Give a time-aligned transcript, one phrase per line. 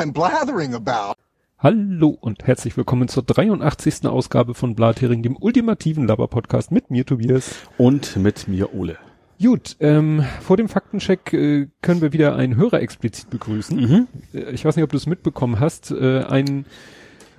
[0.00, 1.12] I'm blathering about.
[1.58, 4.06] Hallo und herzlich willkommen zur 83.
[4.06, 7.56] Ausgabe von Blathering, dem ultimativen Laber-Podcast mit mir, Tobias.
[7.76, 8.96] Und mit mir, Ole.
[9.42, 13.78] Gut, ähm, vor dem Faktencheck äh, können wir wieder einen Hörer explizit begrüßen.
[13.78, 14.06] Mhm.
[14.32, 15.90] Äh, ich weiß nicht, ob du es mitbekommen hast.
[15.90, 16.64] Äh, ein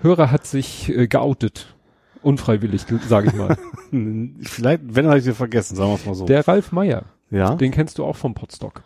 [0.03, 1.73] Hörer hat sich äh, geoutet.
[2.21, 3.57] Unfreiwillig, sage ich mal.
[4.43, 6.25] Vielleicht, wenn er sie vergessen, sagen wir es mal so.
[6.27, 7.55] Der Ralf Meyer, ja.
[7.55, 8.83] den kennst du auch vom Podstock.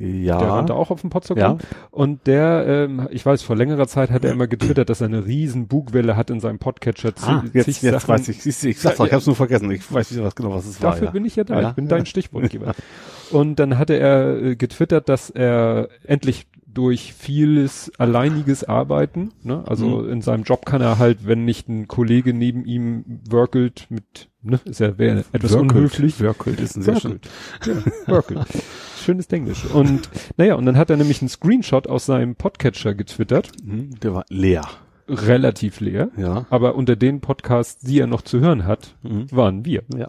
[0.00, 0.38] Ja.
[0.38, 1.36] Der rannte auch auf dem Potsdam.
[1.36, 1.58] Ja.
[1.90, 5.26] Und der, ähm, ich weiß, vor längerer Zeit hat er immer getwittert, dass er eine
[5.26, 7.12] riesen Bugwelle hat in seinem Podcatcher.
[7.20, 8.08] Ah, jetzt, jetzt Sachen.
[8.08, 8.42] weiß ich.
[8.42, 9.70] Siehst du, ich sag's doch, ich hab's nur vergessen.
[9.70, 10.92] Ich weiß nicht was genau, was es war.
[10.92, 11.10] Dafür ja.
[11.10, 11.60] bin ich ja da.
[11.60, 11.68] Ja.
[11.68, 12.72] Ich bin dein Stichwortgeber.
[13.30, 19.64] Und dann hatte er äh, getwittert, dass er endlich durch vieles alleiniges Arbeiten, ne?
[19.66, 20.10] also Mhm.
[20.10, 24.60] in seinem Job kann er halt, wenn nicht ein Kollege neben ihm workelt mit, ne,
[24.64, 25.72] ist ja wäre etwas Workelt.
[25.72, 26.20] unhöflich.
[26.22, 27.20] Workelt ist ein sehr schön.
[27.66, 27.74] Ja,
[28.06, 28.46] workelt.
[29.02, 29.64] Schönes Englisch.
[29.66, 34.14] Und naja, und dann hat er nämlich einen Screenshot aus seinem Podcatcher getwittert, Mhm, Der
[34.14, 34.62] war leer.
[35.08, 36.46] relativ leer, Ja.
[36.50, 39.26] aber unter den Podcasts, die er noch zu hören hat, Mhm.
[39.32, 39.82] waren wir.
[39.96, 40.06] Ja.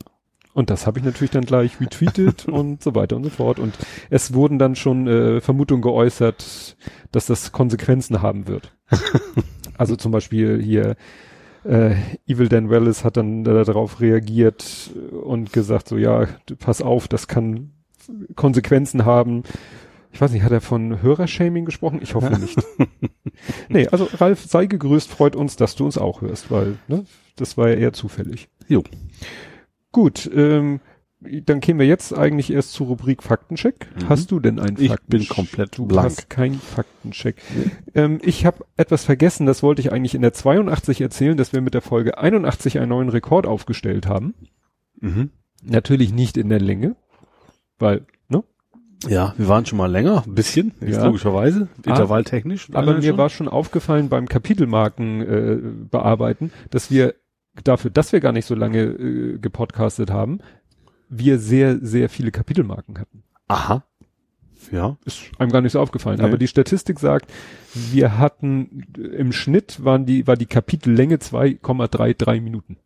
[0.54, 3.60] Und das habe ich natürlich dann gleich retweetet und so weiter und so fort.
[3.60, 3.78] Und
[4.10, 6.76] es wurden dann schon äh, Vermutungen geäußert,
[7.12, 8.76] dass das Konsequenzen haben wird.
[9.78, 10.96] also zum Beispiel hier
[11.64, 11.96] äh,
[12.28, 14.92] Evil Dan Wallace hat dann darauf reagiert
[15.24, 16.28] und gesagt so, ja,
[16.60, 17.72] pass auf, das kann
[18.36, 19.44] Konsequenzen haben.
[20.14, 22.00] Ich weiß nicht, hat er von Hörershaming gesprochen?
[22.02, 22.58] Ich hoffe nicht.
[23.70, 27.06] nee, also Ralf, sei gegrüßt, freut uns, dass du uns auch hörst, weil ne,
[27.38, 28.50] das war ja eher zufällig.
[28.68, 28.84] Jo.
[29.92, 30.80] Gut, ähm,
[31.20, 33.88] dann kämen wir jetzt eigentlich erst zur Rubrik Faktencheck.
[33.96, 34.10] Mhm.
[34.10, 35.08] Hast du denn einen Ich Faktencheck?
[35.10, 36.06] bin komplett Du blank.
[36.06, 37.36] hast keinen Faktencheck.
[37.94, 41.62] Ähm, ich habe etwas vergessen, das wollte ich eigentlich in der 82 erzählen, dass wir
[41.62, 44.34] mit der Folge 81 einen neuen Rekord aufgestellt haben.
[45.00, 45.30] Mhm.
[45.64, 46.96] Natürlich nicht in der Länge,
[47.78, 48.44] weil, ne?
[49.08, 51.06] Ja, wir waren schon mal länger, ein bisschen, Ja.
[51.06, 51.90] logischerweise, Ah.
[51.92, 52.70] intervalltechnisch.
[52.74, 53.18] Aber mir schon.
[53.18, 55.58] war schon aufgefallen beim Kapitelmarken äh,
[55.92, 57.14] bearbeiten, dass wir
[57.64, 60.40] dafür, dass wir gar nicht so lange äh, gepodcastet haben,
[61.10, 63.24] wir sehr, sehr viele Kapitelmarken hatten.
[63.48, 63.84] Aha.
[64.72, 64.98] Ja.
[65.06, 66.20] ist einem gar nicht so aufgefallen.
[66.20, 66.24] Nee.
[66.26, 67.32] Aber die Statistik sagt,
[67.74, 72.78] wir hatten im Schnitt waren die, war die Kapitellänge 2,33 Minuten.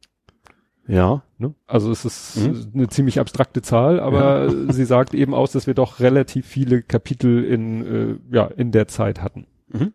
[0.88, 1.24] Ja.
[1.38, 1.54] Ne?
[1.68, 2.72] Also es ist Mhm.
[2.74, 7.44] eine ziemlich abstrakte Zahl, aber sie sagt eben aus, dass wir doch relativ viele Kapitel
[7.44, 7.86] in,
[8.31, 9.46] äh, ja, in der Zeit hatten.
[9.68, 9.94] Mhm.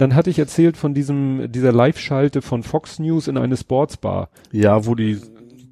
[0.00, 4.30] Dann hatte ich erzählt von diesem, dieser Live-Schalte von Fox News in eine Sportsbar.
[4.50, 5.18] Ja, wo die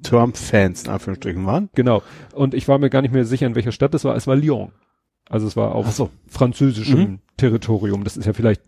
[0.03, 1.69] Trump-Fans in Anführungsstrichen waren.
[1.75, 2.03] Genau.
[2.33, 4.15] Und ich war mir gar nicht mehr sicher, in welcher Stadt es war.
[4.15, 4.71] Es war Lyon.
[5.27, 6.09] Also es war auf so.
[6.27, 7.19] französischem Mhm.
[7.37, 8.03] Territorium.
[8.03, 8.61] Das ist ja vielleicht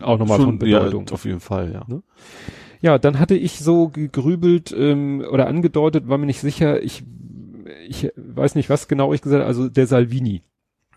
[0.00, 1.08] auch nochmal von Schon- ja, Bedeutung.
[1.10, 1.82] auf jeden Fall, ja.
[1.88, 2.02] Ne?
[2.80, 7.02] Ja, dann hatte ich so gegrübelt ähm, oder angedeutet, war mir nicht sicher, ich,
[7.88, 10.42] ich weiß nicht, was genau ich gesagt habe, also der Salvini,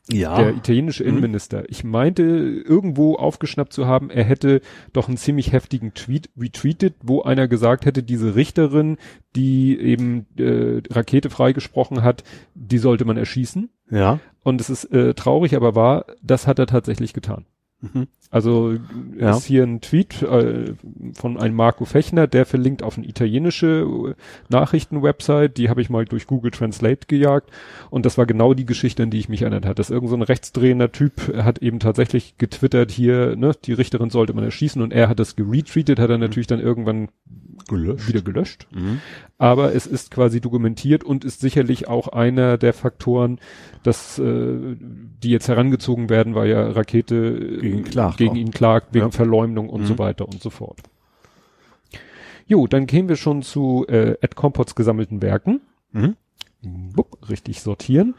[0.09, 0.35] Ja.
[0.37, 1.09] der italienische Mhm.
[1.09, 1.63] Innenminister.
[1.69, 4.61] Ich meinte irgendwo aufgeschnappt zu haben, er hätte
[4.93, 8.97] doch einen ziemlich heftigen Tweet retweetet, wo einer gesagt hätte, diese Richterin,
[9.35, 12.23] die eben äh, Rakete freigesprochen hat,
[12.55, 13.69] die sollte man erschießen.
[13.89, 14.19] ja.
[14.43, 17.45] Und es ist äh, traurig, aber wahr, das hat er tatsächlich getan.
[17.81, 18.07] Mhm.
[18.29, 18.75] Also
[19.17, 19.31] Ja.
[19.35, 20.73] ist hier ein Tweet äh,
[21.13, 24.13] von einem Marco Fechner, der verlinkt auf eine italienische äh,
[24.49, 27.49] Nachrichtenwebsite, die habe ich mal durch Google Translate gejagt
[27.89, 29.79] und das war genau die Geschichte, an die ich mich erinnert hat.
[29.79, 34.33] Dass irgend so ein rechtsdrehender Typ hat eben tatsächlich getwittert hier, ne, die Richterin sollte
[34.33, 37.09] man erschießen und er hat das geretweetet, hat er natürlich dann irgendwann
[37.67, 38.07] Gelöscht.
[38.07, 38.67] wieder gelöscht.
[38.71, 38.99] Mhm.
[39.41, 43.39] Aber es ist quasi dokumentiert und ist sicherlich auch einer der Faktoren,
[43.81, 48.35] dass äh, die jetzt herangezogen werden, weil ja Rakete äh, Gegen ihn klagt gegen auch.
[48.35, 49.11] ihn klagt wegen Ja.
[49.11, 49.85] Verleumdung und Mhm.
[49.87, 50.77] so weiter und so fort.
[52.45, 55.61] Jo, dann kämen wir schon zu äh, Ed Compots gesammelten Werken.
[55.91, 56.15] Mhm.
[56.93, 58.13] Bup, richtig sortieren.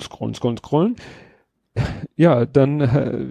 [0.00, 0.96] Scrollen, scrollen, scrollen.
[2.16, 3.26] Ja, dann äh,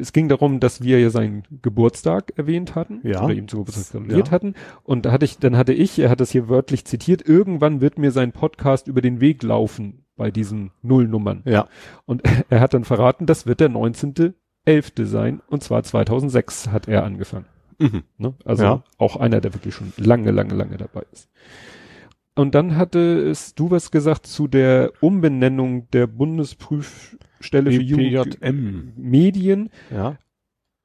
[0.00, 3.22] es ging darum, dass wir ja seinen Geburtstag erwähnt hatten Ja.
[3.24, 4.32] oder ihm zu Geburtstag gratuliert Ja.
[4.32, 7.80] hatten und da hatte ich dann hatte ich, er hat das hier wörtlich zitiert, irgendwann
[7.80, 11.68] wird mir sein Podcast über den Weg laufen bei diesen Nullnummern Ja.
[12.06, 15.06] und er hat dann verraten, das wird der 19.11.
[15.06, 17.46] sein und zwar 2006 hat er angefangen.
[17.78, 18.02] Mhm.
[18.18, 18.34] Ne?
[18.44, 18.84] Also Ja.
[18.98, 21.28] auch einer, der wirklich schon lange, lange, lange dabei ist.
[22.36, 22.98] Und dann hatte
[23.28, 26.06] es du was gesagt zu der Umbenennung der
[27.40, 28.92] Bundesprüfstelle für Jugend BPJM.
[28.96, 29.70] Medien.
[29.90, 30.16] Ja.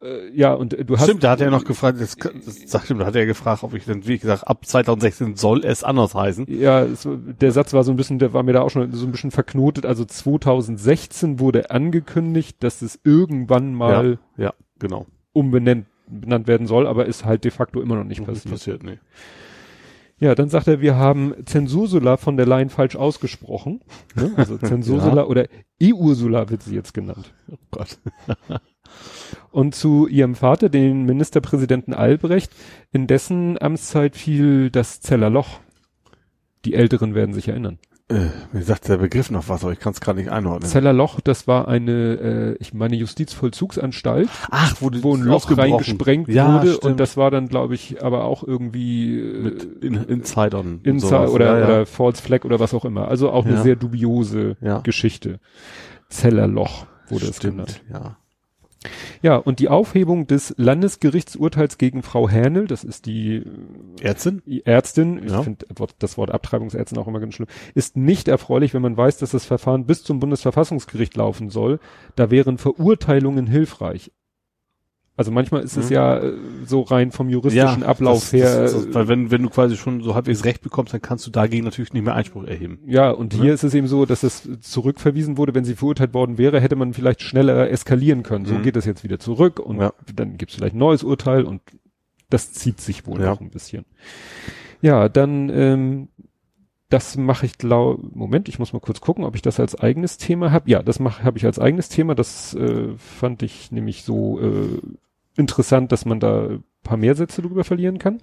[0.02, 2.84] Äh, ja, und äh, du hast Stimmt, da hat er noch gefragt, das, das, das
[2.86, 6.16] stimmt, da hat er gefragt, ob ich dann, wie gesagt, ab 2016 soll es anders
[6.16, 6.46] heißen.
[6.50, 9.06] Ja, es, der Satz war so ein bisschen, der war mir da auch schon so
[9.06, 9.86] ein bisschen verknotet.
[9.86, 15.06] Also 2016 wurde angekündigt, dass es irgendwann mal Ja, genau.
[15.34, 18.52] umbenannt benannt werden soll, aber ist halt de facto immer noch nicht Nicht passiert.
[18.52, 19.00] passiert, nee.
[20.18, 23.82] Ja, dann sagt er, wir haben Zensursula von der Leyen falsch ausgesprochen.
[24.16, 24.32] Ne?
[24.38, 25.48] Also Zensursula oder
[25.80, 27.34] E-Ursula wird sie jetzt genannt.
[27.52, 28.00] Oh Gott.
[29.52, 32.54] Und zu ihrem Vater, den Ministerpräsidenten Albrecht,
[32.92, 35.60] in dessen Amtszeit fiel das Zellerloch.
[36.64, 37.80] Die Älteren werden sich erinnern.
[38.08, 40.70] Äh, mir sagt der Begriff noch was, aber ich kann es gerade nicht einordnen.
[40.70, 46.54] Zellerloch, das war eine, äh, ich meine, Justizvollzugsanstalt, Ach, wo, wo ein Loch reingesprengt ja,
[46.54, 46.86] wurde stimmt.
[46.86, 50.82] und das war dann, glaube ich, aber auch irgendwie äh, mit in, Insidern.
[51.00, 51.32] sowas.
[51.32, 51.66] oder, ja, ja.
[51.66, 53.08] oder False Flag oder was auch immer.
[53.08, 54.56] Also auch eine sehr dubiose.
[54.84, 55.40] Geschichte.
[56.10, 57.82] Zellerloch wurde es genannt.
[57.84, 58.18] Stimmt, ja.
[59.22, 63.44] Ja, und die Aufhebung des Landesgerichtsurteils gegen Frau Hänel, das ist die
[64.02, 64.42] Ärztin?
[64.46, 65.42] die Ärztin, ich Ja.
[65.44, 65.66] finde
[66.00, 69.46] das Wort Abtreibungsärztin auch immer ganz schlimm, ist nicht erfreulich, wenn man weiß, dass das
[69.46, 71.80] Verfahren bis zum Bundesverfassungsgericht laufen soll.
[72.16, 74.12] Da wären Verurteilungen hilfreich.
[75.18, 75.96] Also manchmal ist es Mhm.
[75.96, 76.34] ja äh,
[76.66, 78.62] so rein vom juristischen Ablauf das, her.
[78.64, 81.26] Das, das, äh, weil wenn, wenn du quasi schon so halbwegs Recht bekommst, dann kannst
[81.26, 82.80] du dagegen natürlich nicht mehr Einspruch erheben.
[82.86, 83.42] Ja, und Ne?
[83.44, 85.56] hier ist es eben so, dass es zurückverwiesen wurde.
[85.56, 88.46] Wenn sie verurteilt worden wäre, hätte man vielleicht schneller eskalieren können.
[88.46, 88.64] So Mhm.
[88.64, 89.94] geht es jetzt wieder zurück und Ja.
[90.14, 91.62] dann gibt es vielleicht ein neues Urteil und
[92.30, 93.28] das zieht sich wohl Ja.
[93.28, 93.86] noch ein bisschen.
[94.82, 96.08] Ja, dann ähm,
[96.90, 100.18] das mache ich glaub, Moment, ich muss mal kurz gucken, ob ich das als eigenes
[100.18, 100.70] Thema habe.
[100.70, 102.14] Ja, das mache habe ich als eigenes Thema.
[102.16, 104.82] Das äh, fand ich nämlich so äh,
[105.38, 108.22] interessant, dass man da ein paar mehr Sätze darüber verlieren kann.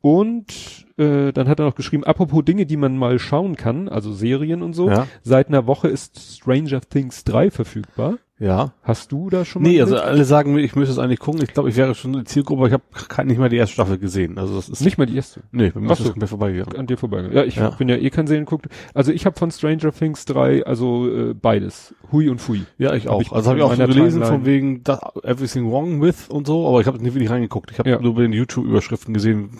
[0.00, 4.12] Und äh, dann hat er noch geschrieben, apropos Dinge, die man mal schauen kann, also
[4.12, 4.90] Serien und so.
[4.90, 5.06] Ja.
[5.22, 8.18] Seit einer Woche ist Stranger Things 3 verfügbar.
[8.44, 8.74] Ja.
[8.82, 9.68] Hast du da schon mal?
[9.70, 11.40] Nee, also alle sagen mir, ich müsste es eigentlich gucken.
[11.42, 12.74] Ich glaube, ich wäre schon eine Zielgruppe, aber ich
[13.16, 14.36] habe nicht mal die erste Staffel gesehen.
[14.38, 15.40] Also das ist nicht mal die erste.
[15.50, 16.10] Nee, bei mir Ach ist so.
[16.10, 16.76] komplett vorbeigegangen.
[16.78, 17.36] An dir vorbeigegangen.
[17.38, 17.70] Ja, ich Ja.
[17.70, 18.66] bin ja eh kein Serien geguckt.
[18.92, 21.94] Also ich habe von Stranger Things 3, also äh, beides.
[22.12, 22.60] Hui und Fui.
[22.76, 23.22] Ja, ich Hab auch.
[23.22, 24.26] ich also habe ich auch meiner gelesen Timeline.
[24.38, 27.70] von wegen da, Everything Wrong with und so, aber ich habe nicht wirklich reingeguckt.
[27.70, 27.98] Ich habe Ja.
[28.00, 29.58] nur bei den YouTube-Überschriften gesehen,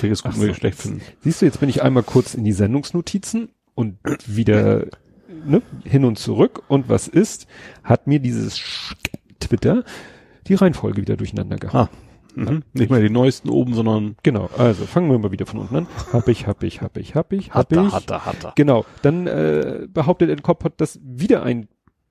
[0.00, 0.60] welches gut welches so.
[0.60, 1.02] schlecht finden.
[1.20, 4.86] Siehst du, jetzt bin ich einmal kurz in die Sendungsnotizen und wieder
[5.48, 6.62] ne, hin und zurück.
[6.68, 7.46] Und was ist?
[7.82, 8.60] Hat mir dieses
[9.40, 9.84] Twitter
[10.46, 11.88] die Reihenfolge wieder durcheinander gehauen.
[11.88, 12.08] Ah.
[12.34, 12.62] Mhm.
[12.72, 15.86] Nicht mehr die neuesten oben, sondern Genau, also fangen wir mal wieder von unten an.
[16.12, 17.92] Hab ich, hab ich, hab ich, hab ich, hab hat er, ich.
[17.92, 18.52] hat er, hat er.
[18.54, 21.68] Genau, dann äh, behauptet Edcop, dass wieder ein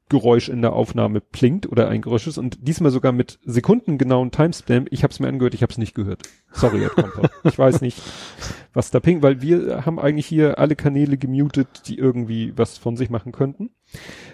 [0.09, 4.87] Geräusch in der Aufnahme plinkt oder ein Geräusch ist und diesmal sogar mit sekundengenauen Timestamp.
[4.91, 6.21] Ich habe es mir angehört, ich habe es nicht gehört.
[6.51, 7.29] Sorry, Edcop.
[7.43, 8.01] ich weiß nicht,
[8.73, 12.95] was da ping, weil wir haben eigentlich hier alle Kanäle gemutet, die irgendwie was von
[12.95, 13.69] sich machen könnten.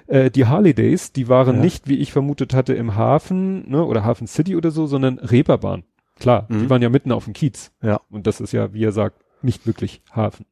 [0.08, 1.62] Äh, die Harley Days, die waren Ja.
[1.62, 5.84] nicht, wie ich vermutet hatte, im Hafen ne, oder Hafen City oder so, sondern Reeperbahn.
[6.20, 6.70] Klar, die Mhm.
[6.70, 7.72] waren ja mitten auf dem Kiez.
[7.82, 8.00] Ja.
[8.12, 10.46] Und das ist ja, wie er sagt, nicht wirklich Hafen.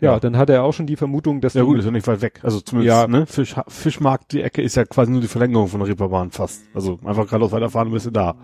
[0.00, 0.20] Ja, Ja.
[0.20, 2.40] dann hat er auch schon die Vermutung, dass Ja gut, ist ja nicht weit weg.
[2.42, 3.06] Also zumindest, Ja.
[3.08, 3.26] ne?
[3.26, 6.62] Fisch, Fischmarkt, die Ecke ist ja quasi nur die Verlängerung von der Reeperbahn fast.
[6.74, 8.36] Also einfach geradeaus weiterfahren, bist du da.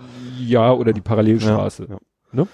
[0.45, 1.87] ja oder die Parallelstraße.
[1.91, 1.99] Ja,
[2.33, 2.49] Ne?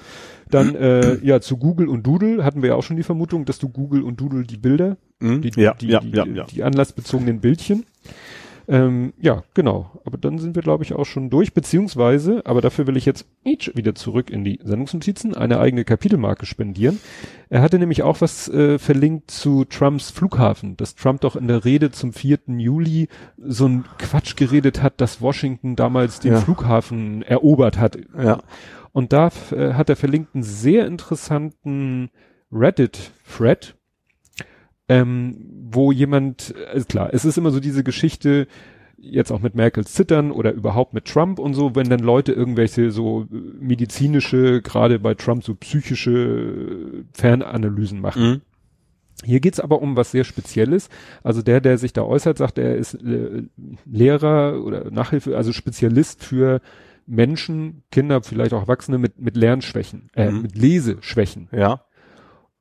[0.51, 3.59] Dann äh, ja zu Google und Doodle hatten wir ja auch schon die Vermutung, dass
[3.59, 5.41] du Google und Doodle die Bilder, Mhm.
[5.43, 7.85] die, die, die, die anlassbezogenen Bildchen.
[8.71, 10.01] Ähm, ja, genau.
[10.05, 13.27] Aber dann sind wir, glaube ich, auch schon durch, beziehungsweise, aber dafür will ich jetzt
[13.45, 17.01] each wieder zurück in die Sendungsnotizen, eine eigene Kapitelmarke spendieren.
[17.49, 21.65] Er hatte nämlich auch was äh, verlinkt zu Trumps Flughafen, dass Trump doch in der
[21.65, 22.39] Rede zum 4.
[22.59, 26.41] Juli so ein Quatsch geredet hat, dass Washington damals den Ja.
[26.41, 27.99] Flughafen erobert hat.
[28.17, 28.41] Ja.
[28.93, 32.11] Und da äh, hat er verlinkt einen sehr interessanten
[32.53, 33.75] Reddit-Thread,
[34.91, 35.37] ähm,
[35.71, 38.49] wo jemand, äh, klar, es ist immer so diese Geschichte,
[38.99, 42.91] jetzt auch mit Merkels Zittern oder überhaupt mit Trump und so, wenn dann Leute irgendwelche
[42.91, 48.23] so äh, medizinische, gerade bei Trump so psychische äh, Fernanalysen machen.
[48.23, 48.41] Mhm.
[49.25, 50.89] Hier geht's aber um was sehr Spezielles.
[51.23, 52.99] Also der, der sich da äußert, sagt, er ist
[53.85, 56.61] Lehrer oder Nachhilfe, also Spezialist für
[57.07, 60.43] Menschen, Kinder, vielleicht auch Erwachsene mit, mit Lernschwächen, äh, Mhm.
[60.43, 61.49] mit Leseschwächen.
[61.53, 61.85] Ja.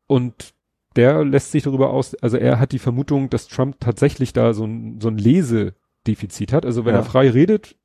[0.05, 0.53] Und
[0.99, 4.65] der lässt sich darüber aus, also er hat die Vermutung, dass Trump tatsächlich da so
[4.65, 6.65] ein, so ein Lesedefizit hat.
[6.65, 6.99] Also wenn Ja.
[6.99, 7.75] er frei redet,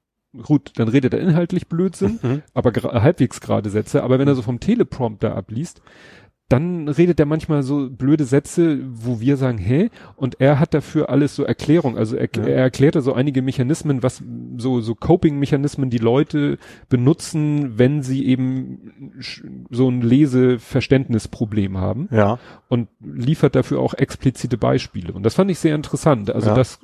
[0.42, 2.42] gut, dann redet er inhaltlich Blödsinn, Mhm.
[2.54, 4.02] aber halbwegs gerade Sätze.
[4.02, 5.80] Aber wenn er so vom Teleprompter abliest,
[6.50, 9.88] dann redet er manchmal so blöde Sätze, wo wir sagen, hä?
[10.14, 11.96] Und er hat dafür alles so Erklärung.
[11.96, 12.42] Also er, Ja.
[12.44, 14.22] er erklärte so einige Mechanismen, was
[14.58, 16.58] so, so Coping-Mechanismen die Leute
[16.90, 19.12] benutzen, wenn sie eben
[19.70, 22.38] so ein Leseverständnisproblem haben Ja.
[22.68, 25.12] und liefert dafür auch explizite Beispiele.
[25.12, 26.30] Und das fand ich sehr interessant.
[26.30, 26.54] Also Ja.
[26.54, 26.78] das,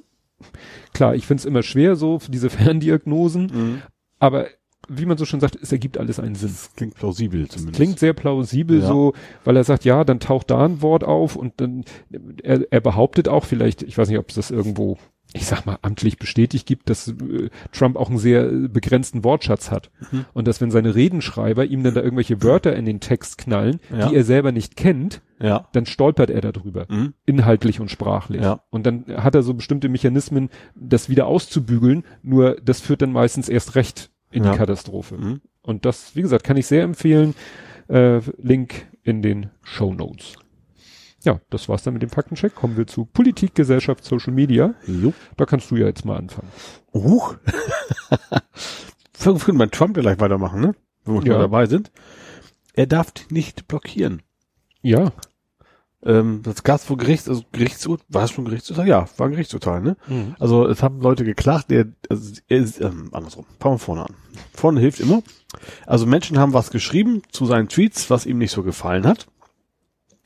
[0.94, 3.82] klar, ich finde es immer schwer so, diese Ferndiagnosen, Mhm.
[4.18, 4.46] aber
[4.92, 6.48] wie man so schon sagt, es ergibt alles einen Sinn.
[6.50, 7.76] Das klingt plausibel zumindest.
[7.76, 8.86] Klingt sehr plausibel Ja.
[8.88, 9.12] so,
[9.44, 11.84] weil er sagt, ja, dann taucht da ein Wort auf und dann,
[12.42, 14.98] er, er behauptet auch vielleicht, ich weiß nicht, ob es das irgendwo,
[15.32, 19.70] ich sag mal, amtlich bestätigt gibt, dass äh, Trump auch einen sehr äh, begrenzten Wortschatz
[19.70, 19.90] hat.
[20.10, 20.24] Mhm.
[20.32, 24.08] Und dass wenn seine Redenschreiber ihm dann da irgendwelche Wörter in den Text knallen, Ja.
[24.08, 25.68] die er selber nicht kennt, Ja.
[25.72, 26.86] dann stolpert er darüber.
[26.88, 27.14] Mhm.
[27.26, 28.42] Inhaltlich und sprachlich.
[28.42, 28.64] Ja.
[28.70, 33.48] Und dann hat er so bestimmte Mechanismen, das wieder auszubügeln, nur das führt dann meistens
[33.48, 34.52] erst recht in Ja.
[34.52, 35.16] die Katastrophe.
[35.16, 35.40] Mhm.
[35.62, 37.34] Und das, wie gesagt, kann ich sehr empfehlen.
[37.88, 40.34] Äh, Link in den Show Notes.
[41.24, 42.54] Ja, das war's dann mit dem Faktencheck.
[42.54, 44.74] Kommen wir zu Politik, Gesellschaft, Social Media.
[44.86, 45.12] Jo.
[45.36, 46.48] Da kannst du ja jetzt mal anfangen.
[46.94, 47.34] Huch.
[49.18, 50.74] Wir können bei Trump gleich weitermachen, ne?
[51.04, 51.38] Wenn wir Ja.
[51.38, 51.90] dabei sind.
[52.74, 54.22] Er darf nicht blockieren.
[54.82, 55.12] Ja.
[56.04, 58.88] Ähm, das gab vor Gerichts, also Gerichtsurteil, war es schon Gerichtsurteil?
[58.88, 59.96] Ja, war ein Gerichtsurteil, ne?
[60.38, 64.14] Also es haben Leute geklagt, der, also er ist, ähm, andersrum, fangen wir vorne an.
[64.54, 65.22] Vorne hilft immer.
[65.86, 69.26] Also Menschen haben was geschrieben zu seinen Tweets, was ihm nicht so gefallen hat.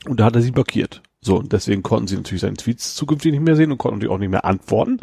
[0.07, 1.01] Und da hat er sie blockiert.
[1.19, 4.13] So, und deswegen konnten sie natürlich seine Tweets zukünftig nicht mehr sehen und konnten natürlich
[4.13, 4.99] auch nicht mehr antworten.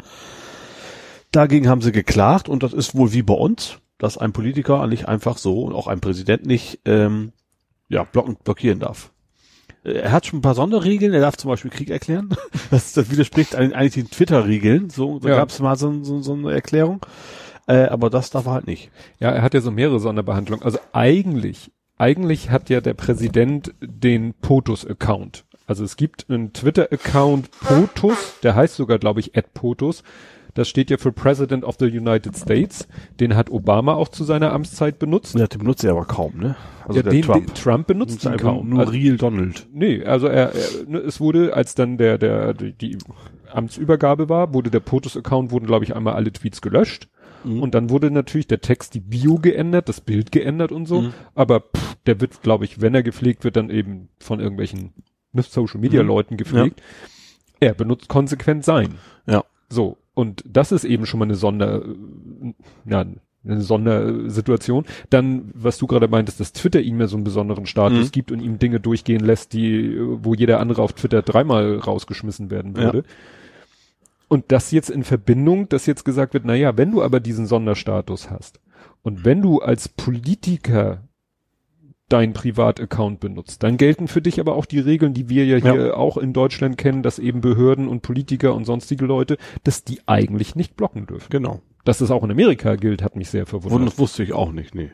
[1.32, 5.08] Dagegen haben sie geklagt und das ist wohl wie bei uns, dass ein Politiker nicht
[5.08, 7.32] einfach so und auch ein Präsident nicht ähm,
[7.88, 9.12] ja, blocken, blockieren darf.
[9.84, 12.30] Er hat schon ein paar Sonderregeln, er darf zum Beispiel Krieg erklären.
[12.70, 14.88] Das, das widerspricht eigentlich den Twitter-Regeln.
[14.90, 15.36] So, da Ja.
[15.36, 17.04] gab es mal so, so, so eine Erklärung.
[17.66, 18.90] Äh, aber das darf er halt nicht.
[19.20, 20.64] Ja, er hat ja so mehrere Sonderbehandlungen.
[20.64, 25.44] Also eigentlich, eigentlich hat ja der Präsident den POTUS-Account.
[25.66, 30.02] Also es gibt einen Twitter-Account POTUS, der heißt sogar, glaube ich, POTUS.
[30.54, 32.86] Das steht ja für President of the United States.
[33.20, 35.34] Den hat Obama auch zu seiner Amtszeit benutzt.
[35.34, 36.56] Ja, den benutzt er aber kaum, ne?
[36.86, 37.46] Also ja, den, Trump.
[37.46, 38.68] Den, Trump benutzt ihn einfach kaum.
[38.68, 39.66] Nur Also, Real Donald.
[39.72, 42.98] nee, also er, er, ne, es wurde, als dann der, der, die, die
[43.50, 47.08] Amtsübergabe war, wurde der POTUS-Account, wurden, glaube ich, einmal alle Tweets gelöscht.
[47.44, 47.62] Mhm.
[47.62, 51.02] Und dann wurde natürlich der Text, die Bio geändert, das Bild geändert und so.
[51.02, 51.14] Mhm.
[51.34, 54.92] Aber pff, der wird, glaube ich, wenn er gepflegt wird, dann eben von irgendwelchen
[55.34, 56.08] Social Media Mhm.
[56.08, 56.82] Leuten gepflegt.
[57.58, 58.96] Er benutzt konsequent sein.
[59.26, 59.44] Ja.
[59.70, 59.96] So.
[60.14, 62.52] Und das ist eben schon mal eine Sonder, äh,
[62.86, 63.04] ja,
[63.44, 64.84] eine Sondersituation.
[65.10, 68.12] Dann, was du gerade meintest, dass Twitter ihm ja so einen besonderen Status Mhm.
[68.12, 72.76] gibt und ihm Dinge durchgehen lässt, die, wo jeder andere auf Twitter dreimal rausgeschmissen werden
[72.76, 72.98] würde.
[72.98, 73.04] Ja.
[74.28, 77.46] Und das jetzt in Verbindung, dass jetzt gesagt wird, na ja, wenn du aber diesen
[77.46, 78.60] Sonderstatus hast
[79.02, 81.02] und wenn du als Politiker
[82.12, 85.96] dein Privataccount benutzt, dann gelten für dich aber auch die Regeln, die wir ja hier
[85.96, 90.54] auch in Deutschland kennen, dass eben Behörden und Politiker und sonstige Leute, dass die eigentlich
[90.54, 91.28] nicht blocken dürfen.
[91.30, 91.60] Genau.
[91.84, 93.80] Dass das auch in Amerika gilt, hat mich sehr verwundert.
[93.80, 94.90] Wund- wusste ich auch nicht, nee.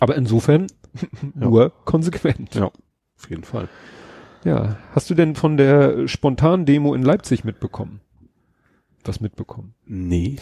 [0.00, 0.66] Aber insofern
[1.34, 2.54] nur konsequent.
[2.54, 2.64] Ja.
[2.66, 3.68] Auf jeden Fall.
[4.44, 4.76] Ja.
[4.92, 8.00] Hast du denn von der spontanen Demo in Leipzig mitbekommen?
[9.04, 9.74] Was mitbekommen?
[9.84, 10.36] Nee.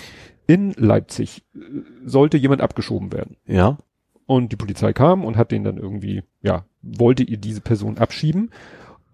[0.46, 1.58] In Leipzig äh,
[2.04, 3.36] sollte jemand abgeschoben werden.
[3.46, 3.78] Ja.
[4.26, 8.50] Und die Polizei kam und hat den dann irgendwie, ja, wollte ihr diese Person abschieben.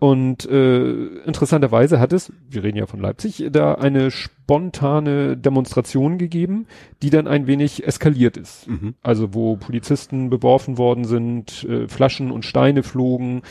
[0.02, 6.66] Und äh, interessanterweise hat es, wir reden ja von Leipzig, da eine spontane Demonstration gegeben,
[7.02, 8.66] die dann ein wenig eskaliert ist.
[8.66, 8.94] Mhm.
[9.00, 13.42] Also wo Polizisten beworfen worden sind, äh, Flaschen und Steine flogen.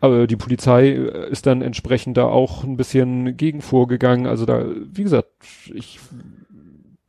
[0.00, 4.26] Aber die Polizei äh, ist dann entsprechend da auch ein bisschen gegen vorgegangen.
[4.26, 5.30] Also da, wie gesagt,
[5.72, 5.98] ich,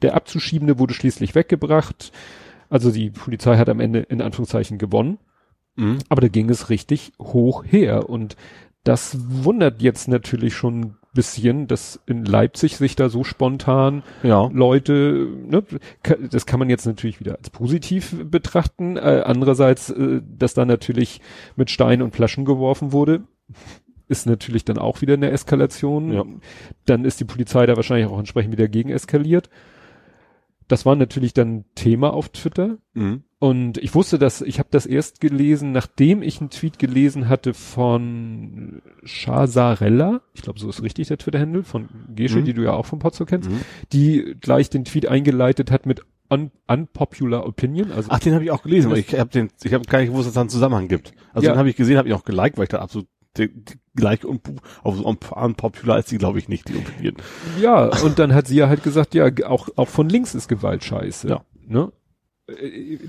[0.02, 2.14] der Abzuschiebende wurde schließlich weggebracht.
[2.70, 5.18] Also die Polizei hat am Ende in Anführungszeichen gewonnen.
[5.76, 6.00] Mhm.
[6.10, 8.10] Aber da ging es richtig hoch her.
[8.10, 8.36] Und
[8.84, 14.50] das wundert jetzt natürlich schon ein bisschen, dass in Leipzig sich da so spontan Ja.
[14.54, 15.64] Leute, ne,
[16.32, 18.98] das kann man jetzt natürlich wieder als positiv betrachten.
[18.98, 21.22] Äh, andererseits, äh, dass da natürlich
[21.56, 23.24] mit Steinen und Flaschen geworfen wurde,
[24.08, 26.14] ist natürlich dann auch wieder eine Eskalation.
[26.14, 26.24] Ja.
[26.86, 29.50] Dann ist die Polizei da wahrscheinlich auch entsprechend wieder gegen eskaliert.
[30.68, 32.78] Das war natürlich dann Thema auf Twitter.
[32.94, 33.24] Mhm.
[33.40, 37.54] Und ich wusste das, ich habe das erst gelesen, nachdem ich einen Tweet gelesen hatte
[37.54, 42.46] von Shazarella, ich glaube, so ist richtig der Twitter-Handle, von Gesche, Mhm.
[42.46, 43.62] die du ja auch vom Potzo kennst, Mhm.
[43.94, 48.52] die gleich den Tweet eingeleitet hat mit un unpopular opinion, also Ach, den habe ich
[48.52, 50.50] auch gelesen, aber ich habe den, ich habe gar nicht gewusst, dass es da einen
[50.50, 51.14] Zusammenhang gibt.
[51.34, 51.54] Also Ja.
[51.54, 53.08] den habe ich gesehen, habe ich auch geliked, weil ich da absolut
[53.96, 54.40] gleich un,
[54.84, 57.18] auf un, unpopular ist die, glaube ich, nicht, die opinieren.
[57.62, 60.84] ja, und dann hat sie ja halt gesagt, ja, auch, auch von links ist Gewalt
[60.84, 61.28] scheiße.
[61.28, 61.42] Ja.
[61.66, 61.92] Ne?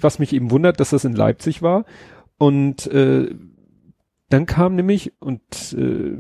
[0.01, 1.85] Was mich eben wundert, dass das in Leipzig war.
[2.39, 3.35] Und äh,
[4.29, 5.43] dann kam nämlich, und
[5.73, 6.17] äh,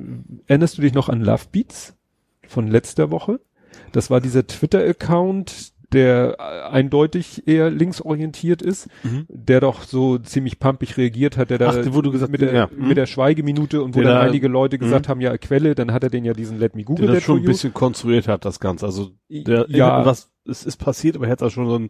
[0.46, 1.96] erinnerst du dich noch an Love Beats
[2.46, 3.40] von letzter Woche?
[3.92, 9.26] Das war dieser Twitter-Account, der äh, eindeutig eher linksorientiert ist, Mhm.
[9.28, 12.52] der doch so ziemlich pumpig reagiert hat, der da Ach, wo du gesagt- mit, der,
[12.52, 12.88] ja, mhm.
[12.88, 15.10] mit der Schweigeminute und wo Der dann da- einige Leute gesagt mhm.
[15.10, 17.38] haben, ja, Quelle, dann hat er den ja diesen Let Me Google Der das schon
[17.38, 18.86] ein bisschen konstruiert hat, das Ganze.
[18.86, 21.88] Also der, ja, was, es ist passiert, aber er hat da schon so einen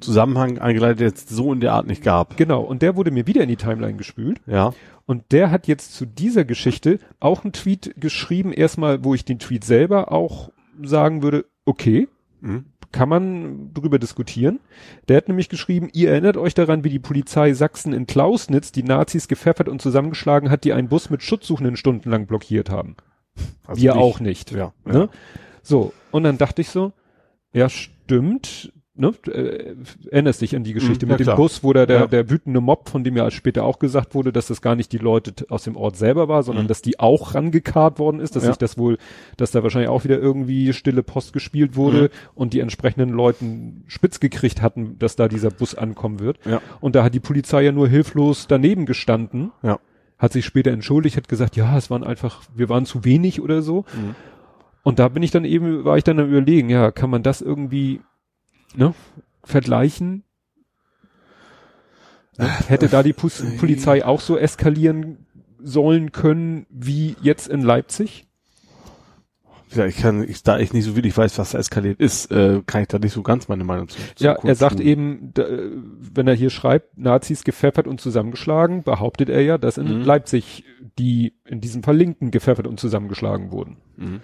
[0.00, 2.36] Zusammenhang eingeleitet, der jetzt so in der Art nicht gab.
[2.36, 2.60] genau.
[2.62, 4.40] Und der wurde mir wieder in die Timeline gespült.
[4.46, 4.72] Ja.
[5.06, 9.38] Und der hat jetzt zu dieser Geschichte auch einen Tweet geschrieben, erstmal, wo ich den
[9.38, 10.50] Tweet selber auch
[10.82, 12.08] sagen würde, okay,
[12.40, 12.64] Mhm.
[12.92, 14.60] Kann man drüber diskutieren.
[15.08, 18.82] Der hat nämlich geschrieben, ihr erinnert euch daran, wie die Polizei Sachsen in Klausnitz die
[18.82, 22.96] Nazis gepfeffert und zusammengeschlagen hat, die einen Bus mit Schutzsuchenden stundenlang blockiert haben.
[23.66, 24.02] Also Wir nicht.
[24.02, 24.50] auch nicht.
[24.52, 24.94] Ja, ne?
[24.94, 25.08] ja.
[25.62, 26.92] So, und dann dachte ich so,
[27.52, 29.74] ja, stimmt, ne, äh,
[30.10, 32.06] erinnerst dich an die Geschichte mhm, mit dem Bus, wo da der, ja.
[32.06, 34.98] der wütende Mob, von dem ja später auch gesagt wurde, dass das gar nicht die
[34.98, 36.68] Leute aus dem Ort selber war, sondern mhm.
[36.68, 38.50] dass die auch rangekarrt worden ist, dass ja.
[38.50, 38.98] sich das wohl,
[39.36, 42.08] dass da wahrscheinlich auch wieder irgendwie stille Post gespielt wurde mhm.
[42.34, 46.38] und die entsprechenden Leuten spitz gekriegt hatten, dass da dieser Bus ankommen wird.
[46.44, 46.60] Ja.
[46.80, 49.52] Und da hat die Polizei ja nur hilflos daneben gestanden.
[49.62, 49.78] Ja.
[50.18, 53.62] Hat sich später entschuldigt, hat gesagt, ja, es waren einfach, wir waren zu wenig oder
[53.62, 53.84] so.
[53.94, 54.14] Mhm.
[54.84, 57.40] Und da bin ich dann eben, war ich dann am überlegen, ja, kann man das
[57.40, 58.00] irgendwie
[58.74, 58.94] ne,
[59.44, 60.24] vergleichen?
[62.38, 62.48] Ne?
[62.68, 65.26] Hätte da die Pus Polizei auch so eskalieren
[65.58, 68.26] sollen können wie jetzt in Leipzig?
[69.74, 72.60] Ja, ich kann, ich, da ich nicht so wirklich weiß, was da eskaliert ist, äh,
[72.66, 73.98] kann ich da nicht so ganz meine Meinung zu.
[74.14, 74.86] zu ja, er sagt tun.
[74.86, 80.00] eben, da, wenn er hier schreibt, Nazis gepfeffert und zusammengeschlagen, behauptet er ja, dass in
[80.00, 80.04] mhm.
[80.04, 80.64] Leipzig
[80.98, 83.78] die in diesem Fall Linken gepfeffert und zusammengeschlagen wurden.
[83.96, 84.20] Mhm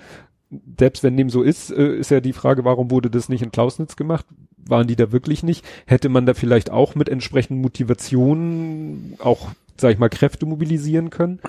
[0.79, 3.53] selbst wenn dem so ist, äh, ist ja die Frage, warum wurde das nicht in
[3.53, 4.27] Klausnitz gemacht?
[4.57, 5.65] Waren die da wirklich nicht?
[5.87, 11.41] Hätte man da vielleicht auch mit entsprechenden Motivationen auch, sag ich mal, Kräfte mobilisieren können?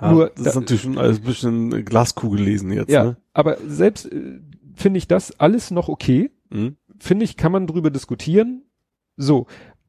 [0.00, 2.90] Ja, Nur, das ist natürlich schon alles ein bisschen Glaskugel lesen jetzt.
[2.90, 3.16] Ja, ne?
[3.32, 4.40] aber selbst äh,
[4.74, 6.30] finde ich das alles noch okay.
[6.50, 6.76] Mhm.
[6.98, 8.62] Finde ich, kann man drüber diskutieren.
[9.16, 9.46] So.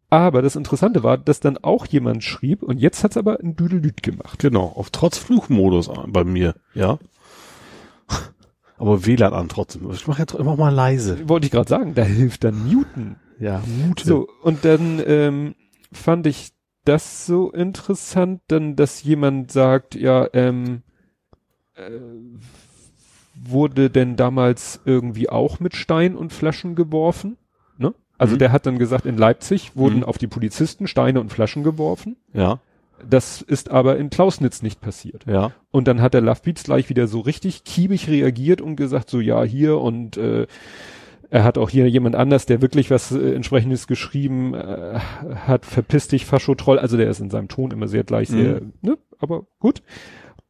[0.09, 4.03] Aber das Interessante war, dass dann auch jemand schrieb, und jetzt hat's aber ein Düdelüt
[4.03, 4.39] gemacht.
[4.39, 6.99] Genau, auf trotz Fluchmodus bei mir, ja.
[8.77, 9.89] Aber WLAN an trotzdem.
[9.91, 11.29] Ich mache jetzt immer mal leise.
[11.29, 13.15] Wollte ich gerade sagen, da hilft dann Muten.
[13.39, 14.05] Ja, Mute.
[14.05, 15.55] So, und dann ähm,
[15.91, 16.51] fand ich
[16.83, 20.83] das so interessant, dann, dass jemand sagt, ja, ähm,
[21.75, 21.89] äh,
[23.35, 27.37] wurde denn damals irgendwie auch mit Stein und Flaschen geworfen?
[27.77, 27.93] Ne?
[28.17, 28.39] Also mhm.
[28.39, 30.03] der hat dann gesagt, in Leipzig wurden mhm.
[30.03, 32.15] auf die Polizisten Steine und Flaschen geworfen.
[32.33, 32.59] Ja.
[33.09, 35.25] Das ist aber in Klausnitz nicht passiert.
[35.27, 35.51] Ja.
[35.71, 39.19] Und dann hat der Love Beats gleich wieder so richtig kiebig reagiert und gesagt, so
[39.19, 40.47] ja, hier und äh,
[41.29, 44.99] er hat auch hier jemand anders, der wirklich was äh, entsprechendes geschrieben äh,
[45.35, 46.79] hat, verpiss dich, Faschotroll.
[46.79, 48.73] Also der ist in seinem Ton immer sehr gleich, sehr, mhm.
[48.81, 49.81] ne, aber gut.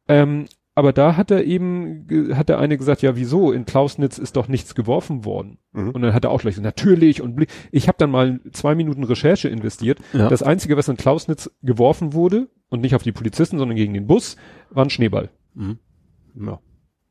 [0.08, 3.50] Ähm, aber da hat er eben, hat der eine gesagt, ja, wieso?
[3.50, 5.56] In Klausnitz ist doch nichts geworfen worden.
[5.72, 5.90] Mhm.
[5.90, 7.22] Und dann hat er auch gleich gesagt, natürlich.
[7.22, 10.00] Und ich habe dann mal zwei Minuten Recherche investiert.
[10.12, 10.28] Ja.
[10.28, 14.06] Das Einzige, was in Klausnitz geworfen wurde, und nicht auf die Polizisten, sondern gegen den
[14.06, 14.36] Bus,
[14.68, 15.30] war ein Schneeball.
[15.54, 15.78] Mhm.
[16.34, 16.60] Ja.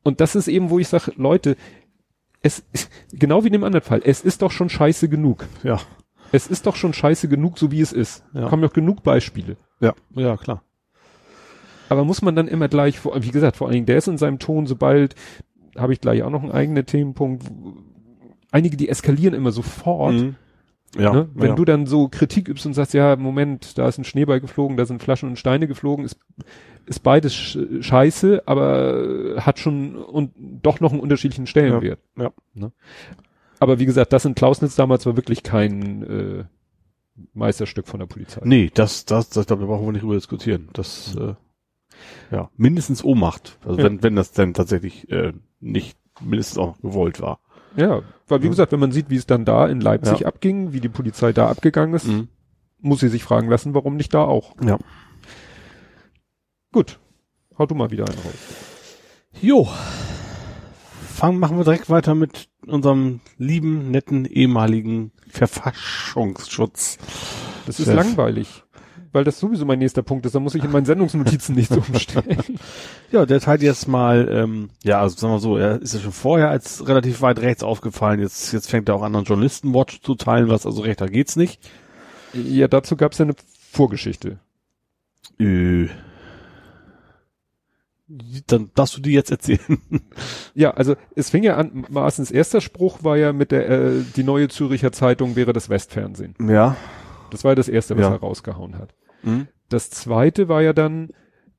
[0.04, 1.56] Und das ist eben, wo ich sage, Leute,
[2.42, 2.62] es
[3.10, 5.44] genau wie in dem anderen Fall, es ist doch schon scheiße genug.
[5.64, 5.80] Ja.
[6.30, 8.24] Es ist doch schon scheiße genug, so wie es ist.
[8.32, 8.48] Ja.
[8.48, 9.56] Kommen doch genug Beispiele.
[9.80, 10.62] Ja, ja, klar.
[11.88, 14.38] Aber muss man dann immer gleich, wie gesagt, vor allen Dingen, der ist in seinem
[14.38, 15.14] Ton, sobald,
[15.76, 17.44] habe ich gleich auch noch einen eigenen Themenpunkt,
[18.50, 20.14] einige, die eskalieren immer sofort.
[20.14, 20.36] Mhm.
[20.96, 21.28] Ja, ne?
[21.34, 21.54] Wenn ja.
[21.54, 24.86] du dann so Kritik übst und sagst, ja, Moment, da ist ein Schneeball geflogen, da
[24.86, 26.18] sind Flaschen und Steine geflogen, ist,
[26.86, 32.00] ist beides scheiße, aber hat schon und doch noch einen unterschiedlichen Stellenwert.
[32.16, 32.24] Ja.
[32.24, 32.30] ja.
[32.54, 32.72] Ne?
[33.58, 36.44] Aber wie gesagt, das in Klausnitz damals war wirklich kein äh,
[37.34, 38.40] Meisterstück von der Polizei.
[38.44, 40.68] Nee, das, das, das, da brauchen wir nicht drüber diskutieren.
[40.72, 41.30] Das, mhm.
[41.30, 41.34] äh,
[42.30, 43.58] ja, mindestens Ohnmacht.
[43.64, 43.84] Also ja.
[43.84, 47.40] wenn, wenn das dann tatsächlich äh, nicht mindestens auch gewollt war.
[47.76, 48.50] Ja, weil wie ja.
[48.50, 50.26] gesagt, wenn man sieht, wie es dann da in Leipzig ja.
[50.26, 52.28] abging, wie die Polizei da abgegangen ist, mhm.
[52.80, 54.54] muss sie sich fragen lassen, warum nicht da auch.
[54.64, 54.78] Ja.
[56.72, 56.98] Gut.
[57.58, 58.34] Hau du mal wieder einen raus.
[59.40, 59.68] Jo.
[61.08, 66.98] Fangen, machen wir direkt weiter mit unserem lieben, netten, ehemaligen Verfassungsschutz.
[67.66, 67.94] Das ist Chef.
[67.94, 68.65] langweilig
[69.16, 70.34] weil das sowieso mein nächster Punkt ist.
[70.34, 72.36] Da muss ich in meinen Sendungsnotizen nicht so umstellen.
[73.12, 76.12] Ja, der teilt jetzt mal, ähm, ja, also sagen wir so, er ist ja schon
[76.12, 78.20] vorher als relativ weit rechts aufgefallen.
[78.20, 81.60] Jetzt, jetzt fängt er auch anderen Journalistenwatch zu teilen, was also rechter geht's nicht.
[82.34, 83.36] Ja, dazu gab's ja eine
[83.70, 84.38] Vorgeschichte.
[85.38, 85.86] Äh.
[88.48, 89.78] Dann darfst du die jetzt erzählen.
[90.54, 94.24] Ja, also es fing ja an, Maaßens erster Spruch war ja mit der, äh, die
[94.24, 96.34] neue Züricher Zeitung wäre das Westfernsehen.
[96.40, 96.76] Ja.
[97.30, 98.12] Das war ja das erste, was ja.
[98.12, 98.94] er rausgehauen hat.
[99.22, 99.48] Mhm.
[99.68, 101.10] Das zweite war ja dann,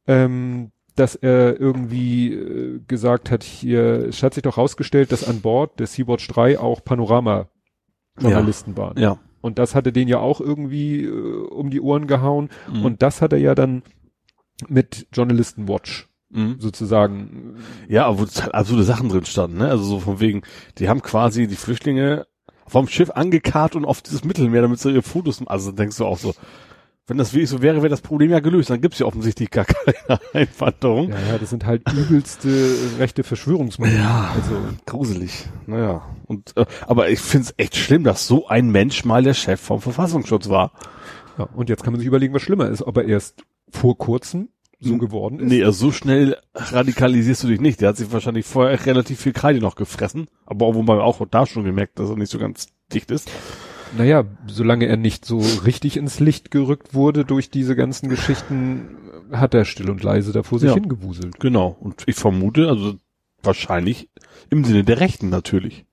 [0.07, 5.41] ähm, dass er irgendwie äh, gesagt hat, hier, es hat sich doch rausgestellt, dass an
[5.41, 8.77] Bord der Sea-Watch 3 auch Panorama-Journalisten ja.
[8.77, 8.99] waren.
[8.99, 9.19] Ja.
[9.41, 12.49] Und das hatte den ja auch irgendwie äh, um die Ohren gehauen.
[12.71, 12.85] Mhm.
[12.85, 13.83] Und das hat er ja dann
[14.67, 16.55] mit Journalisten Watch mhm.
[16.59, 17.57] sozusagen.
[17.87, 19.69] Ja, wo absurde Sachen drin standen, ne?
[19.69, 20.41] Also so von wegen,
[20.79, 22.25] die haben quasi die Flüchtlinge
[22.65, 26.17] vom Schiff angekarrt und auf dieses Mittelmeer, damit sie ihre Fotos, also denkst du auch
[26.17, 26.33] so,
[27.09, 28.69] Wenn das wirklich so wäre, wäre das Problem ja gelöst.
[28.69, 31.09] Dann gibt's ja offensichtlich gar keine Einwanderung.
[31.09, 32.49] Ja, ja, das sind halt übelste
[32.99, 33.97] rechte Verschwörungsmodelle.
[33.97, 35.45] Ja, also gruselig.
[35.67, 36.03] Naja.
[36.25, 39.61] Und äh, aber ich finde es echt schlimm, dass so ein Mensch mal der Chef
[39.61, 40.73] vom Verfassungsschutz war.
[41.37, 44.49] Ja, und jetzt kann man sich überlegen, was schlimmer ist, ob er erst vor kurzem
[44.79, 44.99] so Hm.
[44.99, 45.47] geworden ist.
[45.47, 47.81] Nee, also so schnell radikalisierst du dich nicht.
[47.81, 50.27] Der hat sich wahrscheinlich vorher relativ viel Kreide noch gefressen.
[50.45, 53.31] Aber auch, wobei auch da schon gemerkt, dass er nicht so ganz dicht ist.
[53.95, 58.97] Naja, solange er nicht so richtig ins Licht gerückt wurde durch diese ganzen Geschichten,
[59.31, 60.73] hat er still und leise da vor sich Ja.
[60.75, 61.39] hingewuselt.
[61.39, 61.75] Genau.
[61.79, 62.95] Und ich vermute, also
[63.43, 64.09] wahrscheinlich
[64.49, 65.85] im Sinne der Rechten natürlich.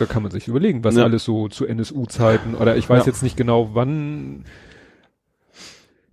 [0.00, 1.02] Da kann man sich überlegen, was Ja.
[1.02, 3.06] alles so zu NSU-Zeiten oder ich weiß Ja.
[3.10, 4.44] jetzt nicht genau wann.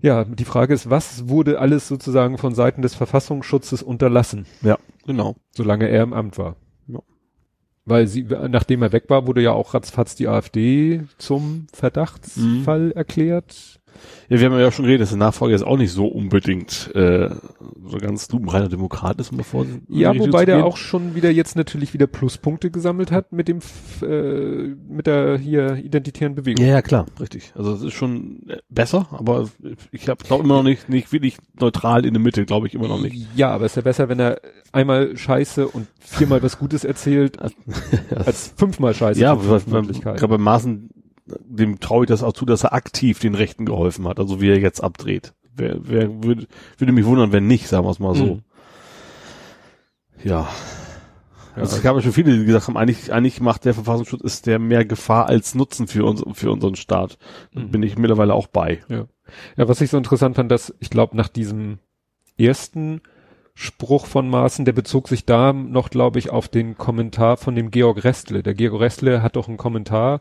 [0.02, 5.36] Ja, die Frage ist, was wurde alles sozusagen von Seiten des Verfassungsschutzes unterlassen, Ja, genau.
[5.52, 6.56] solange er im Amt war?
[7.86, 13.80] Weil sie, nachdem er weg war, wurde ja auch ratzfatz die AfD zum Verdachtsfall erklärt.
[14.30, 17.30] Ja, wir haben ja schon geredet, dass der Nachfolger jetzt auch nicht so unbedingt äh,
[17.86, 21.56] so ganz lupenreiner Demokrat ist, um davor Ja, Richtung wobei der auch schon wieder jetzt
[21.56, 23.60] natürlich wieder Pluspunkte gesammelt hat mit dem
[24.02, 26.66] äh, mit der hier identitären Bewegung.
[26.66, 27.52] Ja, ja, klar, richtig.
[27.56, 29.50] Also es ist schon äh, besser, aber
[29.92, 32.88] ich glaube glaub immer noch nicht, nicht wirklich neutral in der Mitte, glaube ich immer
[32.88, 33.28] noch nicht.
[33.36, 34.40] Ja, aber es ist ja besser, wenn er
[34.72, 37.38] einmal Scheiße und viermal was Gutes erzählt,
[38.16, 39.20] als fünfmal Scheiße.
[39.20, 40.90] ja, gerade bei Maaßen,
[41.26, 44.50] dem traue ich das auch zu, dass er aktiv den Rechten geholfen hat, also wie
[44.50, 45.34] er jetzt abdreht.
[45.56, 48.26] Wer, wer würde, würde mich wundern, wenn nicht, sagen wir es mal so.
[48.26, 48.42] Mhm.
[50.24, 50.48] Ja.
[51.56, 54.46] Also es gab ja schon viele, die gesagt haben, eigentlich, eigentlich macht der Verfassungsschutz ist
[54.46, 57.18] der mehr Gefahr als Nutzen für uns, für unseren Staat.
[57.54, 57.72] Da Mhm.
[57.72, 58.82] bin ich mittlerweile auch bei.
[58.90, 59.06] Ja,
[59.56, 61.80] was ich so interessant fand, dass ich glaube, nach diesem
[62.38, 63.02] ersten
[63.54, 67.72] Spruch von Maaßen, der bezog sich da noch, glaube ich, auf den Kommentar von dem
[67.72, 68.44] Georg Restle.
[68.44, 70.20] Der Georg Restle hat doch einen Kommentar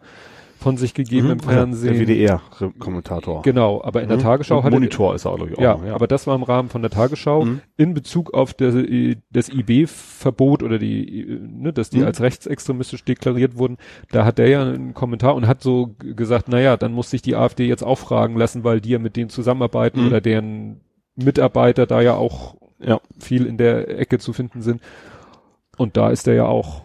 [0.64, 1.40] von sich gegeben im Mhm.
[1.40, 1.94] Fernsehen.
[1.94, 3.42] Der WDR-Kommentator.
[3.42, 4.22] Genau, aber in der Mhm.
[4.22, 5.62] Tagesschau hat er, Monitor ist er, glaube ich, auch.
[5.62, 7.60] ja, noch, aber das war im Rahmen von der Tagesschau Mhm.
[7.76, 8.72] in Bezug auf der,
[9.30, 12.06] das IB-Verbot oder die, ne, dass die Mhm.
[12.06, 13.76] als rechtsextremistisch deklariert wurden.
[14.10, 17.36] Da hat der ja einen Kommentar und hat so gesagt, naja, dann muss sich die
[17.36, 20.06] AfD jetzt auch fragen lassen, weil die ja mit denen zusammenarbeiten Mhm.
[20.08, 20.80] oder deren
[21.14, 23.00] Mitarbeiter da ja auch Ja.
[23.20, 24.80] viel in der Ecke zu finden sind.
[25.76, 26.82] Und da ist er ja auch.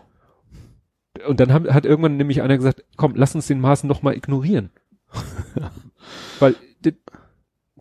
[1.27, 4.15] Und dann haben, hat irgendwann nämlich einer gesagt, komm, lass uns den Maßen doch mal
[4.15, 4.69] ignorieren.
[6.39, 6.55] Weil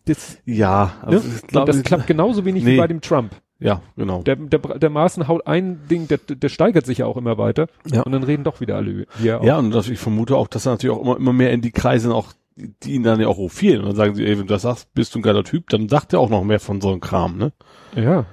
[0.05, 1.07] das, Ja, ne?
[1.07, 2.77] also ich Und glaube, das klappt genauso wenig wie Nee.
[2.79, 3.35] bei dem Trump.
[3.61, 4.23] Ja, genau.
[4.23, 7.67] Der, der, der Maßen haut ein Ding, der, der steigert sich ja auch immer weiter.
[7.91, 8.03] Ja.
[8.03, 9.07] Und dann reden doch wieder alle.
[9.19, 9.43] Wie auch.
[9.43, 11.73] Ja, und das, ich vermute auch, dass er natürlich auch immer, immer mehr in die
[11.73, 13.81] Kreise auch, die ihn dann ja auch hofieren.
[13.81, 15.89] Und dann sagen sie, ey, wenn du das sagst, bist du ein geiler Typ, dann
[15.89, 17.53] sagt er auch noch mehr von so einem Kram, ne?
[17.97, 18.27] Ja.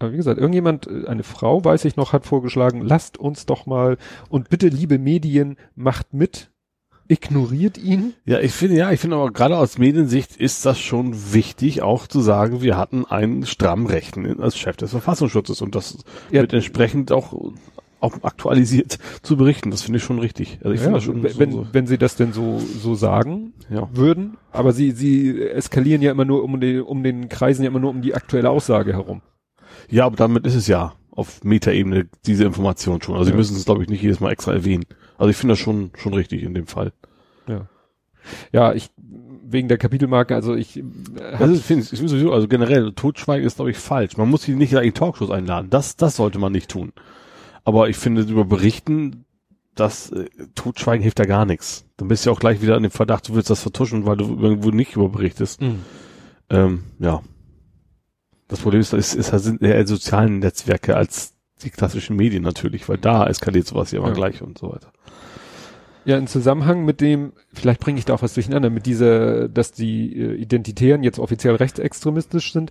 [0.00, 3.66] Aber wie gesagt, irgendjemand, äh, eine Frau, weiß ich noch, hat vorgeschlagen, lasst uns doch
[3.66, 6.50] mal und bitte, liebe Medien, macht mit,
[7.06, 8.14] ignoriert ihn.
[8.24, 12.06] Ja, ich finde, ja, ich finde aber gerade aus Mediensicht ist das schon wichtig, auch
[12.06, 15.98] zu sagen, wir hatten einen strammen Rechten als Chef des Verfassungsschutzes und das
[16.30, 16.40] Ja.
[16.40, 17.34] wird entsprechend auch,
[18.00, 19.70] auch aktualisiert zu berichten.
[19.70, 20.60] Das finde ich schon richtig.
[20.62, 23.52] Also ich Ja, das schon wenn, so, so, wenn sie das denn so, so sagen
[23.68, 23.88] ja.
[23.92, 27.80] würden, aber sie, sie eskalieren ja immer nur um den, um den Kreisen ja immer
[27.80, 29.20] nur um die aktuelle Aussage herum.
[29.90, 33.14] Ja, aber damit ist es ja auf Metaebene diese Information schon.
[33.14, 33.36] Also sie Ja.
[33.36, 34.84] müssen es, glaube ich, nicht jedes Mal extra erwähnen.
[35.18, 36.92] Also ich finde das schon, schon richtig in dem Fall.
[37.46, 37.66] Ja.
[38.52, 38.90] Ja, ich,
[39.44, 40.82] wegen der Kapitelmarke, also ich, äh,
[41.38, 44.16] Das ist, finde ich, ich finde sowieso, also generell, Totschweigen ist, glaube ich, falsch.
[44.16, 45.68] Man muss sie nicht in Talkshows einladen.
[45.70, 46.92] Das, das sollte man nicht tun.
[47.64, 49.24] Aber ich finde, über Berichten,
[49.74, 51.84] das äh, Totschweigen hilft da gar nichts.
[51.96, 54.16] Dann bist du ja auch gleich wieder an dem Verdacht, du willst das vertuschen, weil
[54.16, 55.60] du irgendwo nicht über berichtest.
[55.60, 55.80] Mhm.
[56.50, 57.22] Ähm, ja.
[58.50, 62.98] Das Problem ist, es, es sind eher sozialen Netzwerke als die klassischen Medien natürlich, weil
[62.98, 64.14] da eskaliert sowas ja immer Ja.
[64.14, 64.92] gleich und so weiter.
[66.06, 69.70] Ja, im Zusammenhang mit dem, vielleicht bringe ich da auch was durcheinander, mit dieser, dass
[69.72, 72.70] die äh, Identitären jetzt offiziell rechtsextremistisch sind.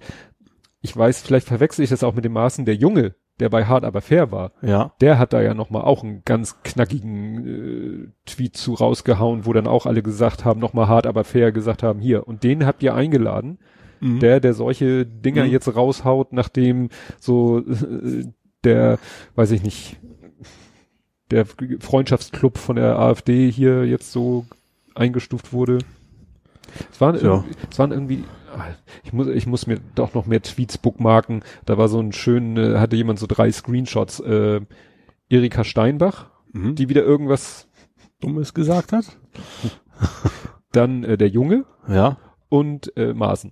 [0.81, 3.83] Ich weiß, vielleicht verwechsel ich das auch mit dem Maßen, der Junge, der bei Hart
[3.85, 4.93] aber fair war, Ja.
[4.99, 9.67] der hat da ja nochmal auch einen ganz knackigen äh, Tweet zu rausgehauen, wo dann
[9.67, 12.27] auch alle gesagt haben, nochmal hart aber fair gesagt haben, hier.
[12.27, 13.59] Und den habt ihr eingeladen,
[14.01, 14.19] Mhm.
[14.19, 15.51] der, der solche Dinger Mhm.
[15.51, 18.25] jetzt raushaut, nachdem so äh,
[18.63, 18.99] der,
[19.35, 19.97] weiß ich nicht,
[21.31, 24.45] der Freundschaftsclub von der AfD hier jetzt so
[24.95, 25.79] eingestuft wurde.
[26.91, 27.21] Es waren, Ja.
[27.21, 28.23] irgendwie, es waren irgendwie,
[28.55, 28.65] ah,
[29.03, 31.43] ich muss, ich muss mir doch noch mehr Tweets bookmarken.
[31.65, 34.19] Da war so ein schön, äh, hatte jemand so drei Screenshots.
[34.21, 34.62] Äh,
[35.29, 36.75] Erika Steinbach, Mhm.
[36.75, 37.67] die wieder irgendwas,
[38.21, 39.05] Dummes gesagt hat.
[40.71, 42.17] dann äh, der Junge Ja.
[42.49, 43.51] und äh, Maaßen.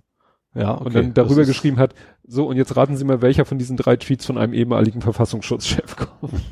[0.54, 0.84] Ja, okay.
[0.84, 1.94] und dann darüber geschrieben hat,
[2.26, 5.96] so und jetzt raten Sie mal, welcher von diesen drei Tweets von einem ehemaligen Verfassungsschutzchef
[6.20, 6.42] kommt.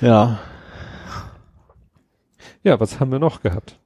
[0.00, 0.40] Ja.
[2.62, 3.78] Ja, was haben wir noch gehabt?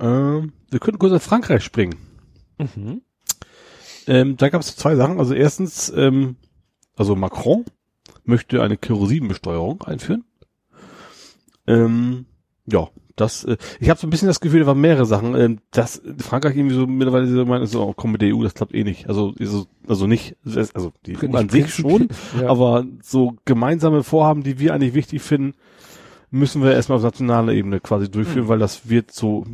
[0.00, 1.96] Ähm, wir könnten kurz nach Frankreich springen.
[2.58, 3.02] Mhm.
[4.06, 5.18] Ähm, da gab es zwei Sachen.
[5.18, 6.36] Also erstens, ähm,
[6.96, 7.64] also Macron
[8.24, 10.24] möchte eine Kerosinbesteuerung einführen.
[11.66, 12.26] Ähm,
[12.66, 15.34] ja, das, äh, ich habe so ein bisschen das Gefühl, da waren mehrere Sachen.
[15.34, 18.54] Ähm, dass Frankreich irgendwie so mittlerweile so meint, so, oh, komm mit der EU, das
[18.54, 19.08] klappt eh nicht.
[19.08, 22.08] Also, also, also nicht, also die EU an sich schon,
[22.40, 22.48] Ja.
[22.48, 25.54] aber so gemeinsame Vorhaben, die wir eigentlich wichtig finden,
[26.30, 28.48] müssen wir erstmal auf nationaler Ebene quasi durchführen, Mhm.
[28.48, 29.44] weil das wird so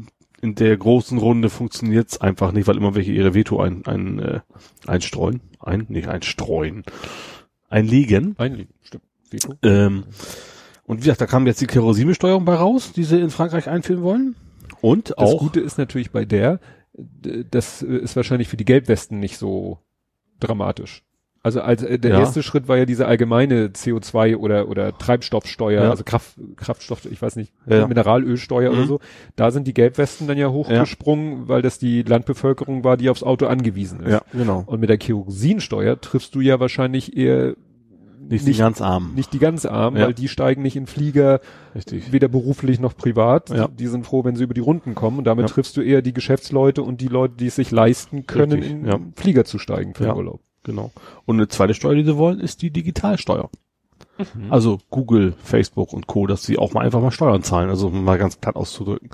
[0.40, 4.40] in der großen Runde funktioniert's einfach nicht, weil immer welche ihre Veto ein, ein, äh,
[4.86, 5.40] einstreuen.
[5.58, 6.84] Ein, nicht einstreuen.
[7.68, 8.36] Einlegen.
[8.38, 9.02] Einlegen, stimmt.
[9.30, 9.54] Veto.
[9.62, 10.04] Ähm,
[10.88, 14.02] und wie gesagt, da kam jetzt die Kerosinbesteuerung bei raus, die sie in Frankreich einführen
[14.02, 14.34] wollen.
[14.80, 15.38] Und Das auch.
[15.38, 16.58] Gute ist natürlich bei der,
[17.50, 19.78] das ist wahrscheinlich für die Gelbwesten nicht so
[20.40, 21.04] dramatisch.
[21.40, 22.18] Also als äh, der Ja.
[22.20, 25.90] erste Schritt war ja diese allgemeine CO2 oder oder Treibstoffsteuer, Ja.
[25.90, 27.86] also Kraft, Kraftstoff, ich weiß nicht, Ja.
[27.86, 28.86] Mineralölsteuer oder Mhm.
[28.88, 29.00] so.
[29.36, 33.46] Da sind die Gelbwesten dann ja hochgesprungen, weil das die Landbevölkerung war, die aufs Auto
[33.46, 34.10] angewiesen ist.
[34.12, 34.64] ja, genau.
[34.66, 37.54] Und mit der Kerosinsteuer triffst du ja wahrscheinlich eher
[38.20, 39.12] Nicht, die ganz arm.
[39.14, 40.06] nicht die ganz Armen, Ja.
[40.06, 41.40] weil die steigen nicht in Flieger,
[41.74, 42.12] Richtig.
[42.12, 43.50] weder beruflich noch privat.
[43.50, 43.68] Ja.
[43.68, 45.18] Die sind froh, wenn sie über die Runden kommen.
[45.18, 45.54] Und damit Ja.
[45.54, 49.12] triffst du eher die Geschäftsleute und die Leute, die es sich leisten können, Richtig, in.
[49.16, 50.12] Flieger zu steigen für Ja.
[50.12, 50.40] den Urlaub.
[50.64, 50.90] Genau.
[51.24, 53.48] Und eine zweite Steuer, die sie wollen, ist die Digitalsteuer.
[54.18, 54.52] Mhm.
[54.52, 58.04] Also Google, Facebook und Co., dass sie auch mal einfach mal Steuern zahlen, also um
[58.04, 59.10] mal ganz platt auszudrücken.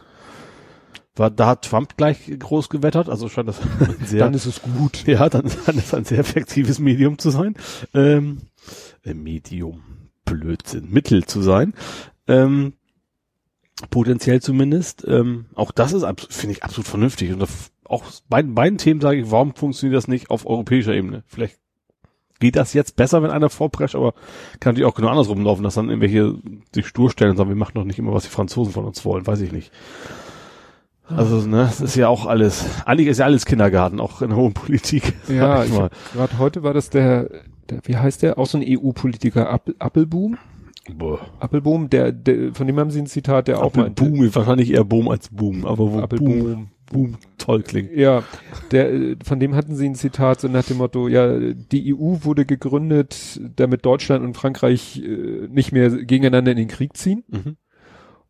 [1.17, 3.61] War, da hat Trump gleich groß gewettert, also scheint das
[4.05, 5.05] sehr, Dann ist es gut.
[5.07, 7.55] ja, dann scheint das ein sehr effektives Medium zu sein.
[7.95, 8.39] Ähm,
[9.05, 9.83] äh, Medium,
[10.25, 11.75] Blödsinn, Mittel zu sein.
[12.27, 12.75] Ähm,
[13.91, 15.05] potenziell zumindest.
[15.07, 17.33] Ähm, auch das ist, finde ich, absolut vernünftig.
[17.33, 21.23] Und das, auch bei beiden Themen sage ich, warum funktioniert das nicht auf europäischer Ebene?
[21.27, 21.59] Vielleicht
[22.41, 24.13] geht das jetzt besser, wenn einer vorprescht, aber
[24.61, 26.37] kann natürlich auch genau andersrum laufen, dass dann irgendwelche
[26.75, 29.05] sich stur stellen und sagen, wir machen doch nicht immer, was die Franzosen von uns
[29.05, 29.71] wollen, weiß ich nicht.
[31.07, 34.39] Also, ne, das ist ja auch alles, eigentlich ist ja alles Kindergarten, auch in der
[34.39, 35.15] hohen Politik.
[35.29, 37.29] Ja, gerade heute war das der,
[37.69, 38.39] der, wie heißt der?
[38.39, 40.39] Auch so ein EU-Politiker, Appel, Appelboom?
[40.97, 41.21] Boah.
[41.41, 44.05] Appelboom, der, der, von dem haben sie ein Zitat, der auch Auch meinte.
[44.05, 46.69] Boom, wahrscheinlich eher Boom als Boom, aber wo Boom, Appelboom.
[46.91, 47.93] Boom toll klingt.
[47.93, 48.23] Ja,
[48.71, 52.19] der, äh, von dem hatten sie ein Zitat so nach dem Motto, ja, die EU
[52.23, 57.25] wurde gegründet, damit Deutschland und Frankreich äh, nicht mehr gegeneinander in den Krieg ziehen.
[57.29, 57.57] Mhm.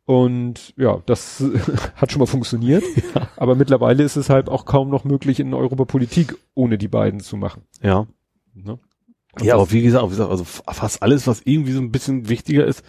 [0.06, 1.42] Und ja, das
[1.96, 2.84] hat schon mal funktioniert.
[3.36, 7.36] Aber mittlerweile ist es halt auch kaum noch möglich, in Europapolitik ohne die beiden zu
[7.36, 7.62] machen.
[7.82, 8.06] Ja.
[8.54, 8.78] Ne?
[9.42, 12.64] Ja, aber wie gesagt, wie gesagt, also fast alles, was irgendwie so ein bisschen wichtiger
[12.64, 12.84] ist,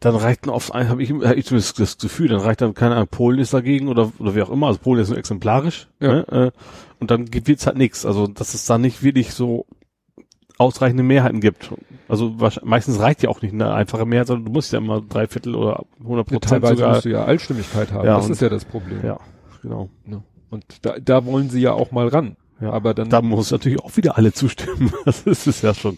[0.00, 2.74] dann reicht dann oft ein, habe ich, hab ich zumindest das Gefühl, dann reicht dann
[2.74, 5.88] keine Ahnung, Polen ist dagegen oder oder wie auch immer, also Polen ist nur exemplarisch,
[6.00, 6.08] Ja.
[6.16, 6.26] ne?
[6.30, 6.50] äh,
[7.00, 9.64] und dann wird's halt nichts, also dass es da nicht wirklich so
[10.58, 11.70] ausreichende Mehrheiten gibt.
[12.08, 15.26] Also meistens reicht ja auch nicht eine einfache Mehrheit, sondern du musst ja immer drei
[15.26, 16.92] Viertel oder 100 Prozent Teilweise sogar.
[16.94, 18.06] musst du ja Allstimmigkeit haben.
[18.06, 19.00] Ja, das ist ja das Problem.
[19.04, 19.18] Ja,
[19.62, 19.88] genau.
[20.04, 20.22] Ne?
[20.50, 22.36] Und da, da wollen sie ja auch mal ran.
[22.60, 22.72] Ja.
[22.72, 24.92] Aber dann Da muss natürlich auch wieder alle zustimmen.
[25.04, 25.96] Das ist es ja schon.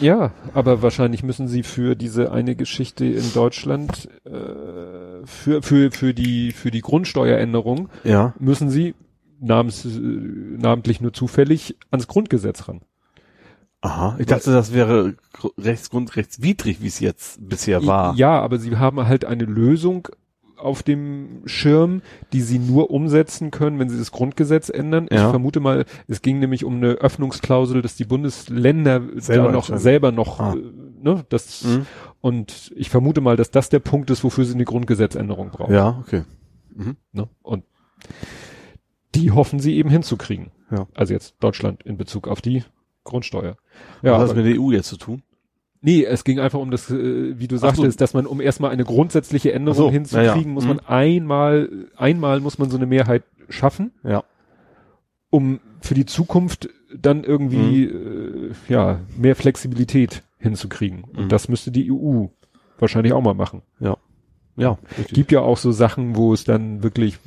[0.00, 4.30] Ja, aber wahrscheinlich müssen sie für diese eine Geschichte in Deutschland äh,
[5.24, 8.34] für für für die für die Grundsteueränderung Ja.
[8.40, 8.94] müssen sie
[9.40, 12.80] namens, äh, namentlich nur zufällig ans Grundgesetz ran.
[13.82, 14.16] Aha.
[14.18, 18.14] Ich dachte, das wäre gr- rechtsgrundrechtswidrig, wie es jetzt bisher war.
[18.14, 20.08] Ja, aber sie haben halt eine Lösung
[20.56, 22.02] auf dem Schirm,
[22.34, 25.06] die sie nur umsetzen können, wenn sie das Grundgesetz ändern.
[25.08, 25.30] Ich Ja.
[25.30, 30.38] vermute mal, es ging nämlich um eine Öffnungsklausel, dass die Bundesländer Selber noch selber noch,
[30.38, 30.52] Ah.
[30.54, 30.62] äh,
[31.02, 31.86] ne, das Mhm.
[32.20, 35.72] und ich vermute mal, dass das der Punkt ist, wofür sie eine Grundgesetzänderung brauchen.
[35.72, 36.24] Ja, okay.
[37.12, 37.28] Ne?
[37.42, 37.64] Und
[39.14, 40.50] die hoffen sie eben hinzukriegen.
[40.70, 40.86] Ja.
[40.94, 42.64] Also jetzt Deutschland in Bezug auf die
[43.04, 43.56] Grundsteuer.
[44.02, 45.22] Ja, Was hat das mit der EU jetzt zu tun?
[45.82, 47.66] nee, es ging einfach um das, äh, wie du Ach so.
[47.68, 50.48] sagtest, dass man, um erstmal eine grundsätzliche Änderung so, hinzukriegen, ja, ja.
[50.48, 50.68] muss Mhm.
[50.68, 54.22] man einmal, einmal muss man so eine Mehrheit schaffen, Ja.
[55.30, 58.50] um für die Zukunft dann irgendwie, Mhm.
[58.68, 61.04] äh, ja, mehr Flexibilität hinzukriegen.
[61.12, 61.18] Mhm.
[61.18, 62.26] Und das müsste die EU
[62.78, 63.62] wahrscheinlich auch mal machen.
[63.78, 63.96] Ja.
[64.98, 65.14] Richtig.
[65.14, 67.18] gibt ja auch so Sachen, wo es dann wirklich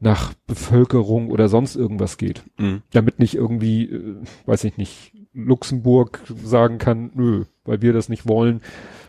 [0.00, 2.42] nach Bevölkerung oder sonst irgendwas geht.
[2.58, 2.82] Mhm.
[2.92, 8.26] Damit nicht irgendwie, äh, weiß ich nicht, Luxemburg sagen kann, nö, weil wir das nicht
[8.26, 8.62] wollen.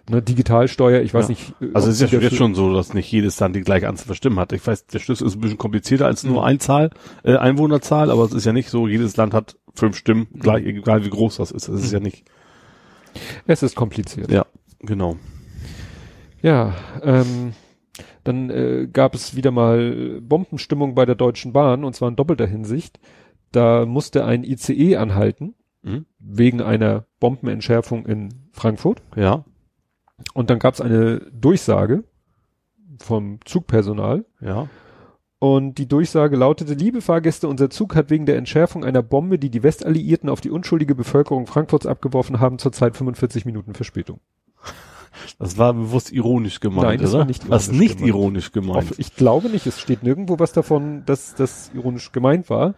[0.10, 1.30] Ne, Digitalsteuer, ich weiß Ja.
[1.30, 1.54] nicht.
[1.62, 4.08] äh, Also es ist ja jetzt schon so, dass nicht jedes Land die gleiche Anzahl
[4.08, 4.52] von Stimmen hat.
[4.52, 6.46] Ich weiß, der Schlüssel ist ein bisschen komplizierter als nur Mhm.
[6.48, 6.90] Einzahl,
[7.24, 11.06] äh, Einwohnerzahl, aber es ist ja nicht so, jedes Land hat fünf Stimmen, gleich, egal
[11.06, 11.70] wie groß das ist.
[11.70, 11.94] Es ist Mhm.
[11.94, 12.26] ja nicht.
[13.48, 14.30] Es ist kompliziert.
[14.32, 14.46] Ja,
[14.82, 15.18] genau.
[16.42, 16.74] Ja,
[17.04, 17.54] ähm,
[18.24, 22.48] dann äh, gab es wieder mal Bombenstimmung bei der Deutschen Bahn und zwar in doppelter
[22.48, 23.00] Hinsicht.
[23.52, 26.06] Da musste ein ICE anhalten Mhm.
[26.20, 29.02] wegen einer Bombenentschärfung in Frankfurt.
[29.16, 29.46] Ja,
[30.36, 32.04] Und dann gab es eine Durchsage
[33.00, 34.68] vom Zugpersonal ja.
[35.40, 39.50] Und die Durchsage lautete, liebe Fahrgäste, unser Zug hat wegen der Entschärfung einer Bombe, die
[39.50, 44.20] die Westalliierten auf die unschuldige Bevölkerung Frankfurts abgeworfen haben, zurzeit 45 Minuten Verspätung.
[45.40, 47.20] Das war bewusst ironisch gemeint, Nein, das oder?
[47.20, 48.10] war nicht was ironisch nicht gemeint.
[48.16, 48.78] ironisch gemeint.
[48.92, 52.76] Auf, ich glaube nicht, es steht nirgendwo was davon, dass das ironisch gemeint war.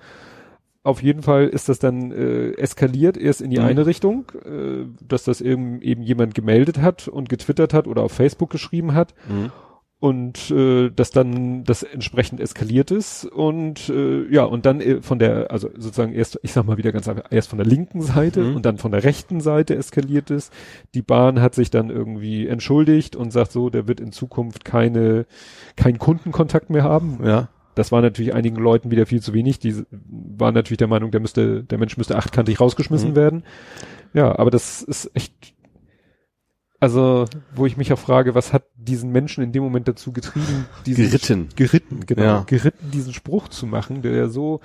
[0.86, 3.65] Auf jeden Fall ist das dann äh, eskaliert, erst in die Mhm.
[3.65, 8.12] eine Richtung, äh, dass das eben, eben jemand gemeldet hat und getwittert hat oder auf
[8.12, 9.52] Facebook geschrieben hat Mhm.
[10.03, 15.17] Und äh, dass dann das entsprechend eskaliert ist und äh, ja und dann äh, von
[15.17, 18.41] der also sozusagen erst ich sag mal wieder ganz einfach erst von der linken Seite
[18.41, 18.57] Mhm.
[18.57, 20.51] und dann von der rechten Seite eskaliert ist
[20.93, 25.25] die Bahn hat sich dann irgendwie entschuldigt und sagt so der wird in Zukunft keine
[25.77, 27.47] keinen Kundenkontakt mehr haben Ja.
[27.75, 31.21] das war natürlich einigen Leuten wieder viel zu wenig die waren natürlich der Meinung der
[31.21, 33.15] müsste der Mensch müsste achtkantig rausgeschmissen Mhm.
[33.15, 33.43] werden
[34.13, 35.52] ja aber das ist echt
[36.84, 37.24] also,
[37.56, 41.06] wo ich mich auch frage, was hat diesen Menschen in dem Moment dazu getrieben, diesen
[41.06, 41.50] Geritten.
[41.56, 42.43] geritten, genau, Ja.
[42.46, 44.60] geritten, diesen Spruch zu machen, der ja so,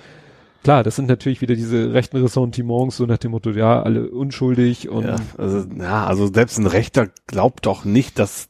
[0.63, 4.89] klar, das sind natürlich wieder diese rechten Ressentiments, so nach dem Motto, ja, alle unschuldig
[4.89, 8.49] und Ja, also, ja, also selbst ein Rechter glaubt doch nicht, dass,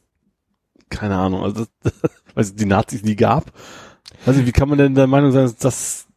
[0.88, 1.64] keine Ahnung, also,
[2.34, 3.52] weil es die Nazis nie gab.
[4.26, 6.08] Also, wie kann man denn der Meinung sein, dass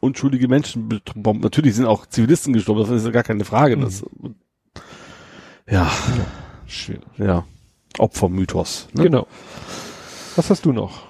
[0.00, 1.42] unschuldige Menschen bomben?
[1.42, 3.76] Natürlich sind auch Zivilisten gestorben, das ist ja gar keine Frage.
[3.76, 4.04] Das,
[5.70, 5.90] ja,
[6.66, 6.98] schwer.
[7.18, 7.44] ja,
[7.98, 8.88] Opfermythos.
[8.92, 9.04] Ne?
[9.04, 9.26] Genau.
[10.36, 11.06] Was hast du noch?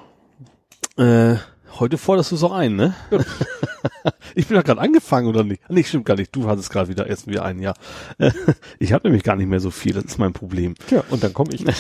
[0.97, 1.37] Äh,
[1.79, 2.95] heute forderst du auch ein, ne?
[4.35, 5.63] ich bin ja gerade angefangen, oder nicht?
[5.69, 6.35] Nee, stimmt gar nicht.
[6.35, 7.75] Du hattest gerade wieder erst wieder ein Jahr.
[8.79, 10.75] ich habe nämlich gar nicht mehr so viel, das ist mein Problem.
[10.89, 11.65] Tja, und dann komme ich.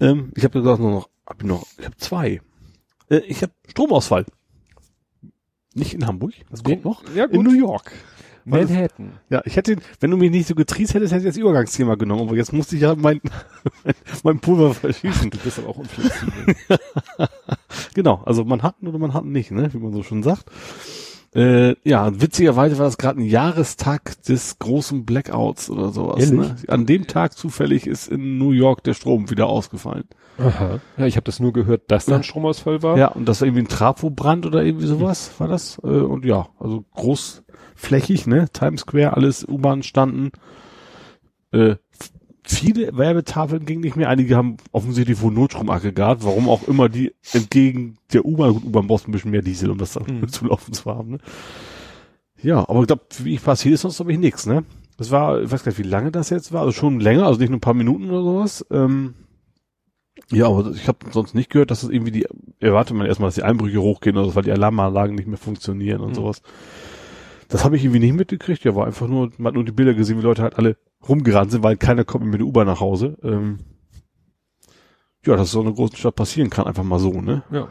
[0.00, 2.40] Ähm, ich habe gesagt nur noch, hab ich noch, ich habe zwei.
[3.08, 4.26] Äh, ich habe Stromausfall.
[5.74, 7.02] Nicht in Hamburg, das kommt noch.
[7.14, 7.92] Ja, In New York.
[8.44, 9.12] Manhattan.
[9.30, 12.28] Ja, ich hätte, wenn du mich nicht so getriezt hättest, hätte ich das Übergangsthema genommen,
[12.28, 13.20] aber jetzt musste ich ja mein,
[14.22, 15.30] mein, Pulver verschießen.
[15.30, 16.54] Du bist aber auch unflexibel.
[17.94, 20.46] Genau, also Manhattan oder Manhattan nicht, ne, wie man so schon sagt.
[21.34, 26.30] Äh, ja, witzigerweise war das gerade ein Jahrestag des großen Blackouts oder sowas.
[26.30, 26.38] Ehrlich?
[26.38, 26.56] Ne?
[26.68, 30.04] An dem Tag zufällig ist in New York der Strom wieder ausgefallen.
[30.38, 30.80] Aha.
[30.96, 32.96] Ja, ich habe das nur gehört, dass da ein Stromausfall war.
[32.96, 35.80] Ja, und das war irgendwie ein Trafobrand oder irgendwie sowas war das.
[35.82, 38.48] Äh, und ja, also großflächig, ne?
[38.52, 40.30] Times Square, alles U-Bahn standen.
[41.52, 41.76] Äh,
[42.44, 44.08] viele Werbetafeln gingen nicht mehr.
[44.08, 49.08] Einige haben offensichtlich wohl Notstromaggregat, warum auch immer die entgegen der U-Bahn, gut, U-Bahn braucht
[49.08, 50.28] ein bisschen mehr Diesel, um das dann Mhm.
[50.28, 51.18] zu laufen zu haben, ne?
[52.42, 54.64] Ja, aber ich glaube, wie passiert ist sonst glaube ich nichts, ne?
[54.98, 57.40] Das war, ich weiß gar nicht, wie lange das jetzt war, also schon länger, also
[57.40, 58.66] nicht nur ein paar Minuten oder sowas.
[58.70, 59.14] Ähm,
[60.30, 62.26] ja, aber ich habe sonst nicht gehört, dass es irgendwie die,
[62.60, 66.00] erwartet man erstmal, dass die Einbrüche hochgehen oder so, weil die Alarmanlagen nicht mehr funktionieren
[66.00, 66.14] und Mhm.
[66.14, 66.42] sowas.
[67.48, 69.94] Das habe ich irgendwie nicht mitgekriegt, ja, war einfach nur, man hat nur die Bilder
[69.94, 70.76] gesehen, wie Leute halt alle
[71.08, 73.16] rumgerannt sind, weil keiner kommt mit der U-Bahn nach Hause.
[73.22, 73.58] Ähm,
[75.26, 77.42] ja, dass so eine große Stadt passieren kann, einfach mal so, ne?
[77.50, 77.68] Ja.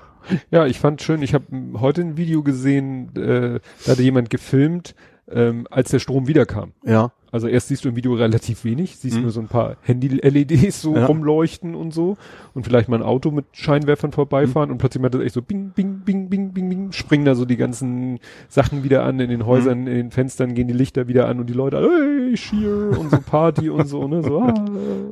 [0.51, 1.45] Ja, ich fand schön, ich habe
[1.79, 4.95] heute ein Video gesehen, äh, da hatte jemand gefilmt,
[5.29, 6.71] ähm, als der Strom wiederkam.
[6.85, 7.11] Ja.
[7.33, 9.23] Also erst siehst du im Video relativ wenig, siehst Mhm.
[9.23, 11.07] nur so ein paar Handy-LEDs so Ja.
[11.07, 12.15] rumleuchten und so
[12.53, 14.73] und vielleicht mal ein Auto mit Scheinwerfern vorbeifahren Mhm.
[14.73, 17.43] und plötzlich macht das echt so bing, bing, bing, bing, bing, bing, springen da so
[17.45, 19.87] die ganzen Sachen wieder an, in den Häusern, Mhm.
[19.87, 23.17] in den Fenstern gehen die Lichter wieder an und die Leute, hey, Cheer und so
[23.19, 24.53] Party und so, ne, so, ah,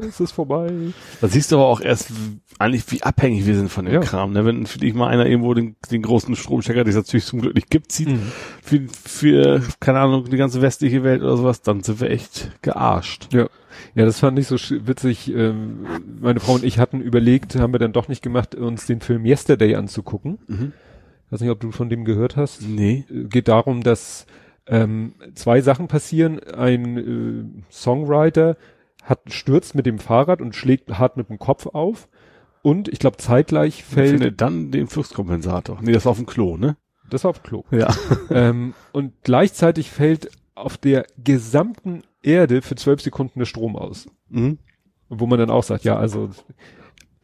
[0.07, 0.69] es ist vorbei.
[1.21, 2.11] Da siehst du aber auch erst
[2.59, 3.99] eigentlich, wie abhängig wir sind von dem Ja.
[4.01, 4.33] Kram.
[4.33, 4.45] Ne?
[4.45, 7.55] Wenn für dich mal einer irgendwo den, den großen Stromstecker, den es natürlich zum Glück
[7.55, 8.21] nicht gibt, zieht, Mhm.
[8.61, 13.33] für, für, keine Ahnung, die ganze westliche Welt oder sowas, dann sind wir echt gearscht.
[13.33, 13.47] Ja.
[13.95, 15.33] Ja, das fand ich so witzig.
[15.33, 15.85] Ähm,
[16.19, 19.25] meine Frau und ich hatten überlegt, haben wir dann doch nicht gemacht, uns den Film
[19.25, 20.39] Yesterday anzugucken.
[20.47, 20.73] Mhm.
[21.29, 22.67] weiß nicht, ob du von dem gehört hast.
[22.67, 23.05] Nee.
[23.09, 24.25] Äh, Geht darum, dass
[24.67, 26.39] ähm, zwei Sachen passieren.
[26.39, 28.57] Ein äh, Songwriter
[29.03, 32.07] hat stürzt mit dem Fahrrad und schlägt hart mit dem Kopf auf.
[32.61, 35.79] Und ich glaube zeitgleich Ich fällt, finde dann den Fluxkompensator.
[35.81, 36.77] Nee, das war auf dem Klo, ne?
[37.11, 37.63] das war auf Klo.
[37.71, 37.93] Ja.
[38.29, 44.07] ähm, und gleichzeitig fällt auf der gesamten Erde für zwölf Sekunden der Strom aus.
[44.29, 44.59] Mhm.
[45.09, 46.29] Wo man dann auch sagt, ja, also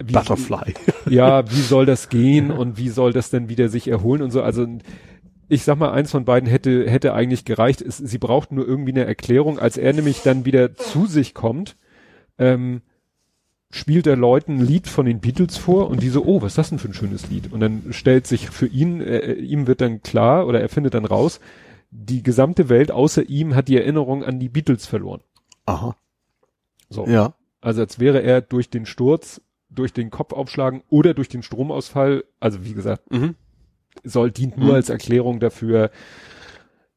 [0.03, 0.73] wie, Butterfly.
[1.09, 4.41] ja, wie soll das gehen und wie soll das denn wieder sich erholen und so.
[4.41, 4.67] Also
[5.49, 7.81] ich sag mal, eins von beiden hätte, hätte eigentlich gereicht.
[7.81, 9.59] Es, sie braucht nur irgendwie eine Erklärung.
[9.59, 11.77] Als er nämlich dann wieder zu sich kommt,
[12.37, 12.81] ähm,
[13.69, 16.57] spielt er Leuten ein Lied von den Beatles vor und die so, oh, was ist
[16.57, 17.51] das denn für ein schönes Lied?
[17.51, 21.05] Und dann stellt sich für ihn, äh, ihm wird dann klar oder er findet dann
[21.05, 21.39] raus,
[21.89, 25.21] die gesamte Welt außer ihm hat die Erinnerung an die Beatles verloren.
[25.65, 25.95] Aha.
[26.89, 27.05] So.
[27.07, 27.33] Ja.
[27.61, 32.63] Also als wäre er durch den Sturz, durch den Kopfaufschlagen oder durch den Stromausfall, also
[32.63, 33.35] wie gesagt, Mhm.
[34.03, 34.75] soll, dient nur Mhm.
[34.75, 35.91] als Erklärung dafür,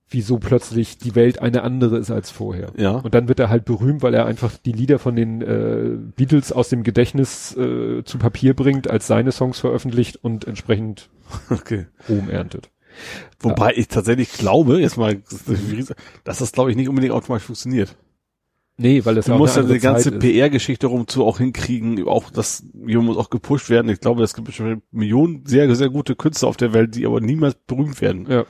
[0.09, 2.72] wieso plötzlich die Welt eine andere ist als vorher.
[2.76, 2.93] Ja.
[2.97, 6.51] Und dann wird er halt berühmt, weil er einfach die Lieder von den äh, Beatles
[6.53, 11.11] aus dem Gedächtnis äh, zu Papier bringt, als seine Songs veröffentlicht und entsprechend
[11.51, 11.86] Okay.
[12.09, 12.70] Ruhm erntet.
[13.41, 15.22] Wobei ich tatsächlich glaube, jetzt mal,
[16.24, 17.97] dass das glaube ich nicht unbedingt automatisch funktioniert.
[18.76, 20.11] Nee, weil das Du auch musst ja eine die ganze.
[20.11, 23.91] PR-Geschichte rum zu auch hinkriegen, auch das, hier muss auch gepusht werden.
[23.91, 27.20] Ich glaube, es gibt bestimmt Millionen sehr, sehr gute Künstler auf der Welt, die aber
[27.20, 28.26] niemals berühmt werden.
[28.26, 28.47] Ja.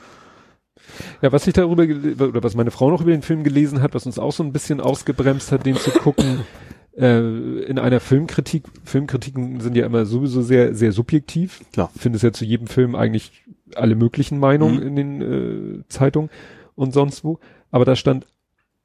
[1.21, 4.05] Ja, was ich darüber, oder was meine Frau noch über den Film gelesen hat, was
[4.05, 6.41] uns auch so ein bisschen ausgebremst hat, den zu gucken,
[6.97, 7.19] äh,
[7.63, 11.61] in einer Filmkritik, Filmkritiken sind ja immer sowieso sehr, sehr subjektiv.
[11.73, 11.91] Klar.
[11.97, 13.43] Findest ja zu jedem Film eigentlich
[13.77, 14.87] alle möglichen Meinungen Mhm.
[14.87, 15.21] in den
[15.81, 16.29] äh, Zeitungen
[16.75, 17.39] und sonst wo.
[17.71, 18.25] Aber da stand,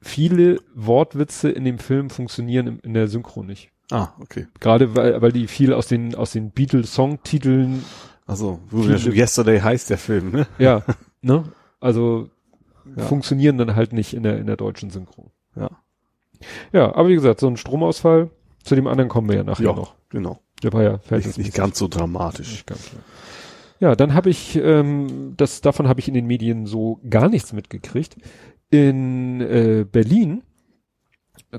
[0.01, 3.69] viele Wortwitze in dem Film funktionieren im, in der Synchro nicht.
[3.91, 4.47] Ah, okay.
[4.59, 7.83] Gerade weil, weil die viel aus den, aus den Beatles-Songtiteln
[8.25, 10.47] Also, wo wir schon Yesterday heißt der Film, ne?
[10.59, 10.83] Ja,
[11.21, 11.45] ne?
[11.79, 12.29] Also
[12.95, 13.03] Ja.
[13.05, 15.31] funktionieren dann halt nicht in der in der deutschen Synchro.
[15.55, 15.69] Ja.
[16.71, 18.29] Ja, aber wie gesagt, so ein Stromausfall,
[18.63, 19.73] zu dem anderen kommen wir ja nachher Ja.
[19.73, 19.95] noch.
[20.09, 20.39] Genau.
[20.63, 21.37] Der war ja Nicht, fertig.
[21.37, 22.49] nicht ganz so dramatisch.
[22.51, 23.03] Nicht ganz klar.
[23.79, 27.53] Ja, dann habe ich, ähm, das davon habe ich in den Medien so gar nichts
[27.53, 28.17] mitgekriegt.
[28.69, 30.41] In äh, Berlin,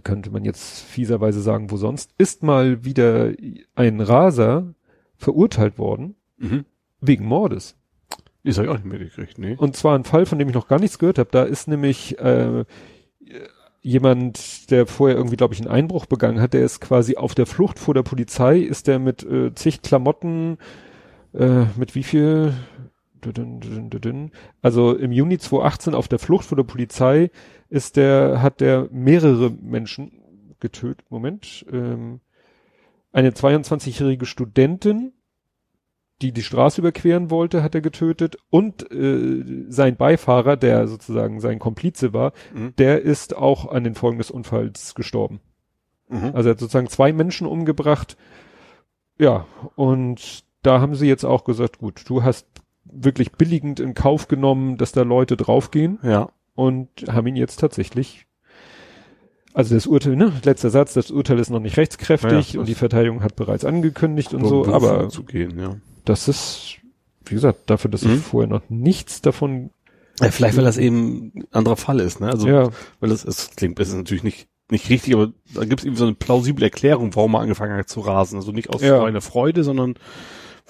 [0.02, 3.32] könnte man jetzt fieserweise sagen, wo sonst, ist mal wieder
[3.74, 4.74] ein Raser
[5.16, 6.64] verurteilt worden Mhm.
[7.00, 7.76] wegen Mordes.
[8.44, 9.56] Das habe ich auch nicht mitgekriegt, nee.
[9.58, 11.30] Und zwar ein Fall, von dem ich noch gar nichts gehört habe.
[11.32, 12.64] Da ist nämlich äh,
[13.80, 17.46] jemand, der vorher irgendwie, glaube ich, einen Einbruch begangen hat, der ist quasi auf der
[17.46, 20.58] Flucht vor der Polizei, ist der mit äh, zig Klamotten,
[21.34, 22.54] äh, mit wie viel?
[24.62, 27.30] Also im Juni 2018 auf der Flucht vor der Polizei
[27.68, 30.22] ist der, hat der mehrere Menschen
[30.60, 31.04] getötet.
[31.10, 31.66] Moment.
[31.72, 32.20] Ähm,
[33.12, 35.12] eine 22-jährige Studentin,
[36.22, 41.58] die die Straße überqueren wollte, hat er getötet und äh, sein Beifahrer, der sozusagen sein
[41.58, 42.74] Komplize war, Mhm.
[42.76, 45.40] der ist auch an den Folgen des Unfalls gestorben.
[46.08, 46.30] Mhm.
[46.34, 48.16] Also er hat sozusagen zwei Menschen umgebracht.
[49.18, 52.46] Ja, und da haben sie jetzt auch gesagt, gut, du hast
[52.84, 56.30] wirklich billigend in Kauf genommen, dass da Leute draufgehen Ja.
[56.54, 58.24] und haben ihn jetzt tatsächlich
[59.54, 62.74] also das Urteil, ne, letzter Satz, das Urteil ist noch nicht rechtskräftig Ja, und die
[62.74, 65.76] Verteidigung hat bereits angekündigt und so, aber zu gehen, ja.
[66.04, 66.76] das ist,
[67.24, 68.14] wie gesagt, dafür, dass Mhm.
[68.14, 69.70] ich vorher noch nichts davon,
[70.20, 70.30] ja.
[70.30, 72.28] Vielleicht, weil das eben ein anderer Fall ist, ne?
[72.28, 72.68] Also, ja,
[73.00, 75.96] weil das, es klingt, es ist natürlich nicht, nicht richtig, aber da gibt es eben
[75.96, 78.36] so eine plausible Erklärung, warum er angefangen hat zu rasen.
[78.36, 79.00] Also nicht aus Ja.
[79.00, 79.94] reiner Freude, sondern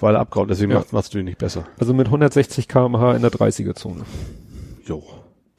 [0.00, 0.48] weil er abgehauen.
[0.48, 0.78] Deswegen Ja.
[0.78, 1.66] macht es natürlich nicht besser.
[1.78, 4.04] also mit 160 kmh in der 30er-Zone.
[4.84, 5.02] Jo.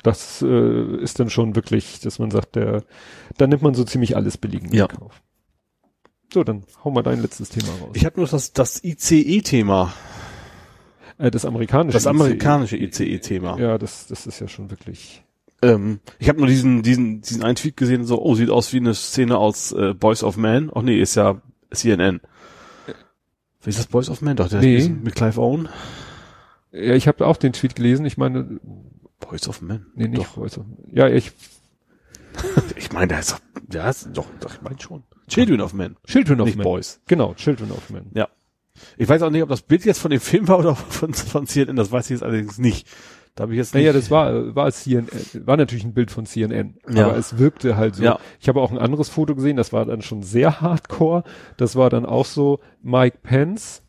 [0.01, 2.83] Das äh, ist dann schon wirklich, dass man sagt, der,
[3.37, 4.85] da nimmt man so ziemlich alles billigen Ja.
[4.85, 5.21] in Kauf.
[6.33, 7.89] So, dann hau mal dein letztes Thema raus.
[7.95, 9.91] Ich habe nur das, das ICE-Thema,
[11.17, 11.93] äh, das amerikanische.
[11.95, 12.09] das ICE.
[12.11, 13.57] amerikanische ICE-Thema.
[13.59, 15.23] Ja, das, das ist ja schon wirklich.
[15.61, 18.77] Ähm, ich habe nur diesen, diesen, diesen einen Tweet gesehen, so, oh, sieht aus wie
[18.77, 20.71] eine Szene aus äh, Boys of Man.
[20.73, 22.21] Ach nee, ist ja CNN.
[23.63, 24.35] Wie ist das Boys of Man?
[24.37, 24.77] Doch, der Nee.
[24.77, 25.69] ist mit Clive Owen.
[26.71, 28.05] Ja, ich habe auch den Tweet gelesen.
[28.05, 28.59] Ich meine,
[29.19, 29.87] Boys of Man.
[29.95, 30.37] nee, nicht Doch.
[30.37, 30.65] heute.
[30.91, 31.31] Ja, ich
[32.77, 33.39] Ich meine, der ist doch,
[33.89, 35.03] ist doch, doch, ich meine schon.
[35.27, 35.95] Children of Men.
[36.05, 36.63] Children of Nicht Men.
[36.63, 37.01] Boys.
[37.07, 38.05] Genau, Children of Men.
[38.13, 38.29] Ja.
[38.97, 41.45] Ich weiß auch nicht, ob das Bild jetzt von dem Film war oder von, von
[41.47, 42.87] CNN, das weiß ich jetzt allerdings nicht.
[43.39, 43.73] Da habe ich jetzt.
[43.73, 45.07] Naja, das war, war CNN,
[45.45, 47.05] war natürlich ein Bild von CNN, Ja.
[47.07, 48.03] aber es wirkte halt so.
[48.03, 48.19] Ja.
[48.41, 51.23] Ich habe auch ein anderes Foto gesehen, das war dann schon sehr hardcore.
[51.55, 53.81] Das war dann auch so Mike Pence,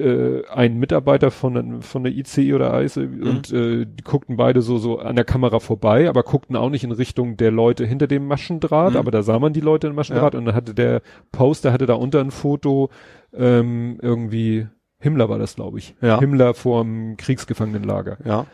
[0.00, 3.22] äh, ein Mitarbeiter von, von der ICE oder ICE Mhm.
[3.28, 6.82] und äh, die guckten beide so, so an der Kamera vorbei, aber guckten auch nicht
[6.82, 8.96] in Richtung der Leute hinter dem Maschendraht, Mhm.
[8.98, 11.94] aber da sah man die Leute im Maschendraht und dann hatte der Poster, hatte da
[11.94, 12.90] unter ein Foto
[13.32, 14.66] ähm, irgendwie
[15.04, 15.94] Himmler war das, glaube ich.
[16.00, 16.18] Ja.
[16.18, 18.46] Himmler vorm Kriegsgefangenenlager ja.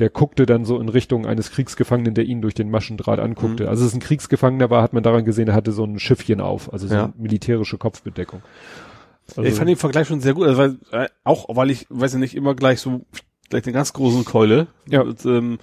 [0.00, 3.64] der guckte dann so in Richtung eines Kriegsgefangenen, der ihn durch den Maschendraht anguckte.
[3.64, 3.68] Mhm.
[3.68, 6.40] Also es ist ein Kriegsgefangener war, hat man daran gesehen, er hatte so ein Schiffchen
[6.40, 7.04] auf, also so Ja.
[7.04, 8.42] eine militärische Kopfbedeckung.
[9.36, 12.14] Also, ich fand den Vergleich schon sehr gut, also weil, äh, auch weil ich, weiß
[12.14, 13.02] ich nicht, immer gleich so,
[13.50, 14.68] gleich eine ganz großen Keule.
[14.88, 15.02] Ja.
[15.02, 15.58] Und, ähm,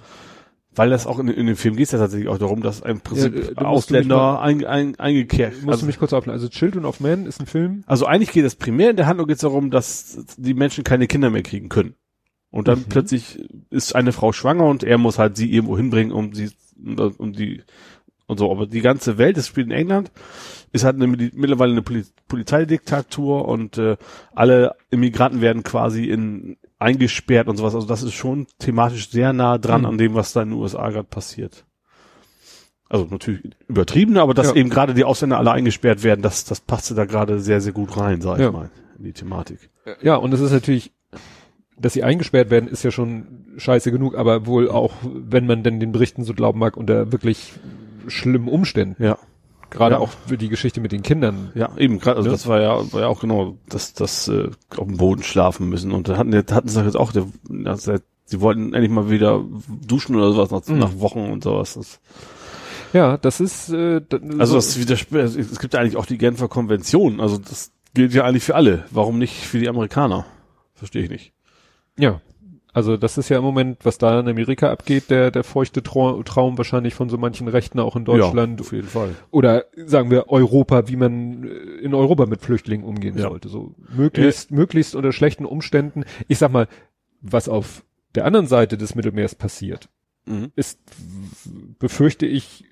[0.76, 3.00] weil das auch in, in dem Film geht es ja tatsächlich auch darum, dass im
[3.00, 5.54] Prinzip Ja, äh, Ausländer ein, ein, eingekehrt.
[5.54, 6.34] musst Also, du mich kurz aufnehmen.
[6.34, 7.82] Also Children of Men ist ein Film.
[7.86, 11.06] also eigentlich geht es primär in der Handlung geht es darum, dass die Menschen keine
[11.06, 11.94] Kinder mehr kriegen können.
[12.50, 12.84] Und dann Mhm.
[12.88, 16.50] plötzlich ist eine Frau schwanger und er muss halt sie irgendwo hinbringen, um sie,
[17.18, 17.62] um die,
[18.26, 18.50] und so.
[18.50, 20.10] Aber die ganze Welt, das spielt in England,
[20.72, 23.96] ist halt eine, mittlerweile eine Poli Polizeidiktatur und äh,
[24.34, 27.74] alle Immigranten werden quasi in eingesperrt und sowas.
[27.74, 29.86] Also das ist schon thematisch sehr nah dran Mhm.
[29.86, 31.64] an dem, was da in den USA gerade passiert.
[32.88, 34.54] Also natürlich übertrieben, aber dass Ja.
[34.54, 37.96] eben gerade die Ausländer alle eingesperrt werden, das, das passte da gerade sehr, sehr gut
[37.96, 38.46] rein, sag Ja.
[38.48, 39.70] ich mal, in die Thematik.
[40.02, 40.92] Ja, und es ist natürlich,
[41.78, 45.80] dass sie eingesperrt werden, ist ja schon scheiße genug, aber wohl auch, wenn man denn
[45.80, 47.54] den Berichten so glauben mag, unter wirklich
[48.06, 49.02] schlimmen Umständen.
[49.02, 49.18] Ja.
[49.70, 50.00] Gerade Ja.
[50.00, 51.50] auch für die Geschichte mit den Kindern.
[51.54, 52.34] Ja, eben, gerade, also Ne?
[52.34, 55.92] das war ja, war ja auch genau, dass das äh, auf dem Boden schlafen müssen.
[55.92, 57.90] Und da hatten, hatten sie jetzt auch, der, das,
[58.24, 59.44] sie wollten endlich mal wieder
[59.86, 60.78] duschen oder sowas nach, Mhm.
[60.80, 61.74] nach Wochen und sowas.
[61.74, 62.00] Das,
[62.92, 64.00] Ja, das ist äh,
[64.38, 67.20] also so, das widerspricht, es gibt ja eigentlich auch die Genfer Konvention.
[67.20, 68.84] Also das gilt ja eigentlich für alle.
[68.90, 70.24] Warum nicht für die Amerikaner?
[70.74, 71.32] Verstehe ich nicht.
[71.98, 72.20] ja.
[72.76, 76.22] Also das ist ja im Moment, was da in Amerika abgeht, der der feuchte Trau
[76.24, 79.14] Traum wahrscheinlich von so manchen Rechten auch in Deutschland Ja, auf jeden Fall.
[79.30, 81.48] oder sagen wir Europa, wie man äh,
[81.82, 83.30] in Europa mit Flüchtlingen umgehen Ja.
[83.30, 83.48] sollte.
[83.48, 86.04] So möglichst, möglichst unter schlechten Umständen.
[86.28, 86.68] Ich sag mal,
[87.22, 87.82] was auf
[88.14, 89.88] der anderen Seite des Mittelmeers passiert,
[90.26, 90.52] Mhm.
[90.54, 90.78] ist,
[91.78, 92.64] befürchte ich,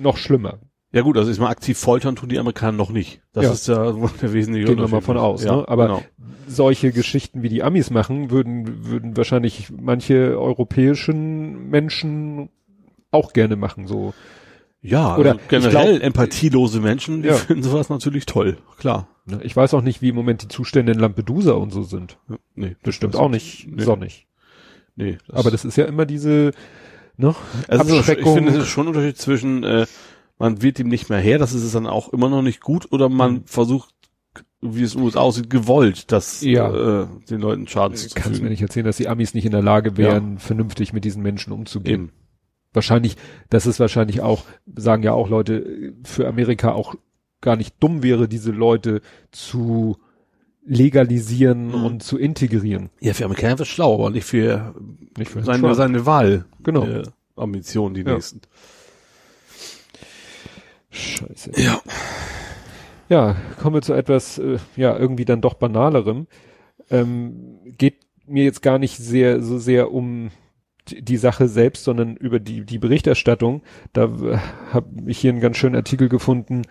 [0.00, 0.58] noch schlimmer.
[0.94, 3.20] Ja gut, also ist mal aktiv foltern tun die Amerikaner noch nicht.
[3.32, 3.52] Das Ja.
[3.52, 3.92] ist ja
[4.22, 5.42] der wesentliche Gehen wir mal von aus.
[5.44, 5.68] Ja, ne?
[5.68, 6.02] Aber genau.
[6.46, 12.48] solche Geschichten wie die Amis machen, würden, würden wahrscheinlich manche europäischen Menschen
[13.10, 13.86] auch gerne machen.
[13.86, 14.14] So
[14.82, 17.34] Ja, Oder also ich generell glaub- empathielose Menschen, die Ja.
[17.34, 18.58] finden sowas natürlich toll.
[18.78, 19.08] Klar.
[19.26, 19.40] ne?
[19.42, 22.18] Ich weiß auch nicht, wie im Moment die Zustände in Lampedusa und so sind.
[22.28, 24.26] Ja, Nee, Bestimmt das- auch nicht nee, sonnig.
[24.96, 26.52] Nee, Aber das ist ja immer diese
[27.16, 27.34] ne?
[27.66, 28.34] also ich Abschreckung.
[28.34, 29.86] finde, es ist schon ein Unterschied zwischen, äh,
[30.38, 32.90] man wird ihm nicht mehr her, das ist es dann auch immer noch nicht gut,
[32.92, 33.42] oder man Mhm.
[33.46, 33.94] versucht,
[34.60, 37.02] wie es USA aussieht, gewollt, das Ja.
[37.02, 39.96] äh, den Leuten Schaden Kannst mir nicht erzählen, dass die Amis nicht in der Lage
[39.96, 41.94] wären, vernünftig mit diesen Menschen umzugehen.
[41.94, 42.12] Eben.
[42.72, 43.16] Wahrscheinlich,
[43.50, 46.96] das ist wahrscheinlich auch, sagen ja auch Leute, für Amerika auch
[47.40, 49.98] gar nicht dumm wäre, diese Leute zu
[50.66, 51.84] legalisieren Mhm.
[51.84, 52.90] und zu integrieren.
[53.00, 54.74] Ja, für Amerikaner wird schlau, aber nicht für,
[55.16, 55.74] Nicht für seine, Trump.
[55.76, 56.46] seine Wahl.
[56.62, 56.84] Genau.
[56.84, 57.02] Äh,
[57.36, 58.14] Ambitionen, die Ja.
[58.14, 58.40] nächsten.
[60.94, 61.52] Scheiße.
[61.56, 61.82] Ja.
[63.08, 66.26] Ja, kommen wir zu etwas, äh, ja, irgendwie dann doch banalerem.
[66.90, 70.30] Ähm, geht mir jetzt gar nicht sehr, so sehr um
[70.88, 73.62] die, Sache selbst, sondern über die, die Berichterstattung.
[73.92, 74.38] Da äh,
[74.72, 76.62] habe ich hier einen ganz schönen Artikel gefunden.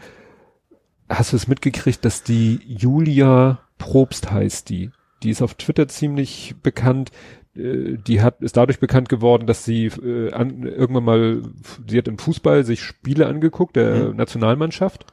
[1.09, 4.91] Hast du es mitgekriegt, dass die Julia Probst heißt die?
[5.21, 7.11] Die ist auf Twitter ziemlich bekannt.
[7.55, 11.41] Äh, Die hat, ist dadurch bekannt geworden, dass sie äh, an, irgendwann mal,
[11.87, 14.15] sie hat im Fußball sich Spiele angeguckt, der Mhm.
[14.17, 15.05] Nationalmannschaft,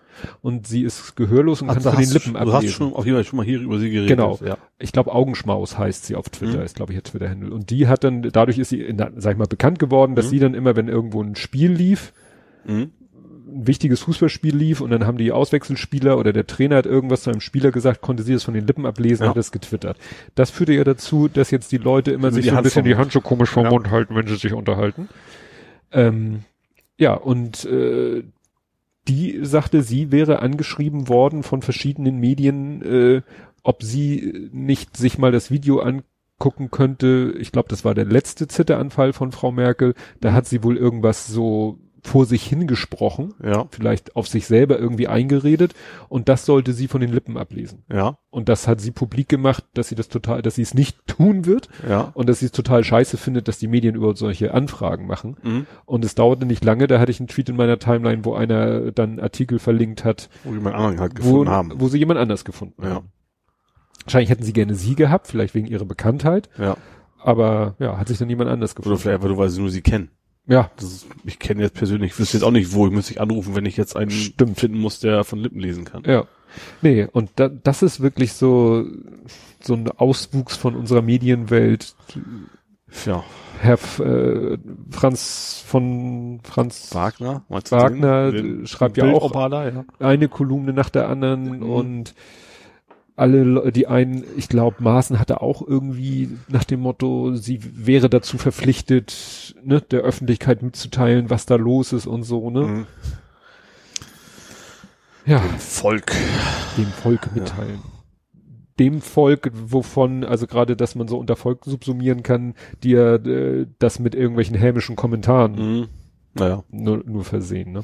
[0.43, 2.75] und sie ist gehörlos und kann Also von den Lippen du, du hast ablesen.
[2.75, 4.09] schon auf jeden Fall schon mal hier über sie geredet.
[4.09, 4.39] Genau.
[4.45, 4.59] Ja.
[4.79, 6.65] Ich glaube, Augenschmaus heißt sie auf Twitter, Mhm.
[6.65, 7.51] ist glaube ich ihr Twitter-Handle.
[7.53, 10.31] Und die hat dann, dadurch ist sie, in, sag ich mal, bekannt geworden, dass Mhm.
[10.31, 12.13] sie dann immer, wenn irgendwo ein Spiel lief,
[12.67, 12.91] Mhm.
[13.55, 17.31] Ein wichtiges Fußballspiel lief und dann haben die Auswechselspieler oder der Trainer hat irgendwas zu
[17.31, 19.31] einem Spieler gesagt, konnte sie das von den Lippen ablesen, Ja.
[19.31, 19.97] hat das getwittert.
[20.35, 22.85] Das führte ja dazu, dass jetzt die Leute immer Über sich so ein Hand bisschen
[22.85, 22.97] die.
[22.97, 23.71] Hand so komisch vom Ja.
[23.71, 25.09] Mund halten, wenn sie sich unterhalten.
[25.93, 26.45] Ähm,
[26.99, 28.23] ja, und äh,
[29.09, 33.23] die sagte, sie wäre angeschrieben worden von verschiedenen Medien, äh,
[33.63, 37.35] ob sie nicht sich mal das Video angucken könnte.
[37.39, 39.95] Ich glaube, das war der letzte Zitteranfall von Frau Merkel.
[40.21, 43.67] Da hat sie wohl irgendwas so vor sich hingesprochen, Ja.
[43.71, 45.75] vielleicht auf sich selber irgendwie eingeredet
[46.09, 47.85] und das sollte sie von den Lippen ablesen.
[47.93, 48.17] Ja.
[48.31, 51.45] Und das hat sie publik gemacht, dass sie das total, dass sie es nicht tun
[51.47, 52.11] wird Ja.
[52.15, 55.37] und dass sie es total scheiße findet, dass die Medien überhaupt solche Anfragen machen.
[55.43, 55.67] Mhm.
[55.85, 58.93] Und es dauerte nicht lange, da hatte ich einen Tweet in meiner Timeline, wo einer
[58.93, 61.73] dann Artikel verlinkt hat, Wo jemand anderen halt wo, gefunden haben.
[61.81, 62.91] wo sie jemand anders gefunden Ja.
[62.95, 63.09] haben.
[64.05, 66.77] Wahrscheinlich hätten sie gerne sie gehabt, vielleicht wegen ihrer Bekanntheit, Ja.
[67.23, 68.99] aber ja, hat sich dann jemand anders Oder gefunden.
[69.01, 70.11] vielleicht einfach nur, weil sie nur sie kennen.
[70.51, 73.13] Ja, Das ist, ich kenne jetzt persönlich, ich wüsste jetzt auch nicht, wo ich müsste
[73.13, 74.59] ich anrufen, wenn ich jetzt einen Stimmt.
[74.59, 76.03] finden muss, der von Lippen lesen kann.
[76.05, 76.25] ja.
[76.83, 78.85] Nee, und da, das ist wirklich so,
[79.63, 81.95] so ein Auswuchs von unserer Medienwelt.
[83.07, 83.23] Ja.
[83.61, 84.59] Herr äh,
[84.91, 87.45] Franz von Franz Wagner?
[87.49, 88.33] Meinst du Wagner
[88.67, 89.85] schreibt ja auch ja.
[90.01, 91.63] eine Kolumne nach der anderen Mhm.
[91.71, 92.15] und
[93.21, 98.09] alle, Le- die einen, ich glaube, Maaßen hatte auch irgendwie nach dem Motto, sie wäre
[98.11, 102.61] dazu verpflichtet, ne, der Öffentlichkeit mitzuteilen, was da los ist und so, ne?
[102.63, 102.87] Mhm.
[105.27, 106.13] Ja, Volk.
[106.77, 107.81] dem Volk mitteilen.
[108.79, 113.67] Dem Volk, wovon, also gerade, dass man so unter Volk subsumieren kann, die ja äh,
[113.79, 115.89] das mit irgendwelchen hämischen Kommentaren Mhm.
[116.35, 116.65] Naja.
[116.71, 117.83] nur, nur versehen, ne?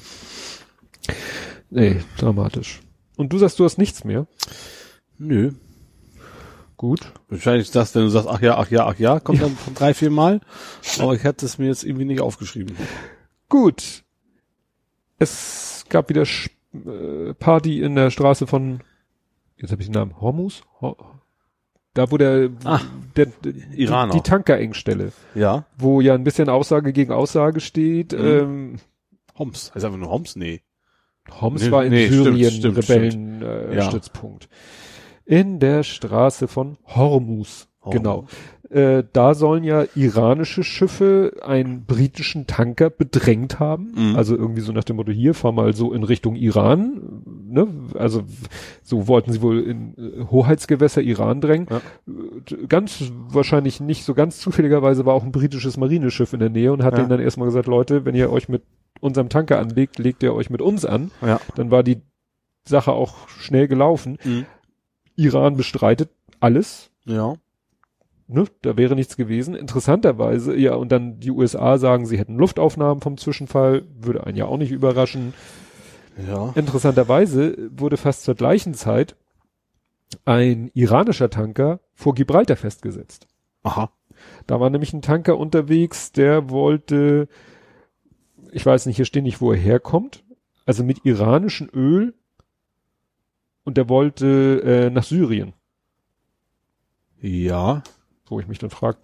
[1.69, 2.81] Nee, dramatisch.
[3.17, 4.27] Und du sagst, du hast nichts mehr?
[5.19, 5.53] Nö.
[6.77, 7.13] Gut.
[7.31, 9.75] Wahrscheinlich ist das, wenn du sagst, ach ja, ach ja, ach ja, kommt dann von
[9.75, 10.41] drei, vier Mal.
[11.01, 12.77] Aber ich hatte es mir jetzt irgendwie nicht aufgeschrieben.
[13.49, 14.05] Gut.
[15.19, 18.81] Es gab wieder Sch äh, Party in der Straße von,
[19.57, 20.63] jetzt habe ich den Namen, Hormus?
[20.81, 20.97] Ho
[21.95, 22.81] da wo der, Ah,
[23.17, 24.13] der, der Iraner.
[24.13, 25.65] die, die Tankerengstelle, Ja.
[25.79, 28.13] wo ja ein bisschen Aussage gegen Aussage steht.
[28.13, 28.19] Mhm.
[28.27, 28.77] Ähm,
[29.39, 29.73] Homs.
[29.75, 30.37] Heißt einfach nur Homs?
[30.37, 30.61] Nee.
[31.41, 34.45] Homs Nee, war in nee, stimmt, Syrien stimmt, Rebellenstützpunkt.
[34.45, 34.51] Äh, Ja.
[35.27, 37.69] In der Straße von Hormus.
[37.83, 37.91] Oh.
[37.91, 38.27] Genau.
[38.71, 43.93] Äh, da sollen ja iranische Schiffe einen britischen Tanker bedrängt haben.
[43.97, 44.17] Mhm.
[44.17, 47.23] Also irgendwie so nach dem Motto, hier, fahr mal so in Richtung Iran.
[47.49, 47.69] Ne?
[47.95, 48.25] Also
[48.83, 51.69] so wollten sie wohl in äh, Hoheitsgewässer Iran drängen.
[51.71, 51.77] Ja.
[51.77, 56.73] Äh, Ganz wahrscheinlich nicht so ganz zufälligerweise war auch ein britisches Marineschiff in der Nähe
[56.73, 56.99] und hat Ja.
[57.01, 58.63] denen dann erstmal gesagt, Leute, wenn ihr euch mit
[59.01, 61.13] unserem Tanker anlegt, legt ihr euch mit uns an.
[61.25, 61.41] Ja.
[61.55, 61.99] Dann war die
[62.69, 64.19] Sache auch schnell gelaufen.
[64.25, 64.47] Mhm.
[65.17, 66.11] Iran bestreitet
[66.41, 66.91] alles.
[67.05, 67.37] Ja.
[68.29, 69.55] Ne, da wäre nichts gewesen.
[69.55, 74.47] Interessanterweise, ja, und dann die USA sagen, sie hätten Luftaufnahmen vom Zwischenfall, würde einen ja
[74.47, 75.33] auch nicht überraschen.
[76.29, 76.53] Ja.
[76.55, 79.17] Interessanterweise wurde fast zur gleichen Zeit
[80.25, 83.29] ein iranischer Tanker vor Gibraltar festgesetzt.
[83.63, 83.91] Aha.
[84.47, 87.29] Da war nämlich ein Tanker unterwegs, der wollte,
[88.51, 90.25] ich weiß nicht, hier steht nicht, wo er herkommt,
[90.65, 92.15] also mit iranischem Öl
[93.67, 95.53] und der wollte äh, nach Syrien,
[97.21, 97.83] Ja.
[98.29, 98.99] wo ich mich dann frage,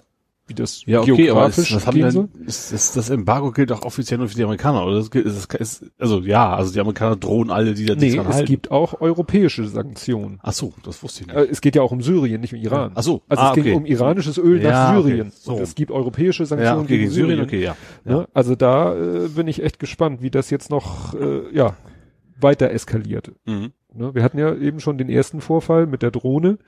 [0.46, 2.28] wie das Ja, okay, aber ist, geografisch was haben denn, soll.
[2.46, 4.98] ist, ist, das Embargo gilt auch offiziell nur für die Amerikaner, oder?
[4.98, 8.34] Ist, das, ist, also ja, also die Amerikaner drohen alle, die da Nee, dran es
[8.34, 8.46] halten.
[8.46, 10.40] gibt auch europäische Sanktionen.
[10.42, 11.36] Ach so, das wusste ich nicht.
[11.36, 12.90] Äh, es geht ja auch um Syrien, nicht um Iran.
[12.96, 13.22] Ach so.
[13.28, 13.74] Also Ah, es ging okay.
[13.74, 15.08] um iranisches Öl Ja, nach okay.
[15.08, 15.30] Syrien.
[15.32, 15.54] So.
[15.54, 17.76] Und es gibt europäische ja, Sanktionen okay, gegen Syrien, okay, ja.
[18.04, 18.28] Ne?
[18.34, 21.76] Also da äh, bin ich echt gespannt, wie das jetzt noch äh, ja
[22.40, 23.30] weiter eskaliert.
[23.46, 23.72] Mhm.
[23.95, 24.14] Ne?
[24.14, 26.59] Wir hatten ja eben schon den ersten Vorfall mit der Drohne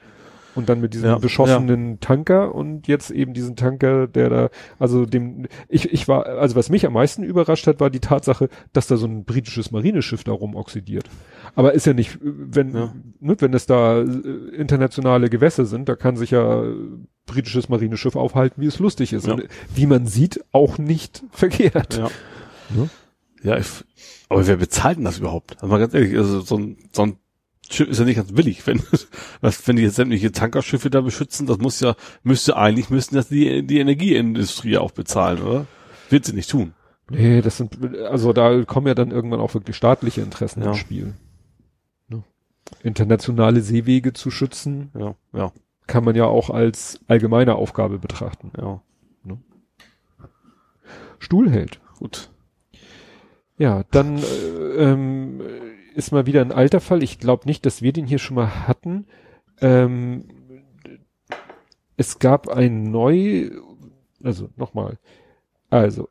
[0.55, 4.49] und dann mit diesem Ja, beschossenen Tanker und jetzt eben diesen Tanker, der da,
[4.79, 8.49] also dem, ich, ich war, also was mich am meisten überrascht hat, war die Tatsache,
[8.73, 11.11] dass da so ein britisches Marineschiff da rumoxidiert.
[11.57, 12.95] Aber ist ja nicht, wenn, Ja.
[13.19, 14.05] ne, wenn es da äh,
[14.57, 16.63] internationale Gewässer sind, da kann sich ja
[17.27, 19.27] britisches Marineschiff aufhalten, wie es lustig ist.
[19.27, 19.33] Ja.
[19.35, 21.97] Und wie man sieht, auch nicht verkehrt.
[21.97, 22.11] Ja.
[22.77, 22.89] Ne?
[23.45, 23.67] Ja, ich,
[24.29, 25.55] aber wer bezahlt denn das überhaupt?
[25.57, 27.17] Also mal ganz ehrlich, also so ein, so ein
[27.71, 28.83] Schiff ist ja nicht ganz billig, wenn,
[29.41, 33.29] was, wenn die jetzt sämtliche Tankerschiffe da beschützen, das muss ja, müsste eigentlich, müssten das
[33.29, 35.67] die, die Energieindustrie auch bezahlen, oder?
[36.11, 36.75] Wird sie nicht tun.
[37.11, 40.69] Nee, das sind, also da kommen ja dann irgendwann auch wirklich staatliche Interessen Ja.
[40.71, 41.13] ins Spiel.
[42.09, 42.25] Ne?
[42.83, 45.53] Internationale Seewege zu schützen, Ja, ja,
[45.87, 48.53] kann man ja auch als allgemeine Aufgabe betrachten.
[48.59, 48.81] ja.
[51.19, 51.81] Stuhlheld.
[51.99, 52.31] Gut.
[53.59, 54.23] Ja, dann äh,
[54.77, 55.41] ähm,
[55.95, 57.03] ist mal wieder ein alter Fall.
[57.03, 59.07] Ich glaube nicht, dass wir den hier schon mal hatten.
[59.61, 60.25] Ähm,
[61.97, 63.51] es gab ein neu,
[64.23, 64.99] also nochmal,
[65.71, 66.09] also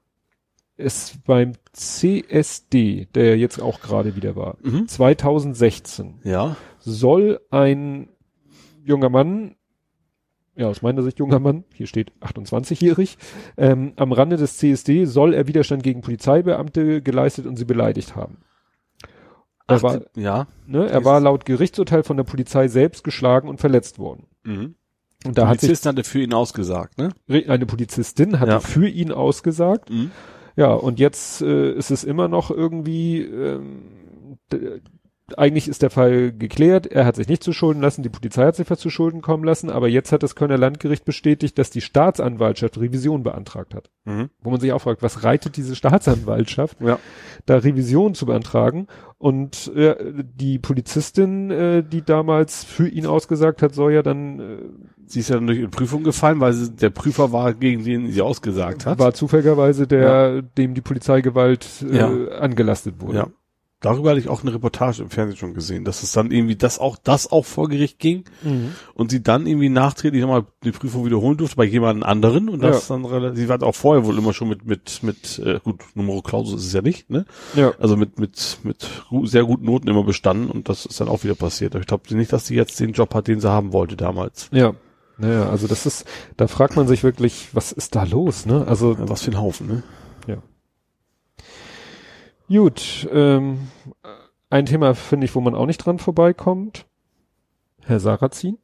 [0.78, 4.88] es beim CSD, der jetzt auch gerade wieder war, Mhm.
[4.88, 6.56] 2016 Ja.
[6.80, 8.08] soll ein
[8.84, 9.56] junger Mann,
[10.56, 13.18] ja aus meiner Sicht junger Mann, hier steht 28-jährig,
[13.58, 18.38] ähm, am Rande des CSD soll er Widerstand gegen Polizeibeamte geleistet und sie beleidigt haben.
[19.68, 20.48] Er, Ach, war, ja.
[20.68, 24.28] ne, er war laut Gerichtsurteil von der Polizei selbst geschlagen und verletzt worden.
[24.44, 24.76] Mhm.
[25.26, 27.10] Und da hat sich Polizist hatte für ihn ausgesagt, ne?
[27.30, 28.60] eine Polizistin hatte Ja.
[28.60, 29.90] für ihn ausgesagt.
[29.90, 30.12] Mhm.
[30.56, 34.38] Ja, und jetzt äh, ist es immer noch irgendwie, ähm,
[35.38, 38.56] eigentlich ist der Fall geklärt, er hat sich nicht zu Schulden lassen, die Polizei hat
[38.58, 41.80] sich was zu Schulden kommen lassen, aber jetzt hat das Kölner Landgericht bestätigt, dass die
[41.82, 43.90] Staatsanwaltschaft Revision beantragt hat.
[44.06, 44.30] Mhm.
[44.42, 47.00] Wo man sich auch fragt, was reitet diese Staatsanwaltschaft, Ja.
[47.46, 48.88] da Revision zu beantragen?
[49.18, 54.58] Und äh, die Polizistin, äh, die damals für ihn ausgesagt hat, soll ja dann äh,
[55.06, 58.10] Sie ist ja dann durch die Prüfung gefallen, weil sie, der Prüfer war, gegen den
[58.12, 59.00] sie ausgesagt hat.
[59.00, 62.10] war zufälligerweise der, dem die Polizeigewalt äh, Ja.
[62.40, 63.18] angelastet wurde.
[63.18, 63.28] Ja.
[63.84, 66.80] Darüber hatte ich auch eine Reportage im Fernsehen schon gesehen, dass es dann irgendwie das
[66.80, 68.72] auch, das auch vor Gericht ging Mhm.
[68.96, 72.88] und sie dann irgendwie nachträglich nochmal die Prüfung wiederholen durfte bei jemandem anderen und das
[72.88, 76.22] dann relativ, sie war auch vorher wohl immer schon mit, mit, mit, äh, gut, Numero
[76.24, 77.26] Clausus ist es ja nicht, ne?
[77.56, 77.74] Ja.
[77.80, 78.88] Also mit, mit, mit
[79.26, 81.76] sehr guten Noten immer bestanden und das ist dann auch wieder passiert.
[81.76, 84.48] Aber Ich glaube nicht, dass sie jetzt den Job hat, den sie haben wollte damals.
[84.52, 84.74] Ja.
[85.18, 86.06] Naja, also das ist,
[86.38, 88.66] da fragt man sich wirklich, was ist da los, ne?
[88.68, 89.84] Also, Ja, was für ein Haufen, ne?
[92.58, 93.68] Gut, ähm,
[94.50, 96.86] ein Thema finde ich, wo man auch nicht dran vorbeikommt.
[97.82, 98.58] Herr Sarrazin.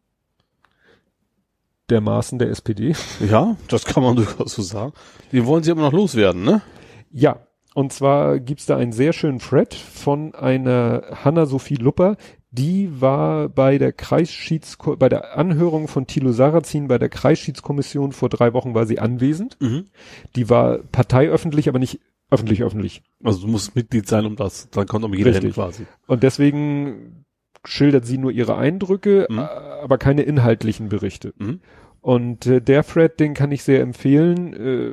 [1.90, 2.96] Der Maßen der SPD.
[3.28, 4.94] Ja, das kann man durchaus so sagen.
[5.32, 6.62] Den wollen sie immer noch loswerden, ne?
[7.12, 7.46] Ja.
[7.76, 12.18] Und zwar gibt's da einen sehr schönen Thread von einer Hanna-Sophie Lupper,
[12.52, 18.30] die war bei der Kreisschieds, bei der Anhörung von Thilo Sarrazin bei der Kreisschiedskommission vor
[18.30, 19.58] drei Wochen war sie anwesend.
[19.62, 19.86] Mhm.
[20.36, 22.00] Die war parteiöffentlich, aber nicht
[22.32, 23.02] öffentlich öffentlich.
[23.24, 25.44] Also du musst Mitglied sein, um das, dann kommt um jede Richtig.
[25.44, 25.86] hin quasi.
[26.08, 27.26] Und deswegen
[27.66, 29.40] schildert sie nur ihre Eindrücke, Mhm.
[29.40, 31.34] äh, aber keine inhaltlichen Berichte.
[31.38, 31.60] Mhm.
[32.02, 34.54] Und äh, der Thread, den kann ich sehr empfehlen.
[34.54, 34.92] Äh,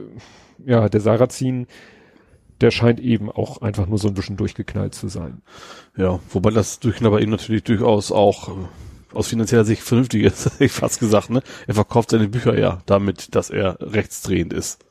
[0.71, 1.67] ja, der Sarrazin,
[2.61, 5.43] der scheint eben auch einfach nur so ein bisschen durchgeknallt zu sein.
[5.97, 8.53] Ja, wobei das durch aber eben natürlich durchaus auch, äh,
[9.15, 11.43] aus finanzieller Sicht vernünftig ist, hätte ich fast gesagt, ne?
[11.67, 14.85] Er verkauft seine Bücher ja damit, dass er rechtsdrehend ist.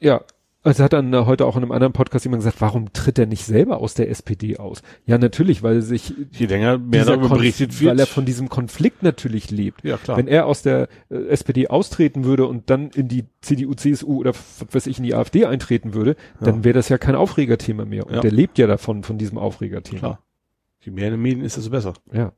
[0.00, 0.22] Ja,
[0.64, 3.44] also hat dann heute auch in einem anderen Podcast jemand gesagt, warum tritt er nicht
[3.44, 4.82] selber aus der SPD aus?
[5.06, 7.90] Ja, natürlich, weil sich Je länger mehr darüber berichtet wird.
[7.90, 9.82] weil er von diesem Konflikt natürlich lebt.
[9.84, 10.16] ja, klar.
[10.16, 14.32] Wenn er aus der äh, SPD austreten würde und dann in die CDU, CSU oder
[14.34, 18.06] was weiß ich in die AfD eintreten würde, dann wäre das ja kein Aufregerthema mehr.
[18.06, 18.20] Und Ja.
[18.20, 19.98] der lebt ja davon, von diesem Aufregerthema.
[19.98, 20.22] klar.
[20.80, 21.94] Je mehr in den Medien ist, desto besser.
[22.12, 22.32] Ja.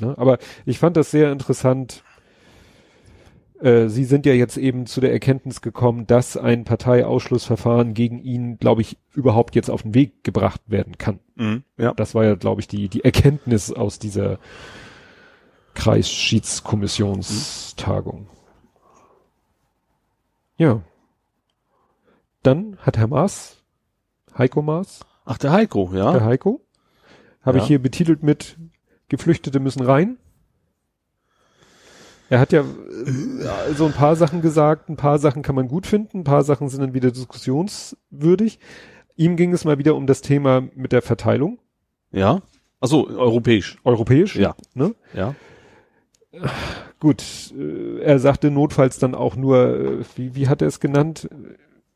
[0.00, 0.14] Ne?
[0.16, 2.04] Aber ich fand das sehr interessant.
[3.60, 8.58] Äh, Sie sind ja jetzt eben zu der Erkenntnis gekommen, dass ein Parteiausschlussverfahren gegen ihn,
[8.58, 11.20] glaube ich, überhaupt jetzt auf den Weg gebracht werden kann.
[11.78, 11.94] Ja.
[11.94, 14.38] Das war ja, glaube ich, die, die Erkenntnis aus dieser
[15.74, 18.26] Kreisschiedskommissionstagung.
[20.56, 20.80] Ja.
[22.42, 23.62] Dann hat Herr Maas,
[24.36, 26.12] Heiko Maas, Ach, der Heiko, ja.
[26.12, 26.60] der Heiko,
[27.42, 27.62] habe Ja.
[27.64, 28.56] ich hier betitelt mit
[29.08, 30.16] Geflüchtete müssen rein.
[32.28, 35.86] Er hat ja äh, so ein paar Sachen gesagt, ein paar Sachen kann man gut
[35.86, 38.58] finden, ein paar Sachen sind dann wieder diskussionswürdig.
[39.16, 41.58] Ihm ging es mal wieder um das Thema mit der Verteilung,
[42.12, 42.40] ja.
[42.80, 43.78] Ach so, europäisch.
[43.84, 44.36] europäisch.
[44.36, 44.54] Ja.
[44.74, 44.94] Ne?
[45.14, 45.34] Ja.
[47.00, 47.22] Gut,
[47.56, 51.28] äh, er sagte notfalls dann auch nur, äh, wie, wie hat er es genannt?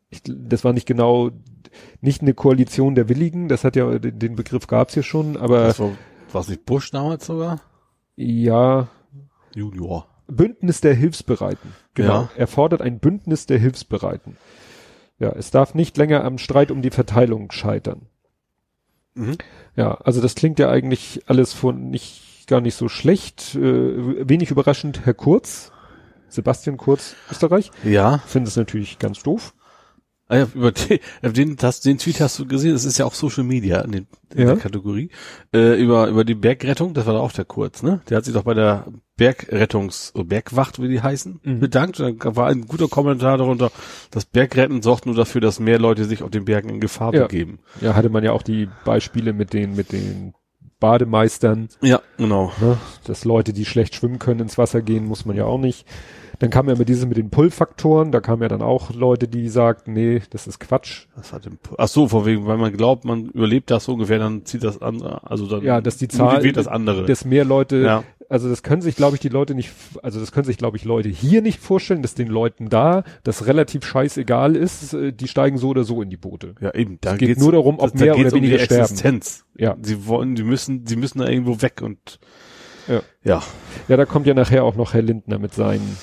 [0.09, 1.31] Ich, das war nicht genau,
[2.01, 5.78] nicht eine Koalition der Willigen, das hat ja, den, den Begriff gab's ja schon, aber
[6.33, 7.61] war es nicht Bush damals sogar?
[8.16, 8.89] ja,
[9.55, 10.07] Junior.
[10.31, 11.72] Bündnis der Hilfsbereiten.
[11.95, 12.22] Genau.
[12.22, 12.31] Ja.
[12.37, 14.37] Er fordert ein Bündnis der Hilfsbereiten.
[15.18, 18.03] Ja, es darf nicht länger am Streit um die Verteilung scheitern.
[19.14, 19.37] Mhm.
[19.76, 23.55] Ja, also das klingt ja eigentlich alles von nicht gar nicht so schlecht.
[23.55, 25.72] Äh, wenig überraschend, Herr Kurz,
[26.28, 28.18] Sebastian Kurz, Österreich, Ja.
[28.26, 29.55] findet es natürlich ganz doof.
[30.28, 31.01] Ah ja, über den,
[31.35, 34.07] den, das, den Tweet hast du gesehen, das ist ja auch Social Media in, den,
[34.33, 34.47] in Ja.
[34.47, 35.11] der Kategorie.
[35.53, 38.01] Äh, über, über die Bergrettung, das war doch auch der Kurz, ne?
[38.09, 38.87] Der hat sich doch bei der
[39.20, 41.60] Bergrettungs-, oder Bergwacht, wie die heißen, Mhm.
[41.60, 42.00] bedankt.
[42.00, 43.70] Und dann war ein guter Kommentar darunter,
[44.10, 47.22] das Bergretten sorgt nur dafür, dass mehr Leute sich auf den Bergen in Gefahr Ja.
[47.22, 47.58] begeben.
[47.80, 50.34] Ja, hatte man ja auch die Beispiele mit den, mit den
[50.80, 52.52] Bademeistern, Ja, genau.
[52.60, 52.78] ne?
[53.04, 55.86] dass Leute, die schlecht schwimmen können, ins Wasser gehen, muss man ja auch nicht.
[56.41, 59.49] Dann kam ja mit diesem mit den Pull-Faktoren, da kamen ja dann auch Leute, die
[59.49, 61.07] sagten, nee, das ist Quatsch.
[61.14, 64.45] Das hat ach so, von wegen, weil man glaubt, man überlebt das so ungefähr, dann
[64.47, 67.05] zieht das andere, also dann Ja, dass die Zahl, das andere.
[67.07, 69.70] dass mehr Leute, ja, also das können sich, glaube ich, die Leute nicht,
[70.03, 73.47] also das können sich, glaube ich, Leute hier nicht vorstellen, dass den Leuten da das
[73.47, 76.55] relativ scheißegal ist, äh, die steigen so oder so in die Boote.
[76.61, 76.97] ja, eben.
[77.03, 78.82] Da Es geht nur darum, ob da- da mehr geht's oder um die weniger sterben.
[78.84, 79.45] Existenz.
[79.59, 79.76] Ja.
[79.82, 82.18] Sie wollen, die müssen, die müssen da irgendwo weg und
[82.88, 83.03] Ja.
[83.24, 83.43] ja,
[83.88, 85.99] Ja, da kommt ja nachher auch noch Herr Lindner mit seinen,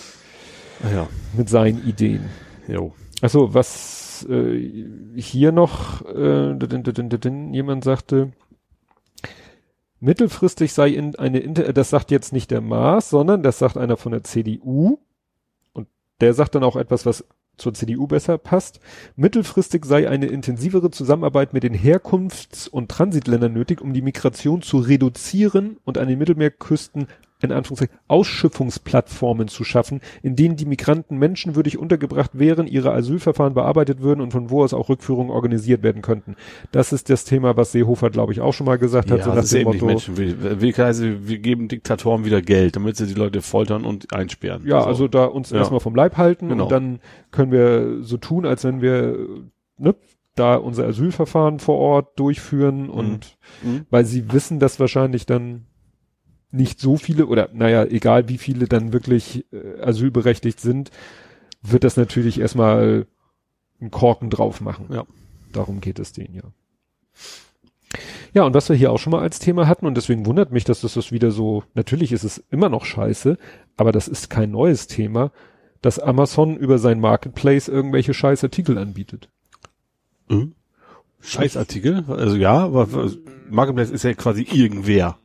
[0.84, 2.26] ja, mit seinen Ideen.
[2.68, 2.94] jo.
[3.22, 8.32] Achso, was äh, hier noch äh, din, din, din, din, jemand sagte,
[10.00, 13.98] mittelfristig sei in eine Inter das sagt jetzt nicht der Maas, sondern das sagt einer
[13.98, 15.00] von der CDU
[15.74, 15.88] und
[16.22, 17.26] der sagt dann auch etwas, was
[17.58, 18.80] zur CDU besser passt.
[19.16, 24.78] Mittelfristig sei eine intensivere Zusammenarbeit mit den Herkunfts- und Transitländern nötig, um die Migration zu
[24.78, 27.08] reduzieren und an den Mittelmeerküsten
[27.42, 34.02] in Anführungszeichen Ausschiffungsplattformen zu schaffen, in denen die Migranten menschenwürdig untergebracht wären, ihre Asylverfahren bearbeitet
[34.02, 36.36] würden und von wo aus auch Rückführungen organisiert werden könnten.
[36.72, 39.30] Das ist das Thema, was Seehofer, glaube ich, auch schon mal gesagt hat, Ja, so
[39.30, 39.86] nach das ist dem Motto.
[39.86, 40.18] Menschen.
[40.18, 44.66] Wir, wir, also, wir geben Diktatoren wieder Geld, damit sie die Leute foltern und einsperren.
[44.66, 44.88] Ja, So.
[44.88, 45.58] also da uns Ja.
[45.60, 46.64] erstmal vom Leib halten Genau.
[46.64, 47.00] und dann
[47.32, 49.18] können wir so tun, als wenn wir
[49.78, 49.96] ne,
[50.36, 53.86] da unser Asylverfahren vor Ort durchführen und Mhm.
[53.90, 55.66] weil sie wissen, dass wahrscheinlich dann
[56.52, 60.92] nicht so viele oder naja, egal wie viele dann wirklich äh, asylberechtigt sind,
[61.62, 63.06] wird das natürlich erstmal
[63.80, 64.88] einen Korken drauf machen.
[64.92, 65.06] Ja.
[65.52, 66.44] Darum geht es denen ja.
[68.34, 70.64] Ja, und was wir hier auch schon mal als Thema hatten, und deswegen wundert mich,
[70.64, 73.38] dass das, das wieder so, natürlich ist es immer noch scheiße,
[73.78, 75.32] aber das ist kein neues Thema,
[75.82, 79.30] dass Amazon über sein Marketplace irgendwelche scheiß Artikel anbietet.
[80.28, 80.54] Mhm.
[81.22, 82.88] Scheißartikel, also ja, aber
[83.50, 85.18] Marketplace ist ja quasi irgendwer.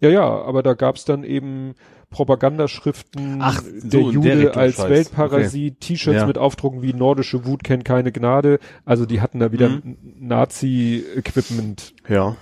[0.00, 1.74] Ja, ja, aber da gab's dann eben
[2.10, 4.90] Propagandaschriften, Ach, der so, der Jude Richtung als Scheiß.
[4.90, 6.26] Weltparasit, T-Shirts Ja.
[6.26, 8.58] mit Aufdrucken wie nordische Wut kennt keine Gnade.
[8.84, 9.96] Also die hatten da wieder Mhm.
[10.20, 11.94] Nazi-Equipment.
[12.08, 12.36] Ja.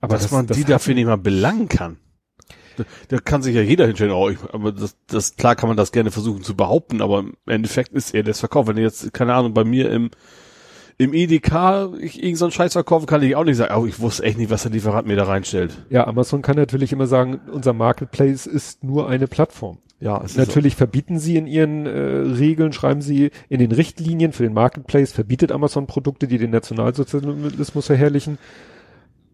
[0.00, 1.98] Aber dass das, man das die dafür nicht mal belangen kann.
[2.76, 5.76] Da, da kann sich ja jeder hinstellen, oh, ich, aber das, das, klar kann man
[5.76, 8.66] das gerne versuchen zu behaupten, aber im Endeffekt ist er das Verkauf.
[8.66, 10.10] Wenn jetzt, keine Ahnung, bei mir im,
[11.00, 14.00] im EDK ich irgendeinen so einen Scheiß verkaufen, kann ich auch nicht sagen, oh, ich
[14.00, 15.86] wusste echt nicht, was der Lieferant mir da reinstellt.
[15.88, 19.78] Ja, Amazon kann natürlich immer sagen, unser Marketplace ist nur eine Plattform.
[19.98, 24.42] Ja, es Natürlich verbieten sie in ihren äh, Regeln, schreiben sie in den Richtlinien für
[24.42, 28.36] den Marketplace, verbietet Amazon Produkte, die den Nationalsozialismus verherrlichen.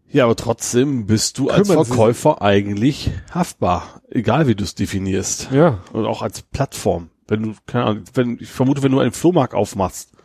[0.08, 5.50] Ja, aber trotzdem bist du als Verkäufer eigentlich haftbar, egal wie du es definierst.
[5.50, 5.80] Ja.
[5.92, 7.10] Und auch als Plattform.
[7.26, 10.15] Wenn du, keine Ahnung, wenn, ich vermute, wenn du einen Flohmarkt aufmachst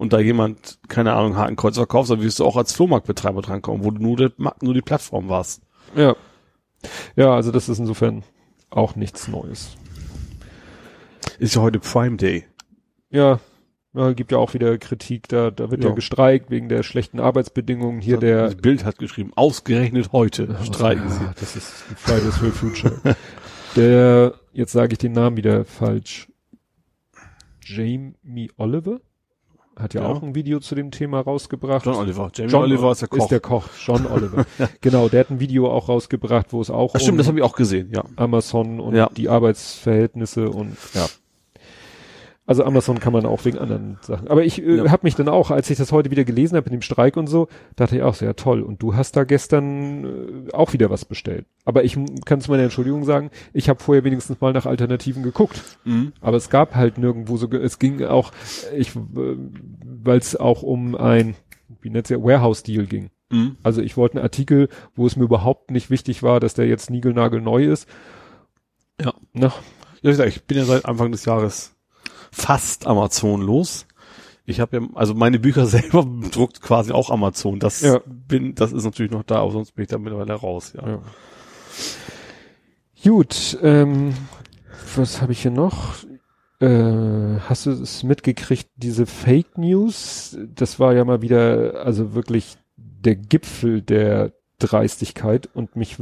[0.00, 3.90] und da jemand, keine Ahnung, Hakenkreuz verkaufst, dann wirst du auch als Flohmarktbetreiber drankommen, wo
[3.90, 4.28] du nur, die,
[4.62, 5.60] nur die Plattform warst.
[5.94, 6.16] Ja.
[7.16, 8.22] Ja, also das ist insofern
[8.70, 9.76] auch nichts Neues.
[11.38, 12.46] Ist ja heute Prime Day.
[13.10, 13.40] Ja,
[13.92, 15.90] ja gibt ja auch wieder Kritik, da, da wird ja.
[15.90, 15.94] Ja.
[15.94, 18.00] gestreikt wegen der schlechten Arbeitsbedingungen.
[18.00, 21.24] Hier der Das Bild hat geschrieben, ausgerechnet heute streiken sie.
[21.26, 22.98] Ah, Das ist Fridays for Future.
[23.76, 26.28] der, jetzt sage ich den Namen wieder falsch.
[27.62, 29.02] Jamie Oliver
[29.80, 30.08] hat ja, Ja.
[30.08, 31.86] auch ein Video zu dem Thema rausgebracht.
[31.86, 32.30] John Oliver.
[32.34, 33.18] Jamie John Oliver ist der Koch.
[33.18, 34.44] Ist der Koch, John Oliver.
[34.80, 37.38] genau, der hat ein Video auch rausgebracht, wo es auch Ach, stimmt, um das habe
[37.38, 38.04] ich auch gesehen, ja.
[38.16, 39.08] Amazon und Ja.
[39.16, 41.06] die Arbeitsverhältnisse und ja.
[42.50, 44.26] Also Amazon kann man auch wegen anderen Sachen.
[44.26, 44.90] Aber ich äh, Ja.
[44.90, 47.28] habe mich dann auch, als ich das heute wieder gelesen habe mit dem Streik und
[47.28, 47.46] so,
[47.76, 48.62] dachte ich auch sehr toll.
[48.62, 51.46] Und du hast da gestern äh, auch wieder was bestellt.
[51.64, 55.62] Aber ich kann zu meiner Entschuldigung sagen, ich habe vorher wenigstens mal nach Alternativen geguckt.
[55.84, 56.10] Mhm.
[56.20, 58.32] Aber es gab halt nirgendwo so, es ging auch,
[58.76, 61.36] ich, weil es auch um ein,
[61.82, 63.10] wie nennt ja, Warehouse-Deal ging.
[63.30, 63.58] Mhm.
[63.62, 66.90] Also ich wollte einen Artikel, wo es mir überhaupt nicht wichtig war, dass der jetzt
[66.90, 67.88] niegelnagelneu ist.
[69.00, 69.14] Ja.
[69.34, 69.52] Na,
[70.02, 71.76] Ja, ich bin ja seit Anfang des Jahres
[72.32, 73.86] fast Amazon los.
[74.46, 77.60] Ich habe ja, also meine Bücher selber druckt quasi auch Amazon.
[77.60, 78.00] Das Ja.
[78.06, 80.88] bin, das ist natürlich noch da, aber sonst bin ich da mittlerweile raus, ja.
[80.88, 81.02] Ja.
[83.02, 84.14] Gut, ähm,
[84.96, 85.94] was habe ich hier noch?
[86.60, 90.36] Äh, hast du es mitgekriegt, diese Fake News?
[90.54, 95.96] Das war ja mal wieder, also wirklich der Gipfel der Dreistigkeit und mich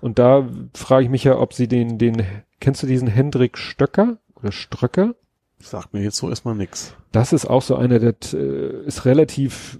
[0.00, 2.24] und da frage ich mich ja, ob sie den, den,
[2.58, 5.14] kennst du diesen Hendrik Stöcker oder Ströcker?
[5.62, 6.94] Sagt mir jetzt so erstmal nix.
[7.12, 9.78] Das ist auch so einer, der äh, ist relativ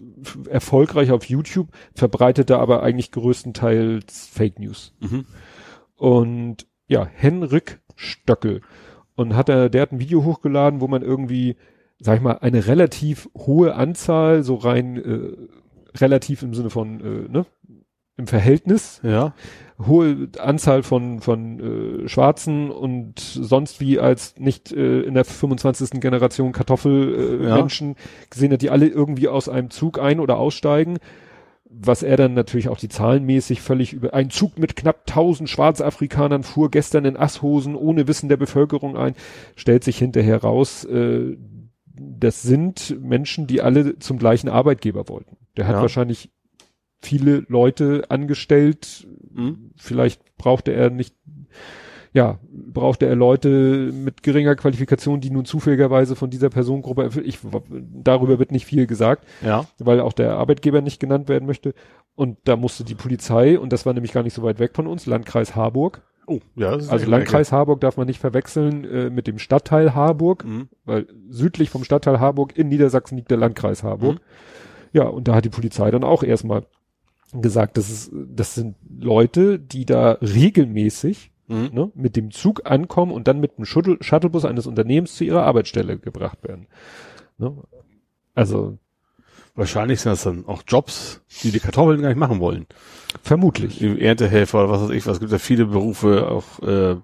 [0.48, 4.92] erfolgreich auf YouTube, verbreitet da aber eigentlich größtenteils Fake News.
[5.00, 5.24] Mhm.
[5.96, 8.60] Und ja, Henrik Stöckel.
[9.14, 11.56] Und hat er, der hat ein Video hochgeladen, wo man irgendwie,
[11.98, 17.28] sag ich mal, eine relativ hohe Anzahl, so rein äh, relativ im Sinne von, äh,
[17.28, 17.46] ne,
[18.16, 19.34] im Verhältnis, Ja.
[19.86, 26.00] Hohe Anzahl von, von äh, Schwarzen und sonst wie als nicht äh, in der 25.
[26.00, 27.56] Generation Kartoffelmenschen äh, Ja.
[27.56, 27.96] Menschen
[28.30, 30.98] gesehen hat, die alle irgendwie aus einem Zug ein- oder aussteigen.
[31.72, 36.42] Was er dann natürlich auch die zahlenmäßig völlig über, ein Zug mit knapp 1000 Schwarzafrikanern
[36.42, 39.14] fuhr gestern in Asshosen ohne Wissen der Bevölkerung ein,
[39.54, 41.36] stellt sich hinterher raus, äh,
[41.94, 45.36] das sind Menschen, die alle zum gleichen Arbeitgeber wollten.
[45.56, 45.82] Der hat Ja.
[45.82, 46.30] wahrscheinlich
[47.02, 49.70] viele Leute angestellt, Mhm.
[49.76, 51.14] vielleicht brauchte er nicht,
[52.12, 57.26] ja, brauchte er Leute mit geringer Qualifikation, die nun zufälligerweise von dieser Personengruppe, erfüllt.
[57.26, 57.38] ich,
[58.02, 59.66] darüber wird nicht viel gesagt, Ja.
[59.78, 61.72] weil auch der Arbeitgeber nicht genannt werden möchte.
[62.16, 64.86] Und da musste die Polizei, und das war nämlich gar nicht so weit weg von
[64.86, 66.02] uns, Landkreis Harburg.
[66.26, 66.72] Oh, ja.
[66.72, 70.48] Das ist Also Landkreis Harburg darf man nicht verwechseln äh, mit dem Stadtteil Harburg, Ecke.
[70.52, 70.68] Mhm.
[70.84, 74.16] weil südlich vom Stadtteil Harburg in Niedersachsen liegt der Landkreis Harburg.
[74.16, 74.20] Mhm.
[74.92, 76.64] Ja, und da hat die Polizei dann auch erstmal
[77.32, 81.70] gesagt, das ist, das sind Leute, die da regelmäßig Mhm.
[81.72, 85.42] ne, mit dem Zug ankommen und dann mit dem Shuttle, Shuttlebus eines Unternehmens zu ihrer
[85.42, 86.68] Arbeitsstelle gebracht werden.
[87.38, 87.56] Ne?
[88.36, 88.78] Also
[89.56, 92.66] Wahrscheinlich sind das dann auch Jobs, die die Kartoffeln gar nicht machen wollen.
[93.24, 93.78] vermutlich.
[93.78, 95.14] Die Erntehelfer oder was weiß ich was.
[95.14, 96.96] Es gibt ja viele Berufe auch, äh,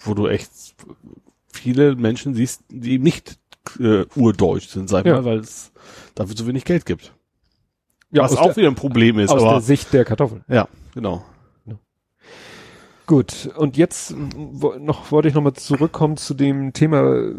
[0.00, 0.50] wo du echt
[1.50, 3.38] viele Menschen siehst, die nicht
[3.80, 5.14] äh, urdeutsch sind, sag ich Ja.
[5.16, 5.72] mal, weil es
[6.14, 7.14] dafür so wenig Geld gibt.
[8.12, 10.44] Ja, was auch der, wieder ein Problem ist, aus aber der Sicht der Kartoffeln.
[10.48, 11.24] ja, genau.
[13.06, 17.32] Gut, und jetzt wo, noch wollte ich nochmal zurückkommen zu dem Thema.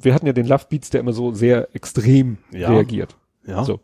[0.00, 2.70] Wir hatten ja den Love Beats, der immer so sehr extrem Ja.
[2.70, 3.16] reagiert.
[3.46, 3.64] Ja.
[3.64, 3.80] So.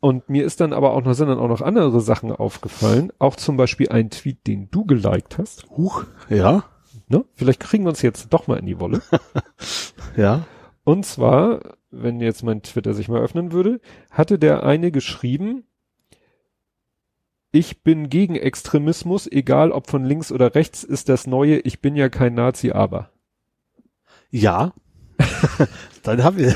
[0.00, 3.10] Und mir ist dann aber auch noch, sind dann auch noch andere Sachen aufgefallen.
[3.18, 5.68] Auch zum Beispiel ein Tweet, den du geliked hast.
[5.70, 6.64] Huch, ja,
[7.08, 7.24] Ne?
[7.34, 9.00] Vielleicht kriegen wir uns jetzt doch mal in die Wolle.
[10.16, 10.44] ja.
[10.84, 11.60] Und zwar,
[11.90, 13.80] wenn jetzt mein Twitter sich mal öffnen würde,
[14.10, 15.64] hatte der eine geschrieben,
[17.50, 21.96] ich bin gegen Extremismus, egal ob von links oder rechts, ist das Neue, ich bin
[21.96, 23.10] ja kein Nazi, aber.
[24.30, 24.74] Ja.
[26.02, 26.54] Dann haben wir,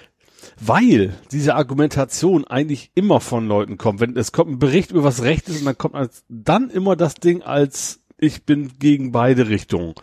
[0.60, 4.00] weil diese Argumentation eigentlich immer von Leuten kommt.
[4.00, 6.96] Wenn es kommt ein Bericht über was Recht ist und dann kommt als, dann immer
[6.96, 9.94] das Ding als ich bin gegen beide Richtungen.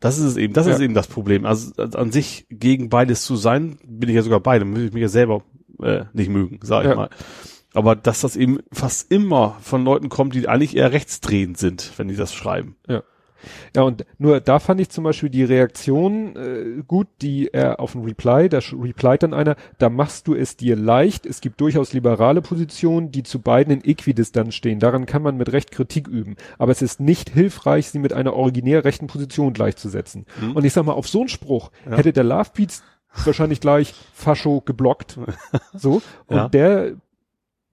[0.00, 0.74] Das ist es eben, das Ja.
[0.74, 1.44] ist eben das Problem.
[1.44, 4.92] Also also an sich gegen beides zu sein, bin ich ja sogar beide, würde ich
[4.92, 5.42] mich ja selber
[5.82, 6.94] äh, nicht mögen, sag ich Ja.
[6.96, 7.10] mal.
[7.74, 12.08] Aber dass das eben fast immer von Leuten kommt, die eigentlich eher rechtsdrehend sind, wenn
[12.08, 12.76] die das schreiben.
[12.88, 13.02] Ja.
[13.74, 17.94] Ja, und nur da fand ich zum Beispiel die Reaktion äh, gut, die er auf
[17.94, 21.92] ein Reply, da replyt dann einer, da machst du es dir leicht, es gibt durchaus
[21.92, 26.36] liberale Positionen, die zu beiden in Äquidistanz stehen, daran kann man mit Recht Kritik üben,
[26.58, 30.26] aber es ist nicht hilfreich, sie mit einer originär rechten Position gleichzusetzen.
[30.40, 30.52] Mhm.
[30.52, 31.96] Und ich sag mal, auf so einen Spruch ja.
[31.96, 32.82] hätte der Love Beats
[33.24, 35.18] wahrscheinlich gleich Fascho geblockt.
[35.74, 36.02] so.
[36.26, 36.48] Und ja.
[36.48, 36.92] der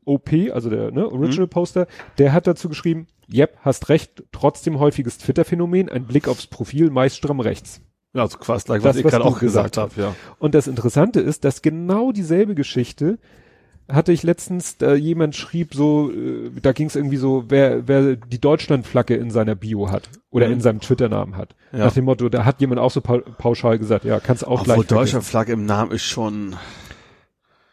[0.06, 1.50] OP, also der ne, Original mhm.
[1.50, 1.88] Poster,
[2.18, 7.18] der hat dazu geschrieben, Yep, hast recht, trotzdem häufiges Twitter-Phänomen, ein Blick aufs Profil, meist
[7.18, 7.82] stramm rechts.
[8.14, 10.16] Ja, also quasi gleich, was das, ich gerade auch gesagt habe, ja.
[10.40, 13.18] Und das Interessante ist, dass genau dieselbe Geschichte
[13.92, 18.16] hatte ich letztens, da jemand schrieb so, äh, da ging es irgendwie so, wer, wer
[18.16, 20.54] die Deutschlandflagge in seiner Bio hat oder mhm.
[20.54, 21.56] in seinem Twitter-Namen hat.
[21.72, 21.80] Ja.
[21.80, 24.88] Nach dem Motto, da hat jemand auch so pauschal gesagt, ja, kannst auch Obwohl gleich.
[24.88, 26.56] Deutschlandflagge im Namen ist schon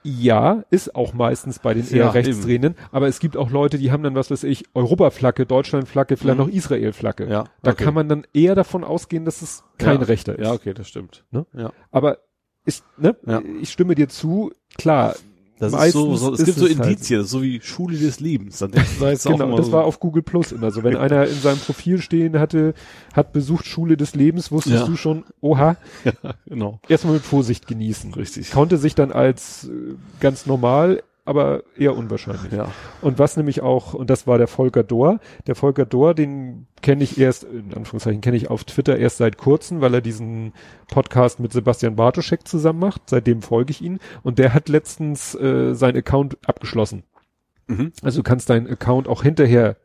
[0.04, 3.92] ja, ist auch meistens bei den eher ja, rechtsdrehenden, aber es gibt auch Leute, die
[3.92, 6.46] haben dann, was weiß ich, Europaflagge, Deutschlandflagge, vielleicht mhm.
[6.46, 7.28] noch Israelflagge.
[7.28, 7.84] Ja, da okay.
[7.84, 10.06] kann man dann eher davon ausgehen, dass es kein ja.
[10.06, 10.44] Rechter ist.
[10.44, 11.24] Ja, okay, das stimmt.
[11.30, 11.46] Ne?
[11.56, 11.72] Ja.
[11.90, 12.18] Aber
[12.64, 13.16] ist, ne?
[13.26, 13.42] Ja.
[13.60, 15.14] ich stimme dir zu, klar,
[15.62, 17.28] das ist so, so, es gibt so halt Indizien, halt.
[17.28, 18.58] so wie Schule des Lebens.
[18.58, 19.72] Dann das genau, das so.
[19.72, 20.82] war auf Google Plus immer so.
[20.82, 22.74] Wenn einer in seinem Profil stehen hatte,
[23.14, 24.86] hat besucht Schule des Lebens, wusstest ja.
[24.86, 26.12] du schon, oha, ja,
[26.46, 26.80] genau.
[26.88, 28.12] erstmal mit Vorsicht genießen.
[28.14, 28.50] Richtig.
[28.50, 32.52] Konnte sich dann als äh, ganz normal aber eher unwahrscheinlich.
[32.52, 32.70] Ja.
[33.00, 37.04] Und was nämlich auch, und das war der Volker Dohr, der Volker Dohr, den kenne
[37.04, 40.52] ich erst, in Anführungszeichen kenne ich auf Twitter erst seit kurzem, weil er diesen
[40.88, 45.74] Podcast mit Sebastian Bartoschek zusammen macht, seitdem folge ich ihn, und der hat letztens äh,
[45.74, 47.04] seinen Account abgeschlossen.
[47.68, 47.92] Mhm.
[48.02, 49.76] Also du kannst deinen Account auch hinterher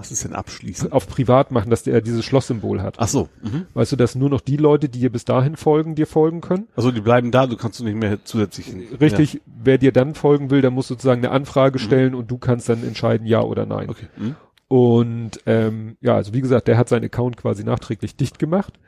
[0.00, 0.92] was ist denn abschließen?
[0.92, 2.94] Auf privat machen, dass der dieses Schlosssymbol hat.
[2.98, 3.28] Ach so.
[3.42, 3.66] Mhm.
[3.74, 6.68] Weißt du, dass nur noch die Leute, die dir bis dahin folgen, dir folgen können?
[6.74, 8.72] Also die bleiben da, du kannst du nicht mehr zusätzlich.
[8.98, 9.40] Richtig, ja.
[9.44, 11.82] wer dir dann folgen will, der muss sozusagen eine Anfrage mhm.
[11.82, 13.90] stellen und du kannst dann entscheiden, ja oder nein.
[13.90, 14.06] Okay.
[14.16, 14.36] Mhm.
[14.68, 18.78] Und ähm, ja, also wie gesagt, der hat seinen Account quasi nachträglich dicht gemacht.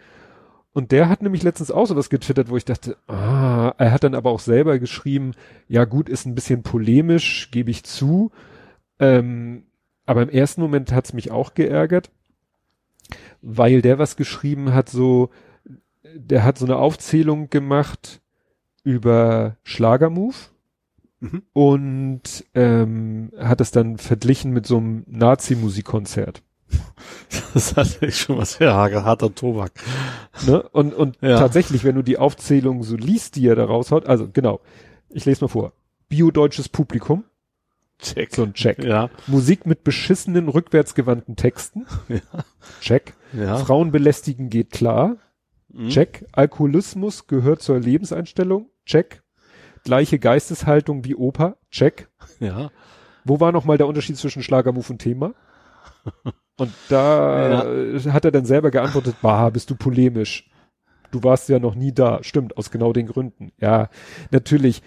[0.73, 4.05] Und der hat nämlich letztens auch so was getwittert, wo ich dachte, ah, er hat
[4.05, 5.33] dann aber auch selber geschrieben,
[5.69, 8.31] ja gut, ist ein bisschen polemisch, gebe ich zu.
[8.99, 9.65] Ähm,
[10.07, 12.11] aber im ersten Moment hat's mich auch geärgert,
[13.41, 15.31] weil der was geschrieben hat, so,
[16.15, 18.21] der hat so eine Aufzählung gemacht
[18.85, 20.51] über Schlagermove
[21.21, 21.43] mhm.
[21.53, 26.43] und ähm, hat es dann verglichen mit so einem Nazi-Musikkonzert.
[27.55, 29.73] Das ist natürlich schon was sehr harter Tobak.
[30.47, 30.63] Ne?
[30.71, 31.39] Und, und ja.
[31.39, 34.61] tatsächlich, wenn du die Aufzählung so liest, die er da raushaut, also genau,
[35.11, 35.73] ich lese mal vor.
[36.09, 37.25] Biodeutsches Publikum,
[38.03, 38.35] Check.
[38.35, 38.83] So ein Check.
[38.83, 39.11] Ja.
[39.27, 41.87] Musik mit beschissenen, rückwärtsgewandten Texten.
[42.09, 42.21] Ja.
[42.81, 43.15] Check.
[43.33, 43.57] Ja.
[43.59, 45.17] Frauen belästigen geht klar.
[45.69, 45.89] Mhm.
[45.89, 46.27] Check.
[46.33, 48.69] Alkoholismus gehört zur Lebenseinstellung.
[48.85, 49.23] Check.
[49.85, 51.57] Gleiche Geisteshaltung wie Opa.
[51.71, 52.09] Check.
[52.41, 52.71] Ja.
[53.25, 55.35] Wo war nochmal der Unterschied zwischen Schlagermove und Thema?
[56.59, 58.13] Und da ja.
[58.13, 60.51] hat er dann selber geantwortet, bah, bist du polemisch.
[61.11, 62.23] Du warst ja noch nie da.
[62.23, 63.53] Stimmt, aus genau den Gründen.
[63.59, 63.91] Ja,
[64.31, 64.83] natürlich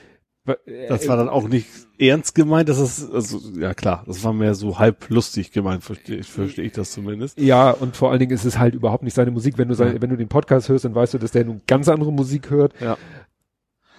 [0.89, 1.67] das war dann auch nicht
[1.97, 6.17] ernst gemeint, das ist, also, ja klar, das war mehr so halb lustig gemeint, verstehe
[6.17, 7.39] ich, verstehe ich das zumindest.
[7.39, 9.57] Ja, und vor allen Dingen ist es halt überhaupt nicht seine Musik.
[9.57, 10.01] Wenn du seine, ja.
[10.01, 12.73] wenn du den Podcast hörst, dann weißt du, dass der nun ganz andere Musik hört.
[12.79, 12.97] Ja.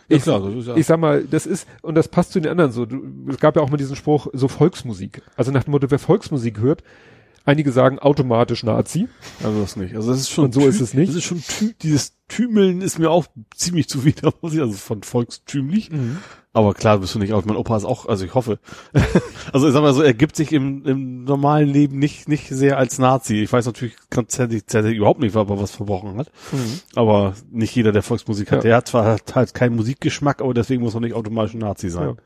[0.08, 0.76] Ich, ja, klar, ja.
[0.76, 2.86] ich sag mal, das ist, und das passt zu den anderen so.
[2.86, 5.22] Du, es gab ja auch mal diesen Spruch, so Volksmusik.
[5.36, 6.84] Also nach dem Motto, wer Volksmusik hört,
[7.46, 9.08] Einige sagen automatisch Nazi.
[9.42, 9.94] Also das nicht.
[9.94, 10.46] Also das ist schon.
[10.46, 11.10] Und so ist es nicht.
[11.10, 11.42] Das ist schon
[11.80, 15.92] dieses Tümeln ist mir auch ziemlich zuwider, muss ich, also von volkstümlich.
[15.92, 16.18] Mhm.
[16.52, 17.44] Aber klar, bist du nicht auch.
[17.44, 18.58] Mein Opa ist auch, also ich hoffe.
[19.52, 22.78] also ich sag mal so, er gibt sich im, im normalen Leben nicht, nicht sehr
[22.78, 23.42] als Nazi.
[23.42, 26.32] Ich weiß natürlich ganz tatsächlich überhaupt nicht, ob er was verbrochen hat.
[26.50, 26.80] Mhm.
[26.96, 28.58] Aber nicht jeder, der Volksmusik hat.
[28.58, 28.62] Ja.
[28.62, 31.90] Der hat zwar hat halt keinen Musikgeschmack, aber deswegen muss er nicht automatisch ein Nazi
[31.90, 32.08] sein.
[32.08, 32.16] Ja.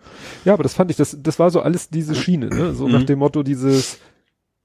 [0.47, 2.73] ja, aber das fand ich, das, das war so alles diese Schiene, ne?
[2.73, 2.93] So mhm.
[2.93, 3.99] nach dem Motto dieses,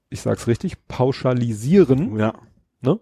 [0.08, 2.18] ich sag's richtig, pauschalisieren.
[2.18, 2.34] Ja.
[2.80, 2.98] Ne?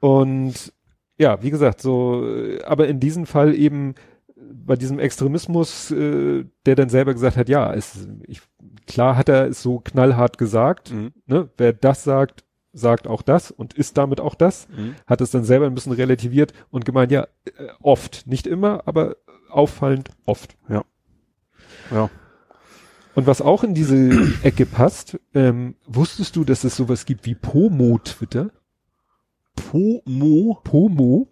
[0.00, 0.72] Und
[1.16, 2.26] ja, wie gesagt, so,
[2.64, 3.94] aber in diesem Fall eben
[4.36, 8.42] bei diesem Extremismus, äh, der dann selber gesagt hat, ja, es, ich,
[8.86, 11.12] klar hat er es so knallhart gesagt, mhm.
[11.26, 11.48] ne?
[11.56, 14.96] wer das sagt, sagt auch das und ist damit auch das, mhm.
[15.06, 19.16] hat es dann selber ein bisschen relativiert und gemeint, ja, äh, oft, nicht immer, aber
[19.50, 20.56] auffallend oft.
[20.68, 20.84] Ja.
[21.90, 22.10] Ja.
[23.14, 24.10] Und was auch in diese
[24.42, 28.50] Ecke passt, ähm, wusstest du, dass es sowas gibt wie Pomo-Twitter?
[29.54, 30.60] Pomo?
[30.64, 31.28] Pomo.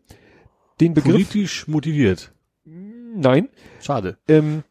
[0.80, 1.12] Den Begriff.
[1.12, 2.32] Politisch motiviert.
[2.64, 3.48] Nein.
[3.80, 4.16] Schade.
[4.28, 4.62] Ähm,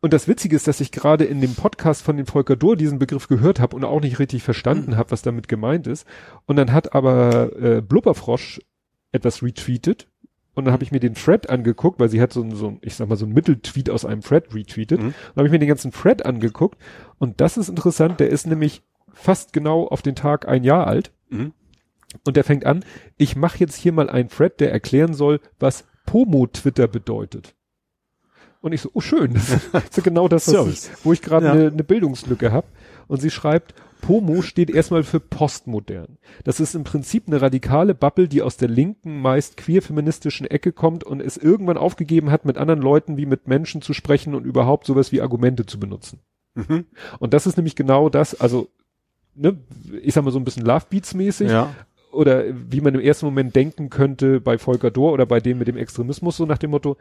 [0.00, 3.00] und das Witzige ist, dass ich gerade in dem Podcast von dem Volker Dohr diesen
[3.00, 4.96] Begriff gehört habe und auch nicht richtig verstanden mhm.
[4.96, 6.06] habe, was damit gemeint ist.
[6.46, 8.60] Und dann hat aber äh, Blubberfrosch
[9.10, 10.08] etwas retweetet
[10.58, 12.96] und dann habe ich mir den Thread angeguckt, weil sie hat so, ein, so ich
[12.96, 15.00] sag mal, so ein Mitteltweet aus einem Thread retweetet.
[15.00, 15.06] Mhm.
[15.06, 16.76] Und dann habe ich mir den ganzen Thread angeguckt.
[17.20, 18.82] Und das ist interessant, der ist nämlich
[19.12, 21.12] fast genau auf den Tag ein Jahr alt.
[21.28, 21.52] Mhm.
[22.26, 22.84] Und der fängt an,
[23.16, 27.54] ich mache jetzt hier mal einen Thread, der erklären soll, was Pomo-Twitter bedeutet.
[28.60, 29.34] Und ich so, oh schön,
[29.72, 31.70] das ist so genau das, was ich, wo ich gerade eine ja.
[31.70, 32.66] ne Bildungslücke habe.
[33.06, 36.18] Und sie schreibt, Pomo steht erstmal für postmodern.
[36.44, 41.04] Das ist im Prinzip eine radikale Bubble, die aus der linken, meist queer-feministischen Ecke kommt
[41.04, 44.86] und es irgendwann aufgegeben hat, mit anderen Leuten wie mit Menschen zu sprechen und überhaupt
[44.86, 46.20] sowas wie Argumente zu benutzen.
[46.54, 46.86] Mhm.
[47.18, 48.68] Und das ist nämlich genau das, also,
[49.34, 49.58] ne,
[50.02, 51.50] ich sag mal so ein bisschen Love Beats mäßig.
[51.50, 51.74] Ja.
[52.10, 55.68] Oder wie man im ersten Moment denken könnte bei Volker Dohr oder bei dem mit
[55.68, 56.96] dem Extremismus, so nach dem Motto,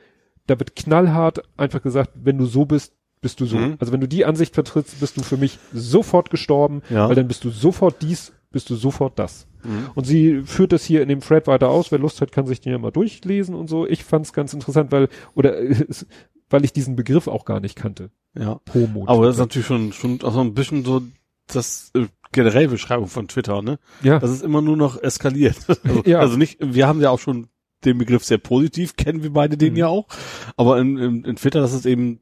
[0.48, 3.58] da wird knallhart einfach gesagt, wenn du so bist, bist du so.
[3.58, 3.78] Mhm.
[3.80, 7.08] Also wenn du die Ansicht vertrittst, bist du für mich sofort gestorben, ja.
[7.08, 9.48] weil dann bist du sofort dies, bist du sofort das.
[9.64, 9.90] Mhm.
[9.96, 11.92] Und sie führt das hier in dem Thread weiter aus.
[11.92, 13.88] Wer Lust hat, kann sich den ja mal durchlesen und so.
[13.88, 15.56] Ich fand es ganz interessant, weil, oder
[16.50, 18.12] weil ich diesen Begriff auch gar nicht kannte.
[18.38, 18.62] Ja.
[18.74, 19.06] Homo.
[19.08, 21.02] Aber das ist natürlich schon, schon auch so ein bisschen so
[21.48, 23.80] das äh, generell Beschreibung von Twitter, ne?
[24.02, 24.20] Ja.
[24.20, 25.58] Das ist immer nur noch eskaliert.
[25.84, 26.20] also, ja.
[26.20, 27.48] also nicht, wir haben ja auch schon
[27.86, 29.80] den Begriff sehr positiv, kennen wir beide den mhm.
[29.80, 30.08] ja auch.
[30.56, 32.20] Aber in, in, in Twitter, das ist eben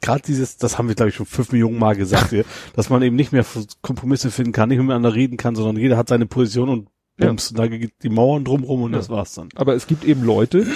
[0.00, 2.44] gerade dieses, das haben wir glaube ich schon fünf Millionen Mal gesagt hier,
[2.74, 3.44] dass man eben nicht mehr
[3.82, 7.50] Kompromisse finden kann, nicht mehr miteinander reden kann, sondern jeder hat seine Position und bums,
[7.50, 7.56] ja.
[7.56, 8.98] da geht die Mauern drumrum und ja.
[8.98, 9.48] das war's dann.
[9.54, 10.66] Aber es gibt eben Leute,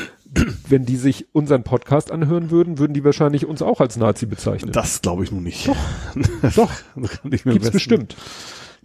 [0.69, 4.73] wenn die sich unseren Podcast anhören würden, würden die wahrscheinlich uns auch als Nazi bezeichnen.
[4.73, 5.69] Das glaube ich nun nicht.
[5.69, 5.77] Doch,
[6.57, 6.71] doch.
[7.25, 8.17] Gibt's bestimmt.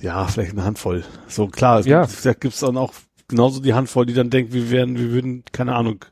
[0.02, 1.06] Ja, vielleicht eine Handvoll.
[1.28, 2.06] So klar, es ja.
[2.06, 2.94] gibt, da gibt's dann auch
[3.28, 6.04] genauso die Handvoll, die dann denken, wir werden, wir würden, keine Ahnung,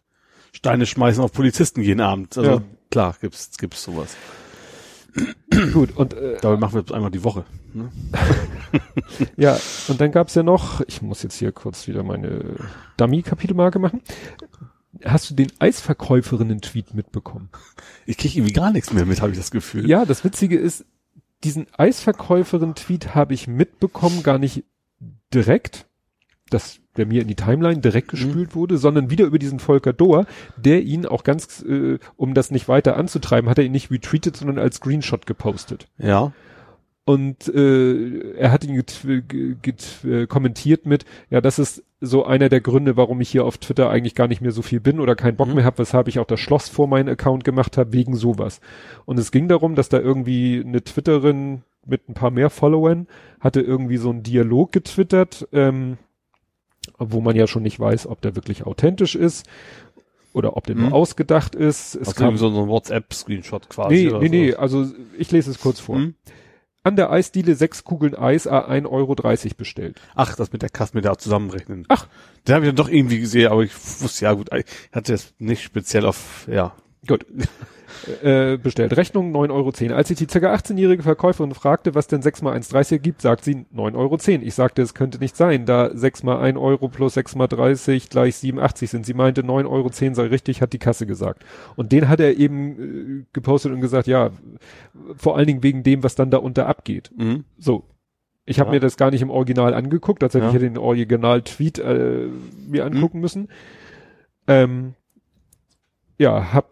[0.52, 2.38] Steine schmeißen auf Polizisten jeden Abend.
[2.38, 2.62] Also ja.
[2.94, 4.16] Klar, gibt's, gibt's sowas.
[5.74, 7.44] Gut, und äh, dabei machen wir es einmal die Woche.
[7.74, 7.92] Ne?
[9.36, 12.56] ja, und dann gab's ja noch, ich muss jetzt hier kurz wieder meine
[12.98, 14.02] Dummy-Kapitelmarke machen.
[15.04, 17.50] Hast du den Eisverkäuferinnen-Tweet mitbekommen?
[18.06, 19.90] Ich kriege irgendwie gar nichts mehr mit, habe ich das Gefühl.
[19.90, 20.86] Ja, das Witzige ist,
[21.44, 24.66] diesen Eisverkäuferin-Tweet habe ich mitbekommen, gar nicht
[25.34, 25.88] direkt,
[26.52, 28.18] dass der mir in die Timeline direkt mhm.
[28.18, 28.56] gespült mhm.
[28.56, 30.26] wurde, sondern wieder über diesen Volker Dohr,
[30.58, 34.38] der ihn auch ganz, äh, um das nicht weiter anzutreiben, hat er ihn nicht retweetet,
[34.38, 35.88] sondern als Screenshot gepostet.
[35.98, 36.32] Ja.
[37.06, 38.82] Und äh, er hat ihn
[39.62, 43.58] get, äh, kommentiert mit, ja, das ist so einer der Gründe, warum ich hier auf
[43.58, 45.56] Twitter eigentlich gar nicht mehr so viel bin oder keinen Bock mhm.
[45.56, 48.62] mehr habe, weshalb ich auch das Schloss vor meinen Account gemacht habe, wegen sowas.
[49.04, 53.08] Und es ging darum, dass da irgendwie eine Twitterin mit ein paar mehr Followern
[53.42, 55.98] hatte irgendwie so einen Dialog getwittert, ähm,
[57.00, 59.46] wo man ja schon nicht weiß, ob der wirklich authentisch ist
[60.34, 60.84] oder ob der mhm.
[60.84, 61.96] nur ausgedacht ist.
[61.96, 64.10] Es kam so ein WhatsApp-Screenshot quasi.
[64.12, 65.98] Nee, nee, nee, also ich lese es kurz vor.
[65.98, 66.16] Mhm.
[66.86, 70.02] An der Eisdiele sechs Kugeln Eis a 1,30 Euro dreißig bestellt.
[70.16, 71.86] Ach, das mit der Kasse mit der zusammenrechnen.
[71.88, 72.08] Ach.
[72.46, 75.34] Den habe ich dann doch irgendwie gesehen, aber ich wusste, ja gut, ich hatte es
[75.40, 76.76] nicht speziell auf, ja.
[77.08, 77.26] Gut.
[78.22, 78.96] äh, bestellt.
[78.98, 79.96] Rechnung 9,10 Euro.
[79.96, 80.54] Als ich die ca.
[80.54, 84.18] 18-jährige Verkäuferin fragte, was denn 6 mal 1,30 gibt, sagt sie 9,10 Euro.
[84.44, 88.10] Ich sagte, es könnte nicht sein, da 6 mal 1 Euro plus 6 mal 30
[88.10, 89.06] gleich 87 sind.
[89.06, 91.44] Sie meinte, 9,10 Euro sei richtig, hat die Kasse gesagt.
[91.76, 94.32] Und den hat er eben äh, gepostet und gesagt, ja,
[95.16, 97.12] vor allen Dingen wegen dem, was dann da unter abgeht.
[97.18, 97.46] Mhm.
[97.58, 97.86] So.
[98.46, 98.74] Ich habe ja.
[98.74, 100.52] mir das gar nicht im Original angeguckt, als hätte ja.
[100.52, 102.28] ich den Original-Tweet äh,
[102.68, 103.22] mir angucken mhm.
[103.22, 103.48] müssen.
[104.48, 104.96] Ähm,
[106.18, 106.70] ja, hab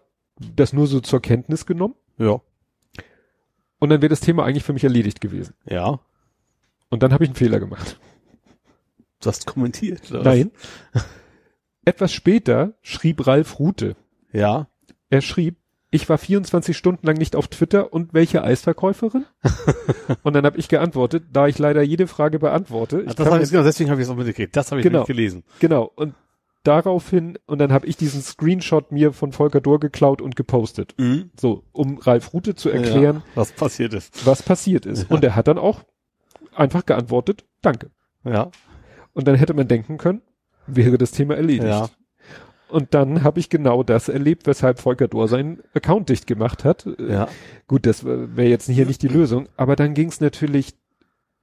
[0.56, 1.96] das nur so zur Kenntnis genommen.
[2.18, 2.42] Ja.
[3.80, 5.54] Und dann wäre das Thema eigentlich für mich erledigt gewesen.
[5.66, 6.00] Ja.
[6.90, 8.00] Und dann habe ich einen Fehler gemacht.
[9.22, 10.12] Du hast kommentiert.
[10.12, 10.24] Oder?
[10.24, 10.52] Nein.
[11.86, 13.96] Etwas später schrieb Ralf Rute.
[14.32, 14.68] Ja.
[15.10, 15.58] Er schrieb,
[15.90, 19.26] ich war 24 Stunden lang nicht auf Twitter und welche Eisverkäuferin?
[20.24, 23.06] und dann habe ich geantwortet, da ich leider jede Frage beantworte.
[23.08, 24.56] Ach, das hab ich, genau, deswegen habe ich es auch mitgekriegt.
[24.56, 25.44] Das habe ich genau, nicht gelesen.
[25.60, 25.92] Genau.
[25.96, 26.14] Und
[26.64, 30.94] daraufhin und dann habe ich diesen Screenshot mir von Volker Dohr geklaut und gepostet.
[30.98, 31.32] Mhm.
[31.40, 34.26] So, um Ralf Rute zu erklären, ja, was passiert ist.
[34.26, 35.10] Was passiert ist.
[35.10, 35.16] Ja.
[35.16, 35.84] Und er hat dann auch
[36.56, 37.92] einfach geantwortet, danke.
[38.24, 38.52] Ja.
[39.14, 40.22] Und dann hätte man denken können,
[40.68, 41.68] wäre das Thema erledigt.
[41.68, 41.90] Ja.
[42.70, 46.88] Und dann habe ich genau das erlebt, weshalb Volker Dohr seinen Account dicht gemacht hat.
[47.00, 47.28] Ja.
[47.68, 50.74] Gut, das wäre jetzt hier nicht die Lösung, aber dann ging es natürlich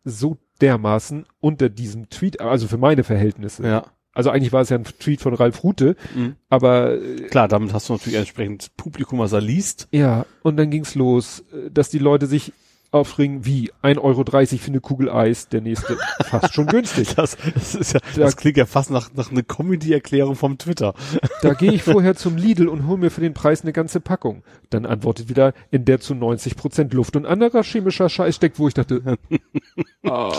[0.05, 3.67] so dermaßen unter diesem Tweet, also für meine Verhältnisse.
[3.67, 6.37] Ja also eigentlich war es ja ein Tweet von Ralf Rute, mhm.
[6.49, 6.99] aber
[7.31, 9.89] klar, damit hast du natürlich entsprechend Publikum, was er liest.
[9.93, 12.53] Ja, und dann ging's los, dass die Leute sich
[12.91, 17.15] aufregen, wie 1,30 Euro für eine Kugel Eis, der nächste fast schon günstig.
[17.15, 20.95] Das, das, ist ja, da, das klingt ja fast nach, nach einer Comedy-Erklärung vom Twitter.
[21.41, 24.43] Da gehe ich vorher zum Lidl und hole mir für den Preis eine ganze Packung.
[24.71, 28.67] Dann antwortet wieder, in der zu 90 Prozent Luft und anderer chemischer Scheiß steckt, wo
[28.67, 29.19] ich dachte,
[30.05, 30.33] ah,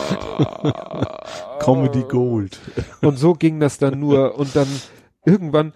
[1.59, 2.59] Comedy Gold.
[3.01, 4.67] Und so ging das dann nur und dann
[5.25, 5.71] irgendwann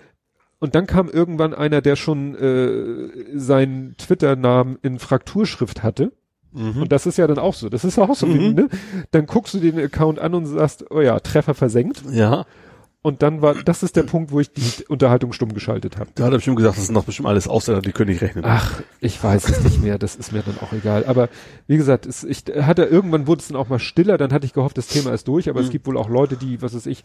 [0.59, 6.11] und dann kam irgendwann einer, der schon äh, seinen Twitter-Namen in Frakturschrift hatte
[6.53, 7.69] Und das ist ja dann auch so.
[7.69, 8.39] Das ist auch so, Mhm.
[8.39, 8.69] wie, ne?
[9.11, 12.03] Dann guckst du den Account an und sagst, oh ja, Treffer versenkt.
[12.11, 12.45] Ja.
[13.05, 16.09] Und dann war, das ist der Punkt, wo ich die Unterhaltung stumm geschaltet habe.
[16.15, 18.45] Da hat er bestimmt gesagt, das sind doch bestimmt alles Ausländer, die können nicht rechnen.
[18.47, 21.03] Ach, ich weiß es nicht mehr, das ist mir dann auch egal.
[21.05, 21.27] Aber
[21.67, 24.53] wie gesagt, es, ich hatte irgendwann wurde es dann auch mal stiller, dann hatte ich
[24.53, 27.03] gehofft, das Thema ist durch, aber es gibt wohl auch Leute, die, was weiß ich,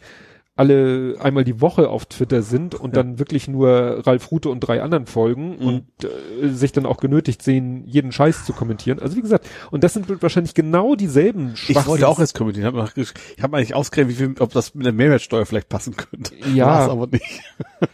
[0.59, 4.81] alle einmal die Woche auf Twitter sind und dann wirklich nur Ralf Rute und drei
[4.81, 8.99] anderen folgen und äh, sich dann auch genötigt sehen, jeden Scheiß zu kommentieren.
[8.99, 12.75] Also wie gesagt, und das sind wahrscheinlich genau dieselben Ich wollte auch jetzt kommentieren.
[12.75, 15.95] Ich habe ich hab eigentlich ausgerechnet, wie viel, ob das mit der Mehrwertsteuer vielleicht passen
[15.95, 16.35] könnte.
[16.53, 16.65] Ja.
[16.65, 17.23] War's aber nicht.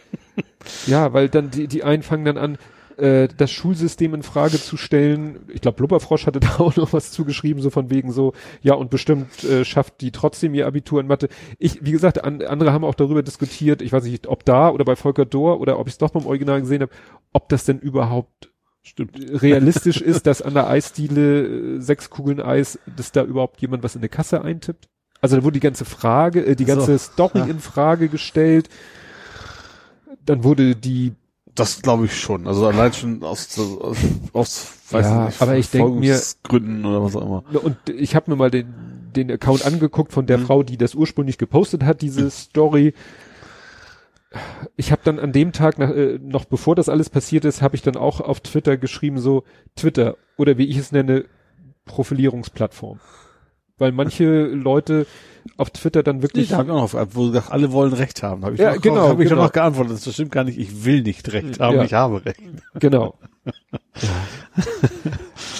[0.88, 2.58] Ja, weil dann die, die einen fangen dann an,
[2.96, 5.40] äh, das Schulsystem in Frage zu stellen.
[5.52, 8.32] Ich glaube, Blubberfrosch hatte da auch noch was zugeschrieben, so von wegen so,
[8.62, 11.28] ja, und bestimmt äh, schafft die trotzdem ihr Abitur in Mathe.
[11.58, 14.84] Ich, wie gesagt, an, andere haben auch darüber diskutiert, ich weiß nicht, ob da oder
[14.84, 16.92] bei Volker Dohr oder ob ich es doch beim Original gesehen habe,
[17.32, 18.50] ob das denn überhaupt
[18.82, 19.16] Stimmt.
[19.42, 23.94] realistisch ist, dass an der Eisdiele äh, sechs Kugeln Eis, dass da überhaupt jemand was
[23.94, 24.88] in eine Kasse eintippt.
[25.20, 27.46] Also da wurde die ganze Frage, äh, die So, ganze Story ja.
[27.46, 28.68] in Frage gestellt.
[30.24, 31.14] Dann wurde die
[31.56, 32.46] Das glaube ich schon.
[32.46, 33.96] Also allein schon aus, aus,
[34.32, 37.64] aus weiß Ja, nicht, aber ich mir- Gründen oder was auch immer.
[37.64, 38.72] Und ich habe mir mal den,
[39.16, 40.46] den Account angeguckt von der Mhm.
[40.46, 42.94] Frau, die das ursprünglich gepostet hat, diese Story.
[44.76, 47.74] Ich habe dann an dem Tag, nach, äh, noch bevor das alles passiert ist, habe
[47.74, 49.44] ich dann auch auf Twitter geschrieben, so
[49.76, 51.24] Twitter oder wie ich es nenne,
[51.86, 53.00] Profilierungsplattform.
[53.78, 55.06] Weil manche Leute
[55.58, 58.44] auf Twitter dann wirklich da habe ich auch noch, wo gesagt, alle wollen Recht haben.
[58.44, 59.42] Hab ich Ja, noch, genau, Habe ich genau.
[59.42, 60.04] noch geantwortet.
[60.04, 60.58] Das stimmt gar nicht.
[60.58, 61.76] Ich will nicht Recht haben.
[61.76, 61.84] Ja.
[61.84, 62.40] Ich habe Recht.
[62.74, 63.18] Genau.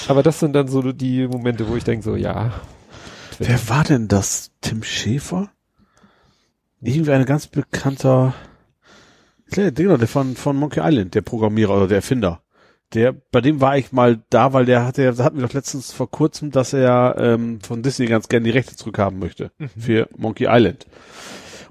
[0.09, 2.53] Aber das sind dann so die Momente, wo ich denke so, ja.
[3.37, 3.51] Twitter.
[3.51, 4.51] Wer war denn das?
[4.61, 5.51] Tim Schäfer?
[6.81, 8.35] Irgendwie ein ganz bekannter,
[9.51, 12.43] genau, der von, von Monkey Island, der Programmierer oder der Erfinder.
[12.95, 15.93] Der, bei dem war ich mal da, weil der hatte, der hatten wir doch letztens
[15.93, 20.47] vor kurzem, dass er ähm, von Disney ganz gerne die Rechte zurückhaben möchte für Monkey
[20.49, 20.87] Island.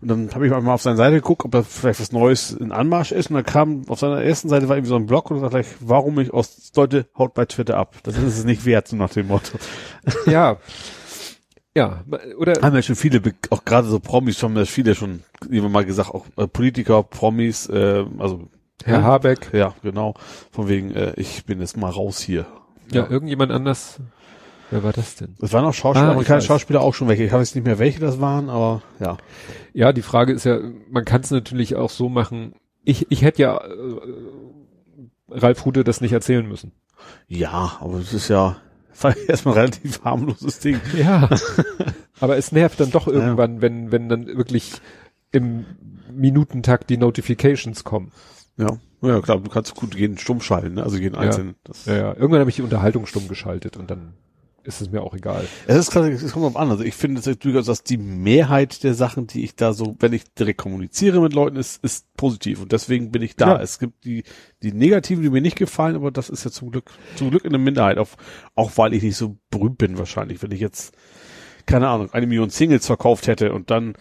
[0.02, 2.72] Und dann habe ich mal auf seine Seite geguckt, ob da vielleicht was Neues in
[2.72, 3.30] Anmarsch ist.
[3.30, 5.68] Und dann kam auf seiner ersten Seite war irgendwie so ein Blog und sagt gleich,
[5.80, 7.96] warum ich aus Leute haut bei Twitter ab.
[8.04, 9.58] Das ist es nicht wert, so nach dem Motto.
[10.28, 10.58] Ja.
[11.78, 12.06] Ja,
[12.38, 15.68] oder haben ja schon viele, auch gerade so Promis, haben ja viele schon, wie wir
[15.68, 18.48] mal gesagt, auch äh, Politiker, Promis, äh, also
[18.84, 19.52] Herr Habeck.
[19.54, 20.16] ja, genau,
[20.52, 22.46] von wegen, äh, ich bin jetzt mal raus hier.
[22.92, 24.00] Ja, irgendjemand anders.
[24.72, 25.36] Wer war das denn?
[25.42, 26.60] Es waren auch Schauspieler, Ah, amerikanische weiß.
[26.60, 27.24] Schauspieler auch schon welche.
[27.24, 29.18] Ich habe jetzt nicht mehr welche das waren, aber ja.
[29.74, 32.54] Ja, die Frage ist ja, man kann es natürlich auch so machen.
[32.84, 34.00] Ich, ich hätte ja äh,
[35.30, 36.72] Ralf Rute das nicht erzählen müssen.
[37.28, 38.58] Ja, aber das ist ja,
[39.28, 40.80] erstmal ein relativ harmloses Ding.
[40.98, 41.30] Ja.
[42.22, 44.74] Aber es nervt dann doch irgendwann, wenn, wenn dann wirklich
[45.34, 45.66] im
[46.10, 48.14] Minutentakt die Notifications kommen.
[48.58, 50.84] Ja, ja klar, du kannst gut jeden stumm schalten, ne?
[50.84, 51.56] also jeden einzelnen.
[51.64, 52.14] Das, Ja, ja.
[52.14, 54.14] Irgendwann habe ich die Unterhaltung stumm geschaltet und dann
[54.66, 55.48] ist es mir auch egal.
[55.68, 56.72] Es ist gerade, es kommt drauf an.
[56.72, 60.12] Also ich finde es durchaus, dass die Mehrheit der Sachen, die ich da so, wenn
[60.12, 62.62] ich direkt kommuniziere mit Leuten, ist, ist positiv.
[62.62, 63.54] Und deswegen bin ich da.
[63.54, 63.62] Ja.
[63.62, 64.24] Es gibt die,
[64.64, 67.60] die negativen, die mir nicht gefallen, aber das ist ja zum Glück, zum Glück eine
[67.60, 68.00] Minderheit.
[68.00, 68.10] Auch,
[68.56, 70.42] auch weil ich nicht so berühmt bin wahrscheinlich.
[70.42, 70.96] Wenn ich jetzt,
[71.68, 73.94] keine Ahnung, eine Million Singles verkauft hätte und dann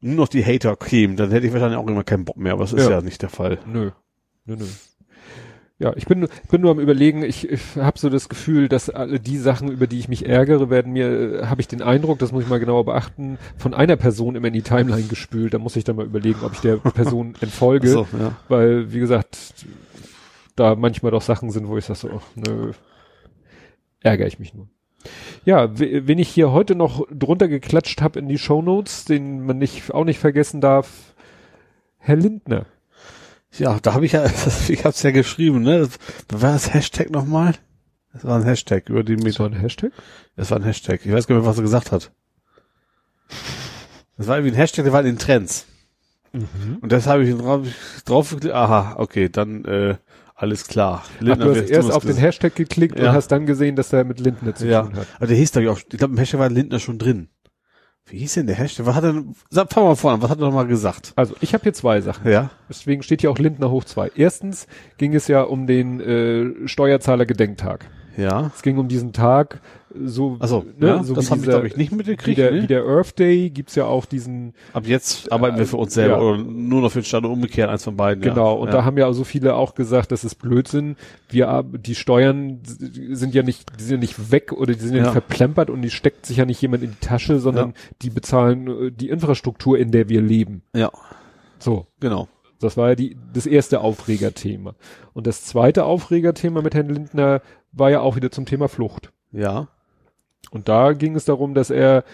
[0.00, 2.52] nur noch die Hater kämen, dann hätte ich wahrscheinlich auch immer keinen Bock mehr.
[2.52, 2.90] Aber das ist Ja.
[2.90, 3.58] ja, nicht der Fall.
[3.66, 3.90] Nö.
[4.46, 4.64] Nö, nö.
[5.78, 9.18] Ja, ich bin, bin nur am überlegen, ich, ich habe so das Gefühl, dass alle
[9.18, 12.32] die Sachen, über die ich mich ärgere, werden mir, äh, habe ich den Eindruck, das
[12.32, 15.54] muss ich mal genauer beachten, von einer Person immer in die Timeline gespült.
[15.54, 17.88] Da muss ich dann mal überlegen, ob ich der Person entfolge.
[17.88, 18.36] So, ja.
[18.48, 19.38] Weil, wie gesagt,
[20.54, 22.72] da manchmal doch Sachen sind, wo ich sage so, ach, nö,
[24.00, 24.68] ärgere ich mich nur.
[25.44, 29.58] Ja, we- wen ich hier heute noch drunter geklatscht habe in die Shownotes, den man
[29.58, 31.14] nicht auch nicht vergessen darf,
[31.98, 32.66] Herr Lindner.
[33.58, 34.24] Ja, da habe ich ja,
[34.68, 35.88] ich habe es ja geschrieben, ne?
[36.28, 37.54] Das, war das Hashtag nochmal?
[38.12, 39.92] Das war ein Hashtag über die Ist so ein Hashtag?
[40.36, 41.00] Das war ein Hashtag.
[41.04, 42.10] Ich weiß gar nicht mehr, was er gesagt hat.
[44.16, 45.66] Das war irgendwie ein Hashtag, der war in den Trends.
[46.32, 47.66] Und das habe ich drauf,
[48.04, 48.36] drauf.
[48.52, 49.96] Aha, okay, dann äh,
[50.40, 51.04] alles klar.
[51.20, 53.12] Ach, du hast erst auf den Hashtag geklickt und Ja.
[53.12, 55.06] hast dann gesehen, dass er mit Lindner zu Ja, tun hat.
[55.16, 57.28] aber der hieß glaube ich auch, ich glaube im Hashtag war Lindner schon drin.
[58.06, 58.86] Wie hieß denn der Hashtag?
[58.86, 61.12] Was hat er, sag, fang mal vorne, was hat er noch mal gesagt?
[61.14, 62.28] Also, ich habe hier zwei Sachen.
[62.28, 64.10] Ja, Deswegen steht hier auch Lindner hoch zwei.
[64.16, 64.66] Erstens
[64.98, 67.86] ging es ja um den äh, Steuerzahler-Gedenktag.
[68.20, 68.50] Ja.
[68.54, 69.60] Es ging um diesen Tag,
[70.04, 72.38] so, Also, ne, ja, so das wie haben wir dieser- glaube ich nicht wie mitgekriegt.
[72.38, 72.62] der, ne?
[72.62, 76.16] wie der Earth Day gibt's ja auch diesen, Ab jetzt arbeiten wir für uns selber
[76.16, 76.20] Ja.
[76.22, 78.22] oder nur noch für den Staat und umgekehrt, eins von beiden.
[78.22, 78.60] genau, ja.
[78.60, 80.94] und da haben ja so viele auch gesagt, das ist Blödsinn.
[81.28, 85.02] Wir, die Steuern sind ja nicht, die sind ja nicht weg oder die sind ja,
[85.02, 88.68] nicht verplempert und die steckt sich ja nicht jemand in die Tasche, sondern die bezahlen
[88.68, 90.62] äh, die Infrastruktur, in der wir leben.
[90.74, 90.90] ja,
[91.58, 91.86] So.
[91.98, 92.28] genau.
[92.62, 94.74] Das war ja die, das erste Aufregerthema.
[95.14, 97.40] Und das zweite Aufregerthema mit Herrn Lindner
[97.72, 99.12] war ja auch wieder zum Thema Flucht.
[99.32, 99.68] Ja.
[100.50, 102.04] Und da ging es darum, dass er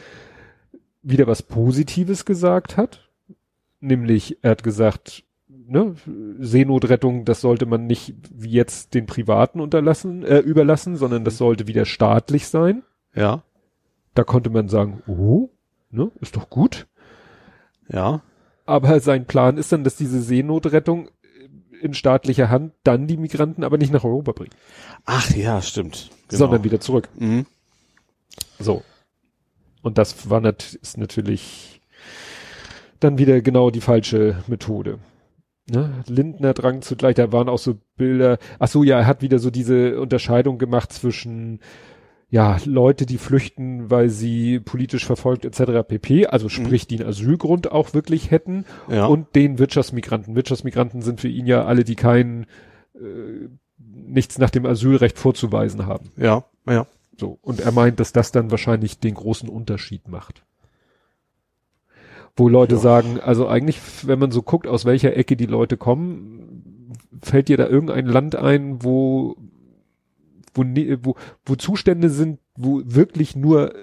[1.03, 3.09] wieder was Positives gesagt hat.
[3.81, 5.95] Nämlich, er hat gesagt, ne,
[6.39, 11.66] Seenotrettung, das sollte man nicht wie jetzt den Privaten unterlassen, äh, überlassen, sondern das sollte
[11.66, 12.83] wieder staatlich sein.
[13.15, 13.43] Ja.
[14.15, 15.51] Da konnte man sagen, oh,
[15.91, 16.87] ne, ist doch gut.
[17.89, 18.23] Ja.
[18.65, 21.09] Aber sein Plan ist dann, dass diese Seenotrettung
[21.81, 24.57] in staatlicher Hand dann die Migranten aber nicht nach Europa bringt,
[25.05, 26.11] Ach ja, stimmt.
[26.28, 26.39] Genau.
[26.39, 27.09] sondern wieder zurück.
[27.19, 27.47] Mhm.
[28.59, 28.82] So.
[29.82, 31.81] Und das war nat ist natürlich
[33.01, 34.98] dann wieder genau die falsche Methode.
[35.69, 36.05] Ne?
[36.07, 39.51] Lindner drang zugleich, da waren auch so Bilder, ach so, ja, er hat wieder so
[39.51, 41.61] diese Unterscheidung gemacht zwischen
[42.28, 45.86] ja, Leute, die flüchten, weil sie politisch verfolgt etc.
[45.86, 49.07] pp, also sprich, die einen Asylgrund auch wirklich hätten Ja.
[49.07, 50.35] und den Wirtschaftsmigranten.
[50.35, 52.47] Wirtschaftsmigranten sind für ihn ja alle, die kein
[52.94, 53.48] äh,
[53.78, 56.11] nichts nach dem Asylrecht vorzuweisen haben.
[56.16, 56.44] ja.
[56.69, 56.86] Ja.
[57.19, 57.39] So.
[57.43, 60.44] Und er meint, dass das dann wahrscheinlich den großen Unterschied macht.
[62.36, 62.81] Wo Leute Ja.
[62.81, 66.93] sagen, also eigentlich, wenn man so guckt, aus welcher Ecke die Leute kommen,
[67.23, 69.36] fällt dir da irgendein Land ein, wo,
[70.57, 70.65] wo,
[71.03, 73.74] wo, wo Zustände sind, wo wirklich nur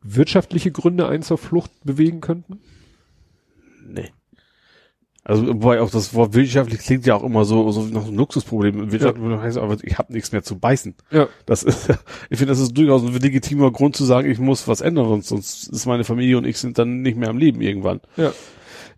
[0.00, 2.60] wirtschaftliche Gründe einen zur Flucht bewegen könnten?
[3.86, 4.10] Nee.
[5.24, 8.90] Also, wobei auch das Wort wirtschaftlich klingt ja auch immer so, so nach einem Luxusproblem.
[8.90, 10.96] Wirtschaft heißt aber, ich habe nichts mehr zu beißen.
[11.12, 11.28] Ja.
[11.46, 11.90] Das ist,
[12.30, 15.28] ich finde, das ist durchaus ein legitimer Grund zu sagen, ich muss was ändern, sonst,
[15.28, 18.00] sonst ist meine Familie und ich sind dann nicht mehr am Leben irgendwann.
[18.16, 18.32] Ja.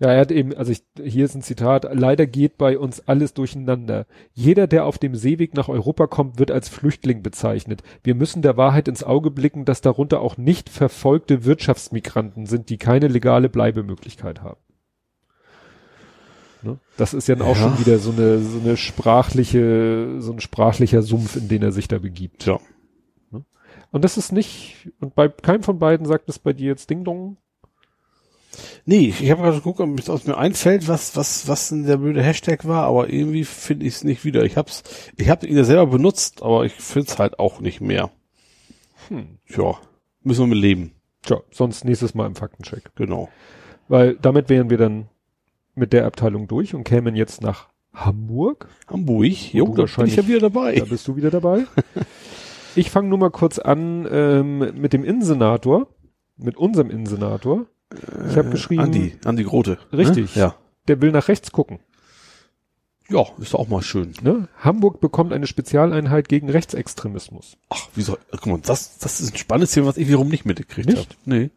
[0.05, 3.33] Ja, er hat eben, also ich, hier ist ein Zitat, leider geht bei uns alles
[3.33, 4.05] durcheinander.
[4.35, 7.83] Jeder, der auf dem Seeweg nach Europa kommt, wird als Flüchtling bezeichnet.
[8.03, 12.77] Wir müssen der Wahrheit ins Auge blicken, dass darunter auch nicht verfolgte Wirtschaftsmigranten sind, die
[12.77, 14.61] keine legale Bleibemöglichkeit haben.
[16.61, 16.79] Ne?
[16.99, 17.63] Das ist ja, auch Ja.
[17.63, 21.89] schon wieder so eine, so eine sprachliche, so ein sprachlicher Sumpf, in den er sich
[21.89, 22.45] da begibt.
[22.45, 22.61] Ja.
[23.91, 27.05] Und das ist nicht, und bei keinem von beiden sagt es bei dir jetzt Ding
[27.05, 27.39] Dong.
[28.85, 32.23] Nee, ich habe gerade geguckt, ob es mir einfällt, was, was, was denn der blöde
[32.23, 34.45] Hashtag war, aber irgendwie finde ich es nicht wieder.
[34.45, 34.83] Ich hab's,
[35.17, 38.11] ich habe ihn ja selber benutzt, aber ich finde es halt auch nicht mehr.
[39.09, 39.39] Hm.
[39.49, 39.79] Ja,
[40.23, 40.93] müssen wir mit leben.
[41.23, 42.95] Tja, sonst nächstes Mal im Faktencheck.
[42.97, 43.29] Genau.
[43.89, 45.09] Weil damit wären wir dann
[45.75, 48.69] mit der Abteilung durch und kämen jetzt nach Hamburg.
[48.89, 50.75] Hamburg, jo, da bin ich ja wieder dabei.
[50.75, 51.65] Da bist du wieder dabei.
[52.75, 55.89] ich fange nur mal kurz an ähm, mit dem Innensenator,
[56.37, 57.67] mit unserem Innensenator.
[58.31, 59.79] Ich habe geschrieben, Andi, Andi Grote.
[59.93, 60.35] Richtig.
[60.37, 60.43] Ne?
[60.43, 60.55] Ja.
[60.89, 61.79] der will nach rechts gucken.
[63.11, 64.15] Ja, ist auch mal schön.
[64.23, 64.49] Ne?
[64.59, 67.59] Hamburg bekommt eine Spezialeinheit gegen Rechtsextremismus.
[67.69, 68.17] Ach, wieso?
[68.31, 71.01] Guck mal, das, das ist ein spannendes Thema, was ich wiederum nicht mitgekriegt habe.
[71.01, 71.19] Nicht?
[71.27, 71.51] Nee.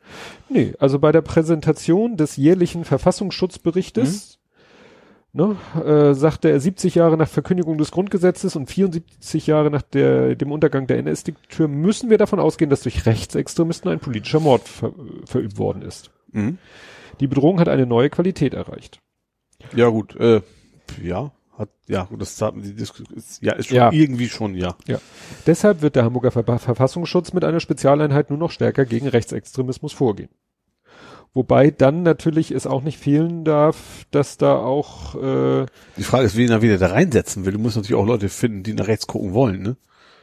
[0.50, 4.40] Nee, also bei der Präsentation des jährlichen Verfassungsschutzberichtes
[5.32, 5.56] ne,
[5.86, 10.52] äh, sagte er 70 Jahre nach Verkündigung des Grundgesetzes und 74 Jahre nach der, dem
[10.52, 14.92] Untergang der NS-Diktatur müssen wir davon ausgehen, dass durch Rechtsextremisten ein politischer Mord ver,
[15.26, 16.12] verübt worden ist.
[16.38, 16.58] Mhm.
[17.20, 19.00] Die Bedrohung hat eine neue Qualität erreicht.
[19.76, 20.42] Ja, gut, äh,
[21.04, 23.92] ja, hat, ja, gut, das hat die Diskussion, ist, ja, ist schon Ja.
[23.92, 24.76] irgendwie schon, ja.
[25.48, 30.30] Deshalb wird der Hamburger Ver Verfassungsschutz mit einer Spezialeinheit nur noch stärker gegen Rechtsextremismus vorgehen.
[31.34, 35.66] Wobei dann natürlich es auch nicht fehlen darf, dass da auch äh,
[35.98, 37.54] Die Frage ist, wen er wieder da reinsetzen will.
[37.54, 39.76] Du musst natürlich auch Leute finden, die nach rechts gucken wollen, ne?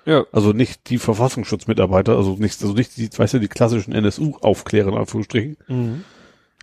[0.07, 4.89] Ja, Also nicht die Verfassungsschutzmitarbeiter, also nicht, also nicht die, weißt du, die klassischen NSU-Aufklärer
[4.89, 5.57] in Anführungsstrichen.
[5.69, 6.05] mhm.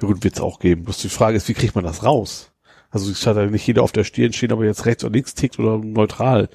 [0.01, 0.84] Ja gut, wird's auch geben.
[0.85, 2.49] Bloß die Frage ist, wie kriegt man das raus?
[2.89, 5.35] Also es hat ja nicht jeder auf der Stirn stehen, aber jetzt rechts oder links
[5.35, 6.49] tickt oder neutral.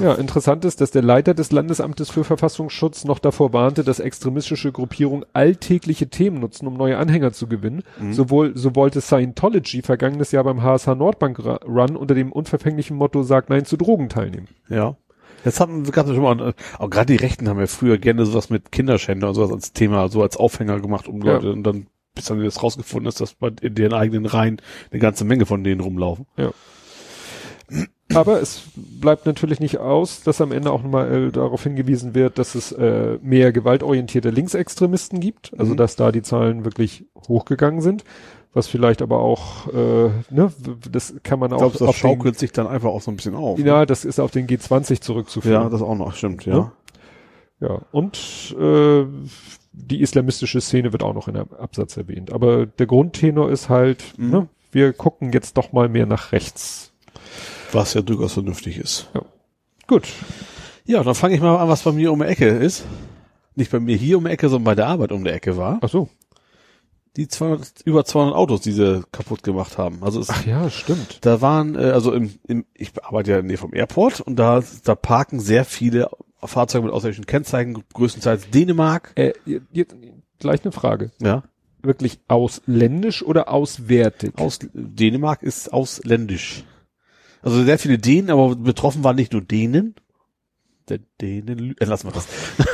[0.00, 4.72] Ja, interessant ist, dass der Leiter des Landesamtes für Verfassungsschutz noch davor warnte, dass extremistische
[4.72, 7.82] Gruppierungen alltägliche Themen nutzen, um neue Anhänger zu gewinnen.
[8.10, 13.50] Sowohl, so wollte Scientology vergangenes Jahr beim HSH Nordbank Run unter dem unverfänglichen Motto Sag
[13.50, 14.48] Nein zu Drogen teilnehmen.
[14.68, 14.96] Ja.
[15.44, 18.50] Jetzt haben gab es schon mal, auch gerade die Rechten haben ja früher gerne sowas
[18.50, 21.34] mit Kinderschänder und sowas als Thema, so als Aufhänger gemacht, um Ja.
[21.34, 24.60] Leute, und dann, bis dann jetzt rausgefunden ist, dass in deren eigenen Reihen
[24.90, 26.26] eine ganze Menge von denen rumlaufen.
[28.14, 32.38] Aber es bleibt natürlich nicht aus, dass am Ende auch nochmal äh, darauf hingewiesen wird,
[32.38, 35.76] dass es äh, mehr gewaltorientierte Linksextremisten gibt, also Mhm.
[35.76, 38.04] dass da die Zahlen wirklich hochgegangen sind,
[38.54, 40.50] was vielleicht aber auch, äh, ne,
[40.90, 43.16] das kann man Ich auch das auf den, schaukelt sich dann einfach auch so ein
[43.16, 43.58] bisschen auf.
[43.58, 45.62] ja, das ist auf den G20 zurückzuführen.
[45.64, 46.54] ja, das auch noch, stimmt, ja.
[46.56, 46.72] Ja.
[47.60, 49.04] Ja, und äh,
[49.72, 52.32] die islamistische Szene wird auch noch in einem Absatz erwähnt.
[52.32, 54.30] Aber der Grundtenor ist halt, Mhm.
[54.30, 56.92] ne, wir gucken jetzt doch mal mehr nach rechts.
[57.72, 59.10] Was ja durchaus vernünftig ist.
[59.86, 60.08] Gut.
[60.84, 62.84] Ja, dann fange ich mal an, was bei mir um die Ecke ist.
[63.54, 65.78] Nicht bei mir hier um die Ecke, sondern bei der Arbeit um die Ecke war.
[65.82, 66.08] Ach so.
[67.16, 69.98] Die 200, über 200 Autos, die sie kaputt gemacht haben.
[70.02, 71.18] Also es, Ach ja, stimmt.
[71.22, 74.36] da waren, äh, also im, im, ich arbeite ja in der Nähe vom Airport und
[74.36, 76.08] da, da parken sehr viele
[76.42, 79.12] Fahrzeuge mit ausländischen Kennzeichen, größtenteils Dänemark.
[79.16, 79.32] Äh,
[79.72, 79.96] jetzt,
[80.38, 81.10] gleich eine Frage.
[81.20, 81.42] Ja.
[81.82, 84.32] Wirklich ausländisch oder auswärtig?
[84.36, 86.64] Aus, Dänemark ist ausländisch.
[87.42, 89.94] Also sehr viele Dänen, aber betroffen waren nicht nur Dänen.
[90.88, 92.26] Der Dänen, äh, lassen wir das.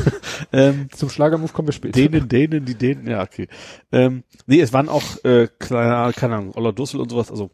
[0.52, 1.92] ähm, Zum Schlagermove kommen wir später.
[1.92, 3.48] Dänen, Dänen, die Dänen, ja, okay.
[3.90, 7.50] Ähm, nee, es waren auch, äh, kleine, keine Ahnung, Oller Dussel und sowas, also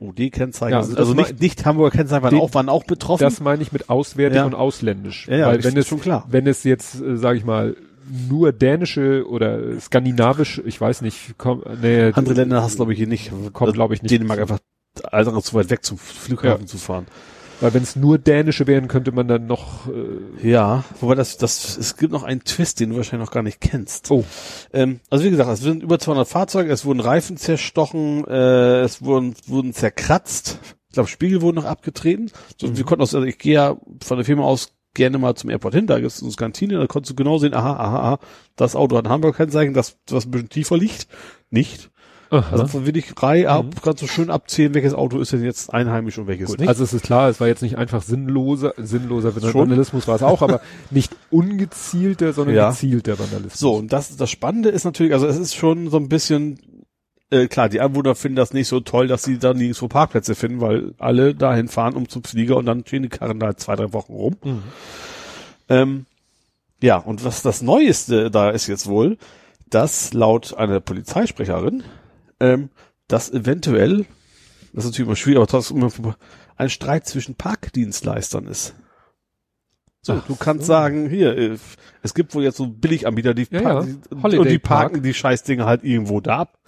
[0.00, 0.72] OD-Kennzeichen.
[0.72, 3.24] Ja, also, also nicht, nicht Hamburger Kennzeichen waren auch, waren auch betroffen.
[3.24, 4.44] Das meine ich mit auswärtig ja.
[4.44, 5.26] und ausländisch.
[5.28, 6.26] Ja, ja Weil wenn es, schon klar.
[6.30, 7.76] Wenn es jetzt, äh, sage ich mal,
[8.28, 13.08] nur dänische oder skandinavisch, ich weiß nicht, komm, nee, andere Länder hast glaube ich hier
[13.08, 13.32] nicht.
[13.52, 14.10] Kommt glaube ich nicht.
[14.10, 14.60] Dänemark einfach
[15.04, 16.66] alles zu weit weg zum Flughafen ja.
[16.66, 17.06] zu fahren.
[17.60, 19.88] Weil wenn es nur dänische wären, könnte man dann noch.
[19.88, 23.42] Äh ja, wobei das, das, es gibt noch einen Twist, den du wahrscheinlich noch gar
[23.42, 24.10] nicht kennst.
[24.10, 24.24] Oh.
[24.72, 29.02] Ähm, also wie gesagt, es sind über 200 Fahrzeuge, es wurden Reifen zerstochen, äh, es
[29.02, 30.60] wurden, wurden zerkratzt.
[30.88, 32.30] Ich glaube, Spiegel wurden noch abgetreten.
[32.60, 32.76] So, mhm.
[32.76, 35.74] Wir konnten aus, also ich gehe ja von der Firma aus gerne mal zum Airport
[35.74, 38.18] hin, da ist uns Kantine, da konntest du genau sehen, aha, aha, aha,
[38.56, 41.06] das Auto hat ein Hamburg-Kennzeichen, das, was ein bisschen tiefer liegt,
[41.50, 41.90] nicht.
[42.30, 42.52] Aha.
[42.52, 43.70] Also von wirklich Reihe ab, mhm.
[43.82, 46.68] kannst du schön abzählen, welches Auto ist denn jetzt einheimisch und welches Gut, nicht.
[46.68, 50.42] Also es ist klar, es war jetzt nicht einfach sinnloser, sinnloser Vandalismus war es auch,
[50.42, 50.60] aber
[50.90, 52.70] nicht ungezielter, sondern ja.
[52.70, 53.58] gezielter Vandalismus.
[53.58, 56.58] So, und das, das Spannende ist natürlich, also es ist schon so ein bisschen,
[57.30, 60.60] äh, klar, die Anwohner finden das nicht so toll, dass sie da nirgendwo Parkplätze finden,
[60.60, 63.94] weil alle dahin fahren, um zum Flieger und dann stehen die Karren da zwei, drei
[63.94, 64.36] Wochen rum.
[64.44, 64.62] Mhm.
[65.70, 66.06] Ähm,
[66.82, 69.16] ja, und was das Neueste da ist jetzt wohl,
[69.70, 71.82] dass laut einer Polizeisprecherin
[72.40, 72.70] ähm,
[73.06, 74.06] dass eventuell,
[74.72, 76.14] das ist natürlich immer schwierig, aber trotzdem
[76.56, 78.74] ein Streit zwischen Parkdienstleistern ist.
[80.02, 80.72] So, Ach, du kannst so.
[80.72, 81.58] sagen, hier, äh,
[82.02, 83.78] es gibt wohl jetzt so Billiganbieter, die, ja, ja.
[84.10, 85.02] und die parken Park.
[85.02, 86.58] die Scheißdinger halt irgendwo da ab.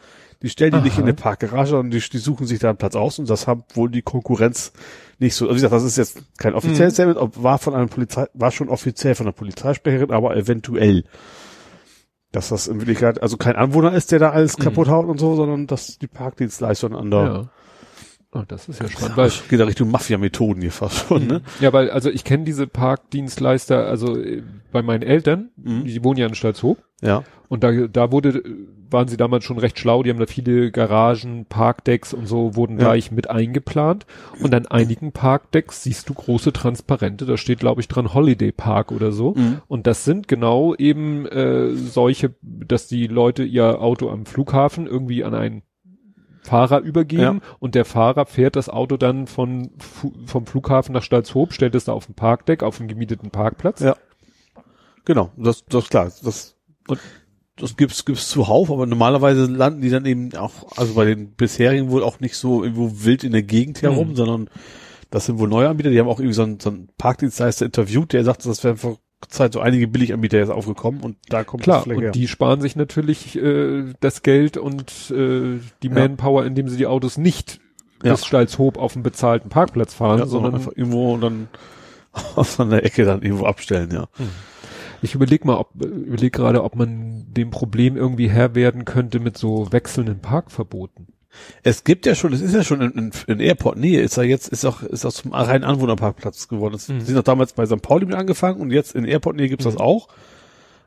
[0.42, 0.84] Die stellen die Aha.
[0.84, 3.46] nicht in eine Parkgarage, sondern die, die suchen sich da einen Platz aus und das
[3.46, 4.72] hat wohl die Konkurrenz
[5.18, 5.44] nicht so.
[5.44, 7.12] Also wie gesagt, das ist jetzt kein offizielles mhm.
[7.12, 11.04] Statement, war von einem Polizei, war schon offiziell von der Polizeisprecherin, aber eventuell
[12.32, 14.62] dass das in Wirklichkeit also kein Anwohner ist, der da alles mhm.
[14.62, 17.48] kaputt haut und so, sondern dass die Parkdienstleister an der ja.
[18.32, 19.16] Oh, das ist ja spannend.
[19.16, 21.40] Weil, geht da Richtung Mafia-Methoden hier fast schon, ne?
[21.60, 25.84] Ja, weil, also ich kenne diese Parkdienstleister, also äh, bei meinen Eltern, mhm.
[25.84, 26.78] die wohnen ja in Stalzhoop.
[27.02, 27.24] Ja.
[27.48, 28.44] Und da, da wurde,
[28.88, 32.78] waren sie damals schon recht schlau, die haben da viele Garagen, Parkdecks und so wurden
[32.78, 32.84] ja.
[32.84, 34.06] gleich mit eingeplant.
[34.40, 38.92] Und an einigen Parkdecks siehst du große Transparente, da steht, glaube ich, dran Holiday Park
[38.92, 39.34] oder so.
[39.34, 39.60] Mhm.
[39.66, 45.24] Und das sind genau eben äh, solche, dass die Leute ihr Auto am Flughafen irgendwie
[45.24, 45.62] an einen
[46.42, 47.54] Fahrer übergeben ja.
[47.58, 49.70] und der Fahrer fährt das Auto dann von,
[50.26, 53.80] vom Flughafen nach Stalzhoop, stellt es da auf dem Parkdeck, auf dem gemieteten Parkplatz.
[53.80, 53.96] Ja.
[55.04, 56.56] Genau, das, das klar, das,
[56.88, 57.00] und
[57.56, 61.90] das gibt's, gibt's zuhauf, aber normalerweise landen die dann eben auch, also bei den bisherigen
[61.90, 64.16] wohl auch nicht so irgendwo wild in der Gegend herum, mhm.
[64.16, 64.50] sondern
[65.10, 68.12] das sind wohl neue Anbieter, die haben auch irgendwie so einen, so einen Parkdienstleister interviewt,
[68.12, 68.96] der sagt, das wäre einfach
[69.28, 72.10] Zeit so einige Billiganbieter jetzt aufgekommen und da kommt Klar, das und her.
[72.10, 75.94] die sparen sich natürlich äh, das Geld und äh, die ja.
[75.94, 77.60] Manpower, indem sie die Autos nicht
[78.02, 78.12] ja.
[78.12, 81.48] bis Stalzhoop auf dem bezahlten Parkplatz fahren, ja, sondern einfach irgendwo und dann
[82.34, 84.08] aus einer Ecke dann irgendwo abstellen, ja.
[84.16, 84.28] Hm.
[85.02, 89.38] Ich überleg mal, ob überleg gerade, ob man dem Problem irgendwie Herr werden könnte mit
[89.38, 91.06] so wechselnden Parkverboten.
[91.62, 94.48] Es gibt ja schon, es ist ja schon in, in, in Airport-Nähe, ist ja jetzt,
[94.48, 96.72] ist auch, ist auch zum reinen Anwohnerparkplatz geworden.
[96.72, 97.00] Das mhm.
[97.00, 97.82] sind doch damals bei St.
[97.82, 99.70] Pauli mit angefangen und jetzt in Airport-Nähe gibt's mhm.
[99.70, 100.08] das auch.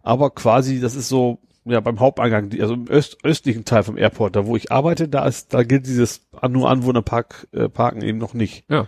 [0.04, 4.36] Aber quasi, das ist so, ja, beim Haupteingang, also im öst, östlichen Teil vom Airport,
[4.36, 8.34] da wo ich arbeite, da ist, da gilt dieses nur Anwohnerpark, äh, Parken eben noch
[8.34, 8.66] nicht.
[8.70, 8.88] Ja.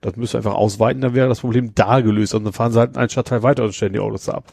[0.00, 2.34] Das müsste einfach ausweiten, dann wäre das Problem da gelöst.
[2.34, 4.52] Und dann fahren sie halt einen Stadtteil weiter und stellen die Autos ab.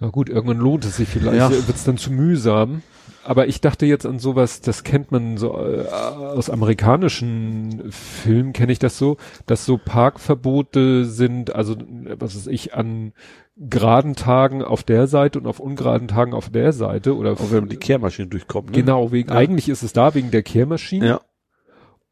[0.00, 1.50] Na gut, irgendwann lohnt es sich vielleicht, ja.
[1.50, 2.82] wird's dann zu mühsam.
[3.24, 8.72] Aber ich dachte jetzt an sowas, das kennt man so äh, aus amerikanischen Filmen kenne
[8.72, 9.16] ich das so,
[9.46, 11.76] dass so Parkverbote sind, also
[12.18, 13.12] was weiß ich, an
[13.56, 17.68] geraden Tagen auf der Seite und auf ungeraden Tagen auf der Seite oder auch wenn
[17.68, 18.70] die Kehrmaschine durchkommt.
[18.70, 18.76] Ne?
[18.76, 19.36] Genau, wegen ja.
[19.36, 21.06] eigentlich ist es da wegen der Kehrmaschine.
[21.06, 21.20] Ja.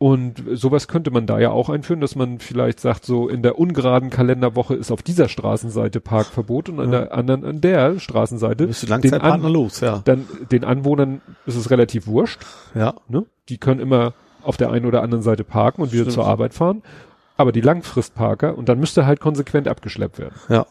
[0.03, 3.59] Und sowas könnte man da ja auch einführen, dass man vielleicht sagt, so in der
[3.59, 7.01] ungeraden Kalenderwoche ist auf dieser Straßenseite Parkverbot und an ja.
[7.01, 8.67] der anderen, an der Straßenseite.
[8.67, 10.01] Bist du den, An los, ja.
[10.07, 12.41] Dann den Anwohnern ist es relativ wurscht.
[12.75, 12.95] Ja.
[13.09, 13.27] Ne?
[13.51, 16.15] Die können immer auf der einen oder anderen Seite parken und wieder Stimmt.
[16.15, 16.83] zur Arbeit fahren.
[17.37, 20.35] Aber die Langfristparker und dann müsste halt konsequent abgeschleppt werden.
[20.49, 20.65] Ja.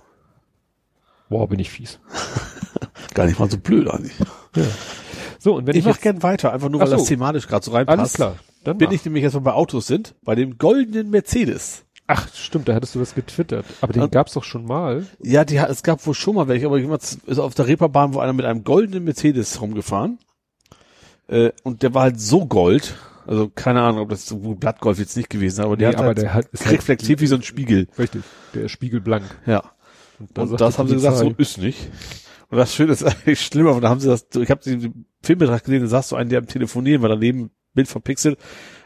[1.30, 2.00] Boah, bin ich fies.
[3.14, 4.18] Gar nicht mal so blöd eigentlich.
[4.56, 4.64] Ja.
[5.38, 6.96] So, und wenn ich, ich mach gern weiter, einfach nur, weil so.
[6.96, 8.00] das thematisch gerade so reinpasst.
[8.00, 8.36] Alles klar.
[8.64, 8.94] Dann bin mach.
[8.94, 11.86] ich nämlich jetzt mal bei Autos sind, bei dem goldenen Mercedes.
[12.07, 13.65] Ach, stimmt, da hattest du das getwittert.
[13.81, 14.07] Aber den ja.
[14.07, 15.06] gab's doch schon mal.
[15.22, 18.19] Ja, die, es gab wohl schon mal welche, aber jemand ist auf der Reeperbahn wo
[18.19, 20.18] einer mit einem goldenen Mercedes rumgefahren.
[21.27, 22.95] Äh, und der war halt so gold.
[23.27, 25.95] Also keine Ahnung, ob das so Blattgolf jetzt nicht gewesen ist, aber Nee, der hat
[25.98, 27.88] aber halt der hat, ist halt- reflektiert wie so ein Spiegel.
[27.99, 28.23] Richtig.
[28.56, 29.23] Der ist spiegelblank.
[29.45, 29.64] Ja.
[30.19, 31.91] Und sagt das haben sie gesagt, so ist nicht.
[32.49, 35.64] Und das Schöne ist eigentlich schlimmer, und da haben sie das, ich habe den Filmbetrag
[35.64, 38.38] gesehen, da sagst du einen, der am Telefonieren war, daneben Bild verpixelt,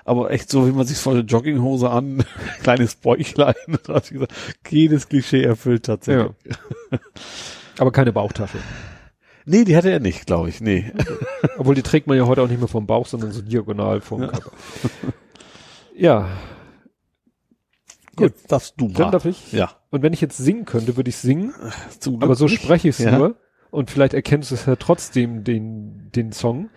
[0.06, 2.24] aber echt so, wie man sich vor der Jogginghose an,
[2.64, 4.34] kleines Bäuchlein, ich gesagt,
[4.70, 6.32] jedes Klischee erfüllt tatsächlich.
[7.80, 8.58] Aber keine Bauchtasche.
[9.46, 10.92] Nee, die hatte er nicht, glaube ich, nee.
[11.58, 14.22] Obwohl die trägt man ja heute auch nicht mehr vom Bauch, sondern so diagonal vom
[14.22, 14.52] Körper.
[15.96, 16.30] Ja,
[18.16, 18.94] Gut, darfst du mal.
[18.94, 19.52] dann darf ich.
[19.52, 19.72] Ja.
[19.90, 21.54] Und wenn ich jetzt singen könnte, würde ich singen,
[22.22, 23.18] aber so spreche ich es Ja.
[23.18, 23.36] nur.
[23.72, 26.70] Und vielleicht erkennst du es ja trotzdem, den, den Song.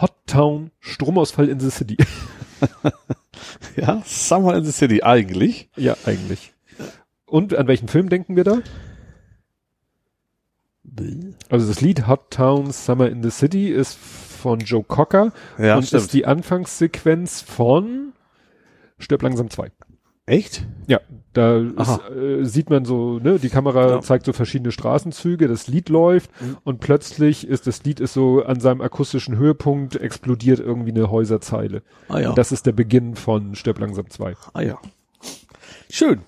[0.00, 1.96] Hot Town, Stromausfall in the City.
[3.76, 5.68] Ja, Summer in the City, eigentlich.
[5.76, 6.52] ja, eigentlich.
[7.26, 8.58] Und an welchen Film denken wir da?
[11.48, 15.86] Also das Lied Hot Town, Summer in the City ist von Joe Cocker Ja, und
[15.86, 16.02] stimmt.
[16.02, 18.12] ist die Anfangssequenz von
[18.98, 19.70] Stirb langsam 2.
[20.28, 20.66] Echt?
[20.86, 21.00] Ja,
[21.32, 24.00] da ist, äh, sieht man so, ne, die Kamera Ja.
[24.00, 26.56] zeigt so verschiedene Straßenzüge, das Lied läuft Mhm.
[26.64, 31.82] und plötzlich ist das Lied ist so an seinem akustischen Höhepunkt explodiert irgendwie eine Häuserzeile.
[32.08, 32.28] Ah ja.
[32.30, 34.34] Und das ist der Beginn von Stirb langsam 2.
[34.52, 34.78] Ah ja.
[35.90, 36.20] Schön.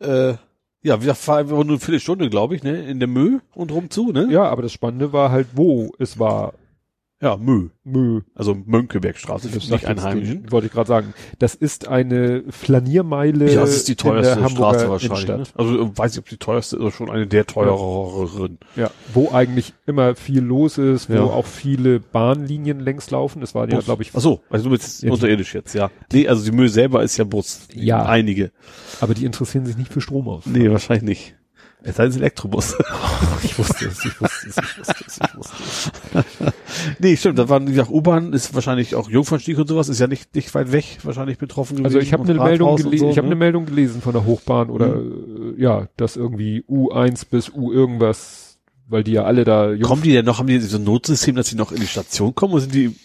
[0.00, 0.34] Äh,
[0.82, 2.82] ja, wir fahren nur eine Viertelstunde, glaube ich, ne?
[2.88, 4.28] In der Mö und rum zu, ne?
[4.30, 6.54] Ja, aber das Spannende war halt, wo es war.
[7.22, 7.70] Ja, Mö.
[7.82, 8.20] Mö.
[8.34, 10.42] Also Mönckebergstraße, das ist nicht Einheimischen.
[10.44, 11.14] die- Wollte ich gerade sagen.
[11.38, 15.26] Das ist eine Flaniermeile Ja, das ist die teuerste Straße wahrscheinlich.
[15.26, 15.42] Ne?
[15.54, 18.58] Also äh, weiß ich, ob die teuerste ist, oder schon eine der teureren.
[18.76, 21.22] Ja, wo eigentlich immer viel los ist, wo Ja.
[21.22, 23.40] auch viele Bahnlinien längs laufen.
[23.42, 25.90] Es war ja, glaube ich, Ach so, also du bist Ja, unterirdisch jetzt, ja.
[26.12, 27.66] Nee, also die Mö selber ist ja Bus.
[27.72, 28.04] Ja.
[28.04, 28.52] Einige.
[29.00, 30.44] aber die interessieren sich nicht für Strom aus.
[30.44, 31.34] Nee, wahrscheinlich nicht.
[31.82, 32.76] Es sei denn, ein Elektrobus.
[33.42, 36.52] Ich wusste es, ich wusste es, ich wusste es, ich wusste es.
[36.98, 40.06] nee, stimmt, da waren, wie gesagt, U-Bahn ist wahrscheinlich auch Jungfernstieg und sowas, ist ja
[40.06, 41.86] nicht, nicht weit weg, wahrscheinlich betroffen gewesen.
[41.86, 43.32] Also ich habe eine Meldung gelesen, so, ich habe ne?
[43.32, 48.58] eine Meldung gelesen von der Hochbahn oder äh, ja, dass irgendwie U1 bis U irgendwas,
[48.88, 51.36] weil die ja alle da Jungf- Kommen die denn noch, haben die so ein Notsystem,
[51.36, 52.96] dass sie noch in die Station kommen oder sind die,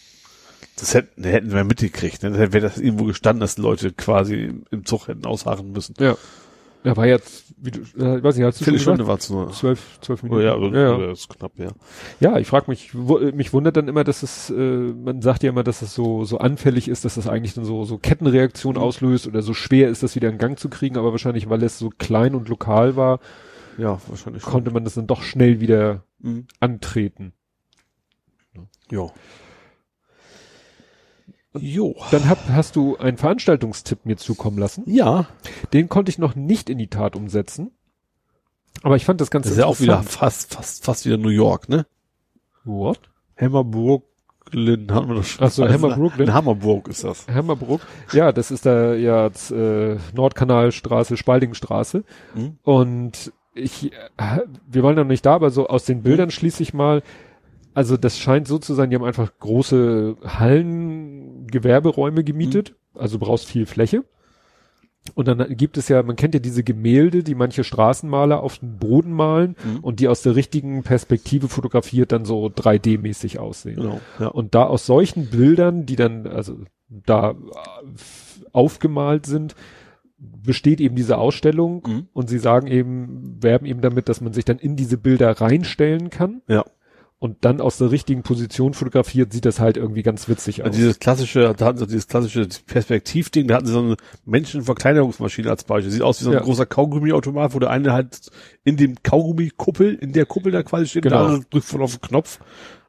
[0.77, 2.31] das hätten, hätten wir mitgekriegt, ne?
[2.31, 5.93] Dann wäre das irgendwo gestanden, dass Leute quasi im Zug hätten ausharren müssen.
[5.99, 6.15] Ja.
[6.83, 9.51] Ja, war jetzt, wie du, äh, weiß nicht, hast du schon Viertelstunde war es nur.
[9.51, 10.43] Zwölf, zwölf Oh Minuten.
[10.45, 10.95] ja, oder, ja, ja.
[10.95, 11.69] oder ist knapp, ja.
[12.19, 15.49] ja, ich frage mich, wo, mich wundert dann immer, dass es, äh, man sagt ja
[15.51, 18.81] immer, dass es so, so anfällig ist, dass das eigentlich dann so, so Kettenreaktion Mhm.
[18.81, 21.77] auslöst oder so schwer ist, das wieder in Gang zu kriegen, aber wahrscheinlich, weil es
[21.77, 23.19] so klein und lokal war,
[23.77, 24.51] Ja, wahrscheinlich schon.
[24.51, 26.47] konnte man das dann doch schnell wieder Mhm.
[26.59, 27.33] antreten.
[28.89, 29.11] Jo.
[31.57, 31.95] Jo.
[32.11, 34.83] Dann hab, hast du einen Veranstaltungstipp mir zukommen lassen.
[34.85, 35.27] Ja,
[35.73, 37.71] Den konnte ich noch nicht in die Tat umsetzen.
[38.83, 41.29] Aber ich fand das Ganze das ist ja auch wieder fast, fast, fast wieder New
[41.29, 41.85] York, ne?
[42.63, 42.99] What?
[43.37, 44.03] Hammerburg,
[44.51, 45.45] Lynn, haben wir das schon.
[45.45, 46.27] Ach so, Also, Hammerburg, Lynn.
[46.27, 47.27] In Hammerburg ist das.
[47.27, 47.81] Hammerbrook.
[48.13, 52.03] Ja, das ist da ja äh, Nordkanalstraße, Spaldingstraße.
[52.33, 52.57] Mhm.
[52.63, 56.73] Und ich, äh, wir waren noch nicht da, aber so aus den Bildern schließe ich
[56.73, 57.03] mal,
[57.73, 61.10] also das scheint so zu sein, die haben einfach große Hallen,
[61.51, 64.03] Gewerberäume gemietet, also brauchst viel Fläche.
[65.15, 68.77] Und dann gibt es ja, man kennt ja diese Gemälde, die manche Straßenmaler auf den
[68.77, 69.79] Boden malen Mhm.
[69.79, 73.77] und die aus der richtigen Perspektive fotografiert dann so 3D-mäßig aussehen.
[73.77, 73.99] Genau.
[74.19, 74.27] Ja.
[74.27, 76.55] Und da aus solchen Bildern, die dann also
[76.87, 77.35] da äh,
[78.53, 79.55] aufgemalt sind,
[80.19, 82.07] besteht eben diese Ausstellung Mhm.
[82.13, 86.11] und sie sagen eben, werben eben damit, dass man sich dann in diese Bilder reinstellen
[86.11, 86.63] kann ja.
[87.21, 90.69] Und dann aus der richtigen Position fotografiert, sieht das halt irgendwie ganz witzig aus.
[90.69, 93.95] Also dieses klassische, da hatten sie dieses klassische Perspektivding, da hatten sie so eine
[94.25, 95.91] Menschenverkleinerungsmaschine als Beispiel.
[95.91, 96.41] Sieht aus wie so ein Ja.
[96.41, 98.29] großer Kaugummiautomat, wo der eine halt
[98.63, 101.17] in dem Kaugummikuppel, in der Kuppel da quasi steht, Genau.
[101.17, 102.39] der andere drückt voll auf den Knopf.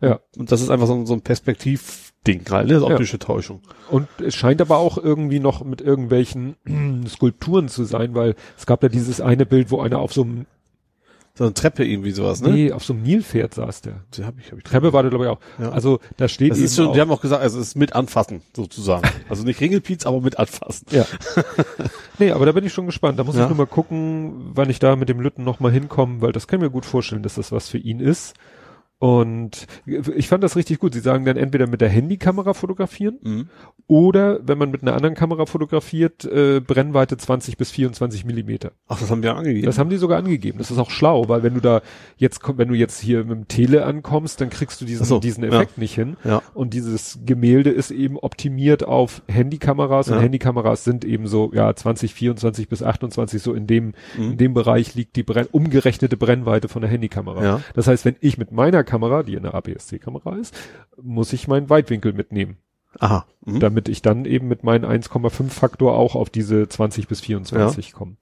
[0.01, 0.21] Ja.
[0.37, 2.75] Und das ist einfach so, ein- so ein Perspektivding halt, ne?
[2.75, 2.95] Das ist Ja.
[2.95, 3.61] optische Täuschung.
[3.91, 6.57] Und es scheint aber auch irgendwie noch mit irgendwelchen
[7.09, 10.47] Skulpturen zu sein, weil es gab ja dieses eine Bild, wo einer auf so einem,
[11.35, 12.51] So eine Treppe irgendwie sowas, ne?
[12.51, 14.03] nee, auf so einem Nilpferd saß der.
[14.15, 15.39] Die hab ich, hab ich Treppe war da glaube ich auch.
[15.59, 15.71] Ja.
[15.71, 17.95] Also da steht Das ist schon, auch, die haben auch gesagt, also es ist mit
[17.95, 19.09] anfassen, sozusagen.
[19.31, 20.87] Also nicht Ringelpiez, aber mit anfassen.
[20.91, 21.07] Ja.
[22.19, 23.19] nee, aber da bin ich schon gespannt.
[23.19, 23.45] Da muss Ja.
[23.45, 26.47] ich nur mal gucken, wann ich da mit dem Lütten noch mal hinkomme, weil das
[26.47, 28.35] kann ich mir gut vorstellen, dass das was für ihn ist.
[29.03, 29.67] Und
[30.15, 30.95] ich fand das richtig gut.
[30.95, 33.49] Sie sagen dann entweder mit der Handykamera fotografieren Mhm.
[33.89, 38.71] oder wenn man mit einer anderen Kamera fotografiert, äh, Brennweite 20 bis 24 Millimeter.
[38.87, 39.67] Ach, das haben die ja angegeben.
[39.67, 40.59] Das haben die sogar angegeben.
[40.59, 41.83] Das ist auch schlau, weil wenn du da
[42.17, 45.43] jetzt, wenn du jetzt hier mit dem Tele ankommst, dann kriegst du diesen, so, diesen
[45.43, 45.51] ja.
[45.51, 46.17] Effekt nicht hin.
[46.23, 46.41] ja.
[46.55, 50.21] Und dieses Gemälde ist eben optimiert auf Handykameras und Ja.
[50.21, 54.33] Handykameras sind eben so, ja, 20, 24 bis 28, so in dem, Mhm.
[54.33, 57.43] in dem Bereich liegt die Brenn umgerechnete Brennweite von der Handykamera.
[57.43, 57.61] Ja.
[57.75, 60.55] Das heißt, wenn ich mit meiner Kamera, die eine APS-C-Kamera ist,
[61.01, 62.59] muss ich meinen Weitwinkel mitnehmen.
[63.01, 63.25] Aha.
[63.47, 63.59] Mhm.
[63.59, 68.17] damit ich dann eben mit meinem 1,5 Faktor auch auf diese 20 bis 24 komme.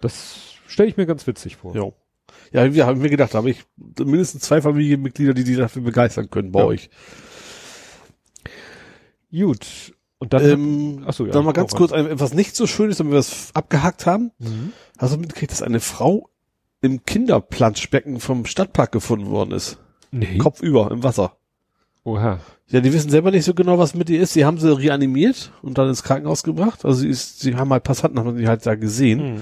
[0.00, 1.76] Das stelle ich mir ganz witzig vor.
[1.76, 1.90] Ja.
[2.50, 3.62] Ja, wir haben mir gedacht, da habe ich
[3.98, 6.66] mindestens zwei Familienmitglieder, die die dafür begeistern können bei Ja.
[6.66, 6.88] euch.
[9.30, 9.94] Gut.
[10.18, 12.98] Und dann, Ähm, ach so, ja, dann mal ganz kurz ein, etwas nicht so Schönes,
[12.98, 14.30] damit wir es abgehakt haben.
[14.38, 14.72] Mhm.
[14.98, 16.30] Hast du mitgekriegt, dass eine Frau
[16.82, 19.78] im Kinderplanschbecken vom Stadtpark gefunden worden ist?
[20.10, 20.36] Nee.
[20.38, 21.32] Kopfüber im Wasser.
[22.04, 22.40] Oha.
[22.68, 24.32] Ja, die wissen selber nicht so genau, was mit ihr ist.
[24.32, 26.84] Sie haben sie reanimiert und dann ins Krankenhaus gebracht.
[26.84, 29.34] Also sie ist, sie haben halt Passanten, haben sie halt da gesehen.
[29.34, 29.40] Mhm.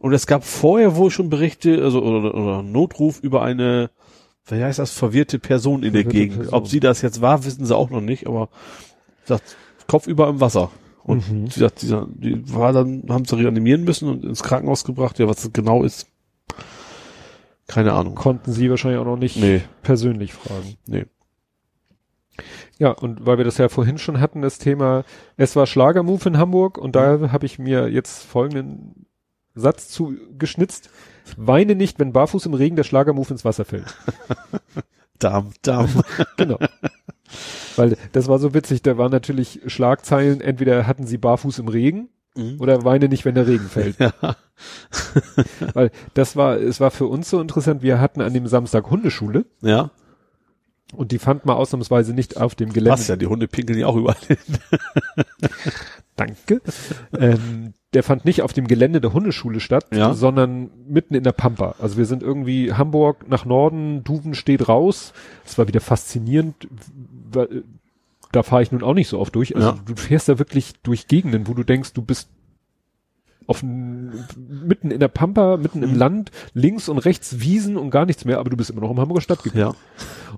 [0.00, 3.90] Und es gab vorher wohl schon Berichte, also oder, oder Notruf über eine,
[4.46, 6.36] wie heißt das, verwirrte Person in der Verwirrte Gegend.
[6.38, 6.54] Person.
[6.54, 8.48] Ob sie das jetzt war, wissen sie auch noch nicht, aber
[9.24, 9.56] sagt,
[9.86, 10.70] Kopf über im Wasser.
[11.04, 11.46] Und Mhm.
[11.50, 15.18] sie sagt, dieser, die war dann, haben sie reanimieren müssen und ins Krankenhaus gebracht.
[15.18, 16.08] Ja, was das genau ist,
[17.72, 18.14] keine Ahnung.
[18.14, 19.62] Konnten Sie wahrscheinlich auch noch nicht Nee.
[19.82, 20.76] persönlich fragen.
[20.86, 21.06] Nee.
[22.78, 25.04] Ja, und weil wir das ja vorhin schon hatten, das Thema,
[25.36, 29.06] es war Schlagermove in Hamburg und da habe ich mir jetzt folgenden
[29.54, 30.90] Satz zugeschnitzt.
[31.36, 33.94] Weine nicht, wenn barfuß im Regen der Schlagermove ins Wasser fällt.
[35.18, 35.88] Darm, Darm.
[36.36, 36.58] Genau.
[37.76, 42.08] Weil das war so witzig, da waren natürlich Schlagzeilen, entweder hatten sie barfuß im Regen
[42.36, 42.56] Mhm.
[42.60, 43.98] oder weine nicht, wenn der Regen fällt.
[44.00, 44.12] ja.
[45.74, 49.44] Weil das war, es war für uns so interessant, wir hatten an dem Samstag Hundeschule
[49.60, 49.90] ja.
[50.94, 52.90] und die fand mal ausnahmsweise nicht auf dem Gelände.
[52.96, 54.38] Passt ja, die Hunde pinkeln ja auch überall hin.
[56.16, 56.60] Danke.
[57.18, 60.14] ähm, der fand nicht auf dem Gelände der Hundeschule statt, Ja.
[60.14, 61.74] sondern mitten in der Pampa.
[61.78, 65.12] Also wir sind irgendwie Hamburg nach Norden, Duven steht raus.
[65.44, 66.68] Es war wieder faszinierend.
[68.32, 69.54] Da fahre ich nun auch nicht so oft durch.
[69.54, 69.78] Also Ja.
[69.84, 72.30] du fährst da wirklich durch Gegenden, wo du denkst, du bist
[73.48, 75.84] auf mitten in der Pampa, mitten Mhm.
[75.84, 78.90] im Land, links und rechts Wiesen und gar nichts mehr, aber du bist immer noch
[78.90, 79.58] im Hamburger Stadtgebiet.
[79.60, 79.74] Ja.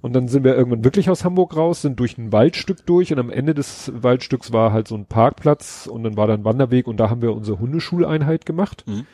[0.01, 3.19] Und dann sind wir irgendwann wirklich aus Hamburg raus, sind durch ein Waldstück durch und
[3.19, 6.87] am Ende des Waldstücks war halt so ein Parkplatz und dann war da ein Wanderweg
[6.89, 8.85] und da haben wir unsere Hundeschuleinheit gemacht.
[8.87, 9.07] Mhm.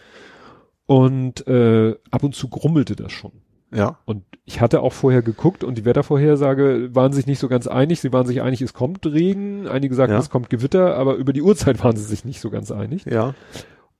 [0.86, 3.32] Und äh, ab und zu grummelte das schon.
[3.72, 3.98] Ja.
[4.04, 8.00] Und ich hatte auch vorher geguckt und die Wettervorhersage waren sich nicht so ganz einig.
[8.00, 9.68] Sie waren sich einig, es kommt Regen.
[9.68, 10.18] Einige sagten, Ja.
[10.18, 13.04] es kommt Gewitter, aber über die Uhrzeit waren sie sich nicht so ganz einig.
[13.04, 13.34] Ja.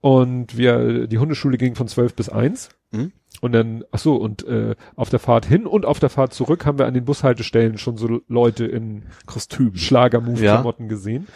[0.01, 2.71] Und wir, die Hundeschule ging von 12 bis 1.
[2.91, 3.13] Mhm.
[3.43, 6.67] Und dann, ach so, und äh, auf der Fahrt hin und auf der Fahrt zurück
[6.67, 9.77] haben wir an den Bushaltestellen schon so Leute in Kostüm.
[9.77, 11.27] Schlagermove-Klamotten gesehen.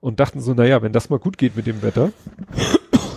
[0.00, 2.10] Und dachten so, naja, wenn das mal gut geht mit dem Wetter.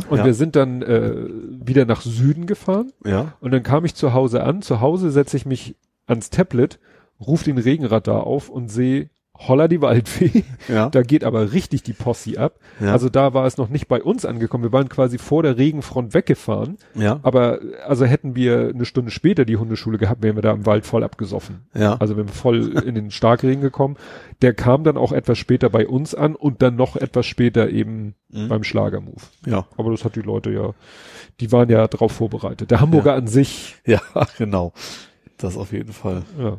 [0.09, 0.25] Und Ja.
[0.25, 1.27] wir sind dann äh,
[1.65, 2.91] wieder nach Süden gefahren.
[3.05, 3.33] Ja.
[3.39, 4.61] Und dann kam ich zu Hause an.
[4.61, 5.75] Zu Hause setze ich mich
[6.05, 6.79] ans Tablet,
[7.19, 10.43] ruf den Regenradar auf und sehe Holla die Waldfee.
[10.69, 10.89] Ja.
[10.89, 12.59] Da geht aber richtig die Posse ab.
[12.79, 12.91] Ja.
[12.93, 14.63] Also da war es noch nicht bei uns angekommen.
[14.63, 16.77] Wir waren quasi vor der Regenfront weggefahren.
[16.93, 17.19] ja.
[17.23, 20.85] Aber also hätten wir eine Stunde später die Hundeschule gehabt, wären wir da im Wald
[20.85, 21.65] voll abgesoffen.
[21.73, 21.95] Ja.
[21.95, 23.97] Also wir voll in den Starkregen gekommen.
[24.43, 28.15] Der kam dann auch etwas später bei uns an und dann noch etwas später eben
[28.29, 28.47] Mhm.
[28.47, 29.21] beim Schlagermove.
[29.45, 29.67] ja.
[29.77, 30.71] Aber das hat die Leute ja,
[31.39, 32.71] die waren ja drauf vorbereitet.
[32.71, 34.01] Der Hamburger an sich, Ja,
[34.39, 34.73] genau.
[35.37, 36.23] Das auf jeden Fall.
[36.39, 36.57] ja.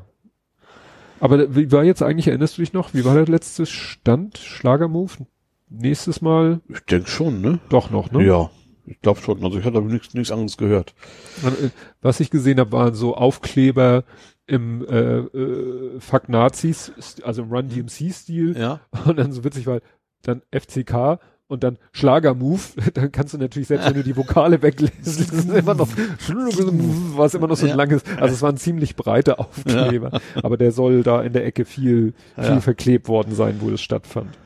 [1.20, 4.38] Aber wie war jetzt eigentlich, erinnerst du dich noch, wie war der letzte Stand?
[4.38, 5.26] Schlagermove?
[5.68, 7.58] Nächstes Mal Ich denke schon, ne?
[7.68, 8.24] doch noch, ne?
[8.24, 8.50] Ja.
[8.86, 9.42] Ich glaube schon.
[9.42, 10.94] Also ich hatte aber nichts anderes gehört.
[11.42, 11.70] Äh,
[12.02, 14.04] Was ich gesehen habe, waren so Aufkleber
[14.46, 16.92] im äh, äh, Fuck Nazis,
[17.22, 18.58] also im Run DMC-Stil.
[18.58, 18.80] Ja.
[19.06, 19.80] Und dann so witzig, weil
[20.22, 24.94] dann FCK und dann Schlagermove, dann kannst du natürlich, selbst wenn du die Vokale weglässt,
[25.20, 25.88] ist es immer noch,
[27.16, 27.74] war es immer noch so ein Ja.
[27.76, 32.14] langes, also es waren ziemlich breite Aufkleber, aber der soll da in der Ecke viel,
[32.34, 32.60] viel Ja.
[32.60, 34.36] verklebt worden sein, wo es stattfand.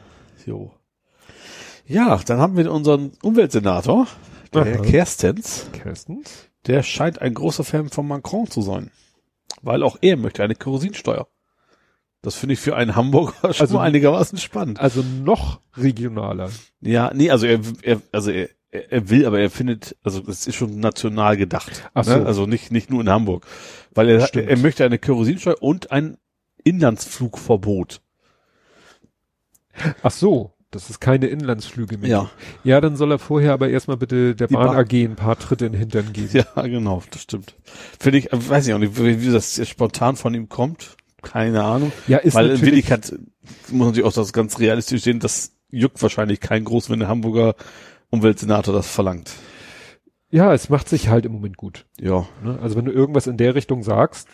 [0.46, 0.72] Jo.
[1.86, 4.06] Ja, dann haben wir unseren Umweltsenator,
[4.52, 4.82] der Herr Aha.
[4.82, 5.66] Kerstens.
[5.72, 6.48] Kerstens?
[6.66, 8.90] Der scheint ein großer Fan von Macron zu sein.
[9.62, 11.28] Weil auch er möchte eine Kerosinsteuer.
[12.22, 14.80] Das finde ich für einen Hamburger schon Also- einigermaßen spannend.
[14.80, 16.50] Also noch regionaler.
[16.80, 20.56] Ja, nee, also er, er also er, er will, aber er findet, also das ist
[20.56, 21.88] schon national gedacht.
[21.94, 22.16] Ach so.
[22.18, 22.26] Ne?
[22.26, 23.46] Also nicht, nicht nur in Hamburg.
[23.94, 24.48] Weil er, Stimmt.
[24.48, 26.18] er möchte eine Kerosinsteuer und ein
[26.64, 28.00] Inlandsflugverbot.
[30.02, 32.20] Ach so, dass es keine Inlandsflüge mehr Ja.
[32.22, 32.64] gibt.
[32.66, 35.66] Ja, dann soll er vorher aber erstmal bitte der Bahn Bahn- AG ein paar Tritte
[35.66, 36.28] in den Hintern geben.
[36.32, 37.54] Ja, genau, das stimmt.
[37.98, 40.96] Finde ich, weiß ich auch nicht, wie, das spontan von ihm kommt.
[41.22, 41.92] Keine Ahnung.
[42.06, 46.00] Ja, ist Weil in Wirklichkeit muss man natürlich auch das ganz realistisch sehen, das juckt
[46.00, 47.54] wahrscheinlich kein groß, wenn der Hamburger
[48.10, 49.32] Umweltsenator das verlangt.
[50.30, 51.86] ja, es macht sich halt im Moment gut.
[52.00, 52.26] Ja.
[52.42, 52.58] Ne?
[52.60, 54.28] Also wenn du irgendwas in der Richtung sagst,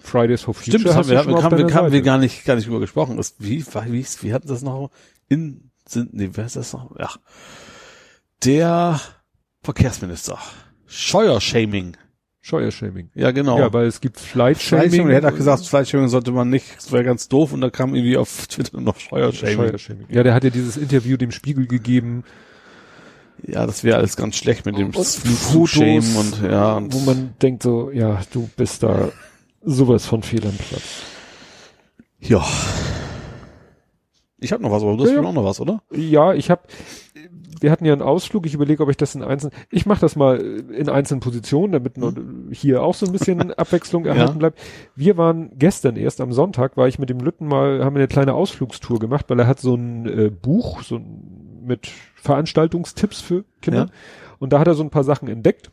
[0.00, 2.54] Fridays for Future Stimmt, das haben wir, haben, haben, wir, haben wir gar nicht, gar
[2.54, 3.16] nicht drüber gesprochen.
[3.16, 4.90] Das, wie, wie, wie hatten das noch?
[5.28, 6.96] In, sind, nee, wer ist das noch?
[6.98, 7.10] Ja.
[8.44, 9.00] Der
[9.62, 10.38] Verkehrsminister.
[12.46, 13.10] Scheuershaming.
[13.16, 13.58] Ja, genau.
[13.58, 14.82] Ja, weil es gibt Flight-Shaming.
[14.90, 17.70] Fleischshaming, der hat auch gesagt, Fleischshaming sollte man nicht, das wäre ganz doof und da
[17.70, 19.54] kam irgendwie auf Twitter noch Steuershaming.
[19.54, 20.06] Steuershaming.
[20.10, 22.22] Ja, der hat ja dieses Interview dem Spiegel gegeben,
[23.42, 27.64] Ja, das wäre alles ganz schlecht mit dem Flugschämen und ja, und wo man denkt
[27.64, 29.08] so, ja, du bist da
[29.62, 30.82] sowas von fehl am Platz.
[32.20, 32.44] ja.
[34.38, 35.28] Ich habe noch was, aber du hast Ja, ja.
[35.28, 35.82] auch noch was, oder?
[35.90, 36.62] Ja, ich habe,
[37.60, 40.16] wir hatten ja einen Ausflug, ich überlege, ob ich das in einzelnen, ich mache das
[40.16, 42.14] mal in einzelnen Positionen, damit nur
[42.50, 44.38] hier auch so ein bisschen Abwechslung erhalten Ja.
[44.38, 44.58] bleibt.
[44.94, 48.08] Wir waren gestern erst am Sonntag, war ich mit dem Lütten mal, haben wir eine
[48.08, 53.44] kleine Ausflugstour gemacht, weil er hat so ein äh, Buch, so ein, mit Veranstaltungstipps für
[53.62, 53.86] Kinder.
[53.86, 53.90] Ja.
[54.38, 55.70] Und da hat er so ein paar Sachen entdeckt.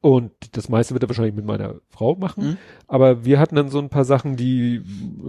[0.00, 2.44] Und das meiste wird er wahrscheinlich mit meiner Frau machen.
[2.44, 2.56] Mhm.
[2.88, 4.82] Aber wir hatten dann so ein paar Sachen, die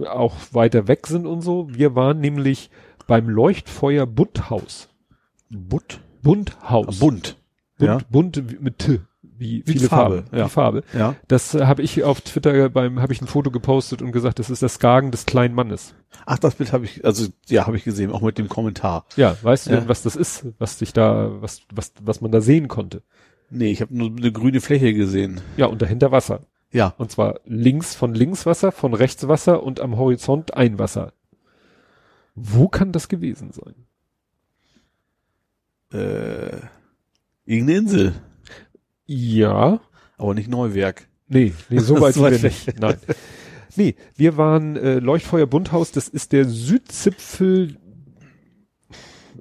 [0.08, 1.68] auch weiter weg sind und so.
[1.70, 2.70] Wir waren nämlich
[3.06, 4.88] beim Leuchtfeuer Bunthaus.
[5.50, 6.00] Butt?
[6.22, 6.98] Bunthaus.
[6.98, 7.36] Bunt.
[7.78, 7.98] Bunt, Ja.
[8.10, 9.00] bunt wie- mit T.
[9.38, 10.36] Wie, Wie viele Farbe, Farben.
[10.38, 10.44] ja.
[10.44, 10.82] Die Farbe.
[10.94, 11.14] Ja.
[11.28, 14.48] Das äh, habe ich auf Twitter beim, habe ich ein Foto gepostet und gesagt, das
[14.48, 15.94] ist das Skagen des kleinen Mannes.
[16.24, 19.04] Ach, das Bild habe ich, also ja, habe ich gesehen, auch mit dem Kommentar.
[19.16, 19.80] Ja, weißt du Ja.
[19.80, 23.02] denn, was das ist, was sich da, was, was, was man da sehen konnte?
[23.50, 25.42] Nee, ich habe nur eine grüne Fläche gesehen.
[25.58, 26.40] Ja, und dahinter Wasser.
[26.72, 26.94] Ja.
[26.96, 31.12] Und zwar links von links Wasser, von rechts Wasser und am Horizont ein Wasser.
[32.34, 33.74] Wo kann das gewesen sein?
[35.92, 36.56] Äh,
[37.44, 38.12] irgendeine Insel,
[39.06, 39.80] Ja.
[40.18, 41.06] aber nicht Neuwerk.
[41.28, 42.80] Nee, nee, so weit sind wir nicht.
[42.80, 42.96] Nein.
[43.76, 47.76] Nee, wir waren äh, Leuchtfeuer Bunthaus, das ist der Südzipfel,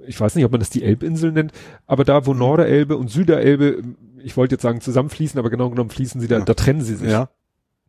[0.07, 1.51] ich weiß nicht, ob man das die Elbinsel nennt,
[1.87, 2.39] aber da, wo Mhm.
[2.39, 3.81] Norderelbe und Süderelbe,
[4.23, 6.45] ich wollte jetzt sagen zusammenfließen, aber genau genommen fließen sie da, Ja.
[6.45, 7.09] da trennen sie sich.
[7.09, 7.29] Ja.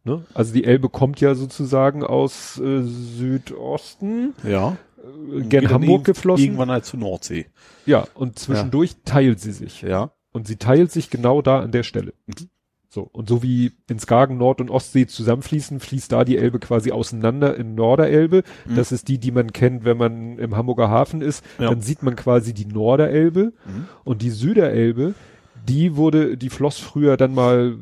[0.04, 0.24] Ne?
[0.34, 4.76] Also die Elbe kommt ja sozusagen aus äh, Südosten, Ja.
[5.06, 6.44] Äh, gen dann Hamburg geflossen.
[6.44, 7.46] Irgendwann halt zur Nordsee.
[7.84, 9.82] Ja, und zwischendurch teilt sie sich.
[9.82, 10.12] Ja.
[10.32, 12.12] Und sie teilt sich genau da an der Stelle.
[12.26, 12.50] Mhm.
[12.88, 13.02] So.
[13.12, 17.54] Und so wie in Skagen Nord- und Ostsee zusammenfließen, fließt da die Elbe quasi auseinander
[17.54, 18.42] in Norderelbe.
[18.64, 18.76] Mhm.
[18.76, 21.44] Das ist die, die man kennt, wenn man im Hamburger Hafen ist.
[21.58, 21.68] Ja.
[21.68, 23.52] Dann sieht man quasi die Norderelbe.
[23.66, 23.88] Mhm.
[24.04, 25.14] Und die Süderelbe,
[25.68, 27.76] die wurde, die floss früher dann mal,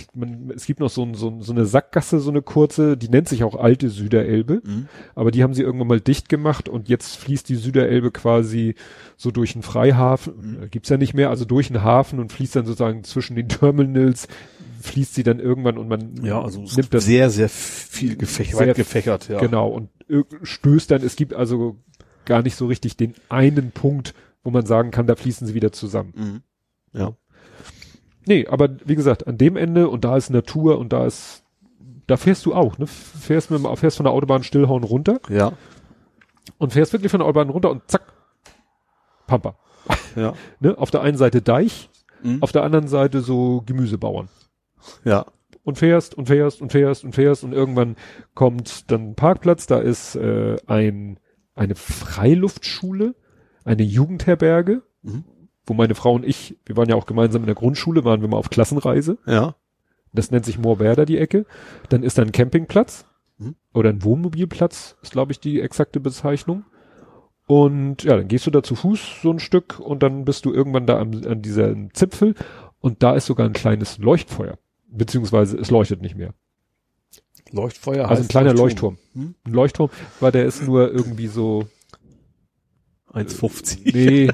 [0.00, 2.96] ich, man, es gibt noch so, ein, so, ein- so eine Sackgasse, so eine kurze,
[2.96, 4.62] die nennt sich auch alte Süderelbe.
[4.64, 4.88] Mhm.
[5.14, 8.74] Aber die haben sie irgendwann mal dicht gemacht und jetzt fließt die Süderelbe quasi
[9.16, 12.56] so durch einen Freihafen, äh, gibt's ja nicht mehr, also durch einen Hafen und fließt
[12.56, 14.28] dann sozusagen zwischen den Terminals,
[14.82, 18.68] fließt sie dann irgendwann und man Ja, also nimmt das sehr, sehr viel gefächert, Sehr
[18.68, 19.38] weit gefächert, ja.
[19.40, 19.90] genau und
[20.42, 21.76] stößt dann, es gibt also
[22.24, 25.70] gar nicht so richtig den einen Punkt, wo man sagen kann, da fließen sie wieder
[25.72, 26.12] zusammen.
[26.16, 26.98] Mhm.
[26.98, 27.12] Ja.
[28.30, 31.42] Nee, aber wie gesagt, an dem Ende und da ist Natur und da ist,
[32.06, 32.86] da fährst du auch, ne?
[32.86, 35.50] Fährst, mit, fährst von der Autobahn Stillhorn runter Ja.
[36.56, 38.02] und fährst wirklich von der Autobahn runter und zack,
[39.26, 39.56] Pampa.
[40.14, 40.34] Ja.
[40.60, 40.78] Ne?
[40.78, 41.90] Auf der einen Seite Deich,
[42.22, 42.40] Mhm.
[42.40, 44.28] auf der anderen Seite so Gemüsebauern.
[45.04, 45.26] Ja.
[45.64, 47.96] Und fährst und fährst und fährst und fährst und irgendwann
[48.34, 51.18] kommt dann ein Parkplatz, da ist äh, ein,
[51.56, 53.16] eine Freiluftschule,
[53.64, 55.24] eine Jugendherberge, Mhm.
[55.66, 58.28] Wo meine Frau und ich, wir waren ja auch gemeinsam in der Grundschule, waren wir
[58.28, 59.18] mal auf Klassenreise.
[59.26, 59.54] Ja.
[60.12, 61.46] Das nennt sich Moorwerder, die Ecke.
[61.88, 63.04] Dann ist da ein Campingplatz
[63.40, 63.56] Mhm.
[63.72, 66.64] oder ein Wohnmobilplatz, ist glaube ich die exakte Bezeichnung.
[67.46, 70.52] Und ja, dann gehst du da zu Fuß so ein Stück und dann bist du
[70.52, 72.34] irgendwann da am, an dieser Zipfel
[72.78, 74.58] und da ist sogar ein kleines Leuchtfeuer.
[74.88, 76.34] Beziehungsweise es leuchtet nicht mehr.
[77.50, 78.98] Leuchtfeuer Also ein kleiner Leuchtturm.
[79.14, 79.34] Hm?
[79.44, 81.66] Ein Leuchtturm, weil der ist nur irgendwie so,
[83.12, 83.92] 1,50.
[83.92, 84.30] nee,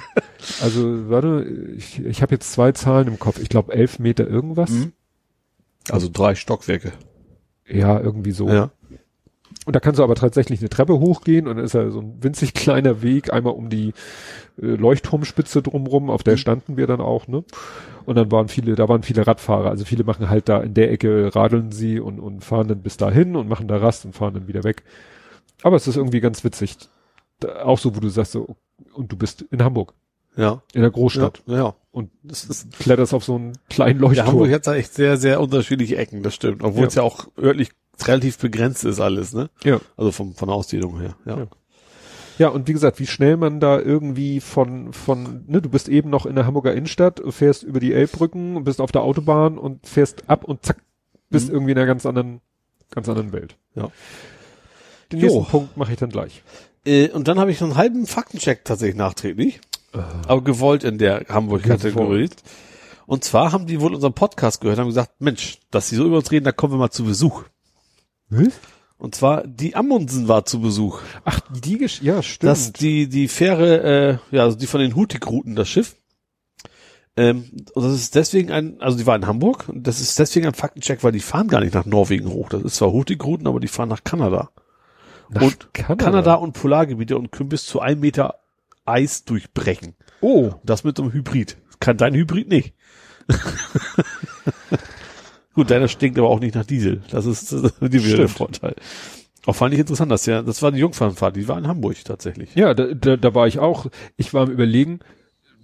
[0.61, 1.45] also warte,
[1.77, 3.39] ich, ich habe jetzt zwei Zahlen im Kopf.
[3.41, 4.71] Ich glaube elf Meter irgendwas.
[4.71, 4.93] Mhm.
[5.91, 6.93] Also drei Stockwerke.
[7.67, 8.49] Ja, irgendwie so.
[8.49, 8.71] Ja.
[9.65, 12.23] Und da kannst du aber tatsächlich eine Treppe hochgehen und dann ist ja so ein
[12.23, 13.89] winzig kleiner Weg einmal um die
[14.61, 16.39] äh, Leuchtturmspitze drumrum, auf der Mhm.
[16.39, 17.45] standen wir dann auch, ne?
[18.05, 20.93] Und dann waren viele, da waren viele Radfahrer, also viele machen halt da in der
[20.93, 24.35] Ecke, radeln sie und, und fahren dann bis dahin und machen da Rast und fahren
[24.35, 24.85] dann wieder weg.
[25.63, 26.77] Aber es ist irgendwie ganz witzig.
[27.41, 28.57] Da, auch so, wo du sagst so,
[28.95, 29.95] und du bist in Hamburg,
[30.37, 30.63] Ja.
[30.75, 31.57] in der Großstadt Ja.
[31.57, 31.75] ja.
[31.93, 34.29] und Das ist, kletterst auf so einen kleinen ja, Leuchtturm.
[34.29, 36.63] Hamburg hat da echt sehr, sehr unterschiedliche Ecken, das stimmt.
[36.63, 36.89] Obwohl Ja.
[36.89, 37.71] es ja auch örtlich
[38.05, 39.49] relativ begrenzt ist alles, ne?
[39.65, 39.81] ja.
[39.97, 41.39] Also vom, von der Ausdehnung her, ja.
[41.39, 41.47] Ja.
[42.39, 46.11] Ja, und wie gesagt, wie schnell man da irgendwie von, von, ne, du bist eben
[46.11, 50.29] noch in der Hamburger Innenstadt, fährst über die Elbbrücken, bist auf der Autobahn und fährst
[50.29, 50.77] ab und zack,
[51.31, 51.55] bist Mhm.
[51.55, 52.43] irgendwie in einer ganz anderen,
[52.91, 53.57] ganz anderen Welt.
[53.75, 53.91] Ja.
[55.13, 55.27] Den Jo.
[55.29, 56.43] nächsten Punkt mache ich dann gleich.
[56.87, 59.61] Äh, und dann habe ich einen halben Faktencheck tatsächlich nachträglich,
[60.27, 62.31] aber gewollt in der Hamburg-Kategorie.
[63.07, 66.05] Und zwar haben die wohl unseren Podcast gehört und haben gesagt, Mensch, dass sie so
[66.07, 67.45] über uns reden, da kommen wir mal zu Besuch.
[68.99, 71.01] Und zwar, die Amundsen war zu Besuch.
[71.25, 72.51] Ach, die, Gesch ja, stimmt.
[72.51, 75.97] dass die, die Fähre, äh, ja, also die von den Hurtigruten, das Schiff,
[77.19, 80.47] Ähm, und das ist deswegen ein, also die war in Hamburg und das ist deswegen
[80.47, 82.49] ein Faktencheck, weil die fahren gar nicht nach Norwegen hoch.
[82.51, 84.51] Das ist zwar Hurtigruten, aber die fahren nach Kanada.
[85.29, 86.35] Nach und Kanada.
[86.35, 88.37] und Polargebiete und können bis zu ein Meter
[88.85, 89.95] Eis durchbrechen.
[90.21, 91.57] Oh, Das mit so einem Hybrid.
[91.81, 92.75] Kann dein Hybrid nicht.
[95.55, 97.03] Gut, deiner stinkt aber auch nicht nach Diesel.
[97.11, 98.29] Das ist die wieder der.
[98.29, 98.75] Vorteil.
[99.47, 102.55] Auch fand ich interessant, dass ja, das war die Jungfernfahrt, die war in Hamburg tatsächlich.
[102.55, 103.87] Ja, da, da, da war ich auch.
[104.17, 105.01] Ich war am überlegen,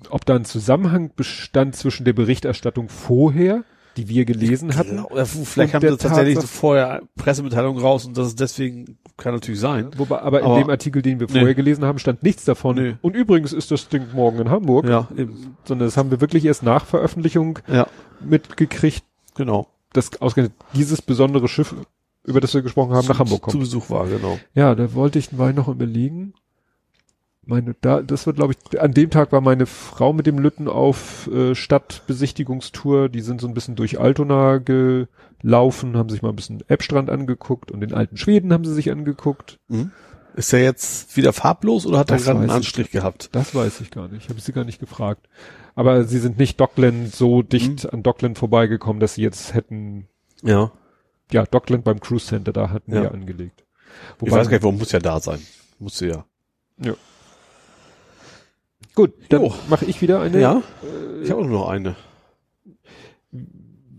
[0.08, 3.64] ob da ein Zusammenhang bestand zwischen der Berichterstattung vorher,
[3.96, 5.00] die wir gelesen hatten.
[5.00, 9.60] Oder vielleicht haben sie tatsächlich Tatsache- vorher Pressemitteilung raus und das ist deswegen, kann natürlich
[9.60, 9.90] sein.
[9.96, 11.54] Wobei, aber, Aber- in dem Artikel, den wir vorher Nee.
[11.54, 12.76] gelesen haben, stand nichts davon.
[12.76, 12.94] Nee.
[13.02, 14.86] Und übrigens ist das Ding morgen in Hamburg.
[14.88, 15.56] Ja, eben.
[15.64, 17.86] Sondern das haben wir wirklich erst nach Veröffentlichung Ja,
[18.24, 19.04] mitgekriegt,
[19.34, 19.68] genau.
[19.92, 21.74] dass ausgerechnet dieses besondere Schiff,
[22.24, 23.60] über das wir gesprochen haben, nach Hamburg Zu kommt.
[23.60, 24.38] Besuch war, genau.
[24.54, 26.34] Ja, da wollte ich, war ich noch überlegen.
[27.44, 30.68] Meine, da, das wird, glaube ich, an dem Tag war meine Frau mit dem Lütten
[30.68, 33.08] auf äh, Stadtbesichtigungstour.
[33.08, 37.72] Die sind so ein bisschen durch Altona gelaufen, haben sich mal ein bisschen Eppstrand angeguckt
[37.72, 39.58] und den alten Schweden haben sie sich angeguckt.
[40.36, 43.28] Ist er jetzt wieder farblos oder hat er Das gerade einen weiß ich Anstrich gehabt?
[43.32, 44.28] Das weiß ich gar nicht.
[44.28, 45.28] Habe ich sie gar nicht gefragt.
[45.74, 50.06] Aber sie sind nicht Dockland so dicht an Dockland vorbeigekommen, dass sie jetzt hätten,
[50.42, 50.70] Ja.
[51.32, 53.02] ja, Dockland beim Cruise Center, da hatten Ja.
[53.02, 53.64] wir angelegt.
[54.22, 55.40] Ich weiß gar nicht, warum muss ja da sein.
[55.80, 56.24] Muss ja.
[58.94, 60.62] Gut, dann mache ich wieder eine Ja.
[61.22, 61.96] Ich habe auch nur noch eine.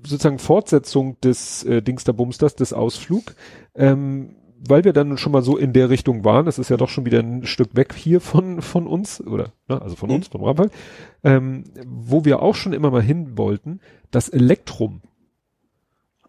[0.06, 3.36] sozusagen Fortsetzung des äh, Dingsterbumsters, des Ausflug.
[3.76, 6.88] Ähm, weil wir dann schon mal so in der Richtung waren, das ist ja doch
[6.88, 10.16] schon wieder ein Stück weg hier von, von uns, oder, ne, also von Mhm.
[10.16, 10.70] uns, vom Rampal,
[11.24, 15.02] ähm, wo wir auch schon immer mal hin wollten, das Elektrum.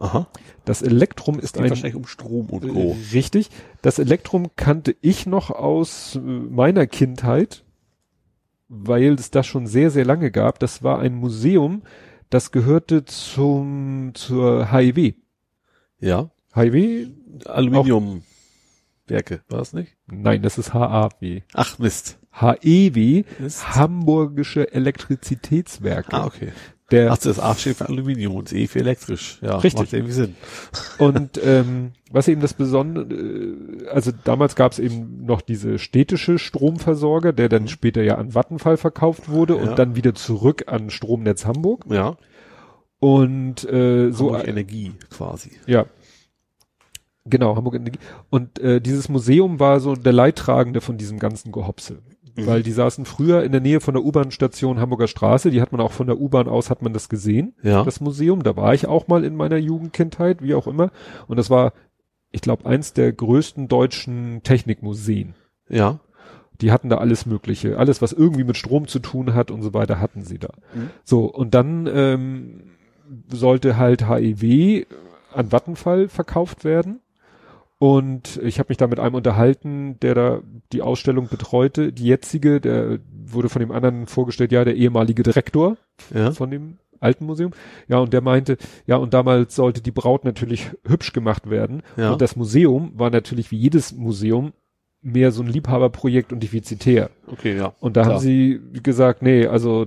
[0.01, 0.27] Aha.
[0.65, 2.97] Das Elektrum ist Geht ein, wahrscheinlich um Strom und Äh, Co.
[3.13, 3.51] Richtig.
[3.83, 7.64] Das Elektrum kannte ich noch aus äh, meiner Kindheit,
[8.69, 10.59] weil es das schon sehr, sehr lange gab.
[10.59, 11.83] Das war ein Museum,
[12.31, 15.15] das gehörte zum, zur HIW.
[16.01, 16.31] Ja.
[16.55, 17.09] HIW?
[17.47, 18.23] Aluminiumwerke,
[19.49, 19.97] war das nicht?
[20.07, 21.43] Nein, das ist HAW.
[21.53, 22.19] Ach Mist.
[22.33, 23.25] HEW.
[23.67, 26.13] Hamburgische Elektrizitätswerke.
[26.13, 26.53] Ah, okay.
[26.91, 29.39] Der, Ach, das A steht für Aluminium und das E für elektrisch.
[29.41, 29.81] Ja, Richtig.
[29.81, 30.37] macht irgendwie Sinn.
[30.99, 36.39] Und ähm, was eben das Besondere, äh, also damals gab es eben noch diese städtische
[36.39, 39.63] Stromversorger, der dann später ja an Vattenfall verkauft wurde Mhm.
[39.65, 39.71] Ja.
[39.71, 41.85] und dann wieder zurück an Stromnetz Hamburg.
[41.89, 42.17] Ja.
[43.01, 45.53] Und äh, so So Energie quasi.
[45.67, 45.87] ja.
[47.27, 47.99] Genau, Hamburg Energie.
[48.29, 52.03] Und äh, dieses Museum war so der Leidtragende von diesem ganzen Gehopse.
[52.37, 52.47] Mhm.
[52.47, 55.81] Weil die saßen früher in der Nähe von der U-Bahn-Station Hamburger Straße, die hat man
[55.81, 57.85] auch von der U-Bahn aus, hat man das gesehen, Ja.
[57.85, 58.43] das Museum.
[58.43, 60.91] Da war ich auch mal in meiner Jugendkindheit, wie auch immer.
[61.29, 61.73] Und das war,
[62.33, 65.35] ich glaube, eins der größten deutschen Technikmuseen.
[65.69, 66.01] Ja.
[66.61, 69.75] Die hatten da alles Mögliche, alles, was irgendwie mit Strom zu tun hat und so
[69.75, 70.51] weiter, hatten sie da.
[70.75, 70.91] Mhm.
[71.05, 72.63] So, und dann ähm,
[73.29, 74.85] sollte halt HEW
[75.33, 77.01] an Vattenfall verkauft werden.
[77.85, 80.41] Und ich habe mich da mit einem unterhalten, der da
[80.73, 81.93] die Ausstellung betreute.
[81.93, 85.77] Die jetzige, der wurde von dem anderen vorgestellt, ja, der ehemalige Direktor
[86.15, 86.33] Ja.
[86.33, 87.51] von dem alten Museum.
[87.87, 88.57] Ja, und der meinte,
[88.87, 91.83] ja, und damals sollte die Braut natürlich hübsch gemacht werden.
[91.99, 92.13] Ja.
[92.13, 94.55] Und das Museum war natürlich wie jedes Museum
[95.03, 97.11] mehr so ein Liebhaberprojekt und defizitär.
[97.27, 97.75] Okay, ja.
[97.81, 98.15] Und da Klar.
[98.15, 99.85] haben sie gesagt, nee, also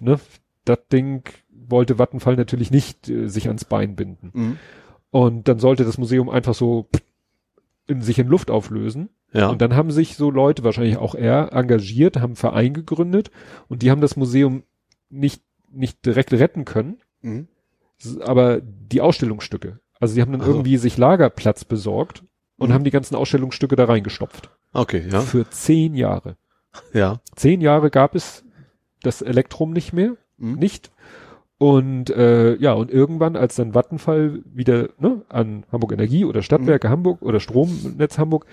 [0.00, 0.18] ne,
[0.64, 4.30] das Ding wollte Vattenfall natürlich nicht äh, sich ans Bein binden.
[4.32, 4.56] Mhm.
[5.10, 6.88] Und dann sollte das Museum einfach so
[7.86, 9.08] in sich in Luft auflösen.
[9.32, 9.48] Ja.
[9.48, 13.30] Und dann haben sich so Leute, wahrscheinlich auch er, engagiert, haben einen Verein gegründet
[13.68, 14.62] und die haben das Museum
[15.10, 17.48] nicht, nicht direkt retten können, Mhm.
[18.20, 19.80] aber die Ausstellungsstücke.
[20.00, 20.52] Also sie haben dann Also.
[20.52, 22.22] irgendwie sich Lagerplatz besorgt
[22.58, 22.74] und Mhm.
[22.74, 24.50] haben die ganzen Ausstellungsstücke da reingestopft.
[24.72, 25.20] Okay, ja.
[25.20, 26.36] Für zehn Jahre.
[26.92, 27.20] Ja.
[27.36, 28.44] Zehn Jahre gab es
[29.02, 30.54] das Elektrum nicht mehr, Mhm.
[30.54, 30.90] nicht.
[31.58, 36.90] Und äh, ja, und irgendwann, als dann Vattenfall wieder ne, an Hamburg Energie oder Stadtwerke
[36.90, 38.46] Hamburg oder Stromnetz Hamburg,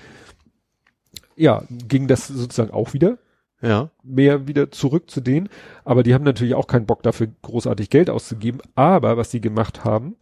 [1.36, 3.18] ja, ging das sozusagen auch wieder
[3.62, 3.90] Ja.
[4.04, 5.50] mehr wieder zurück zu denen.
[5.84, 8.62] Aber die haben natürlich auch keinen Bock dafür, großartig Geld auszugeben.
[8.76, 10.16] Aber was die gemacht haben,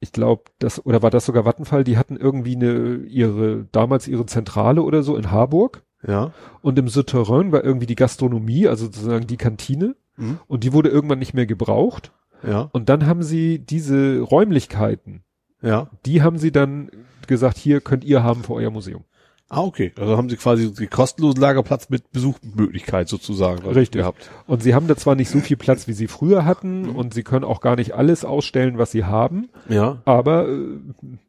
[0.00, 4.26] ich glaube, das, oder war das sogar Vattenfall, die hatten irgendwie eine, ihre, damals ihre
[4.26, 5.82] Zentrale oder so in Harburg.
[6.06, 6.32] Ja.
[6.60, 9.94] Und im Souterrain war irgendwie die Gastronomie, also sozusagen die Kantine.
[10.16, 10.38] Mhm.
[10.46, 12.12] Und die wurde irgendwann nicht mehr gebraucht.
[12.46, 12.68] Ja.
[12.72, 15.22] Und dann haben sie diese Räumlichkeiten,
[15.62, 15.88] Ja.
[16.06, 16.90] die haben sie dann
[17.26, 19.04] gesagt, hier könnt ihr haben für euer Museum.
[19.48, 19.92] Ah, okay.
[19.98, 24.00] Also haben sie quasi die kostenlosen Lagerplatz mit Besuchmöglichkeit sozusagen Richtig.
[24.00, 24.30] gehabt.
[24.46, 27.22] Und sie haben da zwar nicht so viel Platz, wie sie früher hatten, und sie
[27.22, 30.00] können auch gar nicht alles ausstellen, was sie haben, Ja.
[30.06, 30.56] aber äh,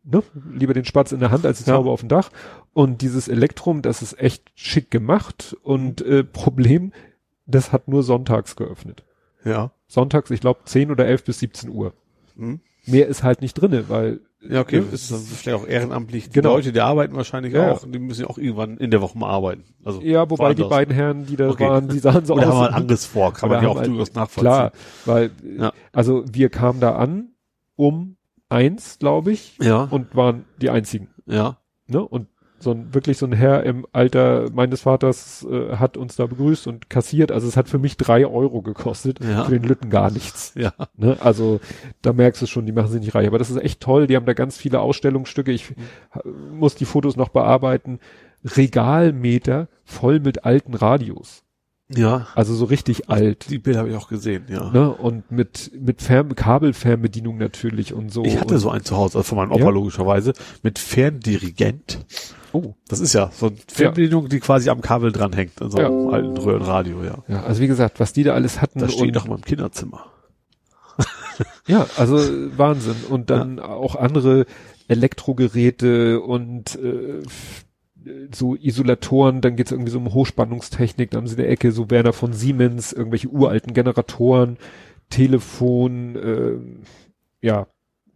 [0.06, 0.24] ne,
[0.54, 1.76] lieber den Spatz in der Hand als die Ja.
[1.76, 2.32] Taube auf dem Dach.
[2.72, 6.94] Und dieses Elektrum, das ist echt schick gemacht und äh, Problem,
[7.54, 9.04] das hat nur sonntags geöffnet.
[9.44, 9.72] Ja.
[9.88, 11.94] Sonntags, ich glaube, 10 oder 11 bis 17 Uhr.
[12.36, 12.60] Hm.
[12.86, 14.84] Mehr ist halt nicht drinne, weil Ja, okay.
[14.92, 16.26] Das ist also vielleicht auch ehrenamtlich.
[16.26, 16.56] Die Genau.
[16.56, 17.86] Leute, die arbeiten wahrscheinlich Ja, auch.
[17.90, 19.64] Die müssen ja auch irgendwann in der Woche mal arbeiten.
[19.86, 21.66] Also ja, wobei die beiden Herren, die da Okay.
[21.66, 22.54] waren, die sahen so Oder aus.
[22.54, 24.42] haben wir ein anderes vor, kann man ja auch halt- durchaus nachvollziehen.
[24.52, 24.72] Klar,
[25.06, 25.72] weil Ja.
[25.94, 27.30] also wir kamen da an
[27.78, 28.18] um
[28.50, 31.08] eins, glaube ich, Ja, und waren die einzigen.
[31.26, 31.58] ja.
[31.88, 32.02] Ne?
[32.02, 32.28] Und
[32.64, 36.66] so ein wirklich so ein Herr im Alter meines Vaters äh, hat uns da begrüßt
[36.68, 37.32] und kassiert.
[37.32, 39.44] Also es hat für mich drei Euro gekostet, Ja.
[39.46, 40.54] für den Lütten gar nichts.
[40.56, 40.74] Ja.
[40.98, 41.18] Ne?
[41.20, 41.60] Also
[42.02, 43.28] da merkst du schon, die machen sich nicht reich.
[43.28, 44.08] Aber das ist echt toll.
[44.08, 45.52] Die haben da ganz viele Ausstellungsstücke.
[45.52, 45.72] Ich
[46.24, 46.58] Mhm.
[46.58, 48.00] muss die Fotos noch bearbeiten.
[48.46, 51.43] Regalmeter voll mit alten Radios.
[51.96, 52.28] Ja.
[52.36, 53.50] Also so richtig alt.
[53.50, 54.70] Die Bilder habe ich auch gesehen, ja.
[54.72, 54.92] Ne?
[54.92, 58.24] Und mit, mit Fern Kabelfernbedienung natürlich und so.
[58.26, 59.70] Ich hatte und, so einen zu Hause, also von meinem Opa Ja?
[59.70, 62.06] logischerweise, mit Ferndirigent.
[62.52, 62.76] Oh.
[62.88, 66.38] Das ist ja so eine Fernbedienung, die quasi am Kabel dranhängt, an so einem alten
[66.38, 67.24] Röhrenradio, ja.
[67.28, 68.80] Ja, also wie gesagt, was die da alles hatten.
[68.80, 70.06] Das steht doch in meinem Kinderzimmer.
[71.66, 72.96] Ja, also äh, Wahnsinn.
[73.10, 74.46] Und dann auch andere
[74.88, 77.24] Elektrogeräte und äh,
[78.34, 81.90] so Isolatoren, dann geht's irgendwie so um Hochspannungstechnik, da haben sie in der Ecke so
[81.90, 84.58] Werner von Siemens, irgendwelche uralten Generatoren,
[85.10, 87.68] Telefon, äh, ja,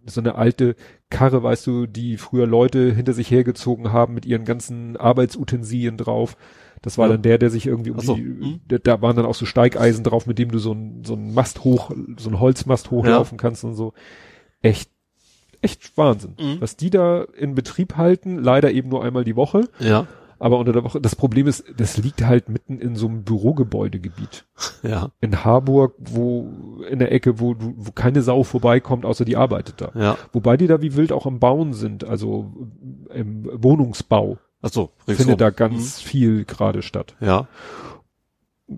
[0.05, 0.76] so eine alte
[1.09, 6.38] Karre, weißt du, die früher Leute hinter sich hergezogen haben mit ihren ganzen Arbeitsutensilien drauf.
[6.81, 7.14] Das war Ja.
[7.14, 8.59] dann der, der sich irgendwie um so, die, mhm.
[8.68, 11.34] da, da waren dann auch so Steigeisen drauf, mit dem du so ein, so ein
[11.34, 13.93] Mast hoch, so ein Holzmast hochlaufen kannst und so.
[14.61, 14.89] Echt,
[15.62, 16.36] echt Wahnsinn.
[16.40, 16.58] Mhm.
[16.62, 20.08] Was die da in Betrieb halten, leider eben nur einmal die Woche, Ja.
[20.40, 24.46] aber unter der Woche, das Problem ist, das liegt halt mitten in so einem Bürogebäudegebiet.
[24.84, 25.12] Ja.
[25.22, 29.82] In Harburg, wo, in der Ecke, wo, du- wo keine Sau vorbeikommt, außer die arbeitet
[29.82, 29.92] da.
[29.96, 30.18] Ja.
[30.34, 32.52] Wobei die da wie wild auch am Bauen sind, also
[33.14, 35.38] im Wohnungsbau Ach so, findet ringsrum.
[35.38, 37.16] da ganz viel gerade statt.
[37.20, 37.28] Mhm.
[37.28, 37.48] Ja.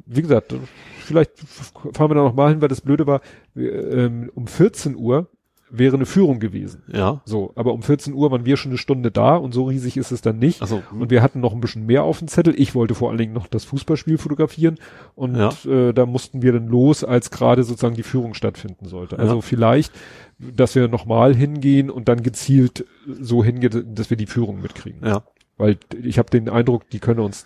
[0.05, 0.53] Wie gesagt,
[0.99, 3.21] vielleicht fahren wir da noch mal hin, weil das Blöde war,
[3.55, 5.27] ähm, um 14 Uhr
[5.71, 6.83] wäre eine Führung gewesen.
[6.91, 7.21] Ja.
[7.25, 10.11] So, aber um 14 Uhr waren wir schon eine Stunde da und so riesig ist
[10.11, 10.61] es dann nicht.
[10.61, 10.81] Ach so.
[10.91, 12.53] Und wir hatten noch ein bisschen mehr auf dem Zettel.
[12.59, 14.77] Ich wollte vor allen Dingen noch das Fußballspiel fotografieren
[15.15, 15.49] und Ja.
[15.65, 19.15] äh, da mussten wir dann los, als gerade sozusagen die Führung stattfinden sollte.
[19.17, 19.21] Ja.
[19.21, 19.93] Also vielleicht,
[20.39, 22.85] dass wir nochmal hingehen und dann gezielt
[23.19, 25.05] so hingehen, dass wir die Führung mitkriegen.
[25.05, 25.23] Ja.
[25.57, 27.45] Weil ich habe den Eindruck, die können uns,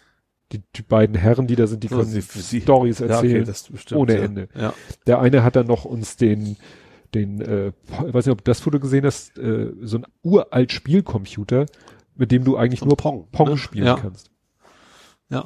[0.52, 3.38] die, die beiden Herren, die da sind, die So, können sie- Stories Ja, erzählen.
[3.38, 4.00] okay, das bestimmt.
[4.00, 4.24] ohne ja.
[4.24, 4.48] Ende.
[4.56, 4.74] Ja.
[5.08, 6.58] Der eine hat dann noch uns den,
[7.16, 7.68] den, äh,
[8.08, 11.66] ich weiß nicht, ob du das Foto gesehen hast, äh, so ein uralt Spielcomputer,
[12.16, 13.58] mit dem du eigentlich So nur Pong, Pong ne?
[13.58, 13.96] spielen Ja.
[13.96, 14.30] kannst.
[15.30, 15.46] Ja.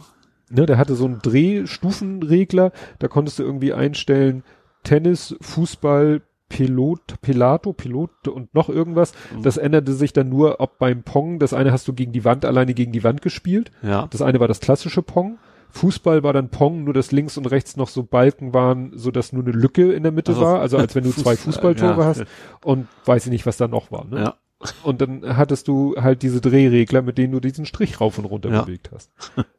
[0.49, 4.43] Ne, der hatte so einen Drehstufenregler, da konntest du irgendwie einstellen,
[4.83, 9.11] Tennis, Fußball, Pilot, Pilato, Pilot und noch irgendwas.
[9.35, 9.43] Mhm.
[9.43, 12.45] Das änderte sich dann nur, ob beim Pong, das eine hast du gegen die Wand,
[12.45, 13.71] alleine gegen die Wand gespielt.
[13.83, 14.07] Ja.
[14.09, 15.37] Das eine war das klassische Pong.
[15.71, 19.31] Fußball war dann Pong, nur dass links und rechts noch so Balken waren, so dass
[19.33, 22.01] nur eine Lücke in der Mitte Also, war, also als wenn du zwei Fußball, Fußballtore
[22.01, 22.05] ja.
[22.05, 22.23] hast
[22.63, 24.05] und weiß ich nicht, was da noch war.
[24.05, 24.19] Ne?
[24.21, 24.35] Ja.
[24.83, 28.49] Und dann hattest du halt diese Drehregler, mit denen du diesen Strich rauf und runter
[28.49, 28.63] Ja.
[28.63, 29.11] bewegt hast.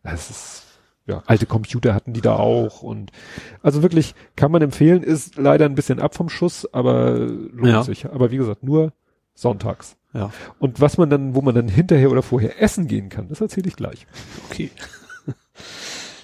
[0.02, 0.62] Das ist,
[1.06, 3.12] ja, alte Computer hatten die da auch und
[3.62, 7.82] also wirklich kann man empfehlen, ist leider ein bisschen ab vom Schuss, aber lohnt Ja.
[7.84, 8.06] sich.
[8.06, 8.92] Aber wie gesagt, nur
[9.34, 9.96] sonntags.
[10.14, 10.32] Ja.
[10.58, 13.68] Und was man dann, wo man dann hinterher oder vorher essen gehen kann, das erzähle
[13.68, 14.06] ich gleich.
[14.50, 14.70] Okay.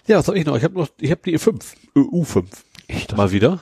[0.06, 0.56] Ja, was hab ich noch?
[0.56, 1.62] Ich habe noch, ich habe die E5,
[1.96, 2.44] äh, U5.
[2.88, 3.60] Ich Mal wieder.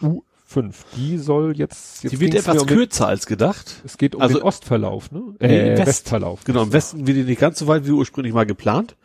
[0.00, 3.80] U5, die soll jetzt, jetzt Die wird etwas um den, kürzer als gedacht.
[3.84, 5.22] Es geht um also- den Ostverlauf, ne?
[5.40, 6.44] Nee, Äh, West- Westverlauf.
[6.44, 8.96] Genau, im Westen wird die nicht ganz so weit wie ursprünglich mal geplant.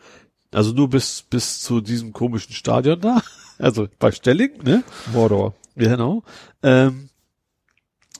[0.52, 3.22] Also nur bis, bis zu diesem komischen Stadion da.
[3.60, 4.84] Also bei Stelling, ne?
[5.12, 5.52] Mordor.
[5.74, 6.22] Ja, genau.
[6.62, 7.07] Ähm,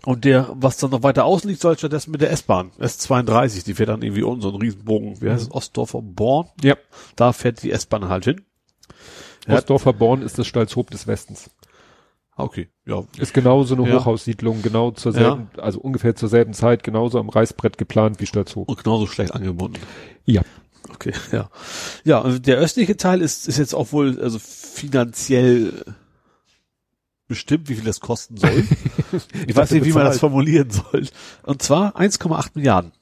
[0.04, 3.74] und der, was dann noch weiter außen liegt, soll stattdessen mit der S-Bahn, S32, die
[3.74, 6.76] fährt dann irgendwie unten so einen Riesenbogen, wie heißt es, Ostdorfer Born, Ja.
[7.16, 8.42] da fährt die S-Bahn halt hin.
[9.46, 9.56] Ja.
[9.56, 11.50] Ostdorfer Born ist das Stalzhoop des Westens.
[12.36, 13.02] Ah, Okay, ja.
[13.18, 13.98] Ist genau so eine Ja.
[13.98, 18.68] Hochhaussiedlung, genau zur selben, also ungefähr zur selben Zeit, genauso am Reißbrett geplant wie Stalzhoop.
[18.68, 19.80] Und genauso schlecht angebunden.
[20.24, 20.42] Ja.
[20.94, 21.50] Okay, ja.
[22.04, 25.84] Ja, und der östliche Teil ist, ist jetzt auch wohl, also finanziell
[27.28, 28.64] bestimmt, wie viel das kosten soll.
[29.46, 31.06] ich weiß dachte, nicht, wie man das formulieren soll.
[31.44, 32.92] Und zwar 1,8 Milliarden.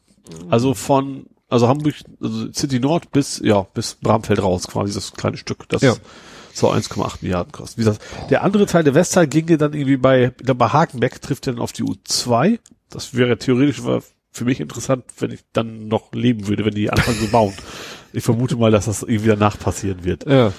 [0.51, 5.36] Also von, also Hamburg, also City Nord bis, ja, bis Bramfeld raus, quasi das kleine
[5.36, 5.69] Stück.
[5.69, 5.94] Das Ja.
[6.53, 7.81] soll 1,8 Milliarden kosten.
[7.81, 11.47] Wie gesagt, der andere Teil, der Westteil, ginge dann irgendwie bei, ich bei Hakenbeck trifft
[11.47, 12.59] er dann auf die U2.
[12.90, 17.19] Das wäre theoretisch für mich interessant, wenn ich dann noch leben würde, wenn die anfangen
[17.19, 17.55] zu bauen.
[18.12, 20.27] Ich vermute mal, dass das irgendwie danach passieren wird.
[20.27, 20.53] Ja.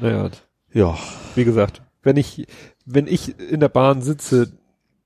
[0.00, 0.30] Naja,
[0.72, 0.98] Ja.
[1.34, 2.46] wie gesagt, wenn ich,
[2.86, 4.52] wenn ich in der Bahn sitze,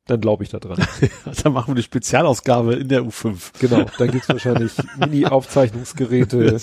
[0.07, 0.79] dann glaube ich da dran.
[1.43, 3.53] Dann machen wir eine Spezialausgabe in der U5.
[3.61, 6.61] Genau, dann gibt's wahrscheinlich Mini-Aufzeichnungsgeräte.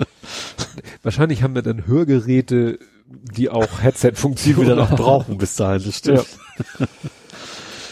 [1.02, 5.82] Wahrscheinlich haben wir dann Hörgeräte die auch Headset-Funktion Die wir dann auch brauchen bis dahin,
[5.84, 6.26] das stimmt.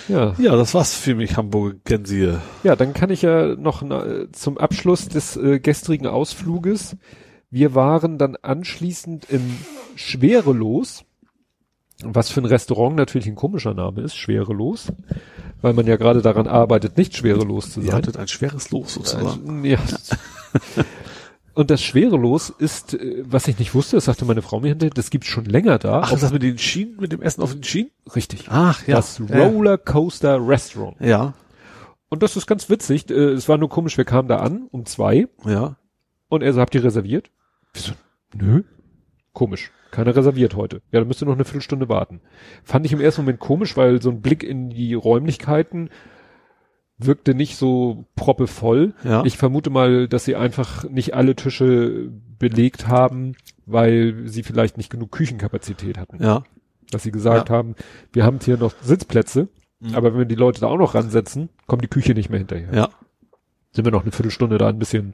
[0.07, 0.35] Ja.
[0.39, 2.41] Ja, das war's für mich, Hamburger Gänse.
[2.63, 6.97] Ja, dann kann ich ja noch na, zum Abschluss des äh, gestrigen Ausfluges.
[7.51, 9.43] Wir waren dann anschließend im
[9.97, 11.05] Schwerelos,
[12.05, 14.93] was für ein Restaurant natürlich ein komischer Name ist, Schwerelos,
[15.63, 17.97] weil man ja gerade daran arbeitet, nicht schwerelos zu Ihr sein.
[17.97, 19.65] hattet ein schweres Los sozusagen.
[19.65, 19.79] Ja.
[21.55, 24.93] Und das Schwerelos ist, äh, was ich nicht wusste, das sagte meine Frau mir hinterher,
[24.95, 26.03] das gibt's schon länger da.
[26.05, 27.91] Ach, das mit den Schienen, mit dem Essen auf den Schienen?
[28.15, 28.47] richtig.
[28.49, 30.97] Ach, Das Roller Coaster Restaurant.
[31.01, 31.35] Ja,
[32.11, 33.11] Und das ist ganz witzig.
[33.11, 35.77] Äh, Es war nur komisch, wir kamen da an um zwei ja.
[36.29, 37.31] und er so, habt ihr reserviert?
[37.73, 37.93] Wir so,
[38.35, 38.63] nö.
[39.33, 39.73] Komisch.
[39.91, 40.77] Keiner reserviert heute.
[40.93, 42.21] Ja, dann müsst ihr noch eine Viertelstunde warten.
[42.63, 45.91] Fand ich im ersten Moment komisch, weil so ein Blick in die Räumlichkeiten
[46.99, 48.95] wirkte nicht so proppevoll.
[49.05, 49.25] Ja.
[49.25, 53.35] Ich vermute mal, dass sie einfach nicht alle Tische belegt haben,
[53.67, 56.23] weil sie vielleicht nicht genug Küchenkapazität hatten.
[56.23, 56.43] Ja.
[56.91, 57.75] Dass sie gesagt haben,
[58.13, 59.49] wir haben hier noch Sitzplätze,
[59.81, 59.95] Mhm.
[59.95, 62.75] aber wenn wir die Leute da auch noch ransetzen, kommt die Küche nicht mehr hinterher.
[62.75, 62.89] Ja.
[63.71, 65.13] Sind wir noch eine Viertelstunde da ein bisschen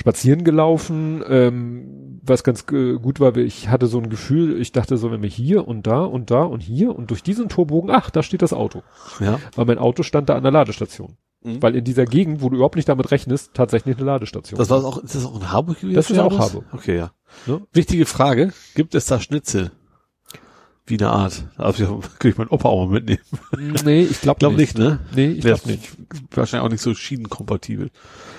[0.00, 4.96] spazieren gelaufen, ähm, was ganz äh, gut war, ich hatte so ein Gefühl, ich dachte
[4.96, 8.08] so, wenn wir hier und da und da und hier und durch diesen Torbogen, ach,
[8.08, 8.82] da steht das Auto.
[9.20, 9.38] Ja.
[9.54, 11.18] Weil mein Auto stand da an der Ladestation.
[11.42, 11.62] Mhm.
[11.62, 14.58] Weil in dieser Gegend, wo du überhaupt nicht damit rechnest, tatsächlich eine Ladestation.
[14.58, 15.96] Das war auch, ist das auch in Harburg gewesen?
[15.96, 16.38] Das ist auch?
[16.38, 16.64] Harburg.
[16.72, 17.12] Okay, ja.
[17.46, 17.60] Ne?
[17.72, 18.52] Wichtige Frage.
[18.74, 19.70] Gibt es da Schnitzel?
[20.90, 21.44] Wie eine Art.
[21.56, 23.20] Also, kann ich meinen Opa auch mal mitnehmen.
[23.84, 24.98] nee, ich glaube Glaub nicht, ne?
[25.14, 25.90] Nee, ich glaube nicht.
[26.32, 27.90] Wahrscheinlich auch nicht so schienenkompatibel.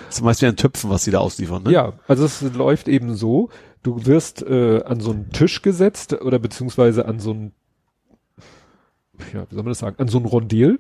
[0.08, 1.72] Das ist meist wie ein Töpfen, was sie da ausliefern, ne?
[1.72, 3.50] Ja, also es läuft eben so,
[3.84, 7.52] du wirst äh, an so einen Tisch gesetzt oder beziehungsweise an so ein,
[9.34, 10.80] ja, wie soll man das sagen, an so ein Rondel.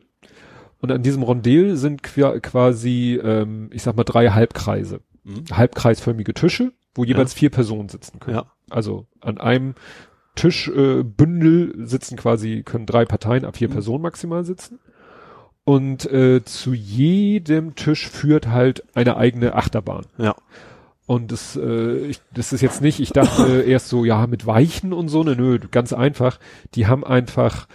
[0.82, 5.02] Und an diesem Rondel sind qua- quasi, ähm, ich sag mal, drei Halbkreise.
[5.24, 5.44] Mhm.
[5.52, 8.38] Halbkreisförmige Tische, wo jeweils vier Personen sitzen können.
[8.38, 8.46] Ja.
[8.70, 9.76] Also an einem
[10.36, 13.74] Tischbündel äh, Bündel sitzen quasi, können drei Parteien ab vier Mhm.
[13.74, 14.80] Personen maximal sitzen.
[15.64, 20.06] Und äh, zu jedem Tisch führt halt eine eigene Achterbahn.
[20.18, 20.36] Ja.
[21.06, 24.94] Und das, äh, ich, das ist jetzt nicht, ich dachte erst so, ja, mit Weichen
[24.94, 26.40] und so, ne, nö, ganz einfach.
[26.74, 27.68] Die haben einfach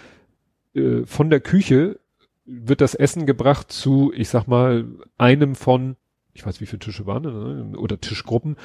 [0.73, 1.99] äh, von der Küche
[2.45, 4.85] wird das Essen gebracht zu, ich sag mal,
[5.17, 5.97] einem von,
[6.33, 8.57] ich weiß, wie viele Tische waren, ne, oder Tischgruppen,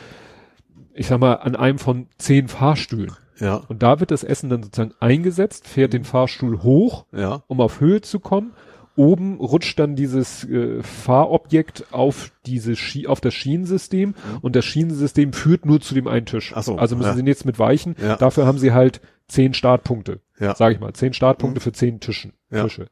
[0.95, 3.13] ich sag mal, an einem von zehn Fahrstühlen.
[3.43, 3.63] Ja.
[3.69, 7.43] Und da wird das Essen dann sozusagen eingesetzt, fährt den Fahrstuhl hoch, Ja.
[7.49, 8.53] um auf Höhe zu kommen.
[8.95, 15.33] Oben rutscht dann dieses äh, Fahrobjekt auf diese Schi auf das Schienensystem und das Schienensystem
[15.33, 16.53] führt nur zu dem einen Tisch.
[16.55, 17.15] Ach so, also müssen ja.
[17.17, 17.97] sie jetzt mit weichen.
[18.01, 18.17] Ja.
[18.17, 20.55] Dafür haben sie halt zehn Startpunkte, Ja.
[20.55, 22.65] sage ich mal, zehn Startpunkte für zehn Tischen, Ja.
[22.65, 22.89] Tische.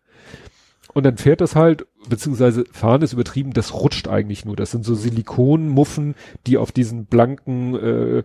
[0.95, 4.57] Und dann fährt das halt, beziehungsweise fahren ist übertrieben, das rutscht eigentlich nur.
[4.57, 6.15] Das sind so Silikonmuffen,
[6.47, 8.23] die auf diesen blanken äh,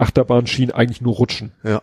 [0.00, 1.82] Achterbahnschienen eigentlich nur rutschen Ja.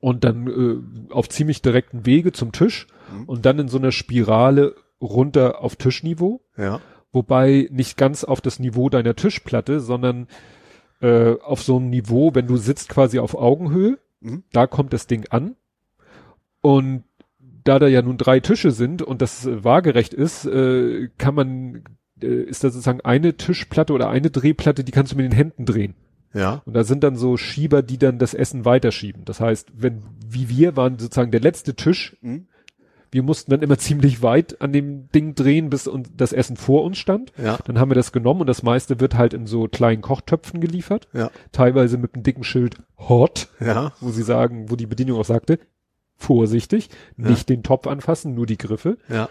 [0.00, 3.24] und dann äh, auf ziemlich direkten Wege zum Tisch Mhm.
[3.24, 6.80] und dann in so einer Spirale runter auf Tischniveau, Ja.
[7.12, 10.28] wobei nicht ganz auf das Niveau deiner Tischplatte, sondern
[11.02, 14.42] äh, auf so einem Niveau, wenn du sitzt quasi auf Augenhöhe, Mhm.
[14.52, 15.56] da kommt das Ding an
[16.60, 17.04] und
[17.64, 21.84] da da ja nun drei Tische sind und das äh, waagerecht ist, äh, kann man
[22.22, 25.64] äh, ist da sozusagen eine Tischplatte oder eine Drehplatte, die kannst du mit den Händen
[25.64, 25.94] drehen.
[26.32, 26.62] Ja.
[26.64, 29.24] Und da sind dann so Schieber, die dann das Essen weiterschieben.
[29.24, 32.46] Das heißt, wenn, wie wir waren sozusagen der letzte Tisch, Mhm.
[33.10, 36.84] wir mussten dann immer ziemlich weit an dem Ding drehen, bis und das Essen vor
[36.84, 37.32] uns stand.
[37.42, 37.58] Ja.
[37.64, 41.08] Dann haben wir das genommen und das meiste wird halt in so kleinen Kochtöpfen geliefert.
[41.12, 41.30] Ja.
[41.50, 43.92] Teilweise mit einem dicken Schild Hot, Ja.
[44.00, 45.58] wo sie sagen, wo die Bedienung auch sagte,
[46.16, 47.30] vorsichtig, Ja.
[47.30, 48.98] nicht den Topf anfassen, nur die Griffe.
[49.08, 49.28] Ja.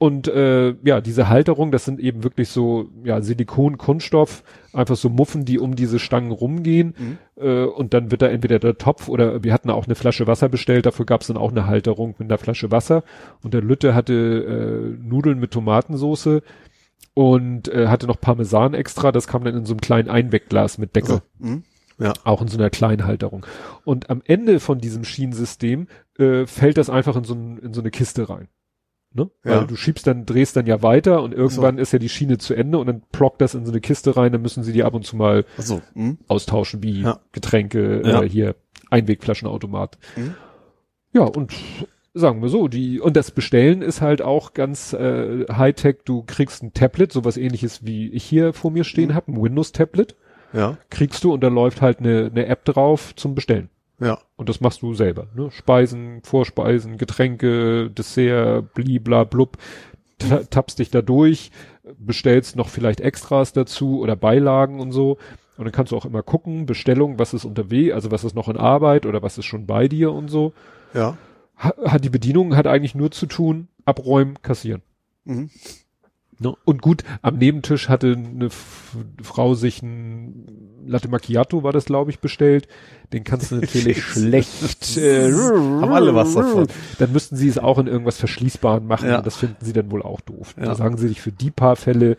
[0.00, 5.08] Und äh, ja, diese Halterung, das sind eben wirklich so ja Silikon, Kunststoff, einfach so
[5.08, 6.94] Muffen, die um diese Stangen rumgehen.
[6.96, 7.18] Mhm.
[7.36, 10.48] Äh, und dann wird da entweder der Topf oder wir hatten auch eine Flasche Wasser
[10.48, 13.02] bestellt, dafür gab es dann auch eine Halterung mit einer Flasche Wasser.
[13.42, 16.42] Und der Lütte hatte äh, Nudeln mit Tomatensoße
[17.14, 20.94] und äh, hatte noch Parmesan extra, das kam dann in so einem kleinen Einwegglas mit
[20.94, 21.14] Deckel.
[21.14, 21.64] Also, mhm.
[21.98, 22.12] Ja.
[22.22, 23.44] Auch in so einer kleinen Halterung.
[23.84, 27.80] Und am Ende von diesem Schienensystem äh, fällt das einfach in so, ein, in so
[27.80, 28.46] eine Kiste rein.
[29.12, 29.30] Ne?
[29.44, 29.60] Ja.
[29.60, 32.54] Weil du schiebst dann, drehst dann ja weiter und irgendwann ist ja die Schiene zu
[32.54, 34.92] Ende und dann plockt das in so eine Kiste rein, dann müssen sie die ab
[34.94, 36.18] und zu mal Also, mhm.
[36.28, 37.20] austauschen, wie Ja.
[37.32, 38.22] Getränke, Ja.
[38.22, 38.54] äh, hier
[38.90, 39.98] Einwegflaschenautomat.
[40.16, 40.34] Mhm.
[41.12, 41.54] Ja, und
[42.14, 46.62] sagen wir so, die, und das Bestellen ist halt auch ganz äh, Hightech, du kriegst
[46.62, 49.14] ein Tablet, sowas ähnliches wie ich hier vor mir stehen Mhm.
[49.14, 50.16] habe, ein Windows-Tablet,
[50.52, 50.76] Ja.
[50.90, 53.70] kriegst du und da läuft halt eine, eine App drauf zum Bestellen.
[54.00, 54.18] Ja.
[54.36, 55.26] Und das machst du selber.
[55.34, 55.50] Ne?
[55.50, 59.58] Speisen, Vorspeisen, Getränke, Dessert, blibla blub.
[60.18, 61.52] Ta tappst dich da durch,
[61.96, 65.18] bestellst noch vielleicht Extras dazu oder Beilagen und so.
[65.56, 68.48] Und dann kannst du auch immer gucken, Bestellung, was ist unterwegs, also was ist noch
[68.48, 70.52] in Arbeit oder was ist schon bei dir und so.
[70.94, 71.16] Ja.
[71.56, 74.82] Ha, hat die Bedienung hat eigentlich nur zu tun, abräumen, kassieren.
[75.24, 75.50] Mhm.
[76.40, 76.54] Ne?
[76.64, 80.46] Und gut, am Nebentisch hatte eine F Frau sich ein
[80.86, 82.68] Latte Macchiato, war das glaube ich, bestellt.
[83.12, 84.96] Den kannst du natürlich schlecht.
[84.96, 86.68] Äh, Haben alle was davon.
[86.98, 89.08] Dann müssten sie es auch in irgendwas Verschließbaren machen.
[89.08, 89.18] Ja.
[89.18, 90.54] Und das finden sie dann wohl auch doof.
[90.56, 90.66] Ja.
[90.66, 92.16] Da sagen sie sich, für die paar Fälle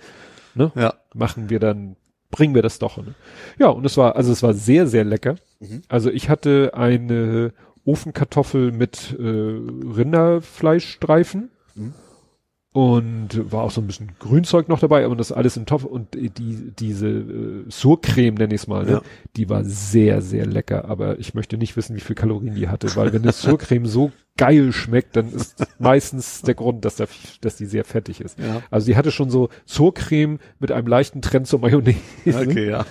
[0.53, 0.93] ne, Ja.
[1.15, 1.95] machen wir dann,
[2.29, 2.97] bringen wir das doch.
[2.97, 3.15] Ne?
[3.57, 5.35] Ja, und es war, also es war sehr, sehr lecker.
[5.59, 5.81] Mhm.
[5.87, 7.53] Also ich hatte eine
[7.85, 11.93] Ofenkartoffel mit äh, Rinderfleischstreifen Mhm.
[12.71, 16.13] Und war auch so ein bisschen Grünzeug noch dabei, aber das alles im Topf und
[16.13, 16.29] die,
[16.77, 18.91] diese äh, Surcreme, nenne ich es mal, ne?
[18.91, 19.01] Ja.
[19.35, 22.95] die war sehr, sehr lecker, aber ich möchte nicht wissen, wie viel Kalorien die hatte,
[22.95, 27.05] weil wenn eine Surcreme so geil schmeckt, dann ist meistens der Grund, dass, da,
[27.41, 28.37] dass die sehr fettig ist.
[28.37, 28.61] Ja.
[28.69, 31.97] Also die hatte schon so Surcreme mit einem leichten Trend zur Mayonnaise.
[32.25, 32.85] Okay, ja.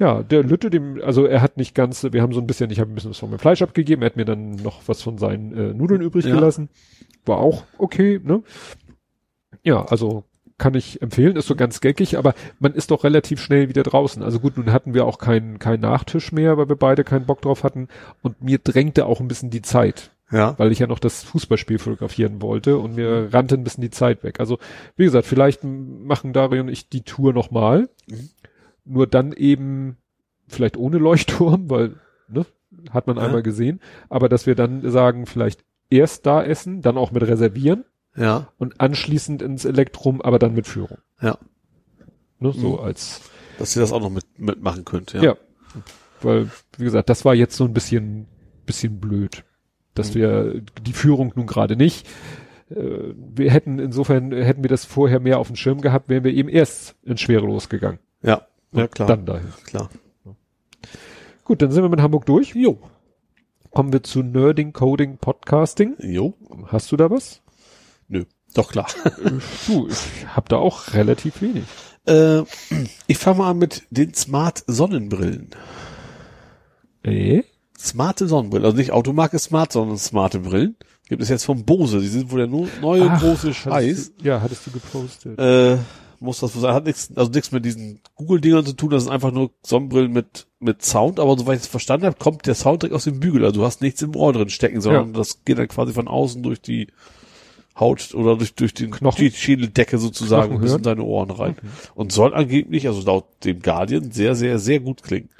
[0.00, 2.80] Ja, der Lütte, dem, also er hat nicht ganz, wir haben so ein bisschen, ich
[2.80, 5.18] habe ein bisschen was von meinem Fleisch abgegeben, er hat mir dann noch was von
[5.18, 6.34] seinen äh, Nudeln übrig Ja.
[6.34, 6.70] gelassen.
[7.26, 8.42] War auch okay, ne?
[9.62, 10.24] Ja, also
[10.58, 14.22] kann ich empfehlen, ist so ganz geckig, aber man ist doch relativ schnell wieder draußen.
[14.22, 17.40] Also gut, nun hatten wir auch keinen keinen Nachtisch mehr, weil wir beide keinen Bock
[17.40, 17.88] drauf hatten
[18.22, 20.58] und mir drängte auch ein bisschen die Zeit, Ja.
[20.58, 24.22] weil ich ja noch das Fußballspiel fotografieren wollte und mir rannte ein bisschen die Zeit
[24.22, 24.38] weg.
[24.38, 24.58] Also
[24.96, 28.28] wie gesagt, vielleicht machen Dario und ich die Tour nochmal, Mhm.
[28.84, 29.96] nur dann eben
[30.46, 31.94] vielleicht ohne Leuchtturm, weil
[32.28, 32.44] ne,
[32.90, 33.22] hat man Ja.
[33.24, 33.80] einmal gesehen,
[34.10, 37.84] aber dass wir dann sagen, vielleicht erst da essen, dann auch mit reservieren
[38.16, 38.48] Ja.
[38.58, 40.98] und anschließend ins Elektrum, aber dann mit Führung.
[41.20, 41.38] Ja.
[42.38, 42.84] Ne, so Mhm.
[42.84, 43.20] als
[43.58, 45.22] Dass ihr das auch noch mit, mitmachen könnt, ja.
[45.22, 45.36] ja.
[46.22, 48.26] Weil, wie gesagt, das war jetzt so ein bisschen,
[48.66, 49.44] bisschen blöd.
[49.94, 50.14] Dass Mhm.
[50.14, 52.06] wir die Führung nun gerade nicht.
[52.70, 56.32] Äh, Wir hätten, insofern hätten wir das vorher mehr auf dem Schirm gehabt, wären wir
[56.32, 57.98] eben erst ins Schwerelos gegangen.
[58.22, 58.46] Ja.
[58.72, 59.08] Ja, klar.
[59.08, 59.48] Dann dahin.
[59.64, 59.90] klar.
[61.44, 62.54] Gut, dann sind wir mit Hamburg durch.
[62.54, 62.78] Jo.
[63.70, 65.96] Kommen wir zu Nerding, Coding, Podcasting.
[66.00, 66.34] Jo.
[66.66, 67.40] Hast du da was?
[68.08, 68.24] Nö.
[68.54, 68.88] Doch, klar.
[69.68, 71.62] du, ich hab da auch relativ wenig.
[72.06, 72.42] äh,
[73.06, 75.50] ich fange mal an mit den Smart Sonnenbrillen.
[77.04, 77.42] Äh?
[77.78, 78.64] Smarte Sonnenbrillen.
[78.64, 80.76] Also nicht Automarke Smart, sondern smarte Brillen.
[81.08, 82.00] Gibt es jetzt von Bose.
[82.00, 83.72] Die sind wohl der neue Ach, große Scheiß.
[83.72, 85.38] Hattest du, ja, hattest du gepostet.
[85.38, 85.78] Äh,
[86.20, 86.74] muss das sein.
[86.74, 88.90] Hat nichts, also nichts mit diesen Google-Dingern zu tun.
[88.90, 91.18] Das sind einfach nur Sonnenbrillen mit, mit Sound.
[91.18, 93.44] Aber soweit ich es verstanden habe, kommt der Sound direkt aus dem Bügel.
[93.44, 96.42] Also du hast nichts im Ohr drin stecken, sondern das geht dann quasi von außen
[96.42, 96.88] durch die
[97.78, 99.24] Haut oder durch, durch den Knochen?
[99.24, 101.56] die Schädeldecke sozusagen bis in deine Ohren rein.
[101.94, 105.30] Und soll angeblich, also laut dem Guardian, sehr, sehr, sehr gut klingen.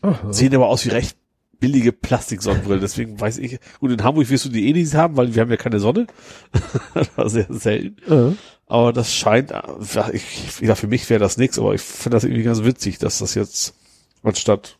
[0.00, 0.32] Aha.
[0.32, 1.16] Sehen aber aus wie recht
[1.58, 2.80] billige Plastiksonnenbrillen.
[2.80, 5.50] Deswegen weiß ich, gut, in Hamburg wirst du die eh nicht haben, weil wir haben
[5.50, 6.06] ja keine Sonne.
[6.94, 8.12] das war sehr selten.
[8.12, 8.36] Äh.
[8.66, 12.24] Aber das scheint, ja, ich, ja, für mich wäre das nichts, aber ich finde das
[12.24, 13.74] irgendwie ganz witzig, dass das jetzt
[14.22, 14.78] anstatt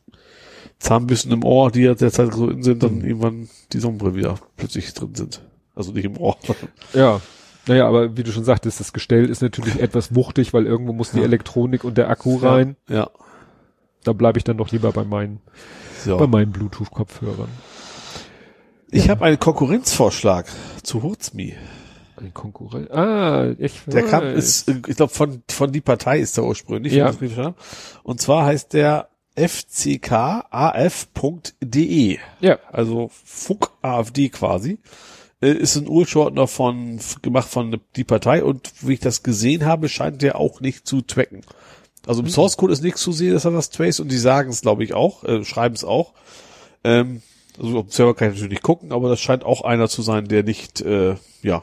[0.78, 4.92] Zahnbürsten im Ohr, die ja derzeit so in sind, dann irgendwann die Sonnenbrille wieder plötzlich
[4.94, 5.42] drin sind.
[5.74, 6.36] Also nicht im Ohr.
[6.92, 7.20] Ja.
[7.66, 11.12] Naja, aber wie du schon sagtest, das Gestell ist natürlich etwas wuchtig, weil irgendwo muss
[11.12, 11.24] die Ja.
[11.24, 12.76] Elektronik und der Akku rein.
[12.88, 13.10] Ja.
[14.02, 15.40] Da bleibe ich dann doch lieber bei meinen,
[16.04, 16.16] So.
[16.16, 17.48] bei meinen Bluetooth-Kopfhörern.
[18.90, 20.46] Ich habe einen Konkurrenzvorschlag
[20.82, 21.54] zu Hurzmi.
[22.16, 22.90] Ein Konkurrent.
[22.92, 24.10] Ah, ich Der weiß.
[24.10, 26.92] kam, ist, äh, ich glaube, von, von die Partei ist der ursprünglich.
[26.92, 27.12] Ja.
[28.04, 29.08] Und zwar heißt der
[30.94, 32.18] fckaf.de.
[32.40, 32.58] Ja.
[32.70, 34.78] Also Fuck AfD quasi.
[35.40, 39.88] Äh, Ist ein Urshortener von, gemacht von die Partei und wie ich das gesehen habe,
[39.88, 41.40] scheint der auch nicht zu tracken.
[42.06, 44.50] Also im Source Code ist nichts zu sehen, dass er was trace und die sagen
[44.50, 46.12] es, glaube ich, auch, äh, schreiben es auch.
[46.82, 47.22] Ähm,
[47.58, 50.02] also auf dem Server kann ich natürlich nicht gucken, aber das scheint auch einer zu
[50.02, 51.62] sein, der nicht, äh, ja,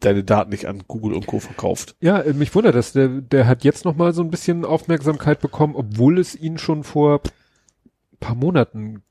[0.00, 1.40] deine Daten nicht an Google und Co.
[1.40, 1.96] verkauft.
[2.00, 2.92] Ja, äh, mich wundert das.
[2.92, 6.84] Der, der hat jetzt noch mal so ein bisschen Aufmerksamkeit bekommen, obwohl es ihn schon
[6.84, 7.20] vor
[8.20, 9.02] paar Monaten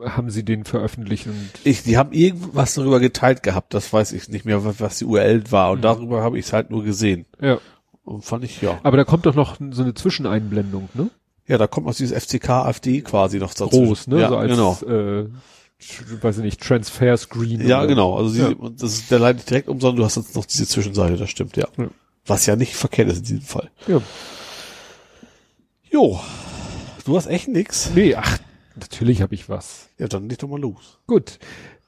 [0.00, 4.30] haben sie den veröffentlicht und Ich, die haben irgendwas darüber geteilt gehabt, das weiß ich
[4.30, 7.26] nicht mehr, was, die URL war und darüber habe ich es halt nur gesehen.
[7.40, 7.58] ja.
[8.04, 8.78] Und fand ich, ja.
[8.82, 11.10] Aber da kommt doch noch so eine Zwischeneinblendung, ne?
[11.46, 13.68] Ja, da kommt aus dieses FCK AfD quasi noch dazu.
[13.68, 14.20] Groß, ne?
[14.20, 14.78] Ja, so als, genau.
[14.86, 15.28] äh,
[16.22, 17.66] weiß ich nicht, Transfer Screen.
[17.66, 18.16] Ja, oder- genau.
[18.16, 18.54] Also Ja.
[18.76, 21.56] das ist, der leitet direkt um, sondern du hast jetzt noch diese Zwischenseite, das stimmt,
[21.56, 21.66] ja.
[21.76, 21.88] Ja.
[22.26, 23.70] Was ja nicht verkehrt ist in diesem Fall.
[23.86, 24.00] Ja.
[25.90, 26.18] Jo.
[27.04, 27.90] Du hast echt nix?
[27.94, 28.38] Nee, ach,
[28.76, 29.88] natürlich habe ich was.
[29.98, 30.98] Ja, dann leg doch mal los.
[31.06, 31.38] Gut.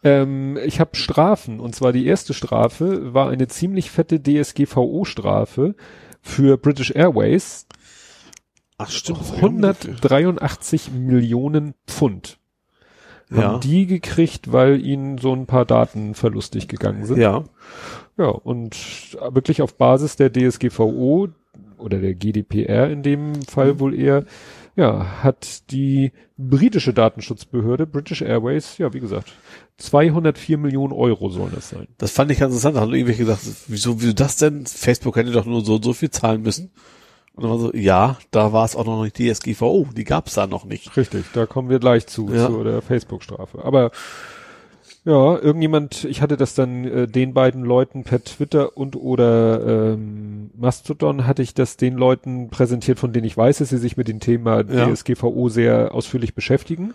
[0.04, 5.74] Ähm, ich habe Strafen und zwar die erste Strafe war eine ziemlich fette DSGVO-Strafe
[6.26, 7.66] für British Airways.
[8.78, 9.20] Ach, stimmt.
[9.36, 12.38] 183 Millionen Pfund
[13.30, 13.42] Ja.
[13.42, 17.18] haben die gekriegt, weil ihnen so ein paar Daten verlustig gegangen sind.
[17.18, 17.44] Ja.
[18.18, 18.76] Ja, und
[19.30, 21.28] wirklich auf Basis der DSGVO
[21.78, 24.24] oder der GDPR in dem Fall wohl eher,
[24.76, 29.32] ja, hat die britische Datenschutzbehörde, British Airways, ja, wie gesagt,
[29.78, 31.88] 204 Millionen Euro sollen das sein.
[31.98, 32.76] Das fand ich ganz interessant.
[32.76, 34.66] Da haben irgendwelche gesagt, wieso, wieso das denn?
[34.66, 36.70] Facebook hätte doch nur so und so viel zahlen müssen.
[37.34, 40.34] Und dann war so, ja, da war es auch noch nicht DSGVO, die gab es
[40.34, 40.96] da noch nicht.
[40.96, 42.46] Richtig, da kommen wir gleich zu, Ja.
[42.46, 43.62] zu der Facebook-Strafe.
[43.62, 43.90] Aber
[45.06, 50.50] ja, irgendjemand, ich hatte das dann äh, den beiden Leuten per Twitter und oder ähm,
[50.58, 54.08] Mastodon hatte ich das den Leuten präsentiert, von denen ich weiß, dass sie sich mit
[54.08, 54.92] dem Thema Ja.
[54.92, 56.92] DSGVO sehr ausführlich beschäftigen.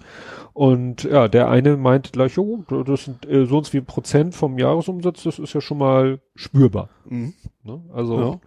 [0.51, 4.35] Und ja, der eine meinte gleich, oh, das sind äh, so und so viel Prozent
[4.35, 6.89] vom Jahresumsatz, das ist ja schon mal spürbar.
[7.63, 7.79] Ne?
[7.93, 8.39] Also Ja.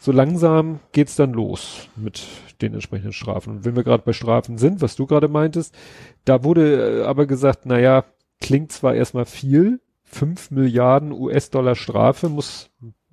[0.00, 2.26] so langsam geht's dann los mit
[2.60, 3.50] den entsprechenden Strafen.
[3.58, 5.76] Und wenn wir gerade bei Strafen sind, was du gerade meintest,
[6.24, 8.04] da wurde äh, aber gesagt, na ja,
[8.40, 12.70] klingt zwar erstmal viel, 5 Milliarden US-Dollar Strafe muss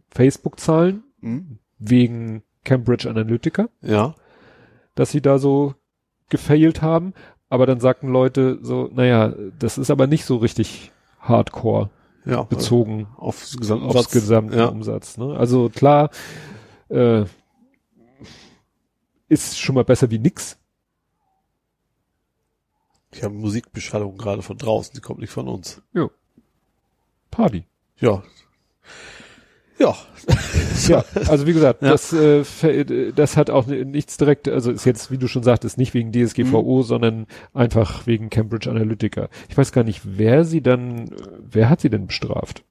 [0.09, 1.59] Facebook zahlen, Mhm.
[1.79, 4.15] wegen Cambridge Analytica, Ja.
[4.95, 5.75] dass sie da so
[6.29, 7.13] gefailt haben.
[7.49, 11.89] Aber dann sagten Leute so, naja, das ist aber nicht so richtig hardcore
[12.25, 12.43] Ja.
[12.43, 14.65] bezogen Aufs gesamten aufs gesamten Ja.
[14.65, 15.17] Umsatz.
[15.17, 15.35] Ne?
[15.37, 16.09] Also klar,
[16.89, 17.23] äh,
[19.29, 20.57] ist schon mal besser wie nix.
[23.17, 25.81] Ich habe Musikbeschallung gerade von draußen, die kommt nicht von uns.
[27.31, 27.63] Party.
[27.99, 28.21] Ja.
[29.79, 29.95] Ja.
[30.87, 31.91] Ja, also wie gesagt, Ja.
[31.91, 35.93] das, äh, das hat auch nichts direkt, also ist jetzt, wie du schon sagtest, nicht
[35.93, 36.25] wegen Mhm.
[36.25, 39.29] DSGVO, sondern einfach wegen Cambridge Analytica.
[39.49, 42.63] Ich weiß gar nicht, wer sie dann, wer hat sie denn bestraft?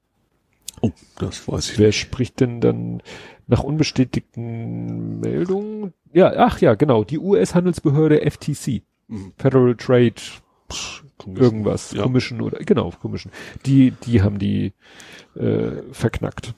[0.81, 1.79] Oh, das weiß ich.
[1.79, 3.01] Wer spricht denn dann
[3.47, 5.93] nach unbestätigten Meldungen?
[6.13, 9.33] Ja, ach ja, genau, die US-Handelsbehörde FTC, Mhm.
[9.37, 10.13] Federal Trade
[11.17, 11.43] Kommission.
[11.43, 12.03] irgendwas, Ja.
[12.03, 13.31] Commission oder genau, Commission.
[13.65, 14.73] Die, die haben die
[15.35, 16.53] äh, verknackt.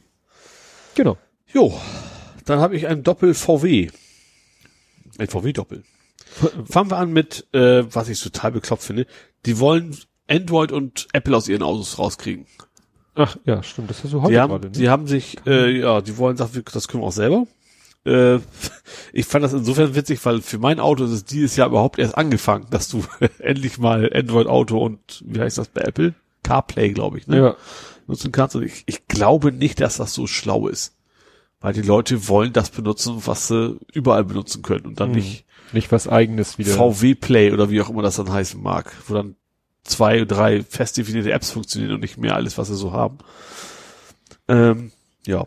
[0.95, 1.17] Genau.
[1.53, 1.79] Jo,
[2.45, 3.89] dann habe ich ein Doppel VW.
[5.17, 5.83] Ein VW Doppel.
[6.65, 9.07] Fangen wir an mit, äh, was ich total bekloppt finde.
[9.45, 9.95] Die wollen
[10.27, 12.45] Android und Apple aus ihren Autos rauskriegen.
[13.15, 14.67] Ach ja, stimmt, das hast du heute Die haben, gerade.
[14.67, 14.71] Ne?
[14.73, 17.47] die haben sich, äh, ja, die wollen sagen, das können wir auch selber.
[18.05, 18.39] Äh,
[19.13, 22.17] ich fand das insofern witzig, weil für mein Auto ist es dieses Jahr überhaupt erst
[22.17, 23.03] angefangen, dass du
[23.39, 26.13] endlich mal Android Auto und wie heißt das bei Apple?
[26.43, 27.37] CarPlay, glaube ich, ne?
[27.37, 27.55] ja,
[28.07, 28.55] nutzen kannst.
[28.55, 30.95] Und ich, ich glaube nicht, dass das so schlau ist.
[31.61, 35.15] Weil die Leute wollen das benutzen, was sie überall benutzen können und dann Hm.
[35.17, 36.73] nicht nicht was eigenes wieder.
[36.73, 39.35] VW Play oder wie auch immer das dann heißen mag, wo dann
[39.83, 43.19] zwei, drei fest definierte Apps funktionieren und nicht mehr alles, was sie so haben.
[44.47, 44.91] Ähm,
[45.25, 45.45] ja.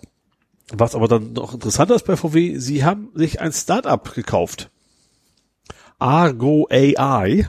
[0.73, 4.71] Was aber dann noch interessanter ist bei VW, sie haben sich ein Startup gekauft.
[5.99, 7.49] Argo AI.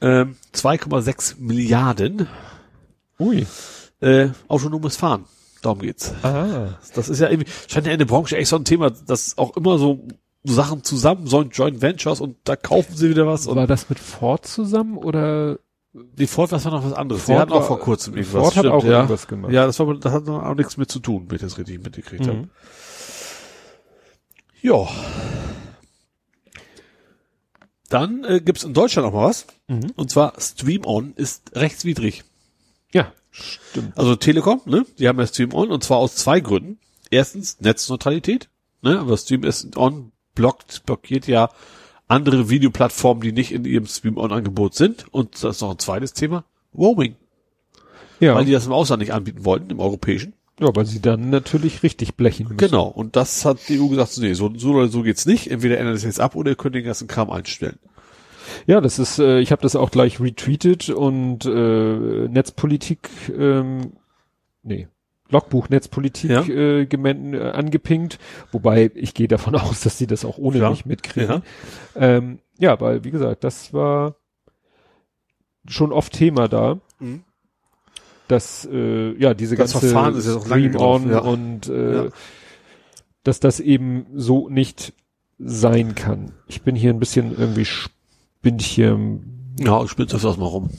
[0.00, 2.28] Ähm, 2,6 Milliarden.
[3.18, 3.46] Ui.
[4.00, 5.24] Äh, autonomes Fahren.
[5.62, 6.12] Darum geht's.
[6.24, 6.78] Ah.
[6.94, 9.56] Das ist ja irgendwie, scheint ja in der Branche echt so ein Thema, dass auch
[9.56, 10.08] immer so
[10.42, 14.44] Sachen zusammen sollen, Joint Ventures und da kaufen sie wieder was War das mit Ford
[14.44, 15.60] zusammen oder
[15.94, 17.22] die Ford, was war noch was anderes?
[17.22, 18.42] Ford die hatten auch vor kurzem irgendwas.
[18.42, 18.92] Ford hat auch ja.
[18.92, 19.52] irgendwas gemacht.
[19.52, 21.82] Ja, das war, das hat noch auch nichts mit zu tun, wenn ich das richtig
[21.82, 22.38] mitgekriegt habe.
[22.38, 22.50] Mhm.
[24.62, 24.88] Ja.
[27.90, 29.46] Dann äh, gibt's in Deutschland noch mal was.
[29.68, 29.92] Mhm.
[29.96, 32.24] Und zwar Stream On ist rechtswidrig.
[32.92, 33.98] Ja, stimmt.
[33.98, 34.86] Also Telekom, ne?
[34.98, 36.78] Die haben ja Stream On und zwar aus zwei Gründen.
[37.10, 38.48] Erstens Netzneutralität,
[38.80, 38.98] ne?
[38.98, 41.50] Aber Stream ist On blockt, blockiert ja
[42.12, 45.06] andere Videoplattformen, die nicht in ihrem Stream On Angebot sind.
[45.12, 46.44] Und das ist noch ein zweites Thema.
[46.76, 47.16] Roaming.
[48.20, 50.34] Ja, Weil die das im Ausland nicht anbieten wollten, im europäischen.
[50.60, 52.58] ja, weil sie dann natürlich richtig blechen müssen.
[52.58, 52.86] Genau.
[52.86, 55.50] Und das hat die EU gesagt, so, nee, so, so oder so geht's nicht.
[55.50, 57.78] Entweder ändert es jetzt ab oder ihr könnt den ganzen Kram einstellen.
[58.66, 63.92] Ja, das ist, äh, ich habe das auch gleich retweetet und äh, Netzpolitik, ähm,
[64.62, 64.88] nee,
[65.32, 66.42] Logbuch Netzpolitik Ja.
[66.44, 68.18] äh, gemen- äh, angepinkt,
[68.52, 70.70] wobei ich gehe davon aus, dass sie das auch ohne Klar.
[70.70, 71.42] mich mitkriegen.
[71.96, 74.14] Ähm, ja, weil wie gesagt, das war
[75.66, 77.22] schon oft Thema da, Mhm.
[78.28, 81.18] dass äh, ja diese Das ganze Verfahren ist ja auch lange Stream On gelaufen, ja.
[81.20, 82.10] und äh, Ja.
[83.24, 84.92] dass das eben so nicht
[85.38, 86.32] sein kann.
[86.46, 87.66] Ich bin hier ein bisschen irgendwie
[88.42, 88.98] bin ich hier
[89.60, 90.70] Ja, spitzt das mal rum.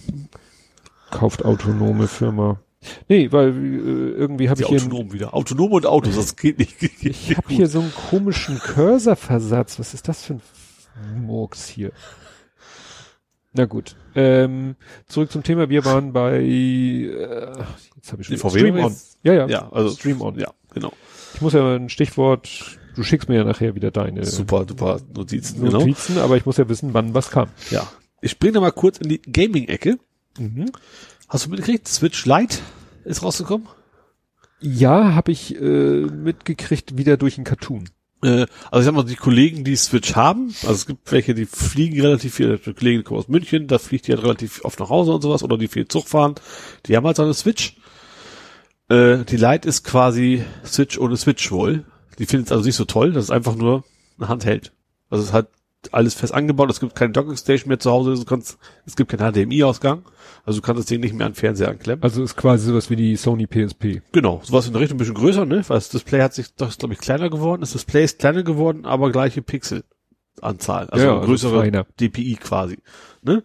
[1.11, 2.59] kauft autonome Firma.
[3.07, 5.34] Nee, weil äh, irgendwie habe ich hier autonom wieder.
[5.34, 6.81] Autonom und Autos, das geht nicht.
[7.01, 9.80] ich habe hier so einen komischen Cursor-Versatz.
[9.80, 11.91] Was ist das für ein Murks hier?
[13.53, 13.95] Na gut.
[14.15, 14.76] Ähm,
[15.07, 15.69] zurück zum Thema.
[15.69, 17.53] Wir waren bei äh,
[17.95, 18.95] jetzt habe ich schon VW Stream On.
[19.23, 19.47] Ja, ja.
[19.47, 20.38] Ja, also Stream On.
[20.38, 20.91] Ja, genau.
[21.35, 22.80] Ich muss ja ein Stichwort.
[22.95, 25.80] Du schickst mir ja nachher wieder deine Super, super Notizen, genau.
[25.80, 27.49] Notizen, aber ich muss ja wissen, wann was kam.
[27.72, 27.88] Ja.
[28.22, 29.97] Ich springe mal kurz in die Gaming-Ecke.
[30.38, 30.72] Mhm.
[31.34, 31.88] Hast du mitgekriegt?
[31.88, 32.60] Switch Lite
[33.05, 33.68] ist rausgekommen?
[34.61, 37.89] Ja, habe ich äh, mitgekriegt wieder durch einen Cartoon.
[38.22, 41.47] Äh, also ich sag mal, die Kollegen, die Switch haben, also es gibt welche, die
[41.47, 44.89] fliegen relativ viel, die Kollegen kommen aus München, da fliegt die halt relativ oft nach
[44.91, 46.35] Hause und sowas, oder die viel Zug fahren,
[46.85, 47.77] die haben halt so eine Switch.
[48.89, 51.84] Äh, die Lite ist quasi Switch ohne Switch wohl.
[52.19, 53.84] Die findet es also nicht so toll, das ist einfach nur
[54.19, 54.72] eine Handheld.
[55.10, 55.47] Also es ist halt
[55.91, 59.31] alles fest angebaut, es gibt keine Dockingstation mehr zu Hause, du kannst, es gibt keinen
[59.34, 60.03] HDMI-Ausgang,
[60.45, 62.03] also du kannst das Ding nicht mehr an den Fernseher anklemmen.
[62.03, 64.01] Also ist quasi sowas wie die Sony PSP.
[64.11, 65.64] Genau, sowas in der Richtung ein bisschen größer, ne?
[65.68, 68.43] Weil das Display hat sich, das ist glaube ich kleiner geworden, das Display ist kleiner
[68.43, 71.85] geworden, aber gleiche Pixelanzahl, also Ja, also größere feiner.
[71.99, 72.77] DPI quasi,
[73.22, 73.43] ne?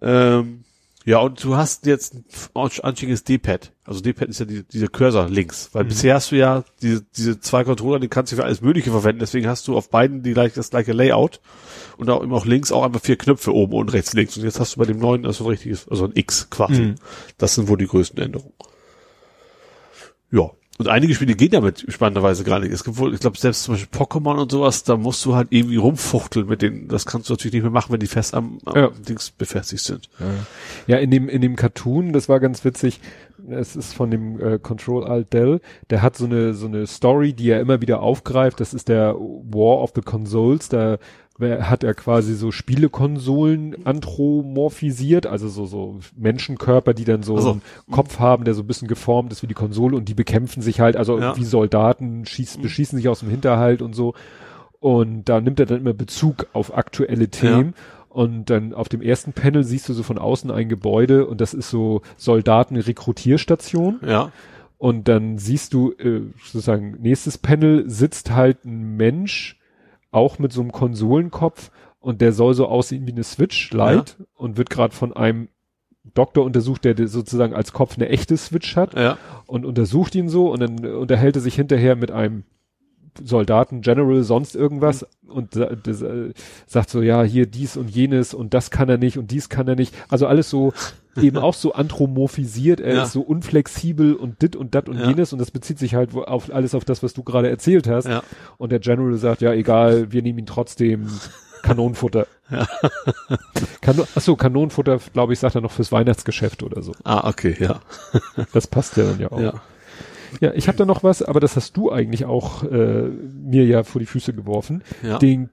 [0.00, 0.64] Ähm,
[1.04, 2.24] ja, und du hast jetzt ein
[2.54, 3.72] anständiges D-Pad.
[3.84, 5.70] Also D-Pad ist ja die, dieser Cursor links.
[5.72, 8.90] Weil bisher hast du ja diese, diese zwei Controller, die kannst du für alles Mögliche
[8.90, 9.18] verwenden.
[9.18, 11.40] Deswegen hast du auf beiden die gleich, das gleiche Layout.
[11.96, 14.36] Und auch immer auch links auch einfach vier Knöpfe oben und rechts links.
[14.36, 16.82] Und jetzt hast du bei dem neuen also ein richtiges, also ein X quasi.
[16.82, 16.94] Mhm.
[17.36, 18.54] Das sind wohl die größten Änderungen.
[20.30, 20.50] Ja.
[20.78, 22.72] Und einige Spiele gehen damit spannenderweise gar nicht.
[22.72, 25.48] Es gibt wohl, ich glaube, selbst zum Beispiel Pokémon und sowas, da musst du halt
[25.50, 26.88] irgendwie rumfuchteln mit denen.
[26.88, 28.88] Das kannst du natürlich nicht mehr machen, wenn die fest am, am Ja.
[28.88, 30.08] Dings befestigt sind.
[30.86, 33.00] Ja, in dem, in dem Cartoon, das war ganz witzig,
[33.50, 37.32] es ist von dem äh, Control Alt Del, der hat so eine, so eine Story,
[37.32, 40.98] die er immer wieder aufgreift, das ist der War of the Consoles, da
[41.40, 47.50] hat er quasi so Spielekonsolen anthropomorphisiert, also so, so Menschenkörper, die dann so Ach so.
[47.52, 50.62] einen Kopf haben, der so ein bisschen geformt ist wie die Konsole und die bekämpfen
[50.62, 51.36] sich halt, also Ja.
[51.36, 54.14] wie Soldaten, schießen, beschießen sich aus dem Hinterhalt und so.
[54.80, 57.74] Und da nimmt er dann immer Bezug auf aktuelle Themen.
[58.08, 61.54] Und dann auf dem ersten Panel siehst du so von außen ein Gebäude und das
[61.54, 64.00] ist so Soldaten-Rekrutierstation.
[64.06, 64.32] Ja.
[64.78, 69.58] Und dann siehst du äh, sozusagen nächstes Panel sitzt halt ein Mensch,
[70.12, 74.56] auch mit so einem Konsolenkopf und der soll so aussehen wie eine Switch Lite und
[74.56, 75.48] wird gerade von einem
[76.14, 79.18] Doktor untersucht, der sozusagen als Kopf eine echte Switch hat Ja.
[79.46, 82.44] und untersucht ihn so und dann unterhält er sich hinterher mit einem
[83.22, 86.32] Soldaten, General, sonst irgendwas und sa- das, äh,
[86.66, 89.68] sagt so, ja, hier dies und jenes und das kann er nicht und dies kann
[89.68, 89.94] er nicht.
[90.08, 90.72] Also alles so
[91.20, 93.02] eben auch so anthropomorphisiert, er Ja.
[93.04, 95.08] ist so unflexibel und dit und dat und Ja.
[95.08, 98.06] jenes und das bezieht sich halt auf alles auf das, was du gerade erzählt hast.
[98.08, 98.22] Ja.
[98.58, 101.08] Und der General sagt, ja, egal, wir nehmen ihn trotzdem
[101.62, 102.26] Kanonenfutter.
[102.50, 102.66] Ja.
[103.80, 106.92] Kanon, achso, Kanonenfutter, glaube ich, sagt er noch fürs Weihnachtsgeschäft oder so.
[107.04, 107.80] Ah, okay, ja.
[108.52, 109.40] Das passt ja dann ja auch.
[109.40, 109.54] Ja.
[110.40, 113.82] Ja, ich habe da noch was, aber das hast du eigentlich auch äh, mir ja
[113.84, 114.82] vor die Füße geworfen.
[115.02, 115.18] Ja.
[115.18, 115.50] Den,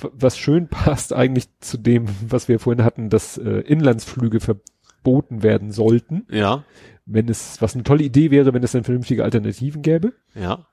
[0.00, 5.72] was schön passt eigentlich zu dem, was wir vorhin hatten, dass äh, Inlandsflüge verboten werden
[5.72, 6.64] sollten, Ja.
[7.06, 10.12] wenn es, was eine tolle Idee wäre, wenn es dann vernünftige Alternativen gäbe.
[10.34, 10.66] Ja.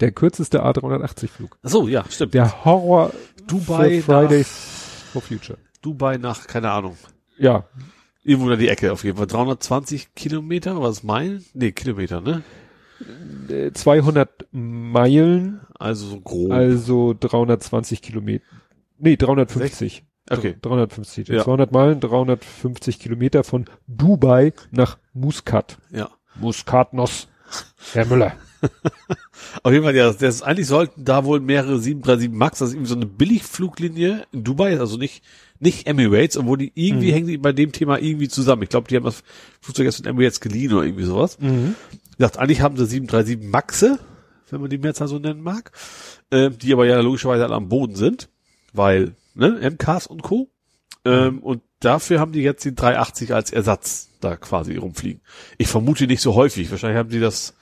[0.00, 1.58] Der kürzeste A380-Flug.
[1.62, 2.34] Ach So, ja, stimmt.
[2.34, 3.12] Der Horror
[3.46, 4.48] Dubai Fridays
[5.12, 5.58] for Future.
[5.82, 6.96] Dubai nach, keine Ahnung.
[7.38, 7.64] Ja,
[8.28, 9.26] Irgendwo in die Ecke auf jeden Fall.
[9.26, 11.42] 320 Kilometer, was Meilen?
[11.54, 12.42] Nee, Kilometer, ne?
[13.48, 16.52] äh, 200 Meilen, Also so grob.
[16.52, 18.44] also 320 Kilometer.
[18.98, 20.04] Nee, 350.
[20.30, 20.56] okay.
[20.60, 21.28] 350.
[21.28, 21.42] Ja.
[21.42, 25.78] 200 Meilen, 350 Kilometer von Dubai nach Muscat.
[25.90, 26.10] Ja.
[26.34, 27.28] Muskatnuss.
[27.94, 28.34] Herr Müller.
[29.62, 32.74] Auf jeden Fall, ja, das ist, eigentlich sollten da wohl mehrere 737 Max, das ist
[32.74, 35.22] irgendwie so eine Billigfluglinie in Dubai, also nicht,
[35.60, 37.14] nicht Emirates, obwohl die irgendwie Mhm.
[37.14, 38.62] hängen die bei dem Thema irgendwie zusammen.
[38.62, 39.22] Ich glaube, die haben das
[39.60, 41.38] Flugzeug jetzt von Emirates geliehen oder irgendwie sowas.
[41.40, 41.74] Mhm.
[42.12, 43.98] Ich dachte, eigentlich haben sie 737 Maxe,
[44.50, 45.72] wenn man die Mehrzahl so nennen mag,
[46.30, 48.28] äh, die aber ja logischerweise alle am Boden sind,
[48.72, 50.48] weil, ne, MKs und Co.
[51.04, 55.20] Ähm, und dafür haben die jetzt die 380 als Ersatz da quasi rumfliegen.
[55.58, 56.70] Ich vermute nicht so häufig.
[56.72, 57.54] Wahrscheinlich haben die das,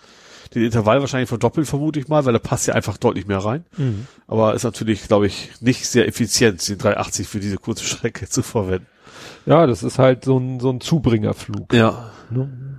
[0.57, 3.67] den Intervall wahrscheinlich verdoppelt, vermute ich mal, weil da passt ja einfach deutlich mehr rein.
[3.77, 4.07] Mhm.
[4.27, 8.43] Aber ist natürlich, glaube ich, nicht sehr effizient, den 380 für diese kurze Strecke zu
[8.43, 8.87] verwenden.
[9.45, 11.75] Ja, das ist halt so ein, so ein Zubringerflug.
[11.75, 12.11] Ja.
[12.31, 12.73] Ne?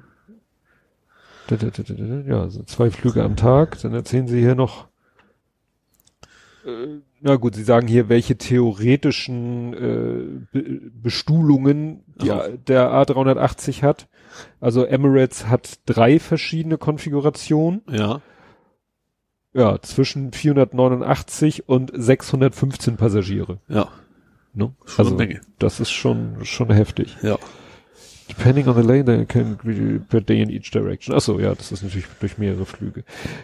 [2.28, 3.80] Ja, so zwei Flüge am Tag.
[3.82, 4.88] Dann erzählen Sie hier noch.
[6.66, 12.49] Äh, na gut, Sie sagen hier, welche theoretischen äh, Be Bestuhlungen die, Aha.
[12.49, 14.08] der A380 hat.
[14.59, 17.81] Also Emirates hat drei verschiedene Konfigurationen.
[17.89, 18.22] Ja.
[19.53, 23.59] Ja, zwischen 489 und 615 Passagiere.
[23.68, 23.88] Ja.
[24.53, 24.73] Ne?
[24.85, 25.41] Schon also, eine Menge.
[25.59, 27.15] das ist schon, schon heftig.
[27.22, 27.38] Ja.
[28.27, 31.15] Depending on the lane, they can be per day in each direction.
[31.15, 33.03] Ach so, ja, das ist natürlich durch mehrere Flüge.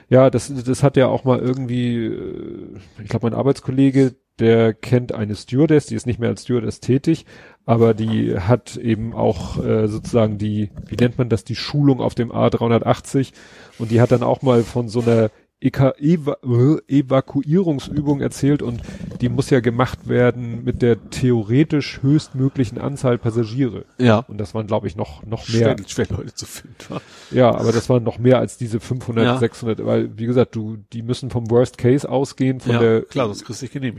[0.10, 5.14] Ja, das, das hat ja auch mal irgendwie, äh, ich glaube, mein Arbeitskollege, der kennt
[5.14, 7.26] eine Stewardess, die ist nicht mehr als Stewardess tätig,
[7.66, 12.16] aber die hat eben auch äh, sozusagen die, wie nennt man das, die Schulung auf
[12.16, 13.32] dem A380
[13.80, 15.30] und die hat dann auch mal von so einer
[15.64, 18.82] Eka Eva äh, Evakuierungsübung erzählt und
[19.22, 23.86] die muss ja gemacht werden mit der theoretisch höchstmöglichen Anzahl Passagiere.
[23.98, 24.26] Ja.
[24.28, 25.78] Und das waren, glaube ich, noch, noch mehr.
[25.78, 26.76] Schwer, schwer Leute zu finden.
[26.90, 27.02] wa?
[27.32, 29.38] Ja, aber das waren noch mehr als diese 500, Ja.
[29.38, 33.34] 600, weil, wie gesagt, du, die müssen vom Worst Case ausgehen, von ja, der klar,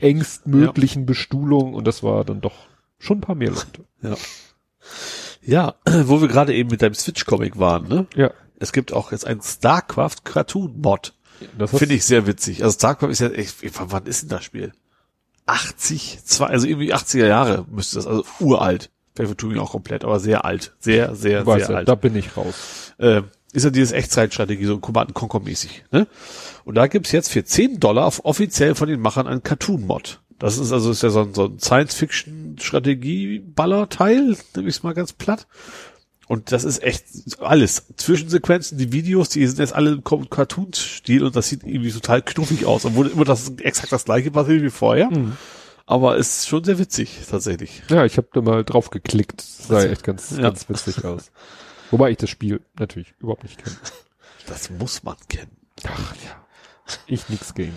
[0.00, 2.66] engstmöglichen Bestuhlung und das war dann doch
[3.04, 3.84] schon ein paar mehr Leute.
[4.02, 4.16] Ja.
[5.42, 5.74] Ja,
[6.06, 8.06] wo wir gerade eben mit deinem Switch-Comic waren, ne?
[8.14, 8.30] Ja.
[8.58, 11.14] Es gibt auch jetzt einen StarCraft-Cartoon-Mod.
[11.58, 12.62] Das Finde ich sehr witzig.
[12.62, 13.56] Also StarCraft ist ja, echt,
[13.90, 14.72] wann ist denn das Spiel?
[15.46, 18.90] 80, zwei, also irgendwie 80er Jahre müsste das, also uralt.
[19.14, 20.74] Vielleicht tue ich auch komplett, aber sehr alt.
[20.80, 21.88] Sehr, sehr, sehr ja, alt.
[21.88, 22.92] da bin ich raus.
[22.98, 23.22] äh,
[23.52, 25.84] ist ja dieses Echtzeitstrategie, so Command Conquer mäßig.
[25.92, 26.08] Ne?
[26.64, 30.22] Und da gibt's jetzt für 10 Dollar auf- offiziell von den Machern einen Cartoon-Mod.
[30.44, 35.46] Das ist also ist ja so ein, so ein Science-Fiction-Strategie-Baller-Teil, nehme ich mal ganz platt.
[36.28, 37.06] Und das ist echt
[37.40, 37.86] alles.
[37.96, 42.66] Zwischensequenzen, die Videos, die sind jetzt alle im Cartoon-Stil und das sieht irgendwie total knuffig
[42.66, 45.08] aus, obwohl immer das exakt das gleiche passiert wie vorher.
[45.86, 47.82] Aber ist schon sehr witzig, tatsächlich.
[47.88, 49.40] Ja, ich habe da mal drauf geklickt.
[49.40, 50.42] Sah Also, echt ganz, ja.
[50.42, 51.30] ganz witzig aus.
[51.90, 53.76] Wobei ich das Spiel natürlich überhaupt nicht kenne.
[54.46, 55.56] Das muss man kennen.
[55.84, 56.44] Ach ja.
[57.06, 57.72] Ich nix game.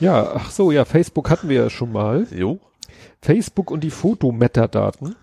[0.00, 2.26] Ja, ach so, ja, Facebook hatten wir ja schon mal.
[2.34, 2.58] Jo.
[3.20, 5.14] Facebook und die Fotometadaten.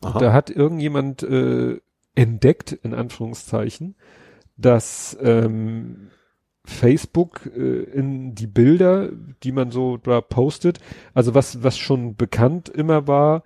[0.00, 1.78] Da hat irgendjemand äh,
[2.14, 3.96] entdeckt, in Anführungszeichen,
[4.56, 6.10] dass ähm,
[6.64, 9.10] Facebook äh, in die Bilder,
[9.42, 10.80] die man so da postet,
[11.12, 13.42] also was, was schon bekannt immer war,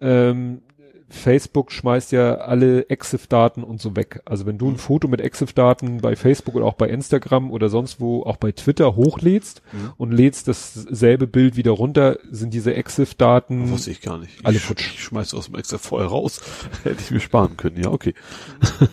[0.00, 0.62] ähm,
[1.10, 4.20] Facebook schmeißt ja alle EXIF-Daten und so weg.
[4.26, 7.98] Also wenn du ein Foto mit EXIF-Daten bei Facebook oder auch bei Instagram oder sonst
[8.00, 9.92] wo, auch bei Twitter hochlädst Mhm.
[9.96, 14.44] und lädst dasselbe Bild wieder runter, sind diese EXIF-Daten Wusste ich gar nicht.
[14.44, 14.92] Alle futsch.
[14.94, 16.40] ich schmeiß aus dem extra vorher raus.
[16.84, 17.82] Hätte ich mir sparen können.
[17.82, 18.14] Ja, okay.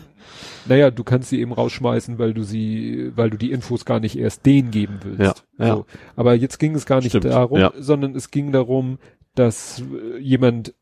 [0.68, 4.18] Naja, du kannst sie eben rausschmeißen, weil du sie, weil du die Infos gar nicht
[4.18, 5.46] erst denen geben willst.
[5.60, 5.76] Ja, ja.
[5.76, 5.86] So.
[6.16, 7.72] Aber jetzt ging es gar nicht Stimmt, darum, ja.
[7.78, 8.98] sondern es ging darum,
[9.36, 9.84] dass
[10.20, 10.74] jemand,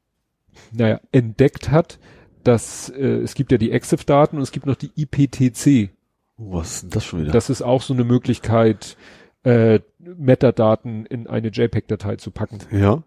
[0.72, 2.00] naja, entdeckt hat,
[2.44, 5.92] dass äh, es gibt ja die EXIF-Daten und es gibt noch die IPTC.
[6.38, 7.32] Oh, was ist denn das schon wieder?
[7.32, 8.98] Das ist auch so eine Möglichkeit,
[9.44, 12.60] äh, Metadaten in eine JPEG-Datei zu packen.
[12.72, 13.04] ja,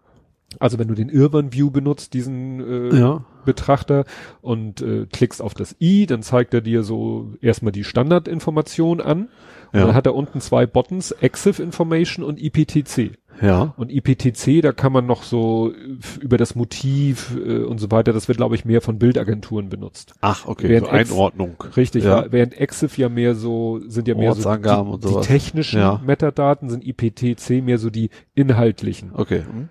[0.59, 4.05] Also wenn du den Irwan View benutzt, diesen äh, ja, Betrachter
[4.41, 9.29] und äh, klickst auf das i, dann zeigt er dir so erstmal die Standardinformation an.
[9.73, 9.85] Und Ja.
[9.87, 13.17] dann hat er unten zwei Buttons, EXIF Information und IPTC.
[13.41, 13.73] Ja.
[13.77, 18.13] Und IPTC, da kann man noch so äh, über das Motiv äh, und so weiter,
[18.13, 20.13] das wird glaube ich mehr von Bildagenturen benutzt.
[20.21, 21.55] Ach, okay, Während so Ex- Einordnung.
[21.75, 22.31] Richtig, Ja.
[22.31, 26.01] während EXIF ja mehr so, sind ja mehr so die, die technischen Ja.
[26.05, 29.11] Metadaten, sind IPTC mehr so die inhaltlichen.
[29.13, 29.43] Okay.
[29.49, 29.69] Hm?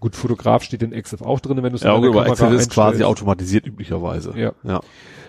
[0.00, 2.52] Gut, Fotograf steht in EXIF auch drin, wenn du es Ja, an der aber Excel
[2.52, 4.34] ist quasi automatisiert üblicherweise.
[4.36, 4.52] Ja.
[4.62, 4.80] Ja.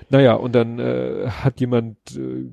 [0.09, 2.49] Naja, und dann äh, hat jemand äh,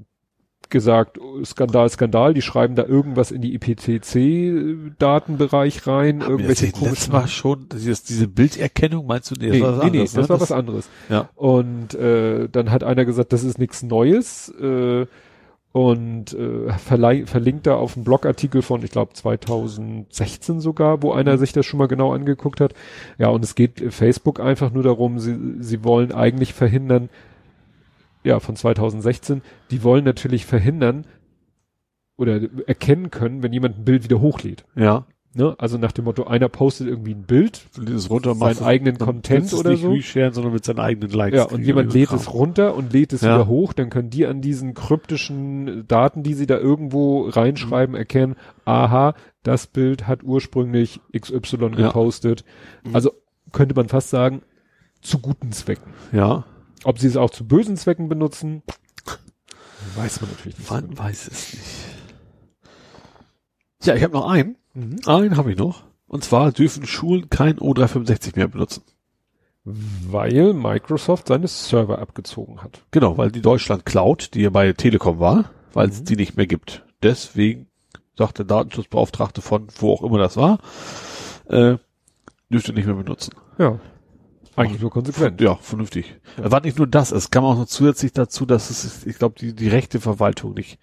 [0.75, 6.67] gesagt, oh, Skandal, Skandal, die schreiben da irgendwas in die IPTC-Datenbereich rein, Haben das irgendwelche
[6.67, 7.13] letztes komischen...
[7.13, 9.37] Mal schon, dieses, diese Bilderkennung, meinst du?
[9.41, 10.29] Nee, was nee, nee, anderes, das ne?
[10.29, 10.91] war was anderes.
[11.09, 11.31] Ja.
[11.37, 15.07] Und äh, dann hat einer gesagt, das ist nichts Neues äh,
[15.73, 21.19] und äh, verlinkt da auf einen Blogartikel von, ich glaube 2016 sogar, wo Mhm.
[21.19, 22.75] einer sich das schon mal genau angeguckt hat.
[23.19, 27.09] Ja, und es geht Facebook einfach nur darum, sie, sie wollen eigentlich verhindern,
[28.25, 31.07] ja, von 2016, die wollen natürlich verhindern
[32.17, 34.65] oder erkennen können, wenn jemand ein Bild wieder hochlädt.
[34.77, 35.07] Ja.
[35.37, 35.57] Ne?
[35.59, 39.71] Also nach dem Motto, einer postet irgendwie ein Bild, es runter, seinen eigenen Content oder
[39.71, 39.91] nicht so.
[39.91, 41.37] resharen, sondern mit seinen eigenen Likes.
[41.37, 42.19] Ja, und jemand lädt Kram.
[42.21, 43.35] es runter und lädt es Ja.
[43.35, 47.31] wieder hoch, dann können die an diesen kryptischen Daten, die sie da irgendwo Mhm.
[47.31, 51.69] reinschreiben, erkennen, aha, das Bild hat ursprünglich XY Ja.
[51.69, 51.77] Mhm.
[51.79, 52.45] gepostet.
[52.93, 53.11] Also
[53.51, 54.43] könnte man fast sagen,
[55.01, 55.91] zu guten Zwecken.
[56.13, 56.45] Ja.
[56.85, 58.63] Ob sie es auch zu bösen Zwecken benutzen,
[59.97, 60.71] weiß man natürlich nicht.
[60.71, 61.65] Man weiß es nicht.
[63.85, 64.57] Ja, ich habe noch einen.
[64.75, 65.01] Mhm.
[65.07, 65.85] Einen habe ich noch.
[66.07, 68.83] Und zwar dürfen Schulen kein O365 mehr benutzen.
[69.65, 72.83] Weil Microsoft seine Server abgezogen hat.
[72.91, 76.05] Genau, weil die Deutschland Cloud, die ja bei Telekom war, weil es Mhm.
[76.05, 76.85] die nicht mehr gibt.
[77.03, 77.67] Deswegen
[78.17, 80.59] sagt der Datenschutzbeauftragte von wo auch immer das war,
[81.49, 81.77] äh,
[82.51, 83.35] dürfte nicht mehr benutzen.
[83.59, 83.81] Ja.
[84.57, 85.41] Eigentlich nur konsequent.
[85.41, 86.17] Ja, vernünftig.
[86.37, 89.55] War nicht nur das, es kam auch noch zusätzlich dazu, dass es, ich glaube, die,
[89.55, 90.79] die rechte Verwaltung nicht,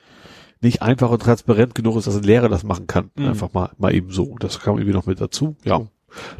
[0.61, 3.11] nicht einfach und transparent genug ist, dass ein Lehrer das machen kann.
[3.15, 3.27] Mhm.
[3.27, 4.35] Einfach mal, mal eben so.
[4.39, 5.55] Das kam irgendwie noch mit dazu.
[5.63, 5.81] Ja.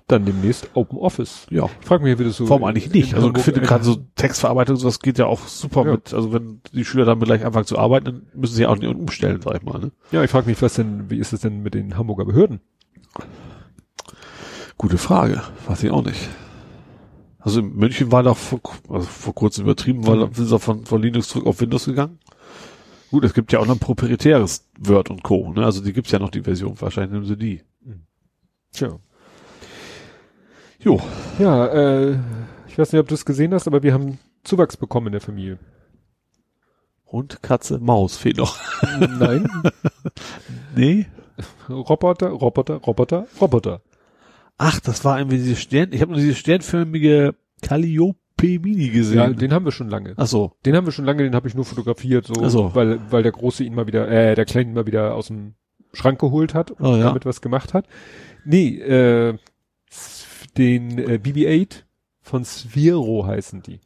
[0.07, 1.47] Dann demnächst Open Office.
[1.49, 1.69] Ja.
[1.79, 2.49] Ich frage mich, wie das so.
[2.49, 3.13] Warum eigentlich nicht?
[3.15, 5.91] Also ich finde gerade so Textverarbeitung, sowas geht ja auch super Ja.
[5.93, 8.93] mit, also wenn die Schüler damit gleich anfangen zu arbeiten, dann müssen sie auch nicht
[8.93, 9.79] umstellen, sag ich mal.
[9.79, 9.91] Ne?
[10.11, 12.59] Ja, ich frage mich, was denn, wie ist es denn mit den Hamburger Behörden?
[14.77, 15.41] Gute Frage.
[15.67, 16.27] Weiß ich auch nicht.
[17.41, 18.59] Also in München war doch vor,
[18.89, 20.34] also vor kurzem übertrieben, weil Mhm.
[20.34, 22.19] sind sie von, von Linux zurück auf Windows gegangen.
[23.09, 25.51] Gut, es gibt ja auch noch ein proprietäres Word und Co.
[25.51, 25.65] Ne?
[25.65, 27.61] Also die gibt's ja noch die Version, wahrscheinlich nehmen sie die.
[28.72, 28.99] Tja.
[30.80, 31.01] Jo.
[31.39, 32.19] Ja, äh,
[32.68, 35.22] ich weiß nicht, ob du es gesehen hast, aber wir haben Zuwachs bekommen in der
[35.22, 35.59] Familie.
[37.11, 38.57] Hund, Katze, Maus fehlt noch.
[39.19, 39.45] Nein,
[40.76, 41.07] Nee.
[41.69, 43.81] Roboter, Roboter, Roboter, Roboter.
[44.57, 49.18] Ach, das war irgendwie diese Stern, ich habe nur diese sternförmige Calliope Mini gesehen.
[49.18, 50.14] Ja, den haben wir schon lange.
[50.18, 50.53] Ach so.
[50.65, 52.73] Den haben wir schon lange, den habe ich nur fotografiert, so, so.
[52.73, 55.53] weil, weil der Große ihn mal wieder, äh, der Kleine ihn mal wieder aus dem
[55.94, 57.03] Schrank geholt hat und Oh, ja.
[57.03, 57.86] damit was gemacht hat.
[58.45, 59.38] Nee, äh,
[60.57, 61.84] den äh, BB-8
[62.22, 63.80] von Sphero heißen die.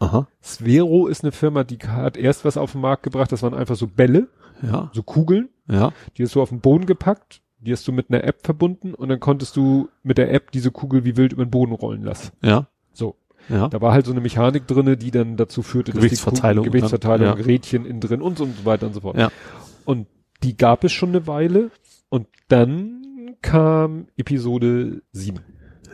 [0.00, 0.28] Aha.
[0.42, 3.76] Sphero ist eine Firma, die hat erst was auf den Markt gebracht, das waren einfach
[3.76, 4.28] so Bälle,
[4.62, 4.90] Ja.
[4.94, 5.92] so Kugeln, Ja.
[6.16, 9.08] die hast du auf den Boden gepackt, die hast du mit einer App verbunden und
[9.08, 12.30] dann konntest du mit der App diese Kugel wie wild über den Boden rollen lassen.
[12.42, 12.68] Ja.
[12.92, 13.16] So.
[13.48, 13.68] Ja.
[13.68, 17.32] Da war halt so eine Mechanik drinne, die dann dazu führte, dass die Kugel, Gewichtsverteilung,
[17.32, 19.16] und dann- Rädchen innen drin und so, und so weiter und so fort.
[19.16, 19.30] Ja.
[19.84, 20.06] Und
[20.42, 21.70] die gab es schon eine Weile
[22.10, 25.40] und dann kam Episode 7,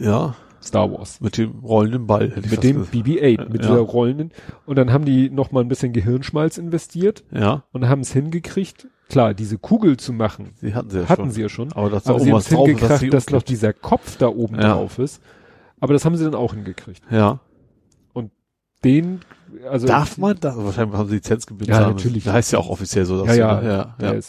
[0.00, 0.34] Ja.
[0.64, 1.20] Star Wars.
[1.20, 2.30] Mit dem rollenden Ball.
[2.30, 2.92] hätte ich Mit dem gesagt.
[2.94, 3.68] BB-8, mit Ja.
[3.68, 4.30] dieser rollenden.
[4.66, 7.64] Und dann haben die noch mal ein bisschen Gehirnschmalz investiert Ja.
[7.72, 11.30] und haben es hingekriegt, klar, diese Kugel zu machen, Die hatten sie ja hatten schon.
[11.30, 11.72] sie ja schon.
[11.72, 14.16] Aber dass da Aber oben sie haben es dass hingekriegt, sie dass noch dieser Kopf
[14.16, 14.74] da oben Ja.
[14.74, 15.20] drauf ist.
[15.80, 17.02] Aber das haben sie dann auch hingekriegt.
[17.10, 17.40] Ja.
[18.82, 19.20] Den,
[19.70, 19.86] also.
[19.86, 20.58] Darf man das?
[20.58, 21.70] Wahrscheinlich haben sie Lizenzgebühren.
[21.72, 22.24] Ja, zahlen natürlich.
[22.26, 22.32] müssen.
[22.34, 23.20] heißt ja auch offiziell so.
[23.20, 24.20] Ja, dass ja, ja, Der ja.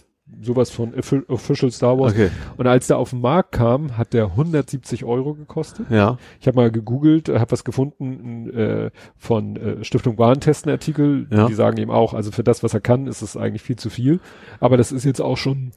[0.41, 2.13] Sowas von Offi- Official Star Wars.
[2.13, 2.29] Okay.
[2.57, 5.85] Und als der auf den Markt kam, hat der 170 Euro gekostet.
[5.89, 6.17] Ja.
[6.39, 11.27] Ich habe mal gegoogelt, habe was gefunden äh, von äh, Stiftung Warentest, einen Artikel.
[11.31, 11.47] Ja.
[11.47, 13.89] Die sagen eben auch, also für das, was er kann, ist es eigentlich viel zu
[13.89, 14.19] viel.
[14.59, 15.71] Aber das ist jetzt auch schon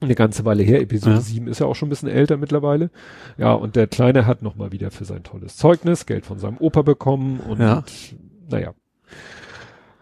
[0.00, 0.80] eine ganze Weile her.
[0.80, 1.20] Episode Ja.
[1.20, 2.90] 7 ist ja auch schon ein bisschen älter mittlerweile.
[3.38, 6.82] Ja, und der Kleine hat nochmal wieder für sein tolles Zeugnis Geld von seinem Opa
[6.82, 7.84] bekommen und Ja.
[8.50, 8.74] naja.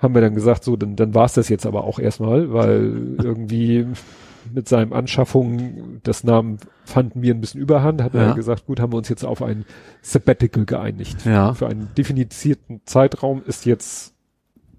[0.01, 3.16] Haben wir dann gesagt, so, dann, dann war es das jetzt aber auch erstmal, weil
[3.22, 3.86] irgendwie
[4.52, 8.28] mit seinen Anschaffungen, das Namen fanden wir ein bisschen überhand, hat Ja.
[8.28, 9.64] er gesagt, gut, haben wir uns jetzt auf ein
[10.01, 11.24] Sabbatical geeinigt.
[11.27, 11.52] Ja.
[11.55, 14.14] Für einen definizierten Zeitraum ist jetzt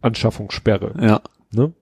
[0.02, 1.22] Anschaffungssperre, Ja.
[1.54, 1.74] ne?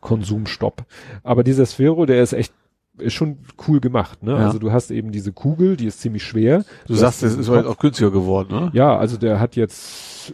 [0.00, 0.84] Konsumstopp.
[1.22, 2.52] Aber dieser Sphero, der ist echt,
[2.98, 4.32] ist schon cool gemacht, ne?
[4.32, 4.36] Ja.
[4.46, 6.64] Also du hast eben diese Kugel, die ist ziemlich schwer.
[6.86, 8.70] Du sagst, es ist heute auch günstiger geworden, ne?
[8.72, 10.32] Ja, also der hat jetzt,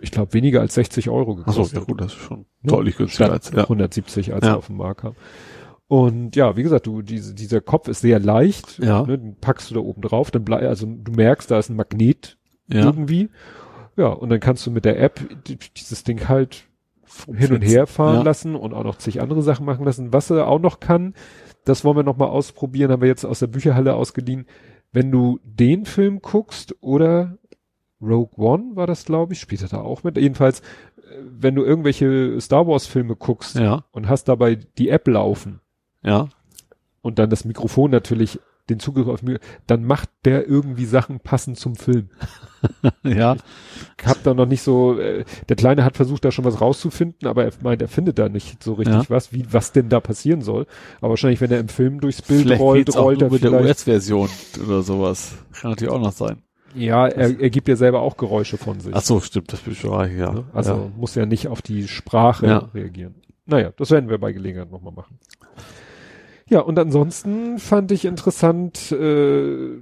[0.00, 1.78] ich glaube, weniger als 60 Euro Ach so, gekostet.
[1.78, 2.70] ja gut, das ist schon Ne?
[2.70, 3.62] deutlich günstiger als, ja.
[3.62, 4.56] 170, als Ja.
[4.56, 5.14] auf den Markt kam.
[5.88, 8.78] Und ja, wie gesagt, du, diese, dieser Kopf ist sehr leicht.
[8.78, 9.02] Ja.
[9.02, 11.76] Ne, den packst du da oben drauf, dann bleib, also du merkst, da ist ein
[11.76, 12.38] Magnet
[12.68, 12.84] Ja.
[12.84, 13.28] irgendwie.
[13.96, 16.64] Ja, und dann kannst du mit der App die- dieses Ding halt
[17.26, 18.22] hin und her fahren Ja.
[18.22, 20.14] lassen und auch noch zig andere Sachen machen lassen.
[20.14, 21.12] Was er auch noch kann,
[21.66, 24.46] das wollen wir noch mal ausprobieren, haben wir jetzt aus der Bücherhalle ausgeliehen.
[24.92, 27.36] Wenn du den Film guckst oder
[28.02, 30.16] Rogue One war das, glaube ich, spielt er da auch mit.
[30.16, 30.62] Jedenfalls, äh,
[31.38, 33.84] wenn du irgendwelche Star Wars Filme guckst Ja.
[33.92, 35.60] und hast dabei die App laufen
[36.02, 36.28] Ja.
[37.00, 38.38] und dann das Mikrofon natürlich
[38.70, 42.10] den Zugriff auf mir, dann macht der irgendwie Sachen passend zum Film.
[43.02, 43.36] Ja.
[44.00, 47.28] Ich hab da noch nicht so, äh, der Kleine hat versucht, da schon was rauszufinden,
[47.28, 49.04] aber er meint, er findet da nicht so richtig Ja.
[49.10, 50.66] was, wie, was denn da passieren soll.
[51.00, 53.64] Aber wahrscheinlich, wenn er im Film durchs Bild Vielleicht rollt, rollt er mit der vielleicht.
[53.66, 54.28] US-Version
[54.64, 55.34] oder sowas.
[55.60, 56.42] Kann natürlich auch noch sein.
[56.74, 58.94] Ja, er, er gibt ja selber auch Geräusche von sich.
[58.94, 60.32] Ach so, stimmt, das bin ich reich, ja.
[60.32, 60.44] ne?
[60.52, 60.92] Also ja.
[60.96, 62.58] muss ja nicht auf die Sprache Ja.
[62.74, 63.14] reagieren.
[63.46, 65.18] Naja, das werden wir bei Gelegenheit nochmal machen.
[66.48, 69.80] Ja, und ansonsten fand ich interessant, äh,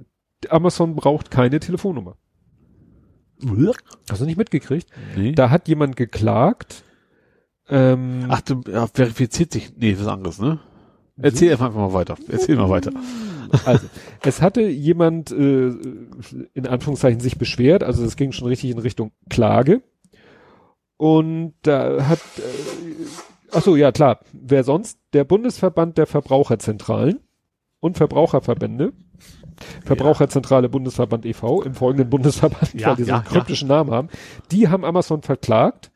[0.49, 2.15] Amazon braucht keine Telefonnummer.
[4.09, 4.87] Hast du nicht mitgekriegt?
[5.15, 5.31] Nee.
[5.33, 6.83] Da hat jemand geklagt.
[7.69, 9.73] Ähm, Ach, du ja, verifiziert sich.
[9.77, 10.59] Nee, was anderes, ne?
[11.17, 12.15] Erzähl einfach mal weiter.
[12.27, 12.91] Erzähl mal weiter.
[13.65, 13.87] Also,
[14.23, 15.71] es hatte jemand äh,
[16.53, 19.81] in Anführungszeichen sich beschwert, also es ging schon richtig in Richtung Klage.
[20.97, 23.05] Und da hat, äh,
[23.51, 24.99] ach so, ja klar, wer sonst?
[25.13, 27.19] Der Bundesverband der Verbraucherzentralen
[27.79, 28.93] und Verbraucherverbände,
[29.85, 33.31] Verbraucherzentrale Bundesverband e.V., im folgenden Bundesverband, Ja, weil die so einen ja, ja.
[33.31, 34.09] kryptischen Namen haben,
[34.51, 35.90] die haben Amazon verklagt,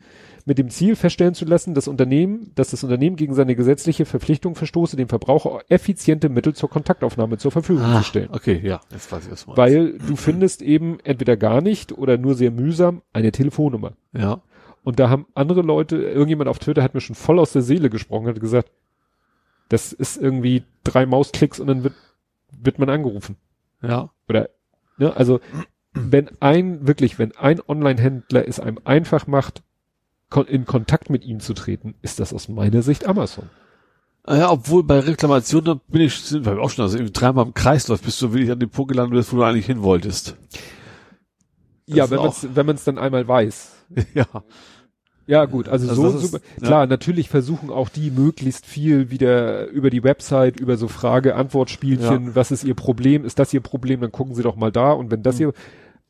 [0.46, 4.54] mit dem Ziel feststellen zu lassen, dass Unternehmen, dass das Unternehmen gegen seine gesetzliche Verpflichtung
[4.54, 8.30] verstoße, dem Verbraucher effiziente Mittel zur Kontaktaufnahme zur Verfügung zu stellen.
[8.32, 9.58] okay, ja, jetzt weiß ich was meinst.
[9.58, 13.94] Weil du findest eben entweder gar nicht oder nur sehr mühsam eine Telefonnummer.
[14.14, 14.42] Ja.
[14.84, 17.90] Und da haben andere Leute, irgendjemand auf Twitter hat mir schon voll aus der Seele
[17.90, 18.70] gesprochen, hat gesagt,
[19.70, 21.96] das ist irgendwie drei Mausklicks und dann wird,
[22.52, 23.38] wird man angerufen.
[23.82, 24.12] Ja.
[24.30, 24.50] Oder,
[25.00, 25.40] ne, also,
[25.94, 29.64] wenn ein, wirklich, wenn ein Online-Händler es einem einfach macht,
[30.44, 33.46] in Kontakt mit ihm zu treten, ist das aus meiner Sicht Amazon.
[34.24, 37.54] Ah Ja, obwohl bei Reklamationen, da bin ich, sind wir auch schon, also dreimal im
[37.54, 40.36] Kreis läuft, bis du wirklich an den Punkt gelandet bist, wo du eigentlich hin wolltest.
[41.88, 43.76] Das ja, wenn man es wenn man's dann einmal weiß.
[44.16, 44.26] ja.
[45.28, 46.44] Ja, gut, also, Also so ist- super.
[46.62, 46.68] ja.
[46.68, 52.52] Klar, natürlich versuchen auch die möglichst viel wieder über die Website, über so Frage-Antwort-Spielchen, was
[52.52, 53.26] ist ihr Problem?
[53.26, 54.02] Ist das ihr Problem?
[54.02, 55.42] Dann gucken sie doch mal da und wenn das Mhm.
[55.42, 55.54] ihr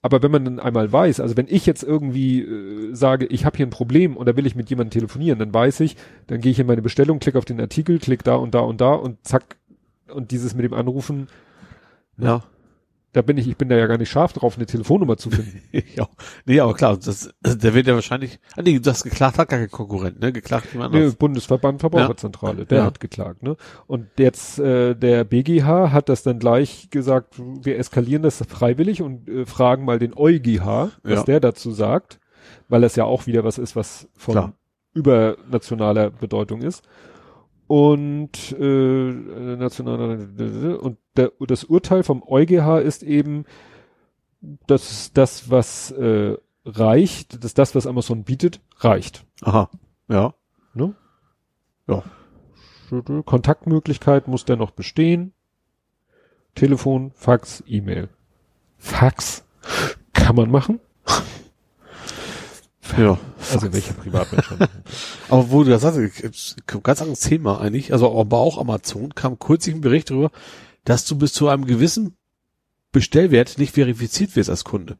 [0.05, 3.57] aber wenn man dann einmal weiß, also wenn ich jetzt irgendwie äh, sage, ich habe
[3.57, 6.51] hier ein Problem und da will ich mit jemandem telefonieren, dann weiß ich, dann gehe
[6.51, 9.17] ich in meine Bestellung, klicke auf den Artikel, klick da und da und da und
[9.25, 9.57] zack
[10.13, 11.27] und dieses mit dem Anrufen,
[12.19, 12.43] Ja.
[13.15, 15.61] Da bin ich, ich bin da ja gar nicht scharf drauf, eine Telefonnummer zu finden.
[15.95, 16.05] ja.
[16.45, 19.71] Nee, aber klar, das, der wird ja wahrscheinlich, ah, nee, das geklagt hat gar kein
[19.71, 20.33] Konkurrent, ne?
[20.33, 21.15] Geklagt jemand Nee, anderes.
[21.15, 22.83] Bundesverband Verbraucherzentrale, der Ja.
[22.85, 23.55] hat geklagt, ne?
[23.87, 29.29] Und jetzt äh, der BGH hat das dann gleich gesagt, wir eskalieren das freiwillig und
[29.29, 31.23] äh, fragen mal den EuGH, was Ja.
[31.23, 32.19] der dazu sagt,
[32.67, 34.53] weil das ja auch wieder was ist, was von Klar.
[34.93, 36.83] übernationaler Bedeutung ist.
[37.67, 39.11] Und äh,
[39.55, 43.45] nationaler und der, das Urteil vom EuGH ist eben,
[44.67, 49.25] dass das, was äh, reicht, dass das, was Amazon bietet, reicht.
[49.41, 49.69] Aha.
[50.07, 50.35] Ja.
[50.73, 50.93] Ne?
[51.87, 52.03] Ja.
[53.25, 55.33] Kontaktmöglichkeit muss dennoch bestehen.
[56.53, 58.09] Telefon, Fax, E-Mail.
[58.77, 59.43] Fax
[60.13, 60.79] kann man machen.
[62.97, 63.19] Ja.
[63.51, 64.49] Also welcher Privatmensch.
[65.29, 69.75] Aber wo du das sagst, ganz anderes Thema eigentlich, also aber auch Amazon kam kürzlich
[69.75, 70.31] ein Bericht darüber,
[70.83, 72.15] dass du bis zu einem gewissen
[72.91, 74.97] Bestellwert nicht verifiziert wirst als Kunde.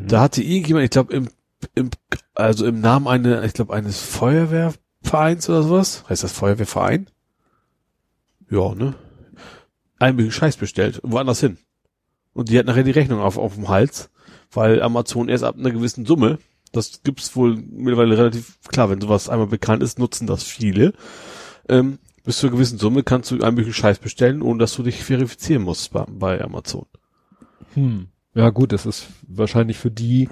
[0.00, 1.30] Da hatte irgendjemand, ich glaube, im,
[1.74, 1.90] im,
[2.34, 7.08] also im Namen eine, ich glaube, eines Feuerwehrvereins oder sowas, heißt das Feuerwehrverein?
[8.50, 8.94] Ja, ne?
[9.98, 11.56] Einen Scheiß bestellt, woanders hin.
[12.34, 14.10] Und die hat nachher die Rechnung auf, auf dem Hals,
[14.50, 16.38] weil Amazon erst ab einer gewissen Summe,
[16.72, 20.94] das gibt's wohl mittlerweile relativ klar, wenn sowas einmal bekannt ist, nutzen das viele.
[21.68, 25.02] Ähm, bis zu einer gewissen Summe kannst du einen Scheiß bestellen, ohne dass du dich
[25.04, 26.86] verifizieren musst bei, bei Amazon.
[27.74, 28.08] Hm.
[28.34, 30.28] Ja gut, das ist wahrscheinlich für die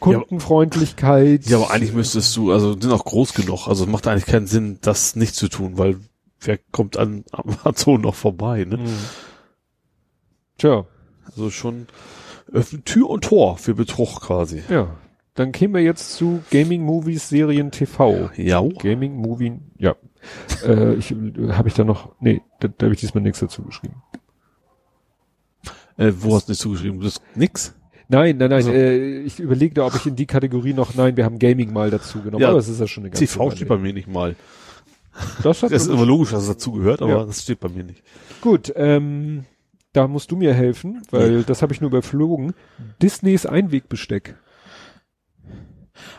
[0.00, 1.46] Kundenfreundlichkeit.
[1.46, 4.46] Ja, aber eigentlich müsstest du, also sind auch groß genug, also es macht eigentlich keinen
[4.46, 5.98] Sinn, das nicht zu tun, weil
[6.40, 8.78] wer kommt an Amazon noch vorbei, ne?
[8.78, 8.98] Hm.
[10.58, 10.86] Tja,
[11.26, 11.86] Also schon
[12.84, 14.62] Tür und Tor für Betrug quasi.
[14.68, 14.88] ja.
[15.36, 18.30] Dann kämen wir jetzt zu Gaming Movies Serien TV.
[18.36, 18.62] Ja.
[18.78, 19.96] Gaming Movie, ja.
[20.64, 21.12] äh, ich
[21.50, 23.96] habe ich da noch, nee, da, da habe ich diesmal nichts dazu geschrieben.
[25.96, 27.00] Äh, wo hast du nicht zugeschrieben?
[27.00, 27.74] Das nix?
[28.08, 31.24] Nein, nein, nein, Also- äh, ich überlegte, ob ich in die Kategorie noch, nein, wir
[31.24, 33.66] haben Gaming mal dazu genommen, Ja, aber es ist ja schon eine ganze TV steht
[33.68, 34.36] bei mir nicht mal.
[35.42, 37.24] Das Das ist immer logisch, dass es dazu gehört, aber Ja.
[37.24, 38.02] das steht bei mir nicht.
[38.40, 39.46] Gut, ähm,
[39.94, 41.42] da musst du mir helfen, weil Ja.
[41.42, 42.52] das habe ich nur überflogen.
[43.00, 44.36] Disneys Einwegbesteck.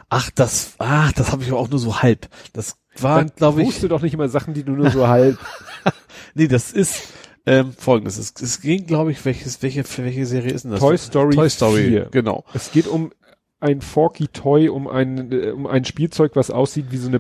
[0.10, 2.28] Ach, das, ach, das habe ich aber auch nur so halb.
[2.54, 5.38] Das war, glaube ich, poste doch nicht immer Sachen, die du nur so halb.
[6.34, 7.10] nee, das ist
[7.46, 8.18] ähm, folgendes.
[8.18, 10.80] Es, es ging, glaube ich, welches, welche, für welche Serie ist denn das?
[10.80, 12.08] Toy Story Toy Story, 4.
[12.12, 12.46] genau.
[12.54, 13.12] Es geht um
[13.60, 17.20] ein Forky Toy, um ein, äh, um ein Spielzeug, was aussieht wie so eine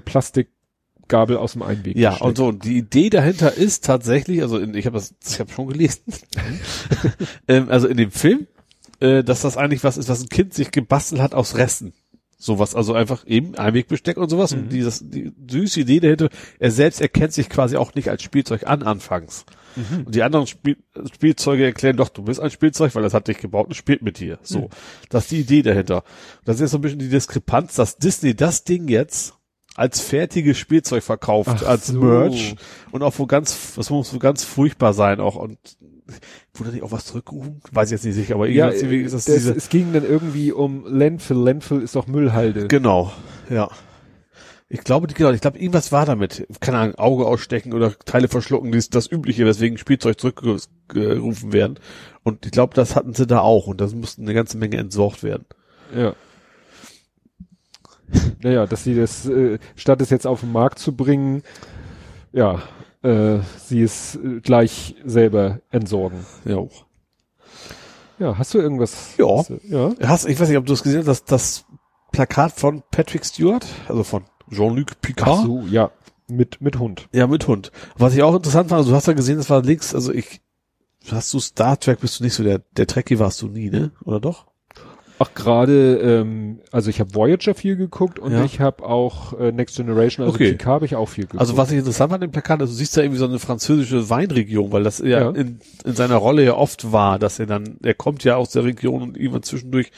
[1.05, 1.95] Plastikgabel aus dem Einweg.
[1.95, 5.39] Ja, und so, und die Idee dahinter ist tatsächlich, also in, ich habe das, ich
[5.39, 6.01] habe schon gelesen,
[7.47, 8.47] ähm, also in dem Film,
[8.99, 11.93] äh, dass das eigentlich was ist, was ein Kind sich gebastelt hat aus Resten.
[12.37, 14.51] Sowas, also einfach eben Einwegbesteck und sowas.
[14.51, 18.67] Und dieses, die süße Idee dahinter, er selbst erkennt sich quasi auch nicht als Spielzeug
[18.67, 19.45] an anfangs.
[20.05, 20.77] Und die anderen Spiel,
[21.13, 24.19] Spielzeuge erklären doch, du bist ein Spielzeug, weil das hat dich gebaut und spielt mit
[24.19, 24.37] dir.
[24.41, 24.69] So.
[25.09, 26.03] Das ist die Idee dahinter.
[26.43, 29.33] Das ist jetzt so ein bisschen die Diskrepanz, dass Disney das Ding jetzt
[29.75, 31.99] als fertiges Spielzeug verkauft, Ach als so.
[31.99, 32.55] Merch
[32.91, 35.57] und auch wo ganz, das muss so ganz furchtbar sein auch und
[36.53, 37.61] wurde nicht auch was zurückgerufen?
[37.71, 40.51] Weiß ich jetzt nicht sicher, aber Ja, ist das das, diese, es ging dann irgendwie
[40.51, 41.37] um Landfill.
[41.37, 42.67] Landfill ist doch Müllhalde.
[42.67, 43.11] genau,
[43.49, 43.69] ja.
[44.67, 46.47] Ich glaube, die- genau, ich glaube, irgendwas war damit.
[46.59, 51.79] Keine Ahnung, Auge ausstechen oder Teile verschlucken, das ist das Übliche, weswegen Spielzeug zurückgerufen werden.
[52.23, 55.21] Und ich glaube, das hatten sie da auch und das mussten eine ganze Menge entsorgt
[55.23, 55.45] werden.
[55.95, 56.15] Ja.
[58.41, 61.43] Naja, dass sie das, äh, statt es jetzt auf den Markt zu bringen,
[62.33, 62.61] ja,
[63.03, 66.25] äh, sie es äh, gleich selber entsorgen.
[66.45, 66.63] Ja.
[68.19, 69.15] Ja, hast du irgendwas?
[69.17, 69.37] Ja.
[69.37, 69.93] Hast du- Ja.
[70.07, 71.65] Hast, ich weiß nicht, ob du es gesehen hast, das, das
[72.11, 75.39] Plakat von Patrick Stewart, also von Jean-Luc Picard.
[75.39, 75.91] Ach so, ja.
[76.27, 77.07] Mit, mit Hund.
[77.13, 77.71] Ja, mit Hund.
[77.97, 80.41] Was ich auch interessant fand, also du hast ja gesehen, das war links, also ich,
[81.11, 83.91] hast du Star Trek, bist du nicht so der, der Trekkie warst du nie, ne?
[84.05, 84.45] Oder doch?
[85.17, 88.43] Ach, gerade, ähm, also ich habe Voyager viel geguckt und Ja.
[88.43, 90.51] ich habe auch äh, Next Generation, also Okay.
[90.51, 91.39] Picard habe ich auch viel geguckt.
[91.39, 94.09] Also was ich interessant fand im Plakat, also du siehst da irgendwie so eine französische
[94.09, 95.29] Weinregion, weil das ja, Ja.
[95.29, 98.65] In, in seiner Rolle ja oft war, dass er dann, er kommt ja aus der
[98.65, 99.91] Region und irgendwann zwischendurch,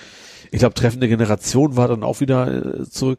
[0.51, 3.17] ich glaube, treffende Generation war dann auch wieder äh, zurück.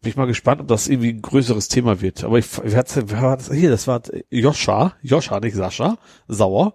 [0.00, 2.24] Bin ich mal gespannt, ob das irgendwie ein größeres Thema wird.
[2.24, 3.50] Aber ich, wer hat's, wer war das?
[3.50, 5.96] Hier, das war Joscha, Joscha, nicht Sascha,
[6.28, 6.74] Sauer.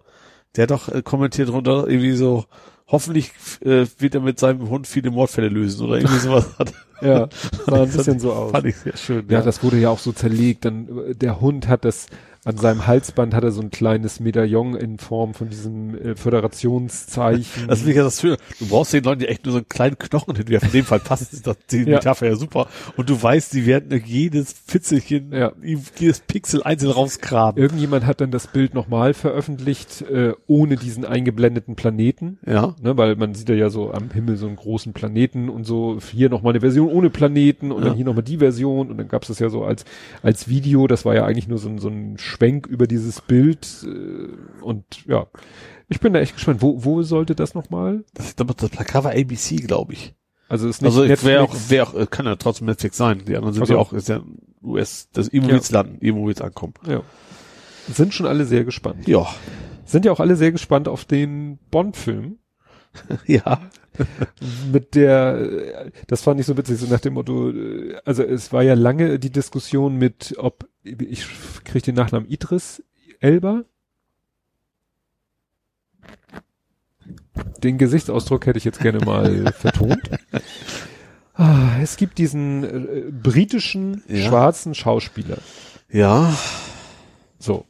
[0.55, 2.45] Der hat doch äh, kommentiert drunter irgendwie so,
[2.89, 6.45] hoffentlich äh, wird er mit seinem Hund viele Mordfälle lösen oder irgendwie sowas.
[6.59, 6.73] Hat.
[7.01, 7.29] Ja,
[7.65, 8.51] sah ein bisschen so aus.
[8.51, 9.25] Fand ich sehr schön.
[9.29, 10.65] Ja, das wurde ja auch so zerlegt.
[10.65, 12.07] Dann äh, der Hund hat das
[12.45, 17.67] an seinem Halsband hat er so ein kleines Medaillon in Form von diesem äh, Föderationszeichen.
[17.67, 18.37] Das ist das Schöne.
[18.59, 20.67] Du brauchst den Leuten ja echt nur so einen kleinen Knochen hinwerfen.
[20.69, 21.95] In dem Fall passt das, die Ja.
[21.97, 22.67] Metapher ja super.
[22.97, 25.51] Und du weißt, die werden jedes Fitzelchen, Ja.
[25.63, 27.61] jedes Pixel einzeln rausgraben.
[27.61, 32.39] Irgendjemand hat dann das Bild nochmal veröffentlicht, äh, ohne diesen eingeblendeten Planeten.
[32.45, 32.75] Ja.
[32.81, 36.29] Ne, weil man sieht ja so am Himmel so einen großen Planeten und so, hier
[36.29, 37.89] nochmal eine Version ohne Planeten und Ja.
[37.89, 39.85] dann hier nochmal die Version und dann gab es das ja so als,
[40.23, 43.67] als Video, das war ja eigentlich nur so ein, so ein Schwenk über dieses Bild
[43.85, 45.27] äh, und ja,
[45.89, 46.61] ich bin da echt gespannt.
[46.61, 48.03] Wo, wo sollte das nochmal?
[48.13, 50.15] Das, glaube, das Plakat war ABC, glaube ich.
[50.47, 53.23] Also ist nicht Also es wäre auch, wäre auch, äh, kann ja trotzdem Netflix sein.
[53.27, 53.73] Die anderen sind Ach so.
[53.73, 54.21] ja auch, ist ja
[54.63, 55.61] US, das irgendwo Ja.
[55.71, 56.73] landen, wird's ankommen.
[56.87, 57.01] Ja.
[57.91, 59.07] Sind schon alle sehr gespannt.
[59.07, 59.27] Ja.
[59.85, 62.37] Sind ja auch alle sehr gespannt auf den Bond-Film.
[63.27, 63.61] Ja.
[64.71, 67.51] mit der, das fand ich so witzig, so nach dem Motto,
[68.05, 71.25] also es war ja lange die Diskussion mit, ob, ich
[71.63, 72.83] kriege den Nachnamen Idris
[73.19, 73.63] Elba.
[77.63, 80.09] Den Gesichtsausdruck hätte ich jetzt gerne mal vertont.
[81.33, 84.27] Ah, es gibt diesen äh, britischen Ja.
[84.27, 85.37] schwarzen Schauspieler.
[85.89, 86.33] Ja.
[87.39, 87.65] So.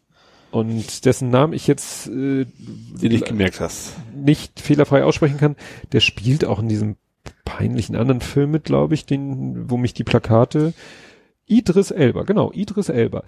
[0.52, 3.94] Und dessen Namen ich jetzt äh, Den ich gemerkt hast.
[4.16, 5.56] nicht fehlerfrei aussprechen kann,
[5.92, 6.96] der spielt auch in diesem
[7.46, 10.74] peinlichen anderen Film mit, glaube ich, den, wo mich die Plakate
[11.46, 13.24] Idris Elba, genau, Idris Elba.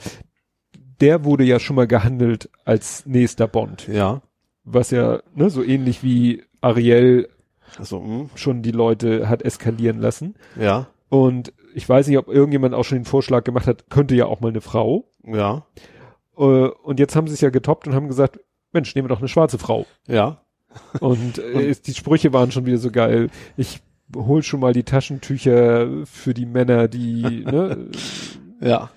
[0.99, 4.21] Der wurde ja schon mal gehandelt als nächster Bond, Ja.
[4.63, 7.27] was ja ne, so ähnlich wie Ariel
[7.77, 8.29] Also, mh.
[8.35, 10.35] schon die Leute hat eskalieren lassen.
[10.59, 10.87] ja.
[11.09, 14.39] Und ich weiß nicht, ob irgendjemand auch schon den Vorschlag gemacht hat, könnte ja auch
[14.41, 15.09] mal eine Frau.
[15.25, 15.65] Ja.
[16.41, 18.39] Äh, Und jetzt haben sie es ja getoppt und haben gesagt,
[18.73, 19.85] Mensch, nehmen wir doch eine schwarze Frau.
[20.07, 20.41] Ja.
[20.99, 23.29] Und äh, die Sprüche waren schon wieder so geil.
[23.57, 23.81] Ich
[24.15, 27.89] hol schon mal die Taschentücher für die Männer, die, ne?
[28.59, 28.89] Ja.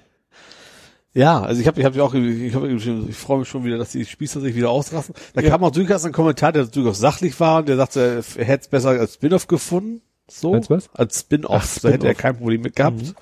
[1.16, 3.90] Ja, also ich habe ich hab auch, ich, hab, ich freue mich schon wieder, dass
[3.92, 5.14] die Spießer sich wieder ausrasten.
[5.34, 5.50] Da Ja.
[5.50, 8.68] kam auch durchaus ein Kommentar, der durchaus sachlich war, und der sagte, er hätte es
[8.68, 10.00] besser als Spin-off gefunden.
[10.28, 10.55] So.
[10.55, 10.90] Als was?
[10.92, 11.74] Als Spin-off.
[11.76, 13.00] Ach, Da hätte er kein Problem mit gehabt.
[13.00, 13.14] Mhm.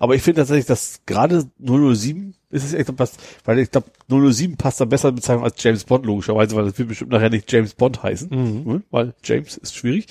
[0.00, 3.12] Aber ich finde tatsächlich, dass gerade 007 ist es echt was,
[3.44, 6.88] weil ich glaube, 007 passt da besser Bezeichnung als James Bond, logischerweise, weil das wird
[6.88, 8.72] bestimmt nachher nicht James Bond heißen, Mhm.
[8.72, 8.82] ne?
[8.90, 10.06] weil James ist schwierig.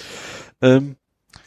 [0.61, 0.95] Ähm,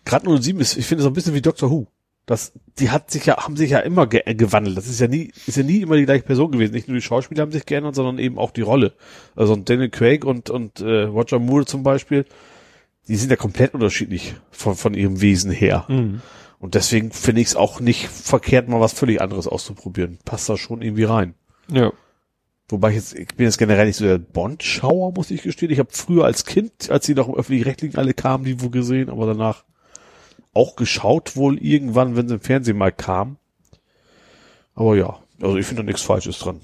[0.04, 1.86] gerade 007 ist, ich finde so ein bisschen wie Doctor Who.
[2.26, 4.76] Das, die hat sich ja, haben sich ja immer ge gewandelt.
[4.76, 6.72] Das ist ja nie, ist ja nie immer die gleiche Person gewesen.
[6.72, 8.92] Nicht nur die Schauspieler haben sich geändert, sondern eben auch die Rolle.
[9.34, 12.24] Also Daniel Craig und, und äh, Roger Moore zum Beispiel,
[13.08, 15.84] die sind ja komplett unterschiedlich von, von ihrem Wesen her.
[15.88, 16.20] Mhm.
[16.62, 20.20] Und deswegen finde ich es auch nicht verkehrt, mal was völlig anderes auszuprobieren.
[20.24, 21.34] Passt da schon irgendwie rein.
[21.68, 21.92] Ja.
[22.68, 25.72] Wobei ich jetzt, ich bin jetzt generell nicht so der Bond-Schauer, muss ich gestehen.
[25.72, 29.10] Ich habe früher als Kind, als die noch im öffentlich-rechtlichen alle kamen, die wo gesehen,
[29.10, 29.64] aber danach
[30.54, 33.38] auch geschaut wohl irgendwann, wenn sie im Fernsehen mal kam.
[34.76, 36.60] Aber ja, also ich finde da nichts Falsches dran.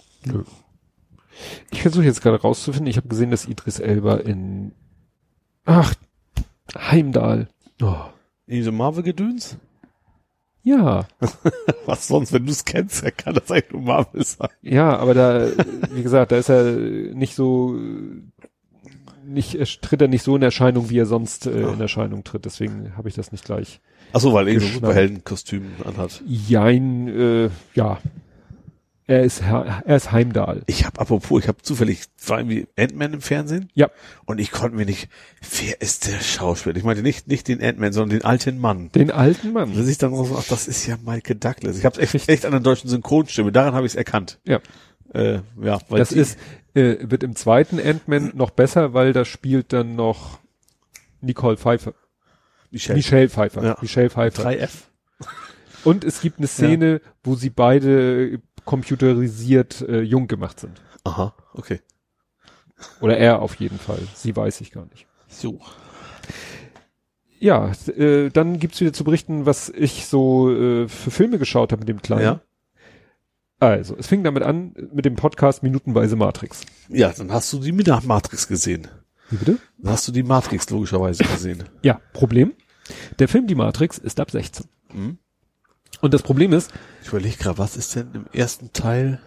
[1.72, 2.86] Ich versuche jetzt gerade rauszufinden.
[2.88, 4.76] Ich habe gesehen, dass Idris Elba in,
[5.64, 5.92] ach,
[6.76, 7.48] Heimdall.
[7.82, 7.96] Oh.
[8.46, 9.58] In diesem Marvel-Gedöns?
[10.62, 11.06] Ja,
[11.86, 14.48] Was sonst, wenn du es kennst, dann kann das eigentlich nur Marvel sein.
[14.62, 15.48] ja, aber da,
[15.92, 17.74] wie gesagt, da ist er nicht so,
[19.24, 22.44] nicht, er tritt er nicht so in Erscheinung, wie er sonst äh, in Erscheinung tritt.
[22.44, 23.80] Deswegen habe ich das nicht gleich.
[24.12, 24.72] Ach so, weil er so ein.
[24.72, 26.22] Superheldenkostüm anhat.
[26.26, 27.98] Jein, äh, ja.
[29.08, 30.64] Er ist, er ist Heimdall.
[30.66, 33.70] Ich habe apropos, ich habe zufällig, war irgendwie Ant-Man im Fernsehen.
[33.72, 33.88] Ja.
[34.26, 35.08] Und ich konnte mir nicht,
[35.62, 36.76] wer ist der Schauspieler?
[36.76, 38.92] Ich meinte nicht, nicht den Ant-Man, sondern den alten Mann.
[38.92, 39.74] Den alten Mann.
[39.74, 41.78] dann ich dann so, ach, das ist ja Michael Douglas.
[41.78, 44.40] Ich habe echt, echt an der deutschen Synchronstimme, daran habe ich es erkannt.
[44.44, 44.60] Ja.
[45.14, 46.38] Äh, ja, weil Das ist,
[46.74, 50.38] äh, wird im zweiten Ant-Man noch besser, weil da spielt dann noch
[51.22, 51.94] Nicole Pfeiffer.
[52.70, 52.98] Michelle.
[52.98, 53.64] Michelle Pfeiffer.
[53.64, 53.78] Ja.
[53.80, 54.50] Michelle Pfeiffer.
[54.50, 54.70] 3F.
[55.84, 60.82] Und es gibt eine Szene, wo sie beide computerisiert äh, jung gemacht sind.
[61.04, 61.80] Aha, okay.
[63.00, 63.98] Oder er auf jeden Fall.
[64.14, 65.06] Sie weiß ich gar nicht.
[65.26, 65.58] So.
[67.38, 71.80] Ja, äh, dann gibt's wieder zu berichten, was ich so äh, für Filme geschaut habe
[71.80, 72.22] mit dem Kleinen.
[72.22, 72.40] Ja.
[73.58, 76.60] Also, es fing damit an mit dem Podcast Minutenweise Matrix.
[76.90, 78.86] Ja, dann hast du die nach Matrix gesehen.
[79.30, 79.58] Wie bitte?
[79.78, 81.64] Dann hast du die Matrix logischerweise gesehen.
[81.82, 82.52] Ja, Problem.
[83.18, 84.66] Der Film Die Matrix ist ab 16.
[84.92, 85.18] Mhm.
[86.00, 89.20] Und das Problem ist, Ich überlege gerade, was ist denn im ersten Teil?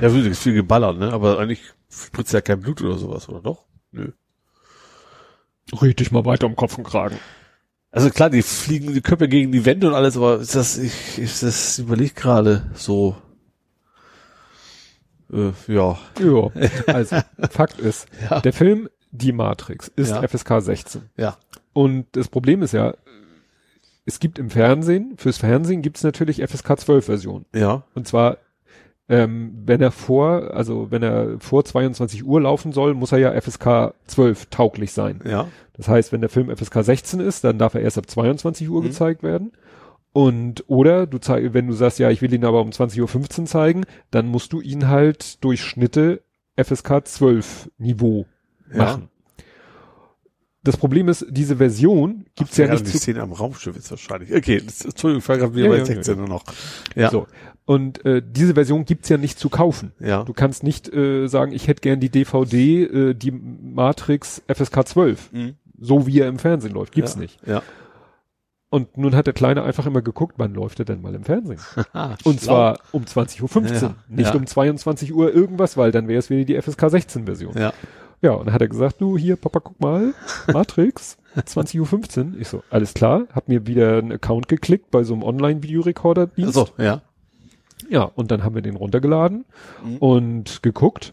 [0.00, 1.12] Ja, wirklich viel geballert, ne?
[1.12, 1.60] Aber eigentlich
[1.90, 3.64] spritzt ja kein Blut oder sowas, oder doch?
[3.92, 4.12] Nö.
[5.80, 7.18] red dich mal weiter um Kopf und Kragen.
[7.90, 11.18] Also klar, die fliegen die Köpfe gegen die Wände und alles, aber ist das, ich,
[11.18, 13.16] ist das überlegt gerade so.
[15.32, 15.98] Äh, ja.
[16.20, 16.50] Ja,
[16.86, 17.16] also
[17.50, 18.40] Fakt ist, Ja.
[18.40, 20.26] der Film die Matrix ist Ja.
[20.26, 21.02] FSK 16.
[21.16, 21.38] Ja.
[21.72, 22.94] Und das Problem ist ja,
[24.04, 27.44] es gibt im Fernsehen, fürs Fernsehen gibt es natürlich FSK 12 Version.
[27.54, 27.84] Ja.
[27.94, 28.38] Und zwar,
[29.08, 33.32] ähm, wenn er vor, also wenn er vor 22 Uhr laufen soll, muss er ja
[33.40, 35.20] FSK 12 tauglich sein.
[35.26, 35.48] Ja.
[35.74, 38.80] Das heißt, wenn der Film FSK 16 ist, dann darf er erst ab 22 Uhr
[38.82, 38.86] Mhm.
[38.86, 39.52] gezeigt werden.
[40.12, 43.46] Und, oder du zeig, wenn du sagst, ja, ich will ihn aber um 20.15 Uhr
[43.46, 46.22] zeigen, dann musst du ihn halt durch Schnitte
[46.56, 48.24] FSK 12 Niveau
[48.72, 49.00] Ja.
[50.64, 54.34] Das Problem ist, diese Version gibt's ja Ach, nicht die Szene am Raumschiff ist wahrscheinlich.
[54.34, 56.44] Okay, das, Entschuldigung, ich war gerade wieder Ja, bei ja, 16 nur noch.
[56.96, 57.10] Ja.
[57.10, 57.26] so.
[57.66, 59.92] Und äh, diese Version gibt's ja nicht zu kaufen.
[60.00, 60.24] Ja.
[60.24, 65.32] Du kannst nicht äh, sagen, ich hätte gern die DVD, äh, die Matrix FSK 12,
[65.32, 65.54] Mhm.
[65.78, 66.92] so wie er im Fernsehen läuft.
[66.92, 67.20] Gibt's ja.
[67.20, 67.38] nicht.
[67.46, 67.62] Ja.
[68.70, 71.60] Und nun hat der Kleine einfach immer geguckt, wann läuft er denn mal im Fernsehen?
[71.92, 74.34] Ah, Und zwar um 20.15 Uhr, Ja, nicht ja.
[74.34, 77.56] um 22 Uhr irgendwas, weil dann wäre es wieder die FSK 16 Version.
[77.56, 77.72] Ja.
[78.24, 80.14] Ja, und dann hat er gesagt, du hier, Papa, guck mal,
[80.52, 82.40] Matrix, 20.15 Uhr.
[82.40, 86.54] Ich so, alles klar, hab mir wieder einen Account geklickt bei so einem Online-Videorekorder-Dienst.
[86.54, 87.02] So, ja.
[87.90, 89.44] Ja, und dann haben wir den runtergeladen
[89.84, 89.96] Mhm.
[89.98, 91.12] und geguckt.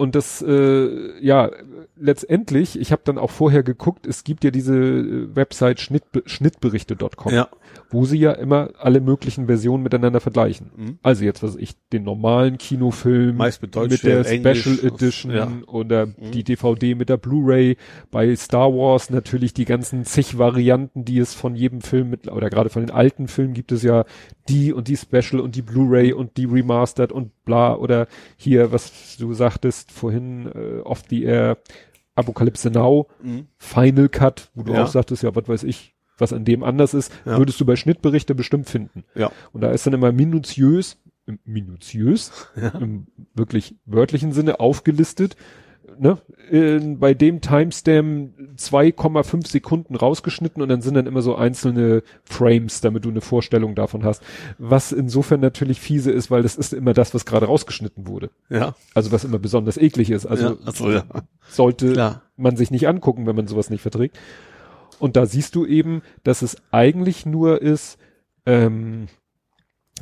[0.00, 1.50] Und das, äh, ja,
[1.94, 7.34] letztendlich, ich habe dann auch vorher geguckt, es gibt ja diese äh, Website Schnittbe schnittberichte.com,
[7.34, 7.48] Ja.
[7.90, 10.70] wo sie ja immer alle möglichen Versionen miteinander vergleichen.
[10.74, 10.98] Mhm.
[11.02, 15.32] Also jetzt, was ich, den normalen Kinofilm Meist mit Deutsch, mit der Englisch, Special Edition
[15.32, 15.52] ja.
[15.66, 16.30] oder Mhm.
[16.32, 17.76] die DVD mit der Blu-ray.
[18.10, 22.48] Bei Star Wars natürlich die ganzen zig Varianten, die es von jedem Film mit, oder
[22.48, 24.06] gerade von den alten Filmen gibt es ja
[24.48, 28.06] die und die Special und die Blu-ray und die Remastered und bla oder
[28.38, 31.58] hier, was du sagtest vorhin, äh, off the air,
[32.14, 33.46] Apokalypse Now, Mhm.
[33.58, 34.84] Final Cut, wo du Ja.
[34.84, 37.38] auch sagtest, ja, was weiß ich, was an dem anders ist, Ja.
[37.38, 39.04] würdest du bei Schnittberichte bestimmt finden.
[39.14, 39.30] Ja.
[39.52, 40.98] Und da ist dann immer minutiös,
[41.44, 42.68] minutiös, Ja.
[42.70, 45.36] im wirklich wörtlichen Sinne aufgelistet,
[45.98, 46.18] ne,
[46.50, 52.80] in, bei dem Timestamp 2,5 Sekunden rausgeschnitten und dann sind dann immer so einzelne Frames,
[52.80, 54.22] damit du eine Vorstellung davon hast.
[54.58, 58.30] Was insofern natürlich fiese ist, weil das ist immer das, was gerade rausgeschnitten wurde.
[58.48, 58.74] Ja.
[58.94, 60.26] Also was immer besonders eklig ist.
[60.26, 60.56] Also ja.
[60.66, 61.04] Achso, ja.
[61.48, 62.22] sollte Klar.
[62.36, 64.18] man sich nicht angucken, wenn man sowas nicht verträgt.
[64.98, 67.98] Und da siehst du eben, dass es eigentlich nur ist,
[68.46, 69.06] ähm,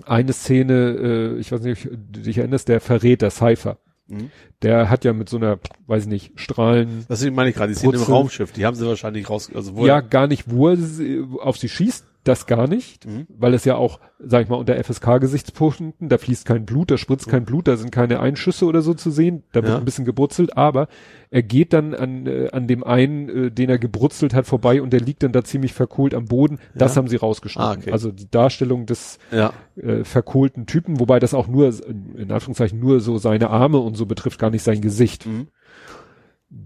[0.07, 3.79] eine Szene, äh, ich weiß nicht, ob du dich erinnerst, der Verräter Cypher.
[4.09, 4.31] Mhm.
[4.63, 7.79] Der hat ja mit so einer, weiß ich nicht, Strahlen, Deswegen meine ich gerade, die
[7.79, 8.03] Szene im.
[8.03, 11.59] Raumschiff, die haben sie wahrscheinlich raus, also wo ja, gar nicht, wo er sie- auf
[11.59, 13.27] sie schießt, das gar nicht, Mhm.
[13.29, 17.29] weil es ja auch, sag ich mal, unter FSK-Gesichtspunkten, da fließt kein Blut, da spritzt
[17.29, 19.79] kein Blut, da sind keine Einschüsse oder so zu sehen, da wird Ja.
[19.79, 20.89] ein bisschen gebrutzelt, aber
[21.31, 24.93] er geht dann an, äh, an dem einen, äh, den er gebrutzelt hat, vorbei und
[24.93, 26.59] der liegt dann da ziemlich verkohlt am Boden.
[26.75, 27.01] Das Ja.
[27.01, 27.71] haben sie rausgeschnitten.
[27.71, 27.93] Ah, okay.
[27.93, 29.53] Also die Darstellung des ja.
[29.77, 33.97] äh, verkohlten Typen, wobei das auch nur, in in Anführungszeichen, nur so seine Arme und
[33.97, 35.27] so betrifft, gar nicht sein Gesicht.
[35.27, 35.49] Mhm.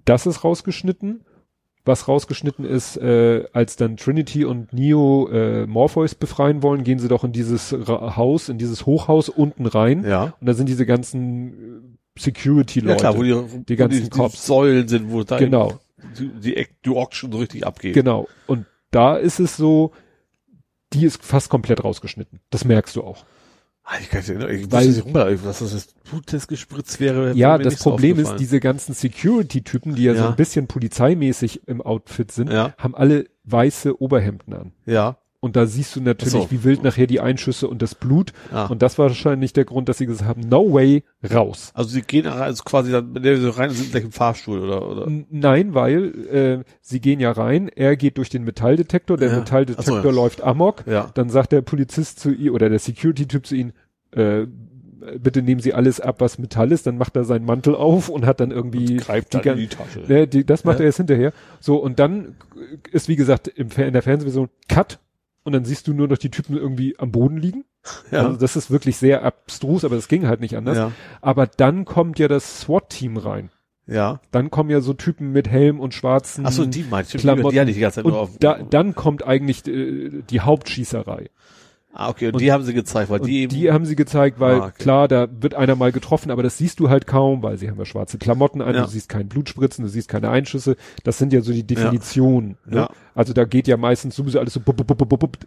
[0.04, 1.22] Das ist rausgeschnitten.
[1.84, 7.08] Was rausgeschnitten ist, äh, als dann Trinity und Neo äh, Morpheus befreien wollen, gehen sie
[7.08, 10.04] doch in dieses Ra Haus, in dieses Hochhaus unten rein.
[10.04, 10.34] Ja.
[10.40, 11.48] Und da sind diese ganzen
[12.16, 12.92] äh, Security-Leute.
[13.04, 14.34] Ja klar, wo die, die ganzen die, Cops.
[14.34, 15.80] die Säulen sind, wo da Genau.
[16.18, 17.94] die, die, die Auction richtig abgeht.
[17.94, 18.28] Genau.
[18.46, 19.90] Und da ist es so,
[20.92, 22.40] die ist fast komplett rausgeschnitten.
[22.50, 23.24] Das merkst du auch.
[23.84, 27.32] Ah, Ich, kann nicht erinnern, ich Weil- nicht, rum, dass das Bluttest gespritzt wäre.
[27.34, 30.28] Ja, das nicht so Problem ist, diese ganzen Security-Typen, die ja, so Ja.
[30.30, 32.74] ein bisschen polizeimäßig im Outfit sind, Ja.
[32.78, 34.72] haben alle weiße Oberhemden an.
[34.86, 35.16] Ja.
[35.44, 36.50] Und da siehst du natürlich, so.
[36.52, 38.32] wie wild nachher die Einschüsse und das Blut.
[38.52, 38.66] Ah.
[38.66, 41.02] Und das war wahrscheinlich der Grund, dass sie gesagt haben, no way,
[41.34, 41.72] raus.
[41.74, 45.08] Also sie gehen also quasi dann, rein sind, gleich im Fahrstuhl oder oder.
[45.30, 49.38] Nein, weil äh, sie gehen ja rein, er geht durch den Metalldetektor, der Ja.
[49.40, 50.14] Metalldetektor so, ja.
[50.14, 51.10] läuft amok, Ja.
[51.14, 53.72] dann sagt der Polizist zu ihm oder der Security-Typ zu ihm,
[54.12, 54.46] äh,
[55.18, 58.26] bitte nehmen Sie alles ab, was Metall ist, dann macht er seinen Mantel auf und
[58.26, 60.04] hat dann irgendwie greift die dann die Tasche.
[60.06, 60.84] Ne, die, das macht Ja.
[60.84, 61.32] er jetzt hinterher.
[61.58, 62.36] So, und dann
[62.92, 65.00] ist, wie gesagt, im, in der Fernsehversion Cut
[65.44, 67.64] und dann siehst du nur noch die Typen irgendwie am Boden liegen.
[68.10, 68.26] Ja.
[68.26, 70.76] Also das ist wirklich sehr abstrus, aber das ging halt nicht anders.
[70.76, 70.92] ja.
[71.20, 73.50] Aber dann kommt ja das SWAT-Team rein.
[73.86, 74.20] Ja.
[74.30, 77.50] Dann kommen ja so Typen mit Helm und schwarzen Achso, die meinst du, die, Klamotten.
[77.50, 78.38] die hatte ich die ganze Zeit und nur auf.
[78.38, 81.30] da, dann kommt eigentlich äh, die Hauptschießerei.
[81.92, 83.74] Ah, okay, und, und- die haben sie gezeigt, weil die die, eben.
[83.74, 84.72] haben sie gezeigt, weil Ah, okay.
[84.78, 87.78] klar, da wird einer mal getroffen, aber das siehst du halt kaum, weil sie haben
[87.78, 88.82] ja schwarze Klamotten an, Ja.
[88.82, 90.76] du siehst keinen Blutspritzen, du siehst keine Einschüsse.
[91.04, 92.56] Das sind ja so die Definitionen.
[92.66, 92.76] Ne?
[92.76, 92.90] Ja.
[93.14, 94.60] Also da geht ja meistens sowieso alles so.
[94.60, 95.38] Bup, bup, bup, bup.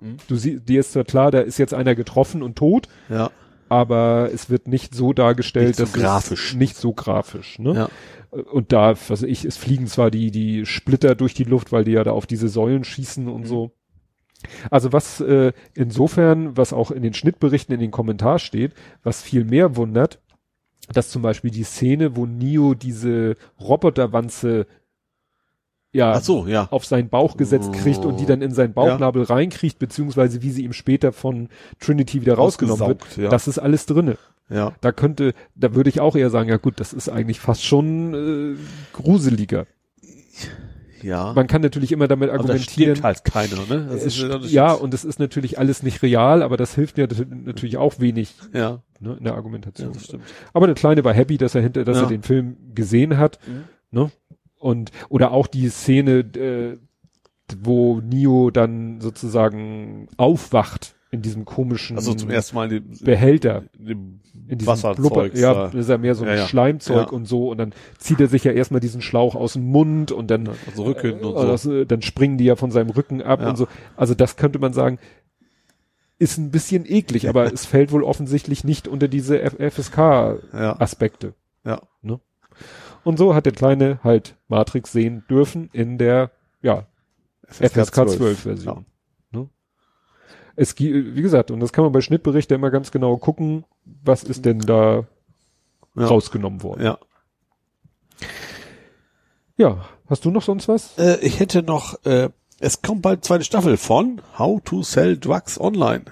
[0.00, 0.16] Mhm.
[0.28, 3.30] Du siehst, dir ist zwar klar, da ist jetzt einer getroffen und tot, ja.
[3.68, 6.54] aber es wird nicht so dargestellt, Nicht so dass grafisch.
[6.54, 7.58] nicht so grafisch.
[7.58, 7.74] Ne?
[7.74, 7.88] Ja.
[8.52, 11.92] Und da, was ich, es fliegen zwar die, die Splitter durch die Luft, weil die
[11.92, 13.46] ja da auf diese Säulen schießen und Mhm.
[13.46, 13.72] so.
[14.70, 19.44] Also was äh, insofern, was auch in den Schnittberichten in den Kommentar steht, was viel
[19.44, 20.20] mehr wundert,
[20.92, 24.66] dass zum Beispiel die Szene, wo Neo diese Roboterwanze
[25.92, 26.68] ja, so, ja.
[26.70, 30.62] auf seinen Bauch gesetzt kriegt und die dann in seinen Bauchnabel reinkriegt, beziehungsweise wie sie
[30.62, 31.48] ihm später von
[31.80, 33.16] Trinity wieder rausgenommen wird.
[33.16, 33.30] Ja.
[33.30, 34.18] Das ist alles drinne.
[34.50, 34.74] Ja.
[34.80, 38.14] Da könnte, da würde ich auch eher sagen, ja gut, das ist eigentlich fast schon
[38.14, 38.56] äh,
[38.92, 39.66] gruseliger.
[41.06, 41.32] Ja.
[41.34, 42.96] Man kann natürlich immer damit aber da argumentieren.
[42.96, 43.86] stirbt halt keiner, ne?
[43.90, 44.50] Das ist der Unterschied.
[44.52, 47.08] ja, und es ist natürlich alles nicht real, aber das hilft mir
[47.44, 48.82] natürlich auch wenig ja.
[48.98, 49.92] ne, in der Ja, Argumentation.
[49.92, 50.24] das stimmt.
[50.52, 52.02] aber der Kleine war happy, dass er hinter, dass Ja.
[52.04, 53.38] er den Film gesehen hat.
[53.46, 53.64] Mhm.
[53.92, 54.10] Ne?
[54.58, 56.78] Und oder auch die Szene, äh,
[57.62, 63.64] wo Neo dann sozusagen aufwacht in diesem komischen Also zum ersten Mal in dem, Behälter.
[63.78, 64.96] in diesem Wasserzeug.
[64.96, 66.46] Blubber, ja, das ist ja mehr so ein Ja, ja.
[66.46, 67.12] Schleimzeug Ja.
[67.12, 70.30] und so und dann zieht er sich ja erstmal diesen Schlauch aus dem Mund und
[70.30, 71.46] dann also Rücken und äh, so.
[71.46, 73.66] das, äh, dann springen die ja von seinem Rücken ab und so.
[73.96, 74.98] Also das könnte man sagen,
[76.18, 81.34] ist ein bisschen eklig, aber es fällt wohl offensichtlich nicht unter diese FSK-Aspekte.
[81.64, 81.82] Ja.
[82.02, 82.20] Ja.
[83.04, 86.30] Und so hat der Kleine halt Matrix sehen dürfen in der,
[86.62, 86.86] ja,
[87.48, 88.86] FSK 12 Version.
[90.56, 94.44] Es wie gesagt, und das kann man bei Schnittberichten immer ganz genau gucken, was ist
[94.44, 95.04] denn da
[95.94, 96.06] Ja.
[96.06, 96.82] rausgenommen worden.
[96.84, 96.98] Ja.
[99.56, 100.98] Ja, hast du noch sonst was?
[100.98, 105.58] Äh, ich hätte noch, äh, es kommt bald zweite Staffel von How to Sell Drugs
[105.60, 106.04] Online.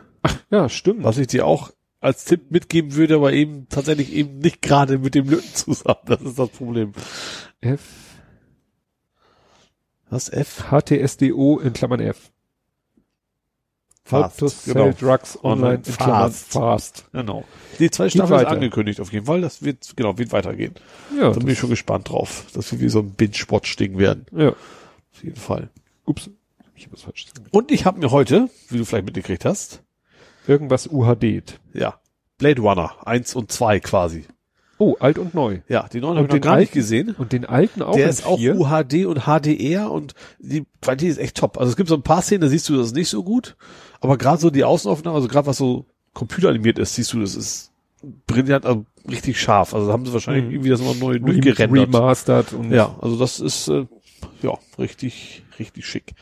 [0.50, 1.05] Ja, stimmt.
[1.05, 5.14] Was ich dir auch als Tipp mitgeben würde, aber eben tatsächlich eben nicht gerade mit
[5.14, 6.00] dem Lütten zusammen.
[6.06, 6.92] Das ist das Problem.
[7.60, 7.81] F,
[10.10, 10.64] Was F?
[10.70, 12.31] HTSDO in Klammern F.
[14.10, 14.92] How Fast, to sell genau.
[14.92, 16.52] drugs online in Klammern Fast.
[16.52, 17.05] fast.
[17.12, 17.44] Genau.
[17.78, 19.41] Die zweite Geht Staffel ist angekündigt auf jeden Fall.
[19.41, 20.74] Das wird, genau, wird weitergehen.
[21.16, 22.44] Ja, Da bin ich schon gespannt drauf.
[22.52, 24.26] Das wird wie so ein Binge-Watch-Ding werden.
[24.33, 24.50] ja.
[24.50, 25.70] Auf jeden Fall.
[26.07, 26.28] Ups.
[26.74, 27.49] Ich hab was falsch gesagt.
[27.55, 29.83] Und ich habe mir heute, wie du vielleicht mitgekriegt hast,
[30.47, 31.58] Irgendwas UHD.
[31.73, 31.99] ja,
[32.36, 34.26] Blade Runner 1 und 2 quasi.
[34.78, 35.61] Oh, alt und neu.
[35.69, 36.75] Ja, die neuen habe ich noch gar nicht alten?
[36.78, 37.15] gesehen.
[37.17, 38.57] Und den alten auch Der ist auch vier?
[38.57, 41.59] UHD und HDR und die Qualität ist echt top.
[41.59, 43.57] Also es gibt so ein paar Szenen, da siehst du das nicht so gut,
[44.01, 47.70] aber gerade so die Außenaufnahmen, also gerade was so computeranimiert ist, siehst du, das ist
[48.27, 49.75] brillant, also richtig scharf.
[49.75, 50.51] Also da haben sie wahrscheinlich Mhm.
[50.51, 51.94] irgendwie das mal neu durchgerendert.
[51.94, 53.86] Remastered und Ja, also das ist äh,
[54.43, 56.15] ja richtig, richtig schick.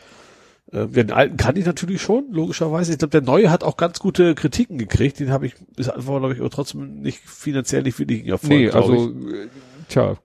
[0.72, 2.92] Äh, den alten kannte ich natürlich schon, logischerweise.
[2.92, 5.20] Ich glaube, der neue hat auch ganz gute Kritiken gekriegt.
[5.20, 8.50] Den habe ich, ist einfach, glaube ich, aber trotzdem nicht finanziell nicht wirklich Erfolg.
[8.50, 9.34] nee, also ich.
[9.34, 9.48] äh,
[9.88, 10.16] tja,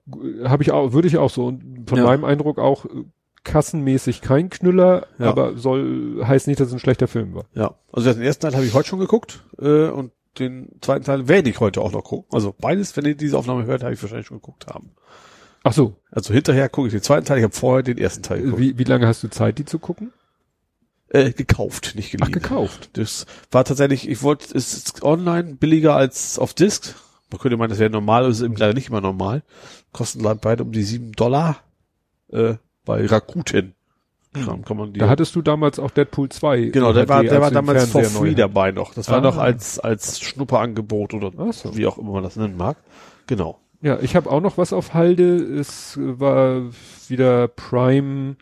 [0.45, 1.47] habe ich auch, würde ich auch so.
[1.47, 2.05] Und von Ja.
[2.05, 2.89] meinem Eindruck auch äh,
[3.43, 5.27] kassenmäßig kein Knüller, Ja.
[5.29, 7.45] aber soll heißt nicht, dass es ein schlechter Film war.
[7.53, 11.27] Ja, also den ersten Teil habe ich heute schon geguckt äh, und den zweiten Teil
[11.27, 12.27] werde ich heute auch noch gucken.
[12.31, 14.91] Also beides, wenn ihr diese Aufnahme hört, habe ich wahrscheinlich schon geguckt haben.
[15.63, 17.39] Ach so, Also hinterher gucke ich den zweiten Teil.
[17.39, 18.61] Ich habe vorher den ersten Teil geguckt.
[18.61, 20.13] wie, wie lange hast du Zeit, die zu gucken?
[21.09, 22.31] Äh, gekauft, nicht Ach, geliehen.
[22.33, 22.89] gekauft.
[22.93, 26.95] Das war tatsächlich, ich wollte, es ist online billiger als auf Disc.
[27.31, 29.43] Man könnte meinen, das wäre normal, es ist eben leider nicht immer normal.
[29.93, 31.57] Kosten beide um die sieben Dollar
[32.31, 32.55] äh,
[32.85, 33.73] bei Rakuten.
[34.33, 34.99] Kram kann man die.
[34.99, 36.65] Da hattest du damals auch Deadpool 2.
[36.65, 38.93] genau, der war, der war damals for free dabei noch.
[38.93, 39.21] Das war Ah.
[39.21, 41.75] noch als als Schnupperangebot oder Ach so.
[41.75, 42.77] wie auch immer man das nennen mag.
[43.27, 43.59] Genau.
[43.81, 45.37] Ja, ich habe auch noch was auf Halde.
[45.37, 46.63] Es war
[47.07, 48.35] wieder Prime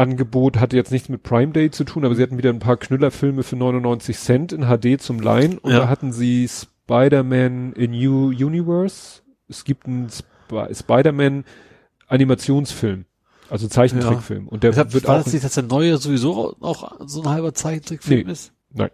[0.00, 2.76] Angebot, hatte jetzt nichts mit Prime Day zu tun, aber sie hatten wieder ein paar
[2.78, 5.80] Knüllerfilme für 99 Cent in HD zum Leihen und Ja.
[5.80, 9.20] da hatten sie Spider-Man in New Universe.
[9.48, 10.26] Es gibt einen Sp
[10.72, 11.44] Spider-Man
[12.08, 13.04] Animationsfilm,
[13.48, 16.92] also Zeichentrickfilm und der Deshalb wird war auch das nicht, dass der neue sowieso auch
[17.06, 18.32] so ein halber Zeichentrickfilm Nee.
[18.32, 18.52] ist?
[18.72, 18.90] Nein.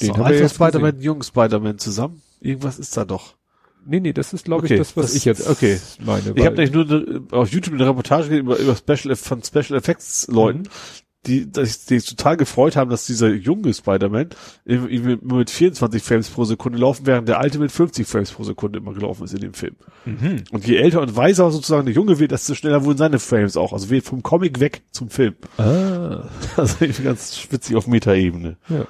[0.00, 2.20] Den so haben wir alter Spider-Man, jungen Spider-Man zusammen.
[2.40, 3.34] Irgendwas ist da doch.
[3.88, 5.78] Nee, nee, das ist glaube Okay, ich das, was das- ich jetzt okay.
[6.04, 6.32] meine.
[6.36, 10.26] Ich habe nämlich nur eine, auf YouTube eine Reportage über, über Special von Special Effects
[10.28, 10.64] Leuten,
[11.26, 14.28] die, die, sich- die sich total gefreut haben, dass dieser junge Spider-Man
[14.64, 18.94] mit 24 Frames pro Sekunde laufen, während der alte mit 50 Frames pro Sekunde immer
[18.94, 19.74] gelaufen ist in dem Film.
[20.04, 20.44] Mhm.
[20.52, 23.72] Und je älter und weiser sozusagen der Junge wird, desto schneller wurden seine Frames auch.
[23.72, 25.34] Also wird vom Comic weg zum Film.
[25.56, 26.28] Ah.
[26.56, 28.56] Also irgendwie ganz spitzig auf Metaebene.
[28.68, 28.86] Ja.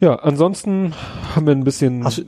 [0.00, 0.94] Ja, ansonsten
[1.34, 2.04] haben wir ein bisschen.
[2.04, 2.24] Hast du,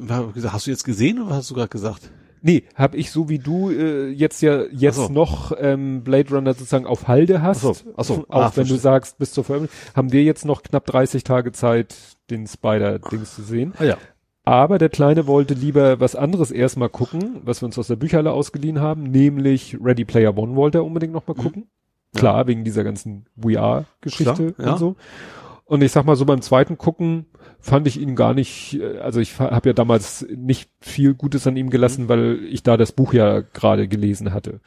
[0.53, 2.11] hast du jetzt gesehen oder hast du gerade gesagt?
[2.43, 5.09] nee, habe ich so wie du äh, jetzt ja jetzt so.
[5.09, 7.65] noch ähm, Blade Runner sozusagen auf Halde hast.
[7.65, 8.15] Ach so, ach so.
[8.29, 8.79] Auch Ah, wenn du verstehe.
[8.79, 11.95] sagst, bis zur Veröffentlichung, haben wir jetzt noch knapp 30 Tage Zeit,
[12.31, 13.75] den Spider-Dings zu sehen.
[13.79, 13.97] Ah ja.
[14.45, 18.33] Aber der Kleine wollte lieber was anderes erstmal gucken, was wir uns aus der Bücherhalle
[18.33, 21.69] ausgeliehen haben, nämlich Ready Player One wollte er unbedingt noch mal gucken.
[22.15, 24.73] Klar, wegen dieser ganzen VR-Geschichte ja.
[24.73, 24.97] und so.
[25.65, 27.27] Und ich sag mal so beim zweiten Gucken
[27.63, 31.57] fand ich ihn gar nicht, äh, also ich habe ja damals nicht viel Gutes an
[31.57, 34.61] ihm gelassen, weil ich da das Buch ja gerade gelesen hatte.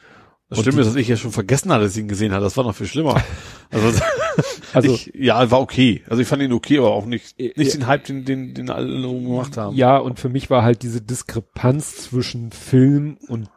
[0.48, 2.44] Das Schlimme ist, dass ich ja schon vergessen hatte, dass ich ihn gesehen habe.
[2.44, 3.20] Das war noch viel schlimmer.
[3.72, 4.00] Also,
[4.72, 6.02] Also- ich, ja, war okay.
[6.08, 8.54] Also ich fand ihn okay, aber auch nicht, Äh, nicht äh, den Hype, den, den,
[8.54, 9.74] den alle gemacht haben.
[9.74, 13.48] Ja, und für mich war halt diese Diskrepanz zwischen Film und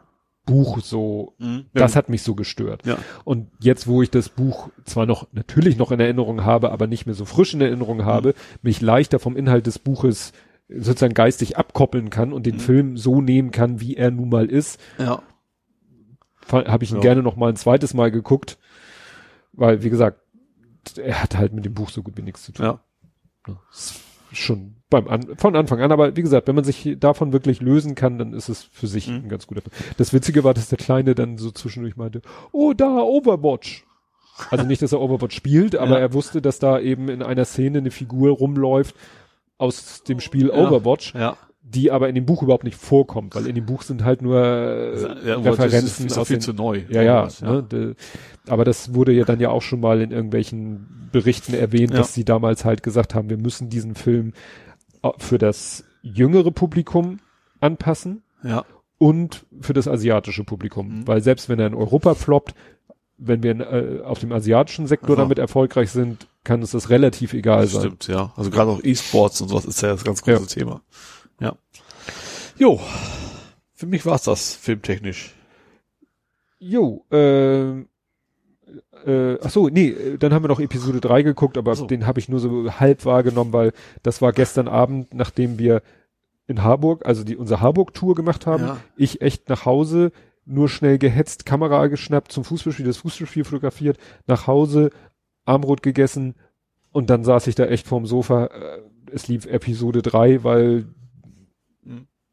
[0.50, 1.66] Buch so, Mhm.
[1.72, 2.84] das hat mich so gestört.
[2.84, 2.98] Ja.
[3.24, 7.06] Und jetzt, wo ich das Buch zwar noch, natürlich noch in Erinnerung habe, aber nicht
[7.06, 10.32] mehr so frisch in Erinnerung habe, mich leichter vom Inhalt des Buches
[10.68, 14.80] sozusagen geistig abkoppeln kann und den Film so nehmen kann, wie er nun mal ist,
[14.98, 15.22] ja.
[16.52, 17.00] habe ich ihn Ja.
[17.02, 18.58] gerne noch mal ein zweites Mal geguckt,
[19.52, 20.20] weil, wie gesagt,
[20.96, 22.64] er hat halt mit dem Buch so gut wie nichts zu tun.
[22.66, 22.80] Ja.
[23.72, 24.00] Ist
[24.32, 27.94] Schon beim an, von Anfang an, aber wie gesagt, wenn man sich davon wirklich lösen
[27.94, 29.14] kann, dann ist es für sich Mhm.
[29.24, 29.72] ein ganz guter Film.
[29.96, 32.20] Das Witzige war, dass der Kleine dann so zwischendurch meinte,
[32.52, 33.86] oh, da, Overwatch.
[34.50, 35.98] Also nicht, dass er Overwatch spielt, aber Ja.
[35.98, 38.94] er wusste, dass da eben in einer Szene eine Figur rumläuft
[39.58, 40.54] aus dem Spiel Ja.
[40.54, 41.36] Overwatch, Ja.
[41.62, 44.42] die aber in dem Buch überhaupt nicht vorkommt, weil in dem Buch sind halt nur
[44.42, 46.80] äh, ja aber das Referenzen ist, ist viel den, zu neu.
[46.88, 47.94] ja, ja, Sowas, ne, de,
[48.48, 51.98] aber das wurde ja dann ja auch schon mal in irgendwelchen Berichten erwähnt, Ja.
[51.98, 54.32] dass sie damals halt gesagt haben, wir müssen diesen Film
[55.18, 57.18] für das jüngere Publikum
[57.60, 58.64] anpassen Ja.
[58.98, 61.06] und für das asiatische Publikum, Mhm.
[61.08, 62.54] weil selbst wenn er in Europa floppt,
[63.18, 65.22] wenn wir in, äh, auf dem asiatischen Sektor Aha.
[65.24, 67.82] damit erfolgreich sind, kann uns das relativ egal Das sein.
[67.82, 68.32] stimmt, ja.
[68.36, 70.46] Also gerade auch E-Sports und sowas ist ja das ganz große Ja.
[70.46, 70.82] Thema.
[71.38, 71.54] Ja.
[72.56, 72.80] Jo.
[73.74, 75.34] Für mich war's das, filmtechnisch.
[76.58, 77.88] Jo, ähm,
[79.06, 81.86] äh, ach so, nee, äh, dann haben wir noch Episode 3 geguckt, aber so.
[81.86, 83.72] den habe ich nur so halb wahrgenommen, weil
[84.02, 85.82] das war gestern Abend, nachdem wir
[86.46, 88.76] in Harburg, also die unsere Harburg-Tour gemacht haben, Ja.
[88.96, 90.12] ich echt nach Hause,
[90.44, 94.90] nur schnell gehetzt, Kamera geschnappt, zum Fußballspiel, das Fußballspiel fotografiert, nach Hause,
[95.44, 96.34] Armbrot gegessen
[96.92, 98.78] und dann saß ich da echt vorm Sofa, äh,
[99.12, 100.86] es lief Episode 3, weil.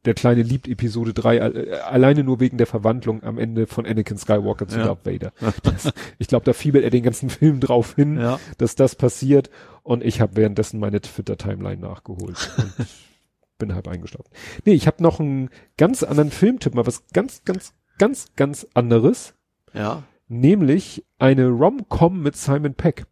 [0.07, 4.17] Der Kleine liebt Episode 3, äh, alleine nur wegen der Verwandlung am Ende von Anakin
[4.17, 4.85] Skywalker zu Ja.
[4.85, 5.31] Darth Vader.
[5.63, 8.39] Das, ich glaube, da fiebelt er den ganzen Film drauf hin, Ja.
[8.57, 9.49] dass das passiert
[9.83, 12.87] und ich habe währenddessen meine Twitter-Timeline nachgeholt und
[13.59, 14.29] bin halb eingeschlafen.
[14.65, 19.33] Nee, ich habe noch einen ganz anderen Filmtipp, mal was ganz, ganz, ganz, ganz anderes,
[19.73, 20.03] Ja.
[20.27, 23.05] nämlich eine Rom-Com mit Simon Peck.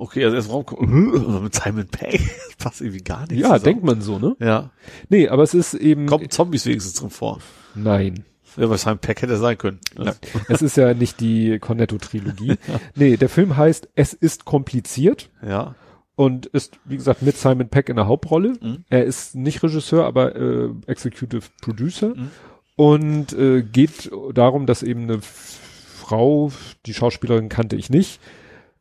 [0.00, 0.88] Okay, also erst Raum kommt
[1.42, 2.20] mit Simon Pegg.
[2.58, 3.32] Passt irgendwie gar nicht.
[3.32, 3.62] Ja, zusammen.
[3.64, 4.34] denkt man so, ne?
[4.40, 4.70] Ja.
[5.10, 7.38] Nee, aber es ist eben, Kommen Zombies wenigstens drin vor.
[7.74, 8.24] nein.
[8.56, 9.78] Ja, bei Simon Pegg hätte sein können.
[9.96, 10.14] Nein,
[10.48, 12.54] es ist ja nicht die Cornetto-Trilogie.
[12.96, 15.76] Nee, der Film heißt Es ist kompliziert Ja.
[16.16, 18.54] und ist, wie gesagt, mit Simon Peck in der Hauptrolle.
[18.60, 18.84] Mhm.
[18.88, 22.30] Er ist nicht Regisseur, aber äh, Executive Producer Mhm.
[22.74, 26.50] und äh, geht darum, dass eben eine Frau,
[26.86, 28.18] die Schauspielerin kannte ich nicht,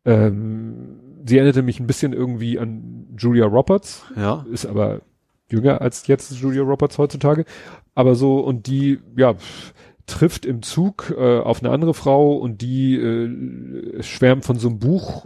[0.05, 4.45] ähm, sie erinnerte mich ein bisschen irgendwie an Julia Roberts, Ja.
[4.51, 5.01] ist aber
[5.51, 7.45] jünger als jetzt Julia Roberts heutzutage.
[7.95, 9.35] Aber so, und die, ja,
[10.05, 14.79] trifft im Zug äh, auf eine andere Frau und die äh, schwärmt von so einem
[14.79, 15.25] Buch,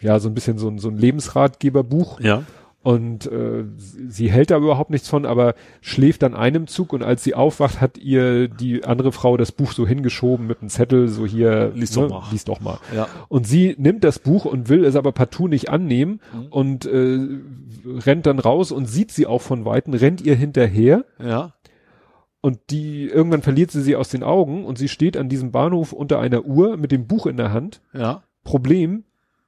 [0.00, 2.20] ja, so ein bisschen so ein, so ein Lebensratgeberbuch.
[2.20, 2.42] Ja.
[2.84, 7.24] Und äh, sie hält da überhaupt nichts von, aber schläft an einem Zug und als
[7.24, 11.24] sie aufwacht, hat ihr die andere Frau das Buch so hingeschoben mit einem Zettel, so
[11.26, 12.22] hier, Lies doch mal.
[12.30, 12.78] lies doch mal.
[12.94, 13.08] Ja.
[13.28, 16.46] Und sie nimmt das Buch und will es aber partout nicht annehmen Mhm.
[16.50, 17.18] und äh,
[18.04, 21.54] rennt dann raus und sieht sie auch von Weitem, rennt ihr hinterher Ja.
[22.42, 25.94] und die irgendwann verliert sie sie aus den Augen und sie steht an diesem Bahnhof
[25.94, 27.80] unter einer Uhr mit dem Buch in der Hand.
[27.94, 28.22] Ja.
[28.44, 29.04] Problem,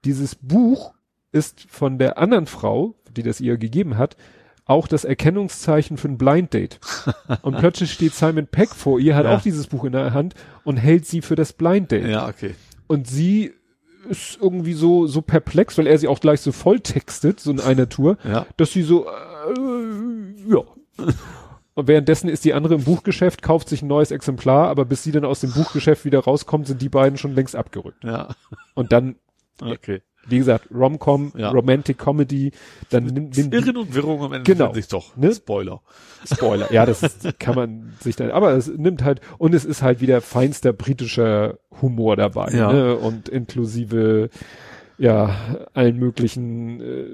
[0.07, 0.95] dieses Buch
[1.33, 4.17] ist von der anderen Frau, die das ihr gegeben hat,
[4.65, 6.81] auch das Erkennungszeichen für ein Blind Date.
[7.43, 9.37] Und plötzlich steht Simon Peck vor ihr, hat Ja.
[9.37, 12.07] auch dieses Buch in der Hand und hält sie für das Blind Date.
[12.09, 12.55] Ja, okay.
[12.89, 13.53] Und sie
[14.09, 17.61] ist irgendwie so, so perplex, weil er sie auch gleich so voll textet, so in
[17.61, 18.47] einer Tour, Ja.
[18.57, 20.63] dass sie so, äh, ja.
[21.75, 25.13] Und währenddessen ist die andere im Buchgeschäft, kauft sich ein neues Exemplar, aber bis sie
[25.13, 28.03] dann aus dem Buchgeschäft wieder rauskommt, sind die beiden schon längst abgerückt.
[28.05, 28.29] Ja.
[28.75, 29.17] Und dann,
[29.61, 30.03] Okay.
[30.29, 31.51] Wie gesagt, Rom-Com, Ja.
[31.51, 32.53] Romantic Comedy,
[32.91, 34.73] dann nimmt, nimmt Irren und Wirrung am Ende Genau.
[34.73, 35.17] sich doch.
[35.17, 35.33] Ne?
[35.35, 35.81] Spoiler.
[36.31, 36.73] Spoiler.
[36.73, 40.01] Ja, das ist, kann man sich dann, aber es nimmt halt, und es ist halt
[40.01, 42.73] wieder feinster britischer Humor dabei, Ja.
[42.73, 42.97] ne?
[42.97, 44.31] Und inklusive,
[44.99, 45.31] ja,
[45.75, 47.07] allen möglichen, äh,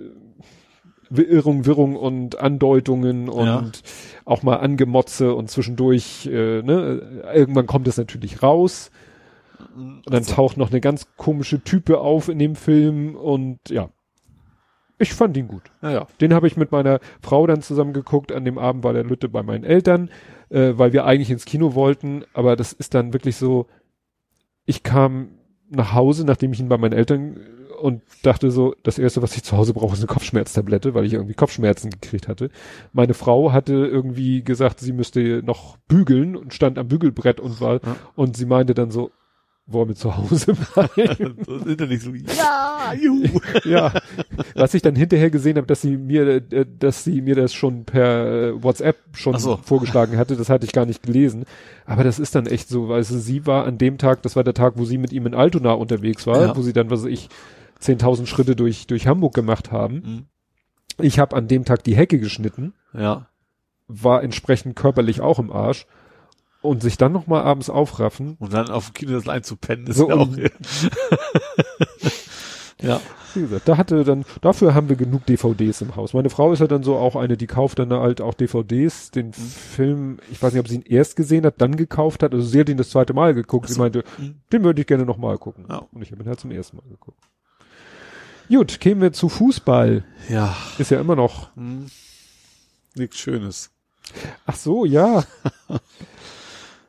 [1.20, 3.70] Irrung, Wirrung und Andeutungen und Ja.
[4.24, 8.90] auch mal Angemotze und zwischendurch, äh, ne, irgendwann kommt es natürlich raus.
[9.74, 13.90] Und dann taucht noch eine ganz komische Type auf in dem Film und ja.
[14.98, 15.62] Ich fand ihn gut.
[15.82, 16.06] Ja, ja.
[16.20, 18.30] Den habe ich mit meiner Frau dann zusammen geguckt.
[18.30, 20.10] An dem Abend war der Lütte bei meinen Eltern,
[20.48, 22.24] äh, weil wir eigentlich ins Kino wollten.
[22.34, 23.66] Aber das ist dann wirklich so,
[24.64, 25.30] ich kam
[25.68, 27.40] nach Hause, nachdem ich ihn bei meinen Eltern
[27.80, 31.14] und dachte so, das erste, was ich zu Hause brauche, ist eine Kopfschmerztablette, weil ich
[31.14, 32.50] irgendwie Kopfschmerzen gekriegt hatte.
[32.92, 37.80] Meine Frau hatte irgendwie gesagt, sie müsste noch bügeln und stand am Bügelbrett und war,
[37.82, 37.96] ja.
[38.14, 39.10] und sie meinte dann so,
[39.66, 41.36] wollen wir zu Hause bleiben.
[42.00, 43.40] so, ja, juhu.
[43.64, 43.92] ja,
[44.54, 47.84] was ich dann hinterher gesehen habe, dass sie mir, äh, dass sie mir das schon
[47.84, 49.56] per äh, WhatsApp schon so.
[49.56, 51.44] vorgeschlagen hatte, das hatte ich gar nicht gelesen.
[51.86, 54.54] Aber das ist dann echt so, weil sie war an dem Tag, das war der
[54.54, 56.56] Tag, wo sie mit ihm in Altona unterwegs war, ja.
[56.56, 57.28] wo sie dann, was weiß ich,
[57.80, 59.94] 10.000 Schritte durch, durch Hamburg gemacht haben.
[59.94, 60.26] Mhm.
[60.98, 62.74] Ich habe an dem Tag die Hecke geschnitten.
[62.92, 63.28] Ja.
[63.88, 65.86] War entsprechend körperlich auch im Arsch
[66.62, 68.36] und sich dann noch mal abends aufraffen.
[68.38, 70.28] Und dann auf dem Kino das einzupennen, ist so ja auch.
[72.80, 73.00] ja.
[73.34, 76.12] Wie gesagt, da hatte dann, dafür haben wir genug DVDs im Haus.
[76.12, 79.28] Meine Frau ist ja dann so auch eine, die kauft dann halt auch DVDs, den
[79.28, 79.32] mhm.
[79.32, 82.60] Film, ich weiß nicht, ob sie ihn erst gesehen hat, dann gekauft hat, also sie
[82.60, 83.68] hat ihn das zweite Mal geguckt.
[83.68, 83.74] So.
[83.74, 84.34] Sie meinte, mhm.
[84.52, 85.64] den würde ich gerne noch mal gucken.
[85.68, 85.86] Ja.
[85.92, 87.18] Und ich habe ihn halt zum ersten Mal geguckt.
[88.48, 90.04] Gut, kämen wir zu Fußball.
[90.28, 90.54] Ja.
[90.76, 91.56] Ist ja immer noch.
[91.56, 91.86] Hm.
[92.94, 93.70] Nichts Schönes.
[94.44, 95.24] Ach so, ja.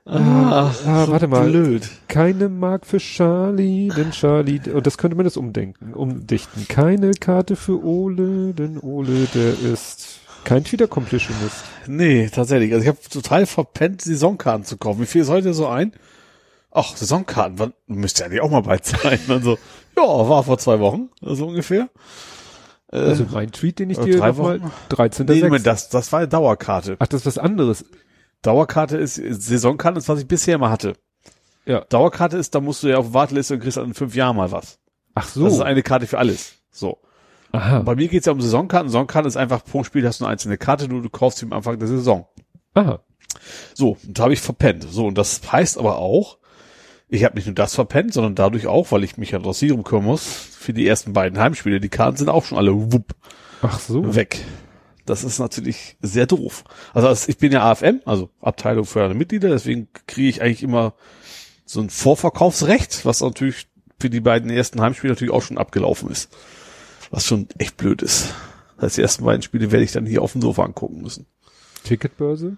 [0.05, 1.49] Ah, ah, warte mal.
[1.49, 1.89] Blöd.
[2.09, 6.67] Keine Mark für Charlie, denn Charlie, und das könnte man das umdenken, umdichten.
[6.67, 11.63] Keine Karte für Ole, denn Ole, der ist kein Twitter-Completionist.
[11.87, 12.73] Nee, tatsächlich.
[12.73, 14.99] Also ich habe total verpennt, Saisonkarten zu kaufen.
[14.99, 15.93] Wie viel ist heute so ein?
[16.69, 19.19] Ach, Saisonkarten, wann, müsste ja nicht auch mal bald sein.
[19.29, 19.57] Also,
[19.95, 21.89] ja, war vor zwei Wochen, so also ungefähr.
[22.89, 24.61] Also mein Tweet, den ich dir drei Wochen?
[24.61, 25.25] mal 13.
[25.27, 26.97] Nee, Moment, das, das war eine Dauerkarte.
[26.99, 27.85] Ach, das ist was anderes.
[28.43, 30.93] Dauerkarte ist, Saisonkarte ist, was ich bisher immer hatte.
[31.65, 31.81] Ja.
[31.85, 34.51] Dauerkarte ist, da musst du ja auf Warteliste und kriegst dann in fünf Jahren mal
[34.51, 34.79] was.
[35.15, 35.45] Ach so.
[35.45, 36.55] Das ist eine Karte für alles.
[36.71, 36.99] So.
[37.51, 37.81] Aha.
[37.83, 38.89] bei mir geht's ja um Saisonkarten.
[38.89, 41.53] Saisonkarten ist einfach pro Spiel hast du eine einzelne Karte, du, du kaufst sie am
[41.53, 42.27] Anfang der Saison.
[42.73, 42.99] Aha.
[43.73, 44.85] So, da habe ich verpennt.
[44.89, 46.39] So, und das heißt aber auch,
[47.07, 50.05] ich habe nicht nur das verpennt, sondern dadurch auch, weil ich mich ja dressieren kümmern
[50.05, 51.79] muss, für die ersten beiden Heimspiele.
[51.79, 53.13] Die Karten sind auch schon alle wupp,
[53.61, 54.15] Ach so.
[54.15, 54.43] weg.
[55.05, 56.63] Das ist natürlich sehr doof.
[56.93, 60.93] Also ich bin ja AFM, also Abteilung für alle Mitglieder, deswegen kriege ich eigentlich immer
[61.65, 63.67] so ein Vorverkaufsrecht, was natürlich
[63.99, 66.29] für die beiden ersten Heimspiele natürlich auch schon abgelaufen ist.
[67.09, 68.33] Was schon echt blöd ist.
[68.75, 71.25] Das heißt, die ersten beiden Spiele werde ich dann hier auf dem Sofa angucken müssen.
[71.83, 72.57] Ticketbörse?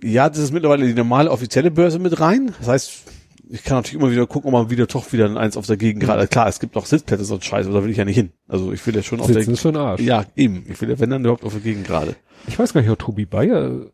[0.00, 2.54] Ja, das ist mittlerweile die normale offizielle Börse mit rein.
[2.58, 3.02] Das heißt,
[3.50, 6.02] ich kann natürlich immer wieder gucken, ob man wieder doch wieder eins auf der Gegend
[6.02, 6.24] gerade.
[6.24, 6.28] Mhm.
[6.28, 8.32] Klar, es gibt noch Sitzplätze, so ein Scheiß, aber da will ich ja nicht hin.
[8.46, 10.00] Also ich will ja schon auf Sitzen der ist für Arsch.
[10.00, 10.64] Ja, eben.
[10.68, 12.16] Ich will ja, wenn dann überhaupt auf der Gegend gerade.
[12.46, 13.86] Ich weiß gar nicht, ob Tobi Bayer,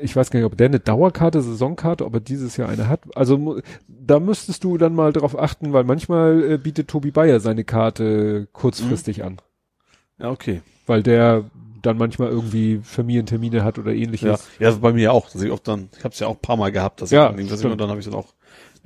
[0.00, 3.00] ich weiß gar nicht, ob der eine Dauerkarte, Saisonkarte, ob er dieses Jahr eine hat.
[3.14, 7.64] Also da müsstest du dann mal drauf achten, weil manchmal äh, bietet Tobi Bayer seine
[7.64, 9.24] Karte kurzfristig mhm.
[9.24, 9.36] an.
[10.18, 10.62] Ja, okay.
[10.86, 11.44] Weil der
[11.82, 14.48] dann manchmal irgendwie Familientermine hat oder ähnliches.
[14.58, 15.30] Ja, ja bei mir auch.
[15.30, 17.30] Dass ich auch dann, ich habe es ja auch ein paar Mal gehabt, dass ja,
[17.30, 18.34] ich, ich dann habe ich dann auch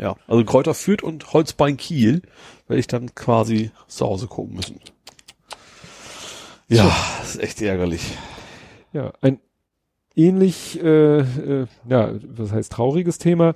[0.00, 2.22] ja, also Kräuter führt und Holzbein Kiel
[2.66, 4.80] werde ich dann quasi zu Hause gucken müssen.
[6.68, 6.92] Ja, so.
[7.20, 8.16] das ist echt ärgerlich.
[8.92, 9.40] Ja, ein
[10.16, 13.54] ähnlich, äh, äh, ja, was heißt trauriges Thema.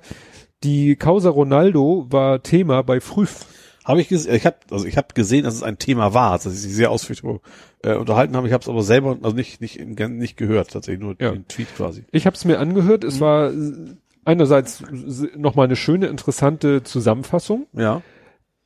[0.63, 3.47] Die Causa Ronaldo war Thema bei Früff.
[3.83, 6.47] Habe ich gesehen, ich habe also ich habe gesehen, dass es ein Thema war, dass
[6.47, 7.23] ich sich sehr ausführlich
[7.83, 8.47] äh, unterhalten habe.
[8.47, 11.31] Ich habe es aber selber also nicht nicht nicht gehört, tatsächlich nur ja.
[11.31, 12.03] den Tweet quasi.
[12.11, 13.03] Ich habe es mir angehört.
[13.03, 13.21] Es mhm.
[13.21, 13.51] war
[14.25, 14.83] einerseits
[15.37, 17.67] nochmal eine schöne, interessante Zusammenfassung.
[17.73, 18.01] Ja.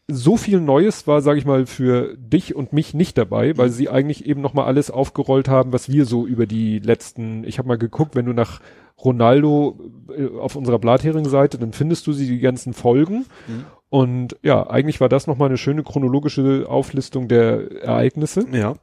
[0.07, 3.73] So viel Neues war, sage ich mal, für dich und mich nicht dabei, weil mhm.
[3.73, 7.67] sie eigentlich eben nochmal alles aufgerollt haben, was wir so über die letzten, ich habe
[7.67, 8.59] mal geguckt, wenn du nach
[9.03, 9.79] Ronaldo
[10.17, 13.25] äh, auf unserer Blathering-Seite, dann findest du sie die ganzen Folgen.
[13.47, 13.65] Mhm.
[13.89, 18.45] Und ja, eigentlich war das nochmal eine schöne chronologische Auflistung der Ereignisse.
[18.51, 18.75] Ja.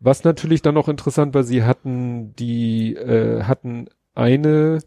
[0.00, 4.80] Was natürlich dann noch interessant war, sie hatten die, äh, hatten eine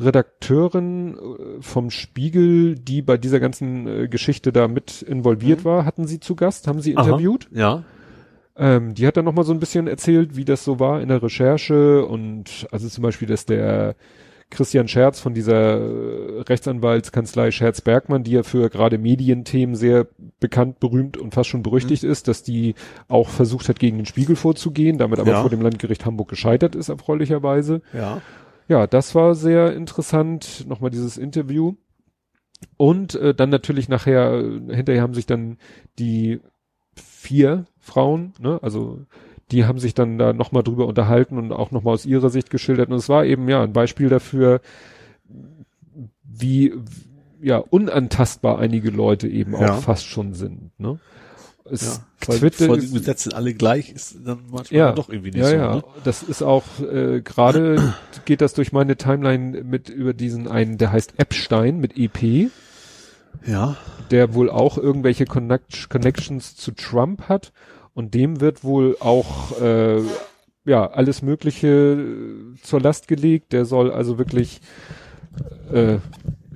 [0.00, 5.64] Redakteurin äh, vom Spiegel, die bei dieser ganzen äh, Geschichte da mit involviert mhm.
[5.64, 7.48] war, hatten sie zu Gast, haben sie interviewt.
[7.52, 7.84] Aha, ja.
[8.56, 11.22] Ähm, die hat dann nochmal so ein bisschen erzählt, wie das so war in der
[11.22, 13.94] Recherche und also zum Beispiel, dass der
[14.50, 20.08] Christian Scherz von dieser äh, Rechtsanwaltskanzlei Scherz Bergmann, die ja für gerade Medienthemen sehr
[20.40, 22.10] bekannt, berühmt und fast schon berüchtigt mhm.
[22.10, 22.74] ist, dass die
[23.08, 25.40] auch versucht hat, gegen den Spiegel vorzugehen, damit aber ja.
[25.40, 27.82] vor dem Landgericht Hamburg gescheitert ist, erfreulicherweise.
[27.92, 28.20] Ja
[28.70, 31.74] ja, das war sehr interessant, nochmal dieses Interview.
[32.76, 35.58] Und äh, dann natürlich nachher, äh, hinterher haben sich dann
[35.98, 36.40] die
[36.94, 39.00] vier Frauen, ne, also
[39.50, 42.90] die haben sich dann da nochmal drüber unterhalten und auch nochmal aus ihrer Sicht geschildert.
[42.90, 44.60] Und es war eben ja ein Beispiel dafür,
[46.22, 46.72] wie
[47.42, 49.74] ja unantastbar einige Leute eben ja.
[49.74, 50.70] auch fast schon sind.
[50.78, 51.00] Ne?
[51.70, 55.40] Es ja, Twitter vor die Gesetze alle gleich ist dann manchmal ja, doch irgendwie nicht
[55.40, 55.56] ja, so.
[55.56, 55.84] Ja, ne?
[56.04, 60.92] das ist auch äh, gerade geht das durch meine Timeline mit über diesen einen, der
[60.92, 62.50] heißt Epstein mit EP.
[63.46, 63.76] Ja.
[64.10, 67.52] der wohl auch irgendwelche Connect Connections zu Trump hat
[67.94, 70.02] und dem wird wohl auch äh,
[70.64, 73.52] ja alles Mögliche äh, zur Last gelegt.
[73.52, 74.60] Der soll also wirklich
[75.72, 75.98] äh,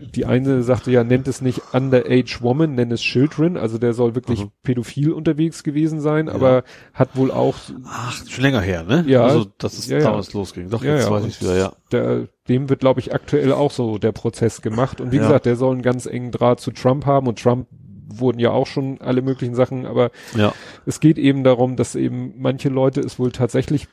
[0.05, 4.15] die eine sagte ja, nennt es nicht Underage Woman, nennt es Children, also der soll
[4.15, 4.51] wirklich Mhm.
[4.63, 7.55] pädophil unterwegs gewesen sein, aber hat wohl auch
[7.87, 9.05] Ach, schon länger her, ne?
[9.07, 9.25] Ja.
[9.25, 10.05] Also, dass es Ja, ja.
[10.05, 10.71] damals losging.
[10.71, 11.73] Doch, Ja, jetzt ja, weiß ich wieder, ja.
[11.93, 15.01] Der, dem wird, glaube ich, aktuell auch so der Prozess gemacht.
[15.01, 15.23] Und wie Ja.
[15.23, 17.67] gesagt, der soll einen ganz engen Draht zu Trump haben und Trump
[18.07, 20.53] wurden ja auch schon alle möglichen Sachen, aber Ja.
[20.87, 23.89] es geht eben darum, dass eben manche Leute es wohl tatsächlich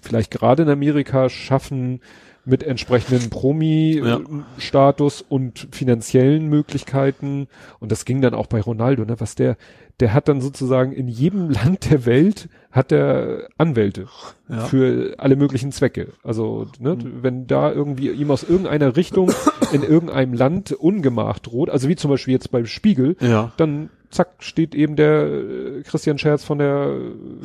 [0.00, 2.00] vielleicht gerade in Amerika schaffen,
[2.46, 7.48] mit entsprechenden Promi-Status und finanziellen Möglichkeiten.
[7.80, 9.56] Und das ging dann auch bei Ronaldo, ne, was der,
[10.00, 14.06] der hat dann sozusagen in jedem Land der Welt hat er Anwälte
[14.48, 14.64] Ja.
[14.64, 16.08] für alle möglichen Zwecke.
[16.24, 19.30] Also, ne, wenn da irgendwie ihm aus irgendeiner Richtung
[19.72, 23.52] in irgendeinem Land Ungemach droht, also wie zum Beispiel jetzt beim Spiegel, Ja.
[23.56, 26.96] dann zack, steht eben der äh, Christian Scherz von der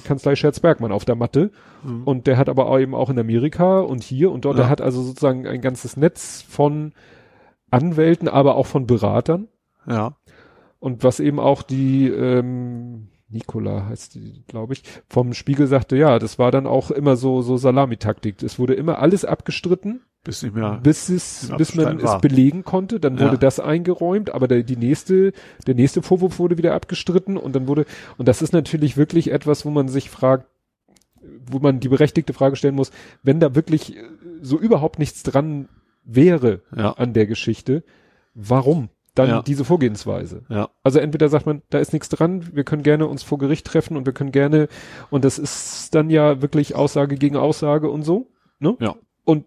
[0.05, 1.51] Kanzlei Scherz-Bergmann auf der Matte.
[1.83, 2.03] Mhm.
[2.03, 4.63] Und der hat aber auch eben auch in Amerika und hier und dort, Ja.
[4.63, 6.93] der hat also sozusagen ein ganzes Netz von
[7.71, 9.47] Anwälten, aber auch von Beratern.
[9.87, 10.13] Ja.
[10.79, 16.17] Und was eben auch die, ähm, Nicola heißt die, glaube ich, vom Spiegel sagte, ja,
[16.19, 18.41] das war dann auch immer so, so Salamitaktik.
[18.41, 20.79] Es wurde immer alles abgestritten, Bis nicht mehr.
[20.81, 22.21] bis es, bis man Abstand es war.
[22.21, 22.99] belegen konnte.
[22.99, 23.25] Dann Ja.
[23.27, 25.31] wurde das eingeräumt, aber der, die nächste,
[25.67, 27.85] der nächste Vorwurf wurde wieder abgestritten und dann wurde,
[28.17, 30.47] und das ist natürlich wirklich etwas, wo man sich fragt,
[31.45, 32.91] wo man die berechtigte Frage stellen muss,
[33.23, 34.01] wenn da wirklich äh,
[34.41, 35.67] so überhaupt nichts dran
[36.03, 36.93] wäre Ja.
[36.93, 37.83] an der Geschichte,
[38.33, 39.41] warum dann Ja.
[39.43, 40.43] diese Vorgehensweise?
[40.49, 40.69] Ja.
[40.81, 43.97] Also entweder sagt man, da ist nichts dran, wir können gerne uns vor Gericht treffen
[43.97, 44.67] und wir können gerne,
[45.11, 48.27] und das ist dann ja wirklich Aussage gegen Aussage und so,
[48.59, 48.75] ne?
[48.79, 48.95] Ja.
[49.25, 49.45] Und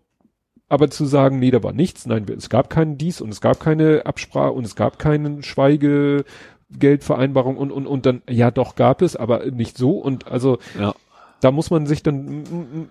[0.68, 3.60] aber zu sagen, nee, da war nichts, nein, es gab keinen dies und es gab
[3.60, 9.16] keine Absprache und es gab keinen Schweigegeldvereinbarung und, und, und dann, ja doch gab es,
[9.16, 10.94] aber nicht so und also Ja.
[11.40, 12.44] da muss man sich dann,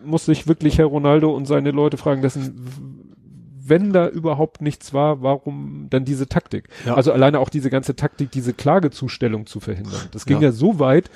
[0.05, 3.15] muss sich wirklich Herr Ronaldo und seine Leute fragen, dessen,
[3.67, 6.69] wenn da überhaupt nichts war, warum dann diese Taktik?
[6.85, 6.95] Ja.
[6.95, 10.09] Also alleine auch diese ganze Taktik, diese Klagezustellung zu verhindern.
[10.11, 10.43] Das ging Ja.
[10.43, 11.09] ja, so weit,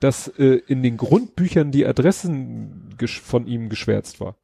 [0.00, 2.90] dass äh, in den Grundbüchern die Adressen
[3.22, 4.36] von ihm geschwärzt war.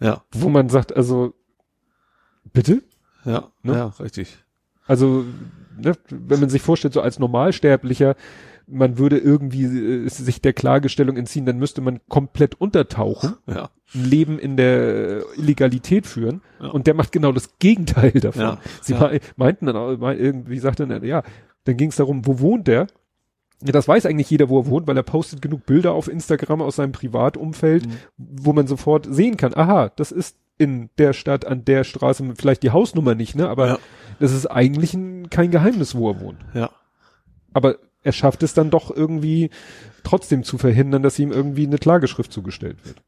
[0.00, 0.24] Ja.
[0.32, 1.34] Wo man sagt, also,
[2.52, 2.82] bitte?
[3.24, 3.50] Ja.
[3.62, 3.72] Ne?
[3.72, 4.38] Ja, richtig.
[4.86, 5.24] Also,
[5.76, 8.14] ne, wenn man sich vorstellt, so als Normalsterblicher,
[8.68, 13.70] man würde irgendwie äh, sich der Klagestellung entziehen, dann müsste man komplett untertauchen, Ja.
[13.94, 16.42] ein Leben in der Illegalität führen.
[16.60, 16.68] Ja.
[16.68, 18.42] Und der macht genau das Gegenteil davon.
[18.42, 18.58] Ja.
[18.82, 18.94] Sie
[19.36, 21.22] meinten dann auch, mei- irgendwie sagte dann, ja,
[21.64, 22.86] dann ging es darum, wo wohnt der?
[23.64, 26.60] Ja, das weiß eigentlich jeder, wo er wohnt, weil er postet genug Bilder auf Instagram
[26.60, 27.90] aus seinem Privatumfeld, Mhm.
[28.18, 32.62] wo man sofort sehen kann, aha, das ist in der Stadt, an der Straße, vielleicht
[32.62, 33.78] die Hausnummer nicht, ne, aber Ja.
[34.20, 36.38] das ist eigentlich ein, kein Geheimnis, wo er wohnt.
[36.54, 36.70] Ja.
[37.52, 39.50] Aber er schafft es dann doch irgendwie
[40.04, 43.02] trotzdem zu verhindern, dass ihm irgendwie eine Klageschrift zugestellt wird.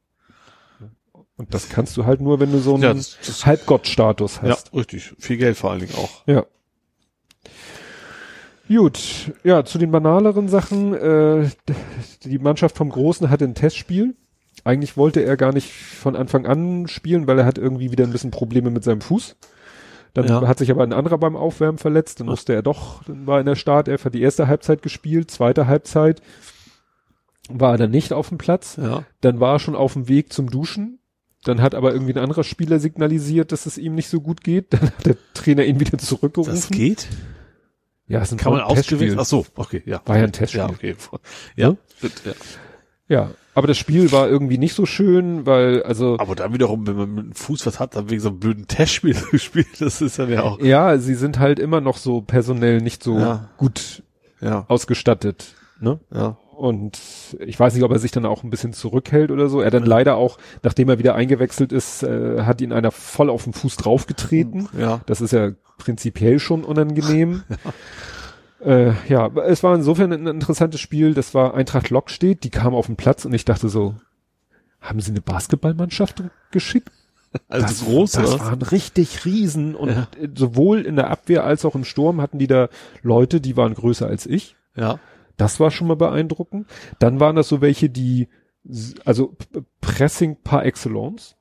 [1.37, 2.95] Und das kannst du halt nur, wenn du so einen Ja,
[3.47, 4.75] Halbgottstatus Ja, hast.
[4.75, 5.15] richtig.
[5.19, 6.27] Viel Geld vor allen Dingen auch.
[6.27, 6.45] Ja.
[8.69, 10.93] Gut, ja, zu den banaleren Sachen.
[10.95, 11.49] Äh,
[12.25, 14.15] die Mannschaft vom Großen hatte ein Testspiel.
[14.65, 18.13] Eigentlich wollte er gar nicht von Anfang an spielen, weil er hat irgendwie wieder ein
[18.13, 19.37] bisschen Probleme mit seinem Fuß.
[20.23, 20.49] Dann Ja.
[20.49, 22.21] hat sich aber ein anderer beim Aufwärmen verletzt.
[22.21, 25.67] Dann musste er doch, dann war in der Startelf, hat die erste Halbzeit gespielt, zweite
[25.67, 26.23] Halbzeit
[27.51, 28.77] war er dann nicht auf dem Platz.
[28.81, 29.05] Ja.
[29.23, 30.99] Dann war er schon auf dem Weg zum Duschen.
[31.45, 34.67] Dann hat aber irgendwie ein anderer Spieler signalisiert, dass es ihm nicht so gut geht.
[34.73, 36.53] Dann hat der Trainer ihn wieder zurückgerufen.
[36.53, 37.07] Das geht?
[38.07, 39.17] Ja, es ist ein Kann man ausgewählt?
[39.19, 40.03] Ach so, okay, ja.
[40.05, 40.61] War ja ein Testspiel.
[40.61, 40.97] Ja, okay.
[41.57, 41.77] Ja.
[42.03, 42.35] ja.
[43.09, 46.97] Ja, aber das Spiel war irgendwie nicht so schön, weil, also, Aber dann wiederum, wenn
[46.97, 50.19] man mit dem Fuß was hat, dann wegen so einem blöden Testspiel gespielt, das ist
[50.19, 53.51] dann ja auch, ja, sie sind halt immer noch so personell nicht so Ja.
[53.57, 54.03] gut
[54.41, 55.99] ja, ausgestattet, ne?
[56.15, 56.37] ja.
[56.57, 56.99] Und
[57.39, 59.61] ich weiß nicht, ob er sich dann auch ein bisschen zurückhält oder so.
[59.61, 63.45] Er dann leider auch, nachdem er wieder eingewechselt ist, äh, hat ihn einer voll auf
[63.45, 64.69] den Fuß draufgetreten.
[64.77, 65.01] Ja.
[65.07, 67.43] Das ist ja prinzipiell schon unangenehm.
[68.65, 71.15] Äh, ja, es war insofern ein interessantes Spiel.
[71.15, 73.95] Das war Eintracht Lockstedt, die kam auf den Platz und ich dachte so,
[74.81, 76.91] haben sie eine Basketballmannschaft geschickt?
[77.49, 78.41] Also groß, das oder?
[78.47, 80.09] waren richtig Riesen und Ja.
[80.19, 82.71] äh, sowohl in der Abwehr als auch im Sturm hatten die da
[83.03, 84.57] Leute, die waren größer als ich.
[84.75, 84.99] Ja.
[85.37, 86.67] Das war schon mal beeindruckend.
[87.01, 88.29] Dann waren das so welche, die,
[89.05, 89.37] also
[89.83, 91.37] Pressing par excellence,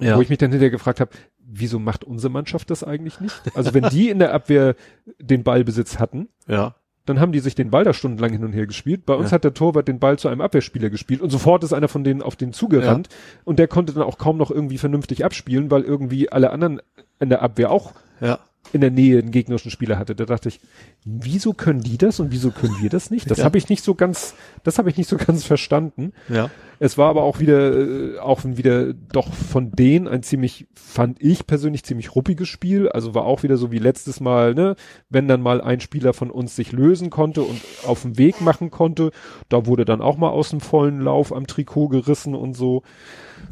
[0.00, 0.16] Ja.
[0.16, 1.12] wo ich mich dann hinterher gefragt habe,
[1.52, 3.40] wieso macht unsere Mannschaft das eigentlich nicht?
[3.54, 4.74] Also wenn die in der Abwehr
[5.18, 6.74] den Ballbesitz hatten, ja.
[7.06, 9.04] dann haben die sich den Ball da stundenlang hin und her gespielt.
[9.06, 9.34] Bei uns Ja.
[9.36, 12.22] hat der Torwart den Ball zu einem Abwehrspieler gespielt und sofort ist einer von denen
[12.22, 13.08] auf den zugerannt
[13.44, 16.80] und der konnte dann auch kaum noch irgendwie vernünftig abspielen, weil irgendwie alle anderen
[17.18, 18.38] in der Abwehr auch Ja.
[18.72, 20.14] In der Nähe einen gegnerischen Spieler hatte.
[20.14, 20.60] Da dachte ich,
[21.04, 23.30] wieso können die das und wieso können wir das nicht?
[23.30, 23.44] Das Ja.
[23.44, 24.34] habe ich nicht so ganz,
[24.64, 26.12] das habe ich nicht so ganz verstanden.
[26.28, 26.50] Ja.
[26.78, 31.46] Es war aber auch wieder, äh, auch wieder doch von denen ein ziemlich, fand ich
[31.46, 32.88] persönlich ziemlich ruppiges Spiel.
[32.88, 34.76] Also war auch wieder so wie letztes Mal, ne,
[35.10, 38.70] wenn dann mal ein Spieler von uns sich lösen konnte und auf den Weg machen
[38.70, 39.10] konnte,
[39.48, 42.82] da wurde dann auch mal aus dem vollen Lauf am Trikot gerissen und so.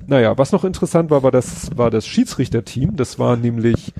[0.07, 2.97] Naja, was noch interessant war, war das, war das Schiedsrichterteam.
[2.97, 3.93] Das war nämlich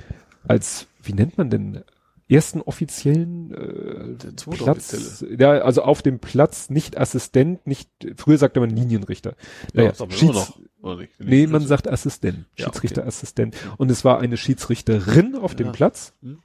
[0.47, 1.83] als, wie nennt man denn,
[2.31, 8.69] ersten offiziellen äh, Platz, ja, also auf dem Platz nicht Assistent, nicht, früher sagte man
[8.69, 9.35] Linienrichter.
[9.73, 11.13] Naja, man Schieds- noch, oder nicht?
[11.19, 13.55] Nee, man sagt Assistent, Ja, Schiedsrichterassistent.
[13.77, 15.71] Und es war eine Schiedsrichterin auf dem Ja.
[15.73, 16.39] Platz, Hm.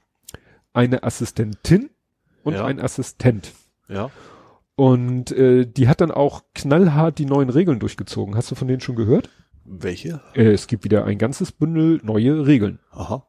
[0.73, 1.91] eine Assistentin
[2.43, 2.65] und Ja.
[2.65, 3.53] ein Assistent.
[3.87, 4.09] Ja.
[4.75, 8.35] Und äh, die hat dann auch knallhart die neuen Regeln durchgezogen.
[8.35, 9.29] Hast du von denen schon gehört?
[9.63, 10.21] Welche?
[10.33, 12.79] Äh, es gibt wieder ein ganzes Bündel neue Regeln.
[12.91, 13.25] Aha.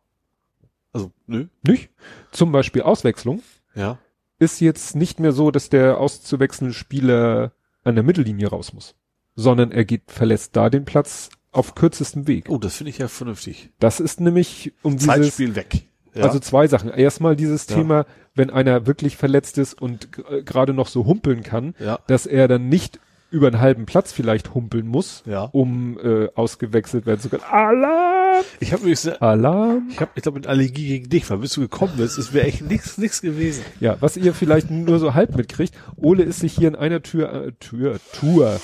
[0.96, 1.46] Also, nö.
[1.62, 1.90] Nicht?
[2.32, 3.42] Zum Beispiel Auswechslung
[3.74, 3.98] Ja.
[4.38, 7.52] ist jetzt nicht mehr so, dass der auszuwechselnde Spieler
[7.84, 8.94] an der Mittellinie raus muss,
[9.34, 12.46] sondern er geht, verlässt da den Platz auf kürzestem Weg.
[12.48, 13.70] Oh, das finde ich ja vernünftig.
[13.78, 15.88] Das ist nämlich um dieses, Zeitspiel weg.
[16.14, 16.24] Ja.
[16.24, 16.90] also zwei Sachen.
[16.90, 17.76] Erstmal dieses Ja.
[17.76, 21.98] Thema, wenn einer wirklich verletzt ist und äh, gerade noch so humpeln kann, ja.
[22.06, 25.42] dass er dann nicht über einen halben Platz vielleicht humpeln muss, Ja.
[25.52, 27.42] um äh, ausgewechselt werden zu können.
[27.50, 28.44] Alarm!
[28.60, 29.88] Ich habe übrigens, eine- Alarm!
[29.90, 32.46] ich habe, ich glaube, mit Allergie gegen dich, weil bis du gekommen bist, es wäre
[32.46, 33.64] echt nichts, nichts gewesen.
[33.80, 37.32] Ja, was ihr vielleicht nur so halb mitkriegt, Ole ist sich hier in einer Tür,
[37.32, 38.60] äh, Tür, Tour,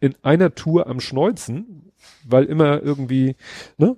[0.00, 1.92] in einer Tour am Schneuzen,
[2.24, 3.34] weil immer irgendwie,
[3.78, 3.96] ne?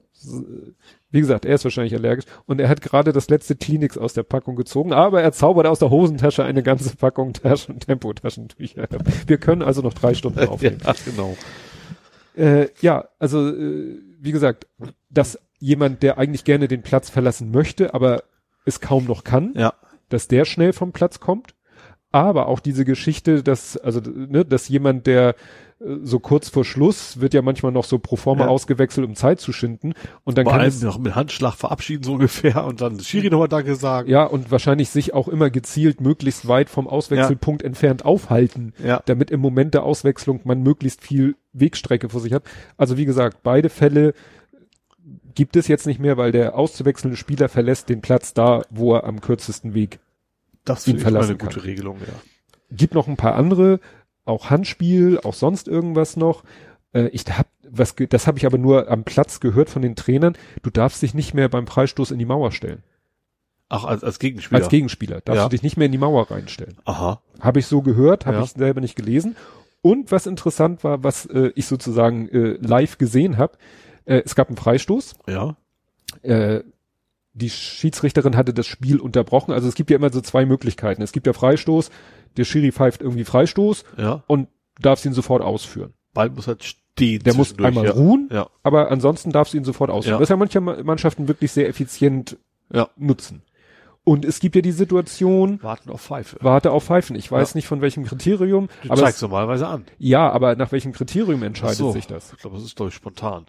[1.10, 4.24] Wie gesagt, er ist wahrscheinlich allergisch und er hat gerade das letzte Kleenex aus der
[4.24, 8.86] Packung gezogen, aber er zaubert aus der Hosentasche eine ganze Packung Taschen, Tempotaschentücher.
[9.26, 10.78] Wir können also noch drei Stunden aufnehmen.
[10.84, 11.36] Ja, genau.
[12.36, 14.66] Äh, ja, also äh, wie gesagt,
[15.10, 18.22] dass jemand, der eigentlich gerne den Platz verlassen möchte, aber
[18.64, 19.72] es kaum noch kann, Ja.
[20.08, 21.54] dass der schnell vom Platz kommt.
[22.10, 25.34] Aber auch diese Geschichte, dass, also, ne, dass jemand, der
[25.80, 28.48] so kurz vor Schluss wird ja manchmal noch so pro forma Ja.
[28.48, 29.94] ausgewechselt, um Zeit zu schinden.
[30.24, 33.46] Und dann Vor kann es, noch mit Handschlag verabschieden so ungefähr und dann Schiri nochmal
[33.48, 34.10] Danke sagen.
[34.10, 39.00] ja, und wahrscheinlich sich auch immer gezielt möglichst weit vom Auswechselpunkt entfernt aufhalten, Ja.
[39.06, 42.42] damit im Moment der Auswechslung man möglichst viel Wegstrecke vor sich hat.
[42.76, 44.14] Also wie gesagt, beide Fälle
[45.34, 49.04] gibt es jetzt nicht mehr, weil der auszuwechselnde Spieler verlässt den Platz da, wo er
[49.04, 50.00] am kürzesten Weg
[50.64, 51.62] Das ihn finde ich verlassen eine gute kann.
[51.62, 52.12] Regelung, ja.
[52.76, 53.78] gibt noch ein paar andere,
[54.28, 56.44] auch Handspiel, auch sonst irgendwas noch.
[56.92, 60.36] Äh, ich hab was, das habe ich aber nur am Platz gehört von den Trainern.
[60.62, 62.82] Du darfst dich nicht mehr beim Freistoß in die Mauer stellen.
[63.68, 64.60] Ach, als, als Gegenspieler.
[64.62, 65.44] Als Gegenspieler darfst Ja.
[65.44, 66.78] du dich nicht mehr in die Mauer reinstellen.
[66.86, 67.20] Aha.
[67.40, 68.42] Habe ich so gehört, habe Ja.
[68.44, 69.36] ich selber nicht gelesen.
[69.82, 73.58] Und was interessant war, was äh, ich sozusagen äh, live gesehen habe,
[74.06, 75.14] äh, es gab einen Freistoß.
[75.28, 75.56] Ja.
[76.22, 76.62] Äh,
[77.34, 79.52] die Schiedsrichterin hatte das Spiel unterbrochen.
[79.52, 81.02] Also es gibt ja immer so zwei Möglichkeiten.
[81.02, 81.90] Es gibt ja Freistoß,
[82.38, 84.22] der Schiri pfeift irgendwie Freistoß Ja.
[84.26, 84.48] und
[84.80, 85.92] darfst ihn sofort ausführen.
[86.14, 87.22] Ball muss halt stehen.
[87.24, 87.90] Der muss einmal ja.
[87.92, 88.48] ruhen, Ja.
[88.62, 90.14] aber ansonsten darfst du ihn sofort ausführen.
[90.14, 90.18] Ja.
[90.18, 92.36] Das ist ja manche Ma- Mannschaften wirklich sehr effizient
[92.72, 92.88] Ja.
[92.96, 93.42] nutzen.
[94.04, 96.38] Und es gibt ja die Situation, Warten auf Pfeife.
[96.40, 97.14] warte auf Pfeifen.
[97.14, 97.58] Ich weiß Ja.
[97.58, 99.84] nicht von welchem Kriterium, Du aber zeigst es, normalerweise an.
[99.98, 101.92] ja, aber nach welchem Kriterium entscheidet so.
[101.92, 102.32] sich das?
[102.32, 103.44] Ich glaube, das ist glaube ich spontan.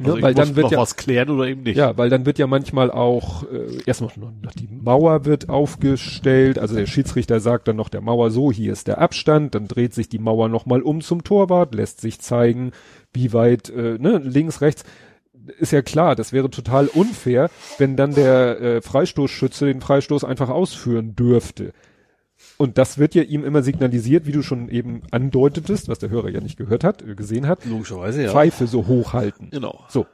[0.00, 1.76] Ja, Also ich weil dann wird ja, was klären oder eben nicht.
[1.76, 6.58] ja, weil dann wird ja manchmal auch äh, erstmal noch, noch die Mauer wird aufgestellt,
[6.58, 9.94] also der Schiedsrichter sagt dann noch der Mauer so, hier ist der Abstand, dann dreht
[9.94, 12.72] sich die Mauer nochmal um zum Torwart, lässt sich zeigen,
[13.12, 14.84] wie weit, äh, ne, links, rechts.
[15.58, 20.48] Ist ja klar, das wäre total unfair, wenn dann der äh, Freistoßschütze den Freistoß einfach
[20.48, 21.72] ausführen dürfte.
[22.56, 26.28] Und das wird ja ihm immer signalisiert, wie du schon eben andeutetest, was der Hörer
[26.30, 28.30] ja nicht gehört hat, äh, gesehen hat, Logischerweise, ja.
[28.32, 29.50] Pfeife so hochhalten.
[29.50, 29.84] Genau.
[29.88, 30.06] So,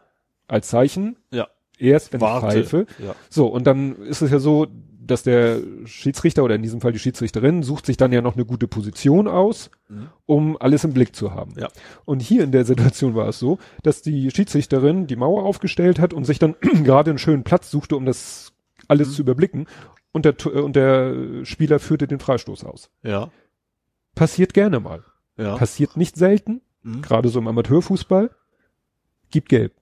[0.49, 1.49] als Zeichen, Ja.
[1.79, 2.47] erst wenn Warte.
[2.61, 2.87] ich pfeife.
[3.05, 3.15] Ja.
[3.29, 4.67] So, und dann ist es ja so,
[5.03, 8.45] dass der Schiedsrichter oder in diesem Fall die Schiedsrichterin sucht sich dann ja noch eine
[8.45, 10.07] gute Position aus, Mhm.
[10.27, 11.55] um alles im Blick zu haben.
[11.59, 11.69] Ja.
[12.05, 16.15] Und hier in der Situation war es so, dass die Schiedsrichterin die Mauer aufgestellt hat
[16.15, 16.55] und sich dann
[16.85, 18.53] gerade einen schönen Platz suchte, um das
[18.89, 19.13] alles Mhm.
[19.13, 19.67] zu überblicken.
[20.13, 22.91] Und der, äh, und der Spieler führte den Freistoß aus.
[23.03, 23.31] Ja.
[24.15, 25.05] Passiert gerne mal.
[25.37, 25.57] Ja.
[25.57, 27.03] Passiert nicht selten, Mhm.
[27.03, 28.31] gerade so im Amateurfußball.
[29.31, 29.75] Gibt gelb.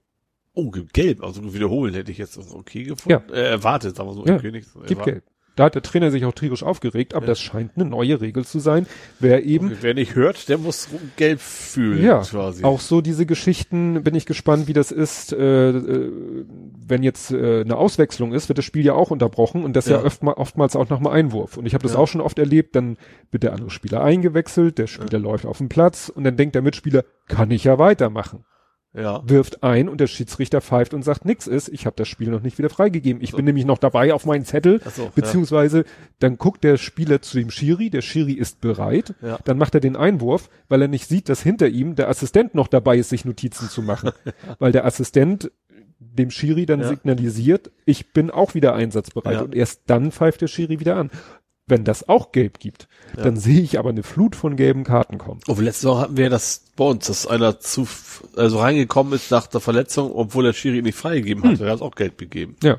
[0.53, 1.23] Oh, gibt gelb.
[1.23, 3.31] Also wiederholen hätte ich jetzt das okay gefunden.
[3.31, 4.25] Äh, erwartet, sagen wir so.
[4.25, 5.23] Ja, nicht, Gibt gelb.
[5.59, 7.31] Da hat der Trainer sich auch tierisch aufgeregt, aber Ja.
[7.31, 8.87] das scheint eine neue Regel zu sein.
[9.19, 12.63] Wer eben wer nicht hört, der muss gelb fühlen, Ja, quasi.
[12.63, 16.11] auch so diese Geschichten, bin ich gespannt, wie das ist, äh, äh,
[16.87, 19.97] wenn jetzt äh, eine Auswechslung ist, wird das Spiel ja auch unterbrochen und das ja,
[19.97, 20.03] Ja.
[20.03, 21.57] öftmal, oftmals auch nach einem Einwurf.
[21.57, 21.99] Und ich habe das Ja.
[21.99, 22.95] auch schon oft erlebt, dann
[23.29, 26.61] wird der andere Spieler eingewechselt, der Spieler läuft auf den Platz und dann denkt der
[26.61, 28.45] Mitspieler, kann ich ja weitermachen.
[28.91, 29.21] Ja.
[29.25, 32.41] wirft ein und der Schiedsrichter pfeift und sagt, nix ist, ich habe das Spiel noch
[32.41, 33.21] nicht wieder freigegeben.
[33.21, 35.11] Ich bin nämlich noch dabei auf meinen Zettel, so, ja.
[35.13, 35.85] beziehungsweise
[36.17, 39.37] dann guckt der Spieler zu dem Schiri, der Schiri ist bereit, Ja.
[39.45, 42.67] dann macht er den Einwurf, weil er nicht sieht, dass hinter ihm der Assistent noch
[42.67, 44.09] dabei ist, sich Notizen zu machen.
[44.59, 45.51] weil der Assistent
[45.99, 46.87] dem Schiri dann Ja.
[46.87, 49.41] signalisiert, ich bin auch wieder einsatzbereit Ja.
[49.41, 51.11] und erst dann pfeift der Schiri wieder an.
[51.69, 53.23] Wenn das auch gelb gibt, Ja.
[53.23, 55.39] dann sehe ich aber eine Flut von gelben Karten kommen.
[55.47, 57.87] Oh, letzte Saison hatten wir das bei uns, dass einer zu,
[58.35, 61.65] also reingekommen ist nach der Verletzung, obwohl der Schiri nicht freigegeben hatte.
[61.65, 62.55] Er hat auch Geld gegeben.
[62.63, 62.77] Ja.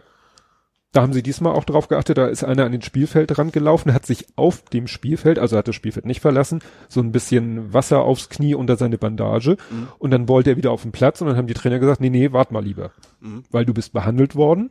[0.92, 4.04] Da haben sie diesmal auch drauf geachtet, da ist einer an den Spielfeldrand gelaufen, hat
[4.06, 8.28] sich auf dem Spielfeld, also hat das Spielfeld nicht verlassen, so ein bisschen Wasser aufs
[8.28, 9.86] Knie unter seine Bandage Mhm.
[10.00, 12.10] und dann wollte er wieder auf den Platz und dann haben die Trainer gesagt, nee,
[12.10, 13.44] nee, wart mal lieber, Mhm.
[13.52, 14.70] weil du bist behandelt worden.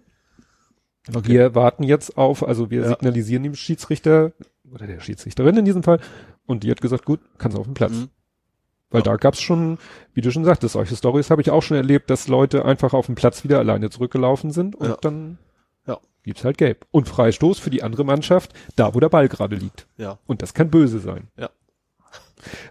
[1.07, 2.89] Wir warten jetzt auf, also wir Ja.
[2.89, 4.31] signalisieren dem Schiedsrichter
[4.71, 5.99] oder der Schiedsrichterin in diesem Fall
[6.45, 7.93] und die hat gesagt, gut, kannst auf den Platz.
[7.93, 8.09] Mhm.
[8.91, 9.05] Weil Ja.
[9.05, 9.77] da gab's schon,
[10.13, 13.05] wie du schon sagtest, solche Stories habe ich auch schon erlebt, dass Leute einfach auf
[13.05, 14.97] dem Platz wieder alleine zurückgelaufen sind und Ja.
[15.01, 15.37] dann
[15.87, 15.97] Ja.
[16.23, 16.85] gibt's halt gelb.
[16.91, 19.87] Und Freistoß für die andere Mannschaft, da wo der Ball gerade liegt.
[19.97, 20.19] Ja.
[20.27, 21.27] Und das kann böse sein.
[21.37, 21.49] Ja.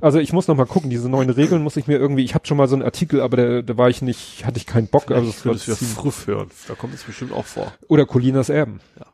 [0.00, 2.46] Also ich muss noch mal gucken, diese neuen Regeln muss ich mir irgendwie, ich habe
[2.46, 5.10] schon mal so einen Artikel, aber da, da war ich nicht, hatte ich keinen Bock.
[5.10, 6.50] Also ich es würde war es wieder ziemlich- Früff hören.
[6.68, 7.72] Da kommt es bestimmt auch vor.
[7.88, 8.80] oder Colinas Erben.
[8.98, 9.06] Ja.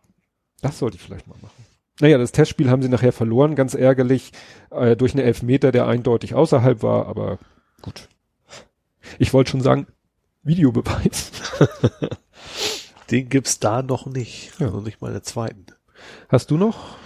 [0.62, 1.65] Das sollte ich vielleicht mal machen.
[2.00, 4.33] Naja, das Testspiel haben sie nachher verloren, ganz ärgerlich,
[4.70, 7.39] äh, durch einen Elfmeter, der eindeutig außerhalb war, aber
[7.83, 8.08] gut.
[9.18, 9.86] Ich wollte schon sagen,
[10.42, 11.31] Videobeweis.
[13.10, 14.52] Den gibt's da noch nicht.
[14.58, 14.66] Ja.
[14.66, 15.66] Also nicht mal der zweiten.
[16.28, 16.97] Hast du noch?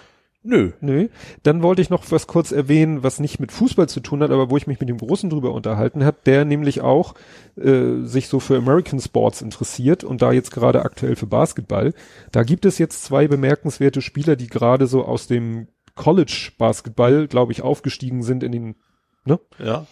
[0.42, 0.70] Nö.
[0.80, 1.08] Nö.
[1.42, 4.50] Dann wollte ich noch was kurz erwähnen, was nicht mit Fußball zu tun hat, aber
[4.50, 7.14] wo ich mich mit dem Großen drüber unterhalten habe, der nämlich auch
[7.56, 11.92] äh, sich so für American Sports interessiert und da jetzt gerade aktuell für Basketball.
[12.30, 17.50] Da gibt es jetzt zwei bemerkenswerte Spieler, die gerade so aus dem College Basketball, glaube
[17.52, 18.76] ich, aufgestiegen sind in den
[19.24, 19.86] ne, Ja.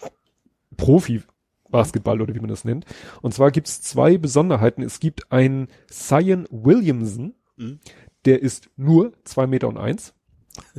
[0.76, 1.22] Profi
[1.68, 2.84] Basketball oder wie man das nennt.
[3.22, 4.82] Und zwar gibt es zwei Besonderheiten.
[4.82, 7.80] Es gibt einen Zion Williamson, Mhm.
[8.26, 10.14] der ist nur zwei Meter und eins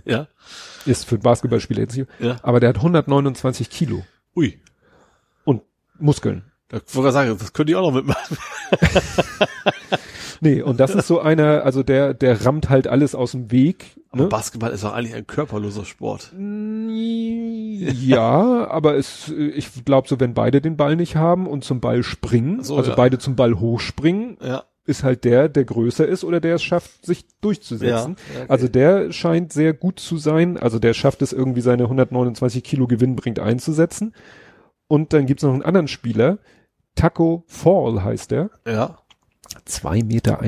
[0.05, 0.27] Ja.
[0.85, 2.37] ist für einen Basketballspieler jetzt nicht, Ja.
[2.43, 4.03] aber der hat 129 Kilo
[4.35, 4.59] Ui.
[5.43, 5.61] und
[5.99, 6.43] Muskeln.
[6.69, 8.37] Da wollte ich sagen, das könnte ich auch noch mitmachen.
[10.39, 13.97] Nee, und das ist so einer, also der, der rammt halt alles aus dem Weg.
[14.11, 14.29] Aber Ne?
[14.29, 16.31] Basketball ist doch eigentlich ein körperloser Sport.
[17.89, 22.03] Ja, aber es, ich glaube so, wenn beide den Ball nicht haben und zum Ball
[22.03, 22.95] springen, So, also ja.
[22.95, 24.63] beide zum Ball hochspringen, Ja.
[24.87, 28.15] Ist halt der, der größer ist oder der es schafft, sich durchzusetzen.
[28.33, 28.45] Ja, okay.
[28.47, 30.57] Also der scheint sehr gut zu sein.
[30.57, 34.13] Also der schafft es irgendwie seine 129 Kilo Gewinn bringt einzusetzen.
[34.87, 36.39] Und dann gibt's noch einen anderen Spieler,
[36.95, 38.49] Taco Fall heißt der.
[38.65, 38.97] Ja.
[39.67, 40.41] 2,31 Meter.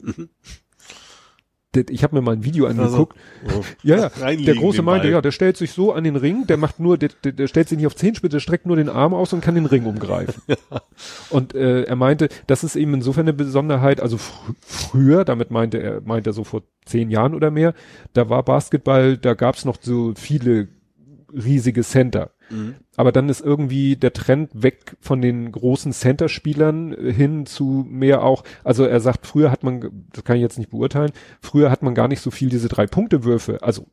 [0.00, 0.30] Mhm.
[1.76, 3.16] Ich habe mir mal ein Video angeguckt.
[3.46, 3.64] So.
[3.84, 4.08] Ja, ja.
[4.36, 7.10] Der Große meinte, ja, der stellt sich so an den Ring, der macht nur, der,
[7.22, 9.54] der, der stellt sich nicht auf Zehenspitze, der streckt nur den Arm aus und kann
[9.54, 10.42] den Ring umgreifen.
[11.30, 15.78] Und äh, er meinte, das ist eben insofern eine Besonderheit, also fr früher, damit meinte
[15.78, 17.74] er, meinte er so vor zehn Jahren oder mehr,
[18.12, 20.68] da war Basketball, da gab's noch so viele
[21.32, 22.32] riesige Center.
[22.50, 22.74] Mhm.
[22.96, 28.44] Aber dann ist irgendwie der Trend weg von den großen Center-Spielern hin zu mehr auch,
[28.64, 31.94] also er sagt, früher hat man, das kann ich jetzt nicht beurteilen, früher hat man
[31.94, 33.86] gar nicht so viel diese drei Punkte-Würfe, also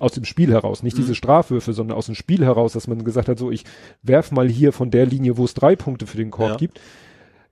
[0.00, 1.02] aus dem Spiel heraus, nicht Mhm.
[1.02, 3.64] diese Strafwürfe, sondern aus dem Spiel heraus, dass man gesagt hat, so ich
[4.02, 6.56] werf mal hier von der Linie, wo es drei Punkte für den Korb Ja.
[6.56, 6.80] gibt.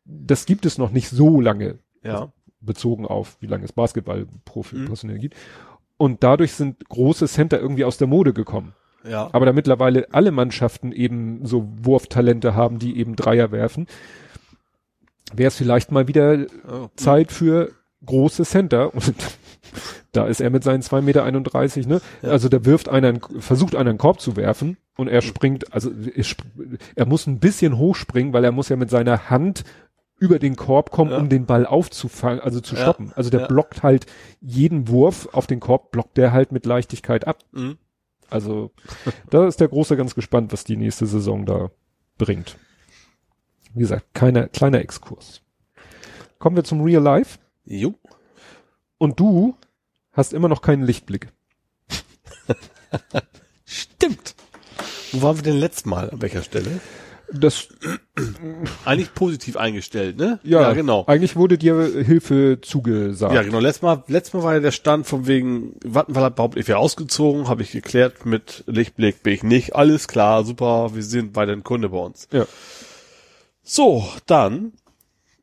[0.05, 2.33] Das gibt es noch nicht so lange Ja.
[2.61, 5.19] bezogen auf, wie lange es Basketball-Profi Mhm.
[5.21, 5.37] gibt.
[5.97, 8.75] Und dadurch sind große Center irgendwie aus der Mode gekommen.
[9.09, 9.29] Ja.
[9.33, 13.87] Aber da mittlerweile alle Mannschaften eben so Wurftalente haben, die eben Dreier werfen,
[15.35, 16.89] wäre es vielleicht mal wieder Oh.
[16.97, 17.73] Zeit für
[18.05, 18.95] große Center.
[18.95, 19.15] Und
[20.13, 22.01] da ist er mit seinen 2,31 Meter, ne?
[22.23, 22.29] Ja.
[22.31, 25.91] Also da wirft einer, einen- versucht einer einen Korb zu werfen und er springt, also
[26.95, 29.65] er, muss ein bisschen hochspringen, weil er muss ja mit seiner Hand
[30.19, 31.19] über den Korb kommen, Ja.
[31.19, 32.83] um den Ball aufzufangen, also zu Ja.
[32.83, 33.13] stoppen.
[33.17, 34.07] Also der blockt halt
[34.41, 37.39] jeden Wurf auf den Korb, blockt der halt mit Leichtigkeit ab.
[37.53, 37.79] Mhm.
[38.33, 38.71] Also
[39.31, 41.71] da ist der Große ganz gespannt, was die nächste Saison da
[42.19, 42.57] bringt.
[43.75, 45.43] Wie gesagt, keiner, kleiner Exkurs.
[46.39, 47.39] Kommen wir zum Real Life.
[47.65, 47.95] Jo.
[48.99, 49.55] Und du
[50.13, 51.29] hast immer noch keinen Lichtblick.
[53.65, 54.35] Stimmt.
[55.13, 56.11] Wo waren wir denn letztes Mal?
[56.11, 56.81] An welcher Stelle?
[57.33, 57.69] Das,
[58.85, 60.39] Eigentlich positiv eingestellt, ne?
[60.43, 61.05] ja, genau.
[61.07, 63.35] Eigentlich wurde dir Hilfe zugesagt.
[63.35, 63.59] Ja, genau.
[63.59, 66.79] Letztes Mal, letztes Mal war ja der Stand von wegen, Wattenwall hat behauptet, ich wäre
[66.79, 69.75] ausgezogen, habe ich geklärt, mit Lichtblick bin ich nicht.
[69.75, 72.29] Alles klar, super, wir sind weiterhin Kunde bei uns.
[72.33, 72.47] Ja.
[73.63, 74.73] So, dann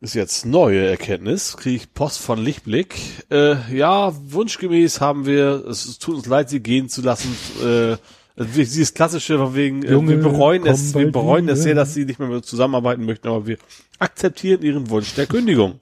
[0.01, 2.95] ist jetzt neue Erkenntnis, kriege ich Post von Lichtblick.
[3.29, 7.97] Äh, ja, wunschgemäß haben wir, es tut uns leid, sie gehen zu lassen, äh,
[8.35, 11.64] Also dieses klassische, von wegen, äh, Junge, wir bereuen es, wir bereuen es wieder.
[11.64, 13.58] sehr, dass sie nicht mehr mit uns zusammenarbeiten möchten, aber wir
[13.99, 15.80] akzeptieren ihren Wunsch der Kündigung.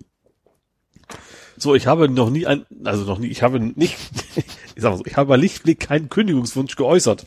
[1.57, 3.97] So, ich habe noch nie ein, also noch nie, ich habe nicht,
[4.35, 7.25] ich sag mal so, ich habe bei Lichtblick keinen Kündigungswunsch geäußert.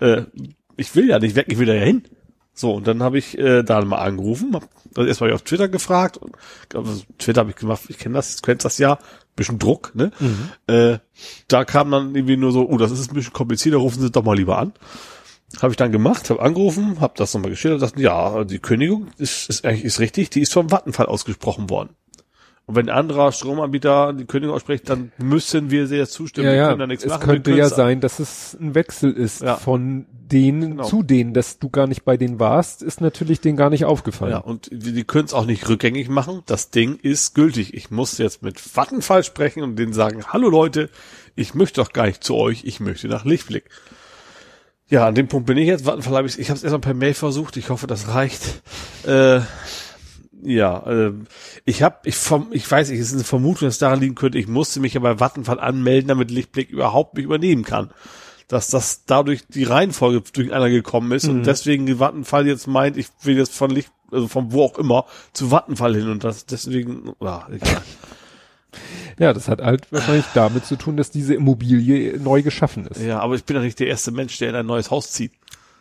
[0.00, 0.22] Äh,
[0.76, 2.04] ich will ja nicht weg, ich will da ja hin.
[2.58, 4.64] So, und dann habe ich äh, da mal angerufen, hab
[4.96, 6.16] also erstmal auf Twitter gefragt.
[6.16, 6.34] Und,
[6.74, 8.98] also Twitter habe ich gemacht, ich kenne das, kennst das ja,
[9.36, 10.10] bisschen Druck, ne?
[10.66, 10.98] Äh,
[11.48, 14.24] da kam dann irgendwie nur so, oh, das ist ein bisschen komplizierter, rufen Sie doch
[14.24, 14.72] mal lieber an.
[15.60, 19.48] Habe ich dann gemacht, habe angerufen, habe das nochmal geschildert, dachte, ja, die Kündigung ist,
[19.48, 21.90] ist eigentlich ist richtig, die ist vom Vattenfall ausgesprochen worden.
[22.68, 26.48] Und wenn ein anderer Stromanbieter die Kündigung ausspricht, dann müssen wir sehr zustimmen.
[26.48, 27.22] Ja, wir können da nichts es machen.
[27.22, 29.54] könnte wir ja sein, dass es ein Wechsel ist Ja.
[29.54, 30.82] von denen Genau.
[30.82, 34.32] zu denen, dass du gar nicht bei denen warst, ist natürlich denen gar nicht aufgefallen.
[34.32, 36.42] Ja, und die, die können es auch nicht rückgängig machen.
[36.46, 37.72] Das Ding ist gültig.
[37.74, 40.90] Ich muss jetzt mit Vattenfall sprechen und denen sagen, hallo Leute,
[41.36, 43.66] ich möchte doch gar nicht zu euch, ich möchte nach Lichtblick.
[44.88, 45.84] Ja, an dem Punkt bin ich jetzt.
[45.86, 47.56] Vattenfall habe ich, ich habe es erstmal per Mail versucht.
[47.56, 48.62] Ich hoffe, das reicht.
[49.06, 49.40] Äh,
[50.42, 51.12] ja, äh,
[51.64, 54.14] ich habe, ich vom, ich weiß nicht, es ist eine Vermutung, dass es daran liegen
[54.14, 54.38] könnte.
[54.38, 57.90] Ich musste mich ja bei Vattenfall anmelden, damit Lichtblick überhaupt mich übernehmen kann.
[58.48, 63.08] Dass das dadurch die Reihenfolge durcheinander gekommen ist und deswegen die Vattenfall jetzt meint, ich
[63.22, 67.12] will jetzt von Licht, also von wo auch immer zu Vattenfall hin und das deswegen,
[67.20, 67.82] ja, egal.
[69.18, 73.00] Ja, das hat halt wahrscheinlich damit zu tun, dass diese Immobilie neu geschaffen ist.
[73.00, 75.32] Ja, aber ich bin doch nicht der erste Mensch, der in ein neues Haus zieht.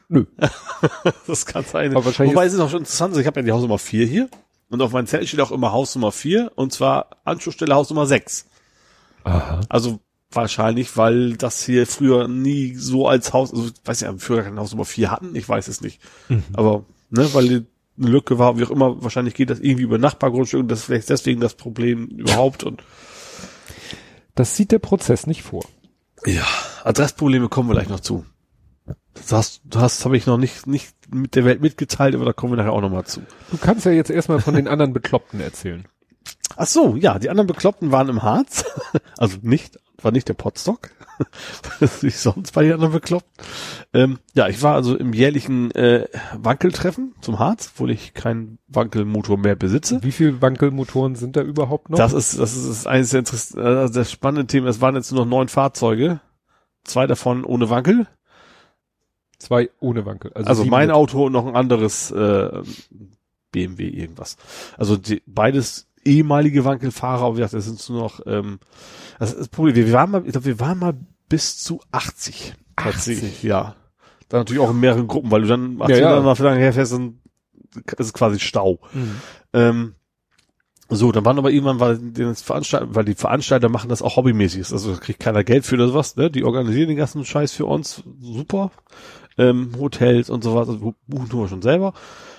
[0.07, 0.25] Nö.
[1.27, 1.91] Das kann sein.
[1.91, 4.05] Aber wahrscheinlich Wobei es ist auch schon interessant, also ich habe ja die Hausnummer 4
[4.05, 4.29] hier
[4.75, 8.45] und auf meinem Zettel steht auch immer Hausnummer 4 und zwar Anschlussstelle Hausnummer 6.
[9.23, 9.61] Aha.
[9.69, 9.99] Also
[10.31, 14.59] wahrscheinlich, weil das hier früher nie so als Haus, also ich weiß ja, früher kein
[14.59, 16.01] Haus Nummer 4 hatten, ich weiß es nicht.
[16.53, 17.65] Aber, ne, weil die
[17.97, 20.85] eine Lücke war, wie auch immer, wahrscheinlich geht das irgendwie über Nachbargrundstück und das ist
[20.85, 22.83] vielleicht deswegen das Problem überhaupt und
[24.35, 25.63] Das sieht der Prozess nicht vor.
[26.25, 26.45] ja,
[26.83, 28.25] Adressprobleme kommen wir gleich noch zu.
[29.15, 32.53] Das hast, das habe ich noch nicht, nicht mit der Welt mitgeteilt, aber da kommen
[32.53, 33.21] wir nachher auch nochmal zu.
[33.49, 35.85] Du kannst ja jetzt erstmal von den anderen Bekloppten erzählen.
[36.57, 38.65] Ach so, ja, die anderen Bekloppten waren im Harz.
[39.17, 40.89] Also nicht, war nicht der Potstock.
[41.79, 43.29] Das ist nicht sonst bei den anderen bekloppt.
[43.93, 49.37] Ähm, ja, ich war also im jährlichen äh, Wankeltreffen zum Harz, obwohl ich keinen Wankelmotor
[49.37, 50.03] mehr besitze.
[50.03, 51.97] Wie viele Wankelmotoren sind da überhaupt noch?
[51.97, 54.67] Das ist, das ist eines der, äh, der spannenden Themen.
[54.67, 56.19] Es waren jetzt nur noch neun Fahrzeuge.
[56.83, 58.07] Zwei davon ohne Wankel.
[59.37, 60.31] Zwei ohne Wankel.
[60.33, 62.61] Also sieben mein mit- Auto und noch ein anderes äh,
[63.51, 64.37] BMW irgendwas.
[64.77, 68.59] Also die, beides ehemalige Wankelfahrer, aber wie gesagt, das sind nur noch ähm,
[69.19, 69.75] das ist das Problem.
[69.75, 70.93] Wir waren mal, ich glaube, wir waren mal
[71.29, 72.53] bis zu 80.
[72.75, 73.43] 80?
[73.43, 73.75] ja.
[74.29, 76.15] Dann natürlich auch in mehreren Gruppen, weil du dann 80 Ja, ja.
[76.15, 77.19] dann mal lange herfährst, dann
[77.97, 78.79] ist quasi Stau.
[78.93, 79.15] Mhm.
[79.53, 79.95] Ähm,
[80.87, 84.71] so, dann waren aber irgendwann, weil, das Veranstalter, weil die Veranstalter machen das auch hobbymäßig.
[84.71, 86.29] Also da kriegt keiner Geld für oder sowas, ne?
[86.29, 88.03] Die organisieren den ganzen Scheiß für uns.
[88.21, 88.71] Super.
[89.37, 91.93] Ähm, Hotels und sowas, also buchen tun wir schon selber.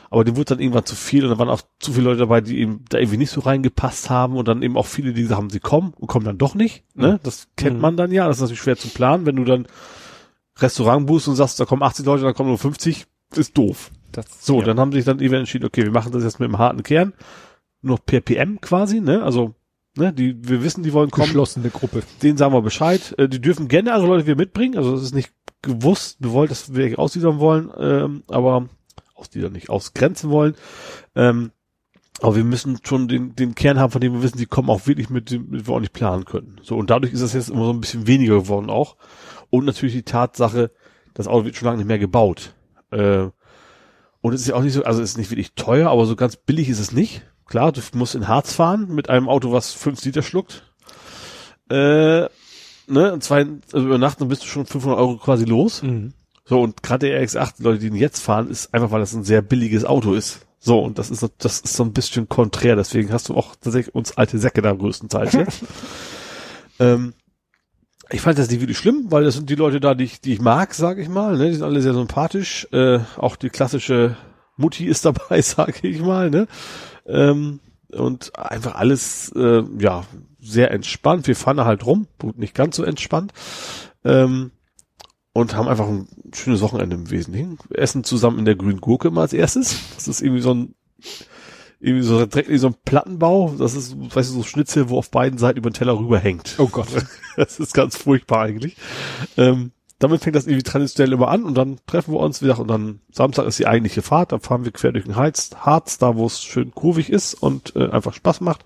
[0.09, 2.41] Aber dem wurde dann irgendwann zu viel und da waren auch zu viele Leute dabei,
[2.41, 5.51] die eben da irgendwie nicht so reingepasst haben und dann eben auch viele, die sagen,
[5.51, 6.85] sie kommen und kommen dann doch nicht.
[6.95, 7.19] Ne?
[7.23, 7.83] Das kennt Mhm.
[7.83, 8.27] man dann ja.
[8.27, 9.67] Das ist natürlich schwer zu planen, wenn du dann
[10.59, 13.91] Restaurant buchst und sagst, da kommen 80 Leute, dann kommen nur 50, ist doof.
[14.13, 14.65] Das, So, ja.
[14.67, 17.13] dann haben sich dann eben entschieden, okay, wir machen das jetzt mit dem harten Kern,
[17.83, 19.23] nur per PM quasi, ne?
[19.23, 19.55] Also,
[19.99, 22.03] ne, die, wir wissen, die wollen kommen, geschlossene Gruppe.
[22.23, 23.15] denen sagen wir Bescheid.
[23.19, 25.31] Äh, die dürfen gerne andere Leute wieder mitbringen, also es ist nicht
[25.63, 28.69] gewusst, gewollt, dass wir ausliefern wollen, ähm, aber
[29.15, 30.55] ausliefern nicht, ausgrenzen wollen.
[31.15, 31.53] Ähm,
[32.21, 34.87] aber wir müssen schon den, den Kern haben, von dem wir wissen, die kommen auch
[34.87, 36.61] wirklich mit dem, mit wir auch nicht planen können.
[36.63, 38.97] So, und dadurch ist das jetzt immer so ein bisschen weniger geworden auch.
[39.51, 40.71] Und natürlich die Tatsache,
[41.15, 42.55] das Auto wird schon lange nicht mehr gebaut.
[42.91, 43.29] Äh,
[44.21, 46.17] und es ist ja auch nicht so, also es ist nicht wirklich teuer, aber so
[46.17, 47.23] ganz billig ist es nicht.
[47.45, 50.65] Klar, du musst in Harz fahren mit einem Auto, was fünf Liter schluckt.
[51.71, 52.27] Äh,
[52.87, 55.83] ne, und zwei, also über Nacht, dann bist du schon 500 Euro quasi los.
[55.83, 56.13] Mhm.
[56.45, 59.13] So, und gerade der RX-8, die Leute, die ihn jetzt fahren, ist einfach, weil das
[59.15, 60.41] ein sehr billiges Auto ist.
[60.61, 63.55] So, und das ist, so- das ist so ein bisschen konträr, deswegen hast du auch
[63.57, 65.65] tatsächlich uns alte Säcke da größtenteils jetzt.
[66.79, 67.15] ähm,
[68.11, 70.33] ich fand das nicht wirklich schlimm, weil das sind die Leute da, die ich, die
[70.33, 71.37] ich mag, sage ich mal.
[71.37, 71.49] Ne?
[71.49, 72.69] Die sind alle sehr sympathisch.
[72.73, 74.17] Äh, auch die klassische
[74.57, 76.31] Mutti ist dabei, sage ich mal.
[76.31, 76.47] Ne?
[77.07, 77.59] Ähm,
[77.97, 80.05] und einfach alles, äh, ja,
[80.41, 81.27] sehr entspannt.
[81.27, 83.33] Wir fahren da halt rum, gut, nicht ganz so entspannt.
[84.05, 84.53] Ähm,
[85.33, 87.59] und haben einfach ein schönes Wochenende im Wesentlichen.
[87.69, 89.77] Wir essen zusammen in der grünen Gurke immer als erstes.
[89.95, 90.75] Das ist irgendwie so ein,
[91.79, 93.55] irgendwie so direkt in so ein Plattenbau.
[93.59, 96.55] Das ist, weißt du, so Schnitzel, wo auf beiden Seiten über den Teller rüberhängt.
[96.59, 96.89] Oh Gott.
[97.37, 98.79] Das ist ganz furchtbar eigentlich.
[99.37, 102.69] Ähm, damit fängt das irgendwie traditionell immer an und dann treffen wir uns wieder und
[102.69, 106.17] dann Samstag ist die eigentliche Fahrt, dann fahren wir quer durch den Harz, Harz da
[106.17, 108.65] wo es schön kurvig ist und äh, einfach Spaß macht.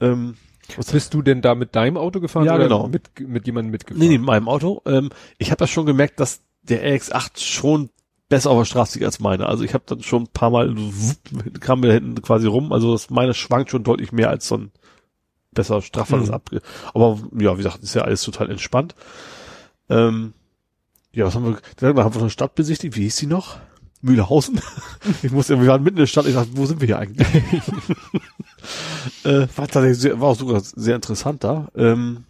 [0.00, 0.36] Ähm,
[0.76, 2.88] Was Bist du denn da mit deinem Auto gefahren Ja, oder genau.
[2.88, 4.00] mit, mit jemandem mitgefahren?
[4.00, 4.82] Nee, nee, mit meinem Auto.
[4.86, 7.90] Ähm, ich habe ja schon gemerkt, dass der RX8 schon
[8.28, 9.46] besser auf der Straße liegt als meine.
[9.46, 12.72] Also ich habe dann schon ein paar Mal wupp, kam mir hinten quasi rum.
[12.72, 14.70] Also das meine schwankt schon deutlich mehr als so ein
[15.52, 16.34] besser strafferes Mhm.
[16.34, 16.62] Abge.
[16.92, 18.94] Aber ja, wie gesagt, ist ja alles total entspannt.
[19.88, 20.34] Ähm,
[21.12, 21.58] ja, was haben wir?
[21.76, 22.96] Dann haben wir eine Stadt besichtigt.
[22.96, 23.58] Wie hieß die noch?
[24.00, 24.60] Mühlhausen.
[25.22, 26.26] Ich muss ja, wir waren mitten in der Stadt.
[26.26, 27.26] Ich dachte, wo sind wir hier eigentlich?
[29.24, 31.68] äh, war tatsächlich sehr, war auch sogar sehr interessant da.
[31.74, 32.24] Ähm,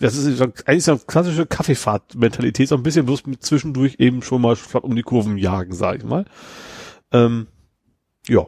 [0.00, 4.42] das ist eigentlich so eine klassische Kaffeefahrt-Mentalität, so ein bisschen bloß mit zwischendurch eben schon
[4.42, 6.24] mal flott um die Kurven jagen, sag ich mal.
[7.12, 7.48] Ähm,
[8.28, 8.46] ja,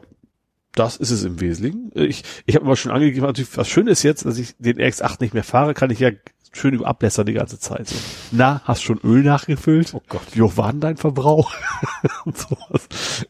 [0.73, 1.91] das ist es im Wesentlichen.
[1.93, 4.77] Äh, Ich, ich habe immer schon angegeben, natürlich, was schön ist jetzt, dass ich den
[4.77, 6.11] RX8 nicht mehr fahre, kann ich ja
[6.53, 7.87] schön über ablässern die ganze Zeit.
[7.87, 7.95] So.
[8.31, 9.93] Na, hast schon Öl nachgefüllt?
[9.93, 10.21] Oh Gott.
[10.33, 11.51] Wie hoch war denn dein Verbrauch?
[12.25, 12.87] Und sowas.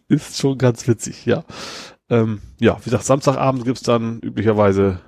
[0.07, 1.43] Ist schon ganz witzig, ja.
[2.09, 4.99] Ähm, ja, wie gesagt, Samstagabend gibt's dann üblicherweise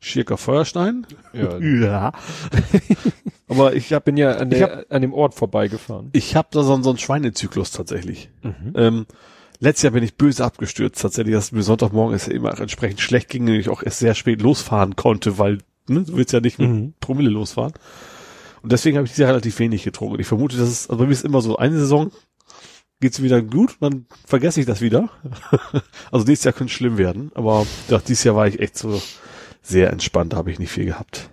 [0.00, 1.06] Schirker Feuerstein.
[1.32, 1.58] Ja.
[1.58, 2.12] Ja.
[3.48, 6.08] Aber ich habe bin ja an, der, an dem Ort vorbeigefahren.
[6.12, 8.30] ich hab da so, einen- so einen Schweinezyklus tatsächlich.
[8.42, 8.72] Mhm.
[8.74, 9.06] Ähm,
[9.60, 13.28] letztes Jahr bin ich böse abgestürzt tatsächlich, dass mir Sonntagmorgen es ja immer entsprechend schlecht
[13.28, 16.58] ging und ich auch erst sehr spät losfahren konnte, weil ne, du willst ja nicht
[16.58, 16.94] mit Mhm.
[17.00, 17.72] Promille losfahren.
[18.62, 20.20] Und deswegen habe ich dieses Jahr relativ wenig getrunken.
[20.20, 22.10] Ich vermute, dass es, also bei mir ist immer so, eine Saison
[23.00, 25.10] geht's wieder gut, dann vergesse ich das wieder.
[26.10, 29.02] also nächstes Jahr könnte es schlimm werden, aber ja, dieses Jahr war ich echt so
[29.60, 31.28] sehr entspannt, da habe ich nicht viel gehabt.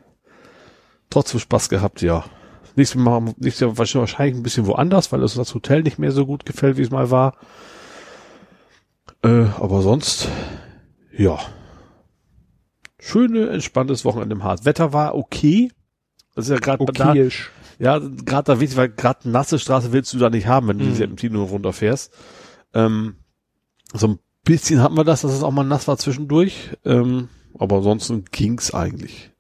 [1.10, 2.26] Trotzdem Spaß gehabt, ja.
[2.76, 6.26] Nächstes Mal, nächstes Jahr wahrscheinlich ein bisschen woanders, weil es das Hotel nicht mehr so
[6.26, 7.36] gut gefällt, wie es mal war.
[9.24, 10.28] Äh, aber sonst,
[11.16, 11.40] ja.
[13.04, 14.64] Schöne, entspanntes Wochenende im Harz.
[14.64, 15.72] Wetter war okay.
[16.36, 17.50] Das ist ja gerade da, Okayisch.
[17.80, 20.86] ja, gerade da wichtig, weil gerade nasse Straße willst du da nicht haben, wenn du
[20.86, 20.90] Mhm.
[20.90, 22.14] die Serpentine runterfährst.
[22.74, 23.16] Ähm,
[23.94, 26.70] so ein bisschen hatten wir das, dass es auch mal nass war zwischendurch.
[26.86, 27.28] Ähm,
[27.60, 29.32] aber ansonsten ging's eigentlich.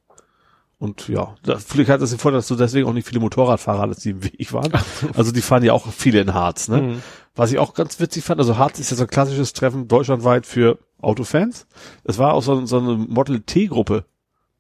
[0.80, 3.82] Und ja, da, vielleicht hat das den Vorteil, dass du deswegen auch nicht viele Motorradfahrer
[3.82, 4.72] hattest, die im Weg waren.
[5.16, 6.82] Also die fahren ja auch viele in Harz, ne?
[6.82, 7.02] Mhm.
[7.36, 10.46] Was ich auch ganz witzig fand, also Harz ist ja so ein klassisches Treffen deutschlandweit
[10.48, 11.68] für Autofans.
[12.04, 14.06] Es war auch so, so eine Model T-Gruppe.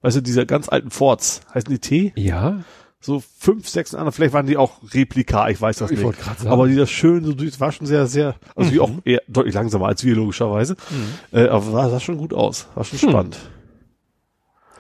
[0.01, 2.13] Weißt du, diese ganz alten Fords, heißen die T?
[2.15, 2.63] Ja,
[2.99, 6.45] So fünf, sechs andere, vielleicht waren die auch Replika, ich weiß das Ich nicht.
[6.45, 9.55] Aber die das schön so durch, war schon sehr, sehr, also wie auch eher deutlich
[9.55, 10.75] langsamer als wir logischerweise.
[11.31, 13.37] Äh, aber war, sah schon gut aus, war schon spannend.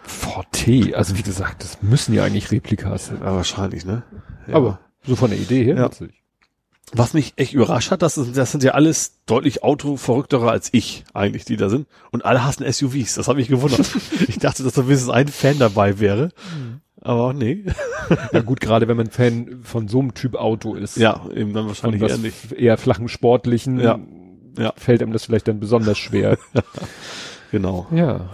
[0.03, 3.19] VT, also wie gesagt, das müssen ja eigentlich Replikas sein.
[3.21, 4.03] Ja, wahrscheinlich, ne?
[4.47, 4.55] Ja.
[4.55, 5.81] Aber so von der Idee her, Ja.
[5.83, 6.20] natürlich.
[6.93, 11.05] Was mich echt überrascht hat, das, ist, das sind ja alles deutlich autoverrücktere als ich
[11.13, 11.87] eigentlich, die da sind.
[12.11, 13.15] Und alle hassen SUVs.
[13.15, 13.89] Das habe ich gewundert.
[14.27, 16.29] ich dachte, dass da wenigstens ein Fan dabei wäre.
[16.99, 17.63] Aber nee.
[18.33, 20.97] Ja gut, gerade wenn man Fan von so einem Typ Auto ist.
[20.97, 22.51] Ja, eben dann wahrscheinlich eher nicht.
[22.51, 23.79] eher flachen Sportlichen.
[23.79, 23.99] Ja.
[24.57, 24.73] Ja.
[24.75, 26.37] Fällt einem das vielleicht dann besonders schwer.
[27.51, 27.85] Genau.
[27.91, 28.29] ja.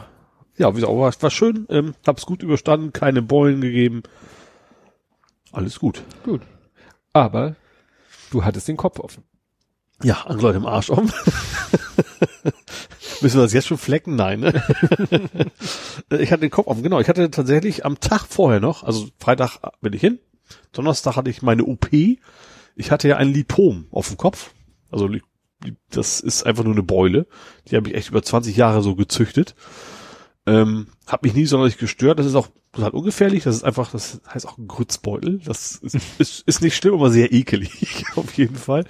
[0.57, 1.65] Ja, wie gesagt, war, war schön.
[1.69, 4.03] Ähm, hab's gut überstanden, keine Beulen gegeben.
[5.51, 6.03] Alles gut.
[6.23, 6.41] Gut.
[7.13, 7.55] Aber
[8.31, 9.23] du hattest den Kopf offen.
[10.03, 11.05] Ja, an Leute im Arsch um.
[13.21, 14.15] Müssen wir das jetzt schon flecken?
[14.15, 14.41] Nein.
[14.41, 14.63] Ne?
[16.19, 16.99] ich hatte den Kopf offen, genau.
[16.99, 20.19] Ich hatte tatsächlich am Tag vorher noch, also Freitag bin ich hin,
[20.71, 21.89] Donnerstag hatte ich meine OP.
[21.91, 24.51] Ich hatte ja ein Lipom auf dem Kopf.
[24.91, 25.09] Also
[25.89, 27.27] das ist einfach nur eine Beule.
[27.67, 29.55] Die habe ich echt über 20 Jahre so gezüchtet.
[30.47, 32.19] Ähm, hat mich nie sonderlich gestört.
[32.19, 33.43] Das ist auch total ungefährlich.
[33.43, 35.39] Das ist einfach, das heißt auch ein Grützbeutel.
[35.45, 38.05] Das ist, ist, ist nicht schlimm, aber sehr ekelig.
[38.15, 38.85] auf jeden Fall.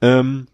[0.00, 0.46] Ähm,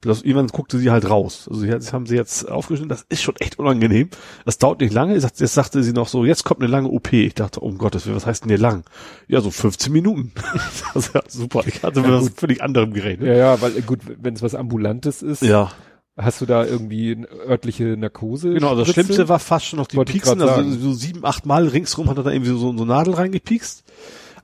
[0.00, 1.48] das, irgendwann guckte sie halt raus.
[1.50, 2.88] Also sie, das haben sie jetzt aufgeschnitten.
[2.88, 4.10] Das ist schon echt unangenehm.
[4.44, 5.14] Das dauert nicht lange.
[5.14, 7.12] Jetzt sagte sie noch so, jetzt kommt eine lange OP.
[7.12, 8.84] Ich dachte, um Gottes Willen, was heißt denn hier lang?
[9.26, 10.32] Ja, so 15 Minuten.
[10.94, 11.64] das ist ja super.
[11.66, 12.32] Ich hatte mit Ja, gut.
[12.36, 13.26] völlig anderem gerechnet.
[13.26, 15.72] Ja, ja, weil gut, wenn es was Ambulantes ist, Ja,
[16.18, 17.16] hast du da irgendwie
[17.46, 18.52] örtliche Narkose?
[18.52, 18.74] genau.
[18.74, 18.88] Das?
[18.88, 20.42] Schlimmste war fast schon noch die Wollte Pieksen.
[20.42, 23.84] Also so sieben, acht Mal ringsrum hat er da irgendwie so, so eine Nadel reingepiekst.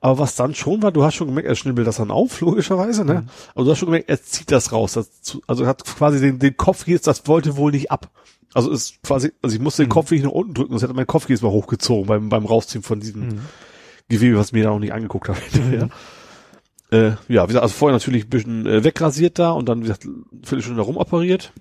[0.00, 3.06] Aber was dann schon war, du hast schon gemerkt, er schnibbelt das dann auf, logischerweise,
[3.06, 3.24] ne?
[3.54, 4.92] Aber du hast schon gemerkt, er zieht das raus.
[4.92, 5.08] Das,
[5.46, 8.10] also er hat quasi den, den Kopf jetzt, das wollte wohl nicht ab.
[8.52, 11.06] Also ist quasi, also ich musste den Kopf nicht nach unten drücken, sonst hätte mein
[11.06, 13.40] Kopf jedes Mal hochgezogen beim, beim Rausziehen von diesem
[14.08, 15.40] Gewebe, was mir da noch nicht angeguckt habe.
[15.40, 15.88] hinterher.
[16.94, 19.88] Äh, ja, wie gesagt, also vorher natürlich ein bisschen äh, wegrasiert da und dann, wie
[19.88, 20.14] gesagt, eine
[20.44, 21.52] Viertelstunde rumoperiert.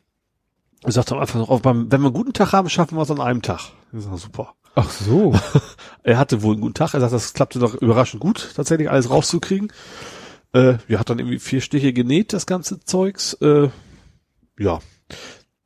[0.86, 3.10] Ich sagte am Anfang noch, beim, wenn wir einen guten Tag haben, schaffen wir es
[3.10, 3.72] an einem Tag.
[3.94, 4.54] Ich sag, super.
[4.76, 5.34] Ach so.
[6.04, 6.94] Er hatte wohl einen guten Tag.
[6.94, 9.72] Er sagt, das klappte doch überraschend gut, tatsächlich alles rauszukriegen.
[10.54, 13.34] Äh, ja, hat dann irgendwie vier Stiche genäht, das ganze Zeugs.
[13.42, 13.70] Äh,
[14.60, 14.82] ja.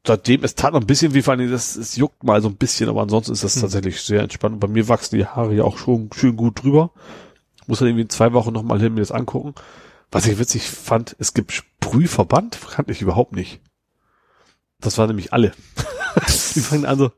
[0.06, 2.56] Seitdem, es tat noch ein bisschen wie vor allem, das, es juckt mal so ein
[2.56, 4.54] bisschen, aber ansonsten ist das tatsächlich sehr entspannt.
[4.54, 6.92] Und bei mir wachsen die Haare ja auch schon schön gut drüber.
[7.68, 9.54] Muss dann irgendwie in zwei Wochen nochmal hin mir das angucken.
[10.12, 13.62] Was ich witzig fand, es gibt Sprühverband, kannte ich überhaupt nicht.
[14.80, 15.52] Das waren nämlich alle.
[16.56, 17.12] die fangen an so,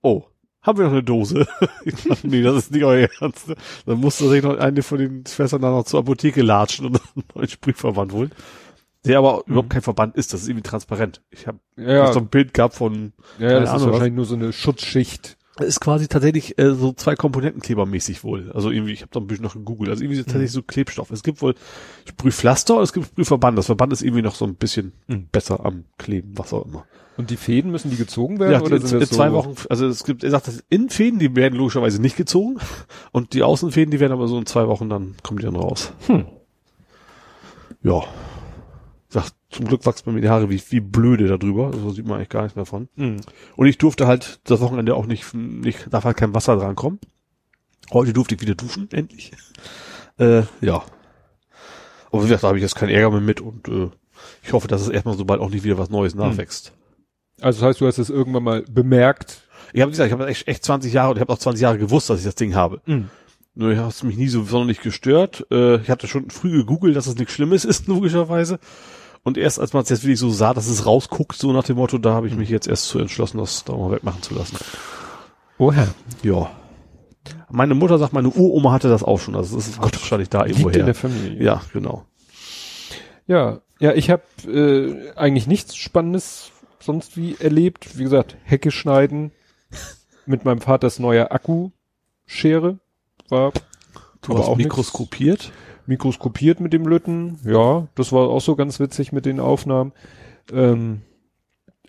[0.00, 0.24] oh,
[0.62, 1.46] haben wir noch eine Dose?
[1.84, 3.48] ich dachte, nee, das ist nicht euer Ernst.
[3.48, 3.56] ne?
[3.86, 7.24] Dann musste sich noch eine von den Schwestern dann noch zur Apotheke latschen und einen
[7.34, 8.32] neuen Sprühverband holen.
[9.06, 11.22] Der aber überhaupt kein Verband ist, das ist irgendwie transparent.
[11.30, 13.92] Ich habe Ja, so ein Bild gehabt von, ja, das ist Ahnung, was.
[13.92, 15.38] wahrscheinlich nur so eine Schutzschicht.
[15.64, 18.50] Ist quasi tatsächlich äh, so zwei Komponentenkleber mäßig wohl.
[18.52, 19.90] Also irgendwie, ich habe da ein bisschen noch gegoogelt.
[19.90, 21.10] Also irgendwie ist es tatsächlich so Klebstoff.
[21.10, 21.54] Es gibt wohl
[22.08, 23.56] Sprühpflaster und es gibt Sprühverband.
[23.58, 25.26] Das Verband ist irgendwie noch so ein bisschen Mhm.
[25.32, 26.84] besser am Kleben, was auch immer.
[27.16, 28.52] Und die Fäden müssen die gezogen werden?
[28.52, 30.64] Ja, oder in, sind in das so zwei Wochen, also es gibt, er sagt, das
[30.70, 32.58] Innenfäden, die werden logischerweise nicht gezogen
[33.12, 35.92] und die Außenfäden, die werden aber so in zwei Wochen, dann kommen die dann raus.
[36.06, 36.24] Hm.
[37.82, 38.02] Ja.
[39.12, 41.72] Sagt, zum Glück wachsen bei mir die Haare wie, wie blöde darüber.
[41.72, 42.88] So sieht man eigentlich gar nichts mehr von.
[42.94, 43.16] Mhm.
[43.56, 47.00] Und ich durfte halt das Wochenende auch nicht, nicht, darf halt kein Wasser drankommen.
[47.92, 49.32] Heute durfte ich wieder duschen, endlich.
[50.18, 50.84] Äh, ja.
[52.12, 53.88] Aber wie gesagt, da habe ich jetzt keinen Ärger mehr mit und äh,
[54.42, 56.74] ich hoffe, dass es erstmal so bald auch nicht wieder was Neues nachwächst.
[57.40, 59.48] Also das heißt, du hast es irgendwann mal bemerkt.
[59.72, 61.78] Ich habe gesagt, ich habe echt, echt 20 Jahre und ich habe auch 20 Jahre
[61.78, 62.82] gewusst, dass ich das Ding habe.
[62.84, 63.08] Mhm.
[63.54, 65.46] Nur hat es mich nie so sonderlich gestört.
[65.50, 68.58] Äh, ich hatte schon früh gegoogelt, dass es nichts Schlimmes ist, logischerweise.
[69.22, 71.76] Und erst als man es jetzt wirklich so sah, dass es rausguckt, so nach dem
[71.76, 74.56] Motto, da habe ich mich jetzt erst zu entschlossen, das da mal wegmachen zu lassen.
[75.58, 75.88] Oh Herr.
[76.22, 76.50] Ja.
[77.50, 79.36] Meine Mutter sagt, meine Uroma hatte das auch schon.
[79.36, 80.86] Also das ist wahrscheinlich da irgendwo Liegt in her.
[80.86, 81.42] der Familie.
[81.42, 82.06] Ja, genau.
[83.26, 86.50] Ja, ja, ich habe äh, eigentlich nichts Spannendes
[86.80, 87.98] sonst wie erlebt.
[87.98, 89.32] Wie gesagt, Hecke schneiden
[90.26, 92.78] mit meinem Vaters neuer Akkuschere
[93.28, 93.52] war
[94.22, 94.92] Du hast auch nix.
[95.86, 96.60] Mikroskopiert.
[96.60, 97.38] mit dem Lütten.
[97.44, 99.92] Ja, das war auch so ganz witzig mit den Aufnahmen.
[100.52, 101.02] Ähm,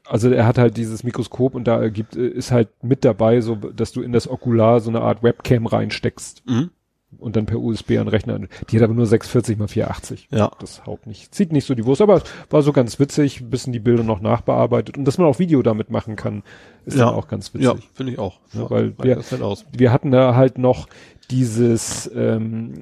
[0.06, 3.92] also er hat halt dieses Mikroskop und da gibt ist halt mit dabei, so dass
[3.92, 6.72] du in das Okular so eine Art Webcam reinsteckst Mhm.
[7.20, 8.40] Und dann per USB an Rechner.
[8.70, 10.28] Die hat aber nur 640 mal 480.
[10.32, 10.52] Ja.
[10.60, 13.74] Das haut nicht, zieht nicht so die Wurst, aber war so ganz witzig, ein bisschen
[13.74, 16.44] die Bilder noch nachbearbeitet und dass man auch Video damit machen kann,
[16.86, 17.06] ist Ja.
[17.06, 17.66] dann auch ganz witzig.
[17.68, 18.40] Ja, finde ich auch.
[18.54, 19.04] Ja, weil Sah
[19.40, 19.66] wir- aus.
[19.76, 20.88] Wir hatten da halt noch
[21.30, 22.74] dieses, ähm,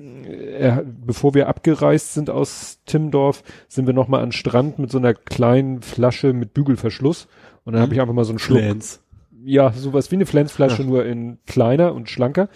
[0.57, 4.97] er, bevor wir abgereist sind aus Timmendorf, sind wir noch mal an Strand mit so
[4.97, 7.27] einer kleinen Flasche mit Bügelverschluss
[7.65, 9.01] und dann habe ich einfach mal so einen Schluck Flans.
[9.45, 12.49] ja, sowas wie eine Flensflasche, nur in kleiner und schlanker.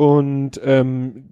[0.00, 1.24] Und ähm,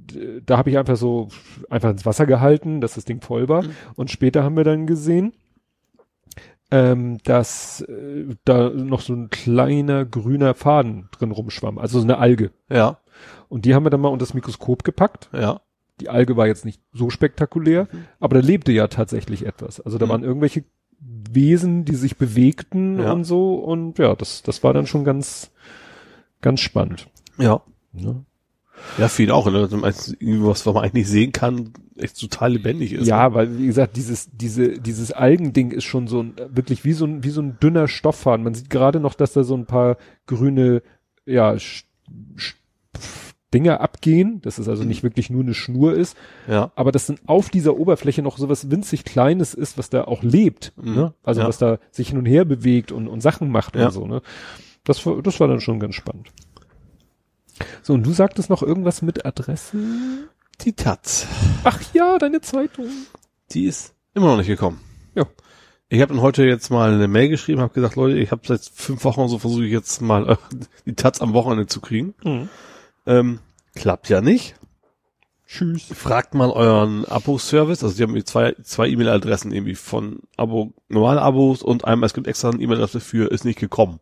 [0.44, 1.28] da habe ich einfach so
[1.70, 3.64] einfach ins Wasser gehalten, dass das Ding voll war.
[3.96, 5.32] Und später haben wir dann gesehen,
[6.70, 12.18] ähm, dass äh, da noch so ein kleiner grüner Faden drin rumschwamm, also so eine
[12.18, 12.50] Alge.
[12.70, 12.98] Ja,
[13.48, 15.30] Und die haben wir dann mal unter das Mikroskop gepackt.
[15.32, 15.60] ja.
[16.00, 17.88] Die Alge war jetzt nicht so spektakulär,
[18.20, 19.80] aber da lebte ja tatsächlich etwas.
[19.80, 20.10] Also da Mhm.
[20.10, 20.62] waren irgendwelche
[21.00, 23.12] Wesen, die sich bewegten Ja.
[23.12, 23.54] und so.
[23.56, 25.50] Und ja, das, das war dann schon ganz,
[26.40, 27.08] ganz spannend.
[27.38, 27.62] Ja.
[27.92, 28.24] Ne?
[28.98, 29.68] Ja, viel auch, ne?
[29.70, 33.06] Was man eigentlich sehen kann, echt total lebendig ist.
[33.06, 33.34] Ja, ne?
[33.34, 37.24] weil wie gesagt, dieses diese dieses Algending ist schon so ein wirklich wie so ein
[37.24, 38.44] wie so ein dünner Stofffaden.
[38.44, 40.82] Man sieht gerade noch, dass da so ein paar grüne
[41.26, 41.56] ja
[43.54, 46.70] Dinger abgehen, dass es also nicht wirklich nur eine Schnur ist, Ja.
[46.76, 50.72] aber dass dann auf dieser Oberfläche noch sowas winzig Kleines ist, was da auch lebt,
[50.76, 50.94] Mhm.
[50.94, 51.14] ne?
[51.22, 51.48] Also Ja.
[51.48, 53.86] was da sich hin und her bewegt und, und Sachen macht Ja.
[53.86, 54.20] und so, ne?
[54.84, 56.28] Das das war dann schon ganz spannend.
[57.82, 59.76] So, und du sagtest noch irgendwas mit Adresse?
[60.60, 61.26] Die Taz.
[61.64, 62.86] Ach ja, deine Zeitung.
[63.52, 64.80] Die ist immer noch nicht gekommen.
[65.14, 65.26] Ja.
[65.88, 69.04] Ich habe heute jetzt mal eine Mail geschrieben, habe gesagt, Leute, ich habe seit fünf
[69.04, 70.36] Wochen so versuche ich jetzt mal äh,
[70.84, 72.14] die Taz am Wochenende zu kriegen.
[73.06, 73.38] Ähm,
[73.74, 74.54] klappt ja nicht.
[75.46, 75.84] Tschüss.
[75.94, 77.82] Fragt mal euren Abo-Service.
[77.82, 82.26] Also die haben zwei zwei E-Mail-Adressen irgendwie von Abo normale Abos und einmal es gibt
[82.26, 83.98] extra eine E-Mail-Adresse für ist nicht gekommen.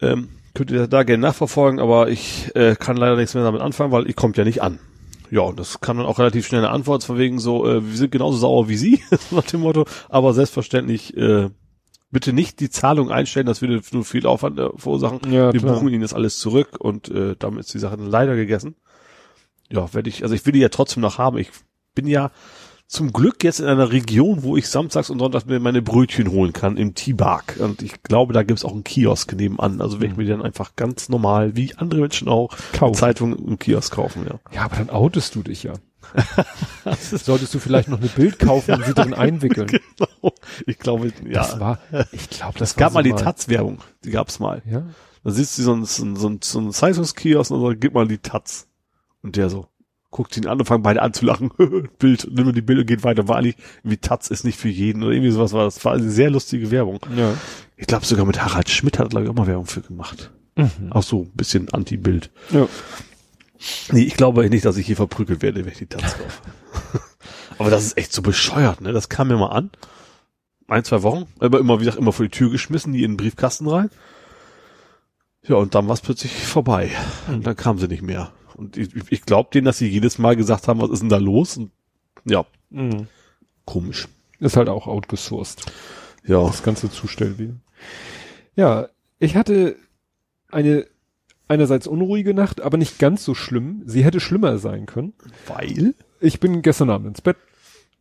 [0.00, 3.92] Ähm, könnt ihr da gerne nachverfolgen, aber ich äh, kann leider nichts mehr damit anfangen,
[3.92, 4.78] weil ich kommt ja nicht an.
[5.30, 7.96] Ja, und das kam dann auch relativ schnell eine Antwort von wegen so, äh, wir
[7.96, 11.48] sind genauso sauer wie Sie, nach dem Motto, aber selbstverständlich äh,
[12.10, 15.20] bitte nicht die Zahlung einstellen, das würde nur viel Aufwand äh, verursachen.
[15.32, 15.74] Ja, wir klar.
[15.74, 18.76] buchen Ihnen das alles zurück und äh, damit ist die Sache dann leider gegessen.
[19.70, 21.38] Ja, werde ich, also ich will die ja trotzdem noch haben.
[21.38, 21.50] Ich
[21.94, 22.30] bin ja
[22.86, 26.52] zum Glück jetzt in einer Region, wo ich samstags und sonntags mir meine Brötchen holen
[26.52, 27.56] kann im T-Bark.
[27.58, 29.80] Und ich glaube, da gibt's auch einen Kiosk nebenan.
[29.80, 32.94] Also werde ich mir dann einfach ganz normal, wie andere Menschen auch, Kaufen.
[32.94, 34.38] Zeitungen im Kiosk kaufen, ja.
[34.54, 35.72] Ja, aber dann outest du dich ja.
[37.00, 39.68] Solltest du vielleicht noch eine Bild kaufen und sie drin einwickeln.
[39.68, 40.34] Genau.
[40.66, 41.32] Ich glaube, ja.
[41.32, 41.78] Das war,
[42.12, 43.78] ich glaube, das es gab war mal so die Taz-Werbung.
[44.04, 44.62] Die gab's mal.
[44.70, 44.84] Ja.
[45.24, 47.94] Da sitzt sie so ein, so ein, so ein, so ein Zeitungskiosk und sagt, gib
[47.94, 48.66] mal die Taz.
[49.22, 49.68] Und der so,
[50.12, 51.50] guckt ihn an und fangen beide an zu lachen.
[51.98, 53.26] Bild, nimm mir die Bilder, geht weiter.
[53.26, 55.64] War eigentlich, wie Taz ist nicht für jeden oder irgendwie sowas war.
[55.64, 57.00] Das war eine sehr lustige Werbung.
[57.16, 57.34] Ja.
[57.76, 60.30] Ich glaube sogar mit Harald Schmidt hat, glaube ich, auch mal Werbung für gemacht.
[60.90, 62.30] Auch so, ein bisschen Anti-Bild.
[62.50, 62.68] ja.
[63.92, 67.00] Nee, ich glaube nicht, dass ich hier verprügelt werde, wenn ich die Taz kaufe.
[67.58, 68.92] Aber das ist echt so bescheuert, ne?
[68.92, 69.70] Das kam mir mal an.
[70.66, 71.26] Ein, zwei Wochen.
[71.38, 73.88] Aber immer, wie gesagt, immer vor die Tür geschmissen, die in den Briefkasten rein.
[75.46, 76.90] Ja, und dann war es plötzlich vorbei.
[77.28, 78.32] Und dann kam sie nicht mehr.
[78.62, 81.18] Und ich, ich glaube denen, dass sie jedes Mal gesagt haben, was ist denn da
[81.18, 81.56] los?
[81.56, 81.70] Und
[82.24, 83.06] ja, Mhm.
[83.64, 84.08] komisch.
[84.40, 85.64] Ist halt auch outgesourced.
[86.24, 86.44] Ja.
[86.46, 87.60] Das ganze Zustellwesen.
[88.56, 89.76] Ja, ich hatte
[90.50, 90.86] eine
[91.48, 93.82] einerseits unruhige Nacht, aber nicht ganz so schlimm.
[93.86, 95.12] Sie hätte schlimmer sein können.
[95.46, 95.94] Weil?
[96.20, 97.36] Ich bin gestern Abend ins Bett,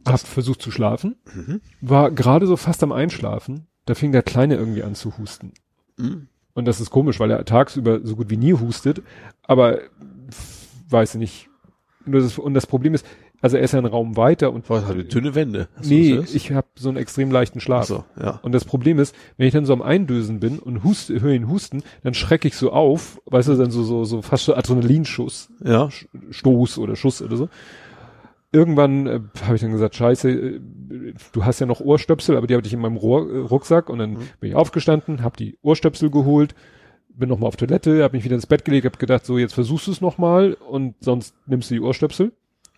[0.05, 1.61] hab versucht zu schlafen, Mhm.
[1.81, 5.53] war gerade so fast am Einschlafen, da fing der Kleine irgendwie an zu husten.
[5.97, 6.27] Mhm.
[6.53, 9.01] Und das ist komisch, weil er tagsüber so gut wie nie hustet,
[9.43, 9.79] aber
[10.91, 11.49] weiß ich nicht.
[12.05, 13.05] Nur das, und das Problem ist,
[13.41, 15.67] also er ist ja einen Raum weiter und Was hat die dünne Wände?
[15.75, 17.83] Hast nee, ich habe so einen extrem leichten Schlaf.
[17.83, 18.39] Ach so, ja.
[18.43, 21.49] Und das Problem ist, wenn ich dann so am Eindösen bin und hust, höre ihn
[21.49, 25.49] husten, dann schrecke ich so auf, weißt du, dann so, so, so fast so Adrenalinschuss,
[25.63, 25.89] Ja.
[26.29, 27.49] Stoß oder Schuss oder so.
[28.51, 30.61] Irgendwann äh, habe ich dann gesagt, scheiße, äh,
[31.31, 33.99] du hast ja noch Ohrstöpsel, aber die hatte ich in meinem Rohr, äh, Rucksack und
[33.99, 36.53] dann bin ich aufgestanden, habe die Ohrstöpsel geholt,
[37.15, 39.87] bin nochmal auf Toilette, habe mich wieder ins Bett gelegt, habe gedacht, so jetzt versuchst
[39.87, 42.33] du es nochmal und sonst nimmst du die Ohrstöpsel.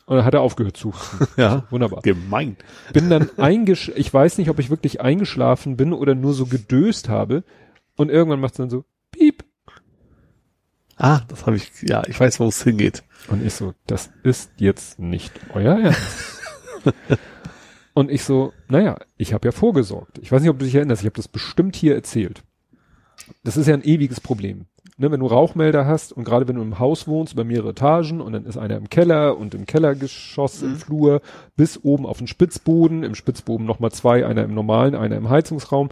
[0.06, 0.94] Und dann hat er aufgehört zu.
[1.38, 1.66] Ja.
[1.70, 2.58] Wunderbar Gemein.
[2.92, 7.08] bin dann eingesch ich weiß nicht, ob ich wirklich eingeschlafen bin oder nur so gedöst
[7.10, 7.44] habe
[7.96, 9.46] und irgendwann macht es dann so piep
[10.98, 13.04] Ah, das habe ich, ja, ich weiß, wo es hingeht.
[13.28, 16.42] und ich so, das ist jetzt nicht euer Ernst.
[17.94, 20.20] und ich so, naja, ich habe ja vorgesorgt.
[20.20, 22.44] Ich weiß nicht, ob du dich erinnerst, ich habe das bestimmt hier erzählt.
[23.44, 24.66] Das ist ja ein ewiges Problem.
[24.98, 28.22] Ne, wenn du Rauchmelder hast und gerade wenn du im Haus wohnst, über mehrere Etagen
[28.22, 31.22] und dann ist einer im Keller und im Kellergeschoss im Flur
[31.56, 35.90] bis oben auf den Spitzboden, im Spitzboden nochmal zwei, einer im normalen, einer im Heizungsraum.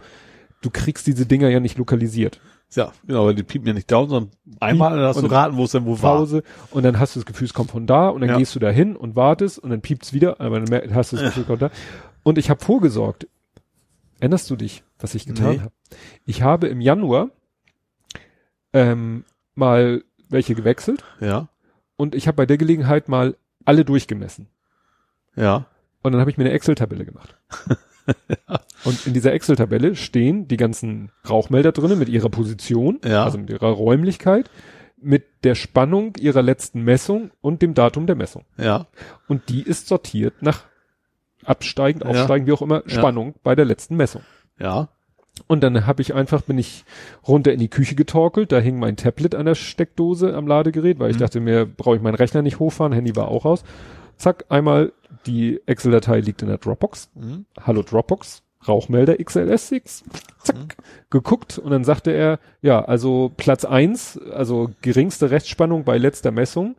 [0.60, 2.40] Du kriegst diese Dinger ja nicht lokalisiert.
[2.74, 4.30] Ja, genau, aber die piepen ja nicht down, sondern
[4.60, 6.18] einmal, dann hast du und raten, wo es denn wo war.
[6.18, 8.38] Pause und dann hast du das Gefühl, es kommt von da und dann Ja.
[8.38, 11.24] gehst du da hin und wartest und dann piept's wieder, aber dann hast du das
[11.26, 11.70] Gefühl, es kommt da.
[12.22, 13.26] Und ich habe vorgesorgt.
[14.22, 15.58] Erinnerst du dich, was ich getan Nee.
[15.60, 15.72] habe?
[16.26, 17.30] Ich habe im Januar
[18.72, 19.24] ähm,
[19.56, 21.48] mal welche gewechselt Ja,
[21.96, 24.46] und ich habe bei der Gelegenheit mal alle durchgemessen.
[25.34, 25.66] ja,
[26.02, 27.36] Und dann habe ich mir eine Excel-Tabelle gemacht.
[28.84, 33.24] Und in dieser Excel-Tabelle stehen die ganzen Rauchmelder drinnen mit ihrer Position, Ja.
[33.24, 34.50] also mit ihrer Räumlichkeit,
[35.00, 38.44] mit der Spannung ihrer letzten Messung und dem Datum der Messung.
[38.56, 38.86] ja,
[39.28, 40.64] Und die ist sortiert nach
[41.44, 42.10] absteigend, Ja.
[42.10, 44.22] aufsteigend, wie auch immer, Spannung bei der letzten Messung.
[44.58, 44.88] ja,
[45.46, 46.84] Und dann habe ich einfach, bin ich
[47.26, 51.10] runter in die Küche getorkelt, da hing mein Tablet an der Steckdose am Ladegerät, weil
[51.10, 53.64] ich dachte mir, brauche ich meinen Rechner nicht hochfahren, Handy war auch aus.
[54.18, 54.92] Zack, einmal
[55.26, 57.10] die Excel-Datei liegt in der Dropbox.
[57.14, 57.46] Mhm.
[57.60, 60.02] Hallo Dropbox, Rauchmelder XLS6.
[60.38, 60.76] Zack,
[61.10, 66.76] geguckt und dann sagte er, ja, also Platz eins, also geringste Rechtsspannung bei letzter Messung,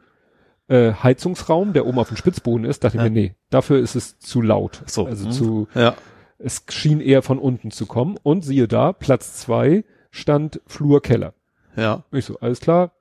[0.67, 3.05] äh, Heizungsraum, der oben auf dem Spitzboden ist, dachte Ja.
[3.05, 4.81] ich mir, nee, dafür ist es zu laut.
[4.85, 5.05] so.
[5.05, 5.31] Also mhm.
[5.31, 5.95] zu, ja,
[6.39, 8.17] es schien eher von unten zu kommen.
[8.23, 11.33] Und siehe da, Platz zwei stand Flur Keller.
[11.75, 12.91] ja, Ich so, alles klar,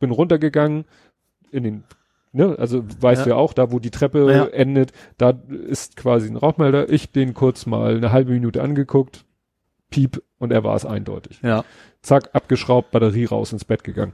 [0.00, 0.84] bin runtergegangen
[1.50, 1.84] in den,
[2.32, 3.24] ne, also weißt Ja.
[3.24, 4.46] du ja auch, da wo die Treppe Ja.
[4.46, 6.88] endet, da ist quasi ein Rauchmelder.
[6.90, 9.24] Ich den kurz mal eine halbe Minute angeguckt,
[9.90, 11.40] piep, und er war es eindeutig.
[11.42, 11.64] ja,
[12.02, 14.12] Zack, abgeschraubt, Batterie raus, ins Bett gegangen.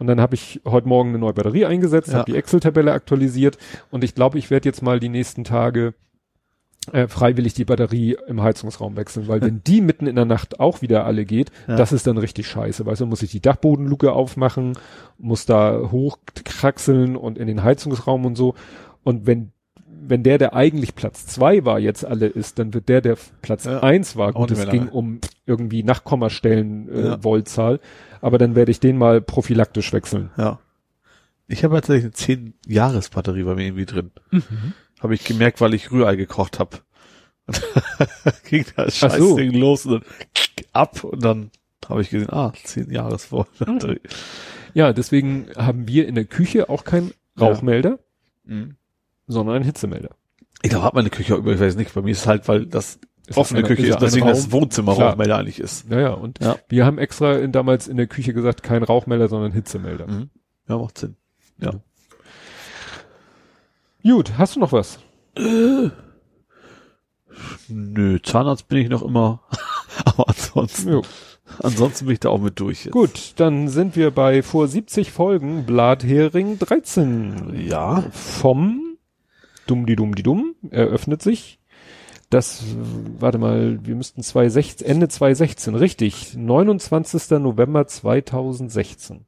[0.00, 2.18] Und dann habe ich heute Morgen eine neue Batterie eingesetzt, Ja.
[2.20, 3.58] habe die Excel-Tabelle aktualisiert
[3.90, 5.94] und ich glaube, ich werde jetzt mal die nächsten Tage
[6.92, 10.80] äh, freiwillig die Batterie im Heizungsraum wechseln, weil wenn die mitten in der Nacht auch
[10.80, 11.76] wieder alle geht, Ja.
[11.76, 12.86] das ist dann richtig scheiße.
[12.86, 14.72] Weißt du, muss ich die Dachbodenluke aufmachen,
[15.18, 18.54] muss da hochkraxeln und in den Heizungsraum und so.
[19.04, 19.52] Und wenn
[20.02, 23.64] wenn der, der eigentlich Platz zwei war, jetzt alle ist, dann wird der, der Platz
[23.64, 23.80] Ja.
[23.82, 27.22] eins war, gut, es ging um irgendwie Nachkommastellen äh, Ja.
[27.22, 27.80] Voltzahl,
[28.20, 30.30] aber dann werde ich den mal prophylaktisch wechseln.
[30.36, 30.58] ja.
[31.52, 34.12] Ich habe tatsächlich eine 10 Jahres Batterie bei mir irgendwie drin.
[35.00, 36.76] Habe ich gemerkt, weil ich Rührei gekocht habe.
[38.48, 39.36] Ging das Ach so.
[39.36, 40.04] Scheißding los und dann
[40.72, 41.50] ab und dann
[41.88, 43.48] habe ich gesehen, ah, 10 Jahres vor.
[43.58, 44.00] Batterie.
[44.74, 47.98] Ja, deswegen haben wir in der Küche auch keinen Rauchmelder,
[48.44, 48.76] Mhm.
[49.30, 50.10] Sondern einen Hitzemelder.
[50.62, 52.66] Ich glaube, hat meine Küche über, ich weiß nicht, bei mir ist es halt, weil
[52.66, 54.34] das Ist offene eine- Küche ist ist, ja ein deswegen Raum.
[54.34, 55.10] das Wohnzimmer Klar.
[55.10, 55.88] Rauchmelder eigentlich ist.
[55.88, 56.56] Naja, und Ja.
[56.68, 60.06] wir haben extra in, damals in der Küche gesagt, kein Rauchmelder, sondern Hitzemelder.
[60.06, 60.30] Mhm.
[60.68, 61.16] Ja, macht Sinn.
[61.58, 61.72] Ja.
[64.02, 64.98] Gut, hast du noch was?
[67.68, 69.42] Nö, Zahnarzt bin ich noch immer.
[70.04, 71.02] Aber ansonsten, Jo.
[71.62, 72.92] ansonsten bin ich da auch mit durch jetzt.
[72.92, 77.54] Gut, dann sind wir bei vor 70 Folgen Blathering 13.
[77.68, 78.02] Ja.
[78.12, 78.89] Vom
[79.70, 81.60] Dumm die Dumm die Dumm eröffnet sich.
[82.28, 82.62] Das,
[83.18, 87.38] warte mal, wir müssten 2016, Ende 2016, richtig, 29.
[87.40, 89.26] November 2016.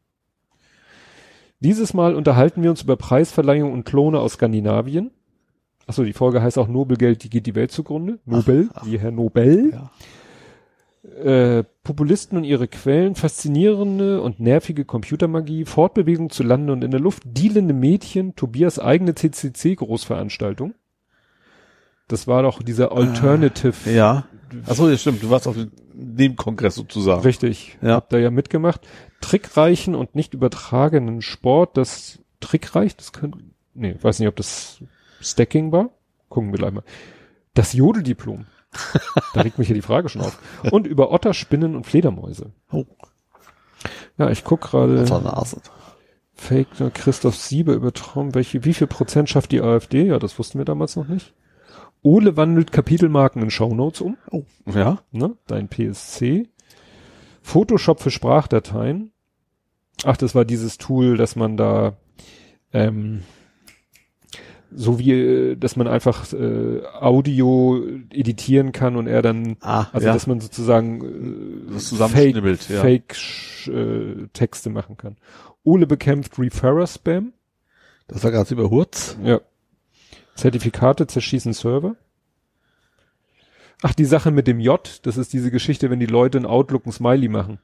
[1.59, 5.11] Dieses Mal unterhalten wir uns über Preisverleihung und Klone aus Skandinavien.
[5.87, 8.19] Achso, die Folge heißt auch Nobelgeld, die geht die Welt zugrunde.
[8.25, 8.87] Nobel, ach.
[8.87, 9.71] wie Herr Nobel.
[9.73, 9.91] Ja.
[11.03, 17.01] Äh, Populisten und ihre Quellen, faszinierende und nervige Computermagie, Fortbewegung zu Lande und in der
[17.01, 20.75] Luft, dealende Mädchen, Tobias eigene CCC-Großveranstaltung.
[22.07, 23.91] Das war doch dieser Alternative.
[23.91, 24.27] Ja.
[24.67, 25.23] Achso, ja, stimmt.
[25.23, 25.57] Du warst auf
[25.93, 27.23] dem Kongress sozusagen.
[27.23, 27.79] Richtig.
[27.83, 27.95] Ja.
[27.95, 28.87] Hab da ja mitgemacht.
[29.21, 33.39] Trickreichen und nicht übertragenen Sport, das trickreich, das könnte,
[33.75, 34.83] nee, weiß nicht, ob das
[35.21, 35.91] Stacking war.
[36.29, 36.85] Gucken wir gleich mal.
[37.55, 38.47] Das Jodeldiplom.
[39.35, 40.39] Da regt mich hier die Frage schon auf.
[40.71, 42.53] Und über Otter, Spinnen und Fledermäuse.
[42.71, 42.85] Oh.
[44.19, 45.07] Ja, ich guck gerade.
[46.35, 48.35] Fake ne, Christoph Sieber über Traum.
[48.35, 50.07] Welche, wie viel Prozent schafft die AfD?
[50.07, 51.35] Ja, das wussten wir damals noch nicht.
[52.03, 54.17] Ole wandelt Kapitelmarken in Shownotes um.
[54.31, 54.45] Oh.
[54.67, 54.99] Ja?
[55.13, 55.37] Ne?
[55.47, 56.49] Dein PSC.
[57.43, 59.13] Photoshop für Sprachdateien.
[60.05, 61.97] Ach, das war dieses Tool, dass man da
[62.73, 63.23] ähm,
[64.75, 70.07] so wie, äh, dass man einfach äh, Audio editieren kann und er dann, Ah, also
[70.07, 70.13] ja.
[70.13, 72.37] dass man sozusagen äh, Fake,
[72.69, 72.81] ja.
[72.81, 73.17] Fake
[73.69, 75.17] äh, Texte machen kann.
[75.65, 77.33] Ole bekämpft Referrer-Spam.
[78.09, 79.17] Das war gerade über Hurz.
[79.23, 79.41] Ja.
[80.35, 81.97] Zertifikate zerschießen Server.
[83.83, 86.87] Ach, die Sache mit dem J, das ist diese Geschichte, wenn die Leute in Outlook
[86.87, 87.59] ein Smiley machen.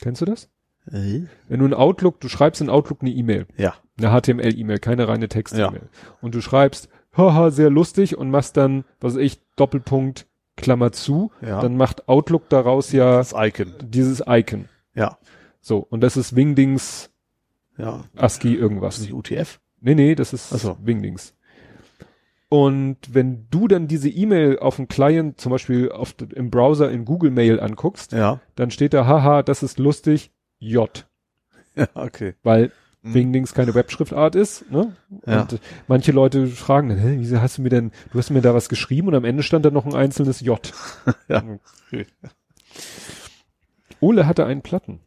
[0.00, 0.48] Kennst du das?
[0.92, 3.74] Wenn du in Outlook, du schreibst in Outlook eine E-Mail, Ja.
[3.98, 5.88] eine HTML-E-Mail, keine reine Text-E-Mail.
[6.20, 10.26] Und du schreibst, haha, sehr lustig und machst dann, was weiß ich, Doppelpunkt,
[10.56, 11.60] Klammer zu, Ja.
[11.60, 13.72] dann macht Outlook daraus ja Das Icon.
[13.82, 14.68] dieses Icon.
[14.94, 15.18] Ja.
[15.60, 17.10] So, und das ist Wingdings
[17.76, 18.04] Ja.
[18.16, 18.94] ASCII Was irgendwas.
[18.96, 19.60] ist nicht UTF?
[19.80, 20.76] Nee, nee, das ist Ach so.
[20.82, 21.34] Wingdings.
[22.48, 27.04] Und wenn du dann diese E-Mail auf dem Client, zum Beispiel auf, im Browser in
[27.04, 28.40] Google Mail anguckst, Ja.
[28.56, 31.06] dann steht da, haha, das ist lustig, J.
[31.76, 32.34] Ja, okay.
[32.42, 32.72] Weil
[33.02, 33.14] Mhm.
[33.14, 34.96] Wingdings keine Webschriftart ist, ne?
[35.24, 35.42] Ja.
[35.42, 38.54] Und manche Leute fragen dann, hä, wieso hast du mir denn, du hast mir da
[38.54, 40.60] was geschrieben und am Ende stand da noch ein einzelnes J.
[41.28, 41.44] Ja.
[44.00, 45.00] Ole hatte einen Platten.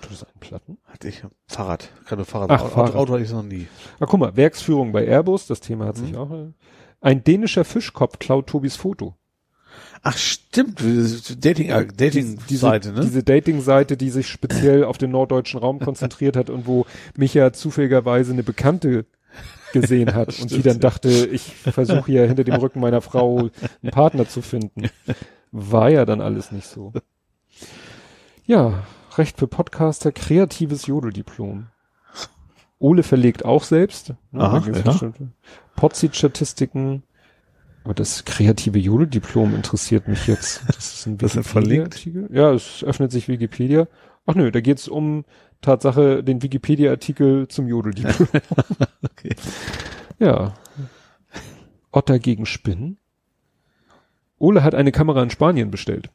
[0.00, 0.78] Tut es einen Platten?
[0.86, 1.90] Hatte ich ein Fahrrad.
[2.06, 2.50] Keine Fahrrad.
[2.50, 2.94] Ach, Auto, Fahrrad.
[2.94, 3.66] Auto hatte ich noch nie.
[3.98, 6.06] Ah, guck mal, Werksführung bei Airbus, das Thema hat Mhm.
[6.06, 6.30] sich auch.
[6.30, 6.52] äh,
[7.00, 9.16] Ein dänischer Fischkopf klaut Tobis Foto.
[10.02, 10.80] Ach, stimmt.
[11.44, 13.00] Dating, äh, Dating diese, ne?
[13.02, 18.32] Diese Dating-Seite, die sich speziell auf den norddeutschen Raum konzentriert hat und wo Micha zufälligerweise
[18.32, 19.04] eine Bekannte
[19.72, 20.80] gesehen hat und die Stimmt, dann ja.
[20.80, 23.50] dachte, ich versuche hier hinter dem Rücken meiner Frau
[23.82, 24.88] einen Partner zu finden.
[25.52, 26.92] War ja dann alles nicht so.
[28.46, 28.84] Ja,
[29.16, 31.66] Recht für Podcaster, kreatives Jodeldiplom.
[32.78, 34.14] Ole verlegt auch selbst.
[34.30, 35.12] Ne, Aha, ja.
[35.76, 37.02] Podzit-Statistiken.
[37.84, 40.62] Aber das kreative Jodeldiplom interessiert mich jetzt.
[40.66, 41.94] Das ist ein Das ist verlinkt?
[42.04, 42.36] Wikipedia-Artikel.
[42.36, 43.86] Ja, es öffnet sich Wikipedia.
[44.26, 45.24] Ach nö, da geht's um
[45.62, 48.28] Tatsache den Wikipedia-Artikel zum Jodeldiplom.
[49.02, 49.34] Okay.
[50.18, 50.54] ja.
[51.92, 52.96] Otter gegen Spinnen.
[54.38, 56.10] Ole hat eine Kamera in Spanien bestellt.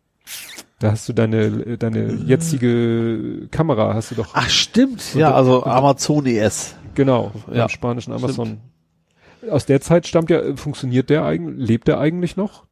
[0.79, 5.13] Da hast du deine, deine jetzige Kamera, hast du doch, Ach, stimmt.
[5.15, 6.75] Ja, also Amazon ES.
[6.95, 8.59] genau, ja, im spanischen Amazon.
[9.49, 12.65] Aus der Zeit stammt ja, funktioniert der eigentlich, lebt der eigentlich noch?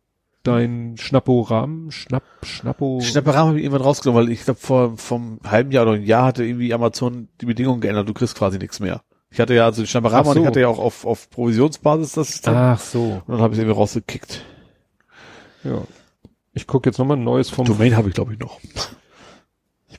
[0.44, 3.00] Dein Schnapporam, Schnapp, Schnappo.
[3.02, 6.26] Schnapperam habe ich irgendwann rausgenommen, weil ich glaube vor vom halben Jahr oder einem Jahr
[6.26, 8.10] hatte irgendwie Amazon die Bedingungen geändert.
[8.10, 9.02] Du kriegst quasi nichts mehr.
[9.32, 10.48] Ich hatte ja also den Schnapperam Ach und ich so.
[10.48, 12.42] hatte ja auch auf, auf Provisionsbasis das.
[12.46, 14.42] Ach so, Und dann habe ich es irgendwie rausgekickt.
[15.64, 15.82] ja.
[16.56, 18.60] Ich gucke jetzt nochmal ein neues vom Domain habe ich glaube ich noch.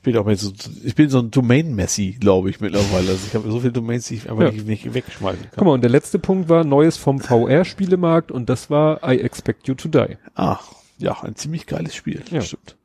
[0.07, 0.51] Ich bin auch mal so,
[0.83, 3.09] ich bin so ein Domain-Messi, glaube ich, mittlerweile.
[3.09, 4.51] Also ich habe so viele Domains, die ich einfach Ja.
[4.51, 5.65] nicht, nicht wegschmeißen Guck kann.
[5.65, 9.73] mal, und der letzte Punkt war Neues vom VR-Spielemarkt und das war I Expect You
[9.73, 10.17] to Die.
[10.35, 10.59] Ah,
[10.99, 12.21] ja, ein ziemlich geiles Spiel.
[12.29, 12.41] Ja.
[12.41, 12.75] Stimmt.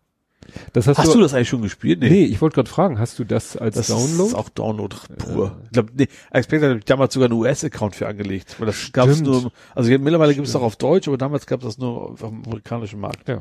[0.72, 2.00] Das hast, Hast du, du das eigentlich schon gespielt?
[2.00, 4.30] Nee, ich wollte gerade fragen, hast du das als Das Download?
[4.30, 5.58] ist auch Download pur.
[5.66, 8.56] Ich glaube, nee, Expect hat damals sogar einen US-Account für angelegt.
[8.58, 11.60] Weil das gab es nur, also mittlerweile gibt es auch auf Deutsch, aber damals gab
[11.60, 13.28] es das nur auf dem amerikanischen Markt.
[13.28, 13.38] ja.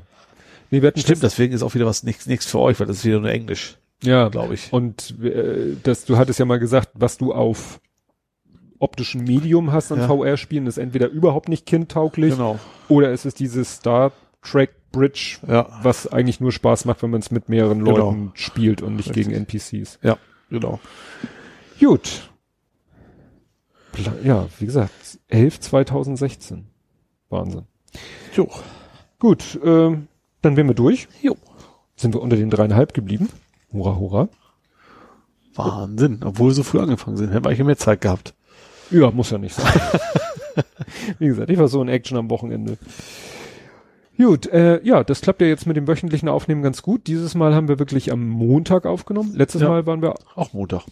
[0.71, 3.05] Nee, wir Stimmt, deswegen ist auch wieder was nichts nichts für euch, weil das ist
[3.05, 4.71] wieder nur Englisch, ja, glaube ich.
[4.71, 7.79] Und äh, das, du hattest ja mal gesagt, was du auf
[8.77, 10.07] optischen Medium hast an Ja.
[10.07, 12.59] VR-Spielen, ist entweder überhaupt nicht kindtauglich Genau.
[12.87, 17.19] oder es ist dieses Star Trek Bridge, Ja, was eigentlich nur Spaß macht, wenn man
[17.19, 17.97] es mit mehreren Genau.
[17.97, 19.27] Leuten spielt und nicht Richtig.
[19.27, 19.99] gegen NPCs.
[20.01, 20.17] ja,
[20.49, 20.79] genau.
[21.79, 22.29] Gut.
[24.23, 26.65] Ja, wie gesagt, 11 2016.
[27.29, 27.63] Wahnsinn.
[28.35, 28.47] Jo.
[29.19, 30.07] Gut, ähm,
[30.41, 31.07] dann wären wir durch.
[31.21, 31.35] Jo.
[31.95, 33.29] Sind wir unter den dreieinhalb geblieben.
[33.71, 34.29] Hurra, hurra.
[35.55, 36.19] Wahnsinn.
[36.23, 38.33] Obwohl wir so früh angefangen sind, hätten wir eigentlich mehr Zeit gehabt.
[38.91, 39.65] Ja, muss ja nicht sein.
[41.19, 42.77] Wie gesagt, ich war so in Action am Wochenende.
[44.17, 47.07] Gut, äh, ja, das klappt ja jetzt mit dem wöchentlichen Aufnehmen ganz gut.
[47.07, 49.33] Dieses Mal haben wir wirklich am Montag aufgenommen.
[49.33, 49.69] Letztes Ja.
[49.69, 50.83] Mal waren wir Auch Montag.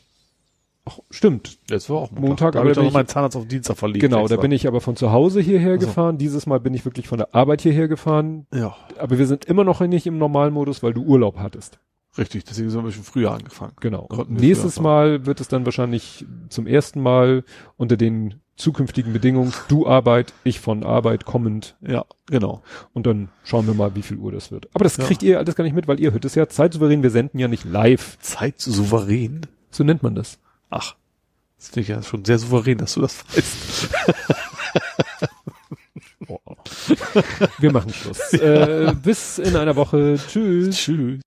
[0.88, 1.60] Ach, stimmt.
[1.70, 4.02] Jetzt war auch Montag, da aber da doch ich- meinen Zahnarzt auf Dienstag verlegt.
[4.02, 4.42] Genau, da extra.
[4.42, 5.88] bin ich aber von zu Hause hierher Also.
[5.88, 6.18] gefahren.
[6.18, 8.48] Dieses Mal bin ich wirklich von der Arbeit hierher gefahren.
[8.54, 11.80] Ja, Aber wir sind immer noch nicht im Normalmodus, weil du Urlaub hattest.
[12.18, 12.46] richtig.
[12.46, 13.74] Deswegen sind wir schon früher angefangen.
[13.80, 14.08] Genau.
[14.28, 17.44] Nächstes Mal wird es dann wahrscheinlich zum ersten Mal
[17.76, 22.64] unter den zukünftigen Bedingungen du Arbeit, ich von Arbeit kommend Ja, genau.
[22.94, 24.68] und dann schauen wir mal, wie viel Uhr das wird.
[24.74, 25.04] Aber das Ja.
[25.04, 27.48] kriegt ihr alles gar nicht mit, weil ihr hört es ja zeitsouverän, wir senden ja
[27.48, 28.18] nicht live.
[28.20, 29.42] Zeit souverän.
[29.70, 30.40] So nennt man das.
[30.70, 30.96] Ach,
[31.58, 33.90] das finde ich ja schon sehr souverän, dass du das weißt.
[37.60, 38.34] Wir machen Schluss.
[38.34, 40.20] äh, bis in einer Woche.
[40.28, 40.76] Tschüss.
[40.76, 41.22] Tschüss.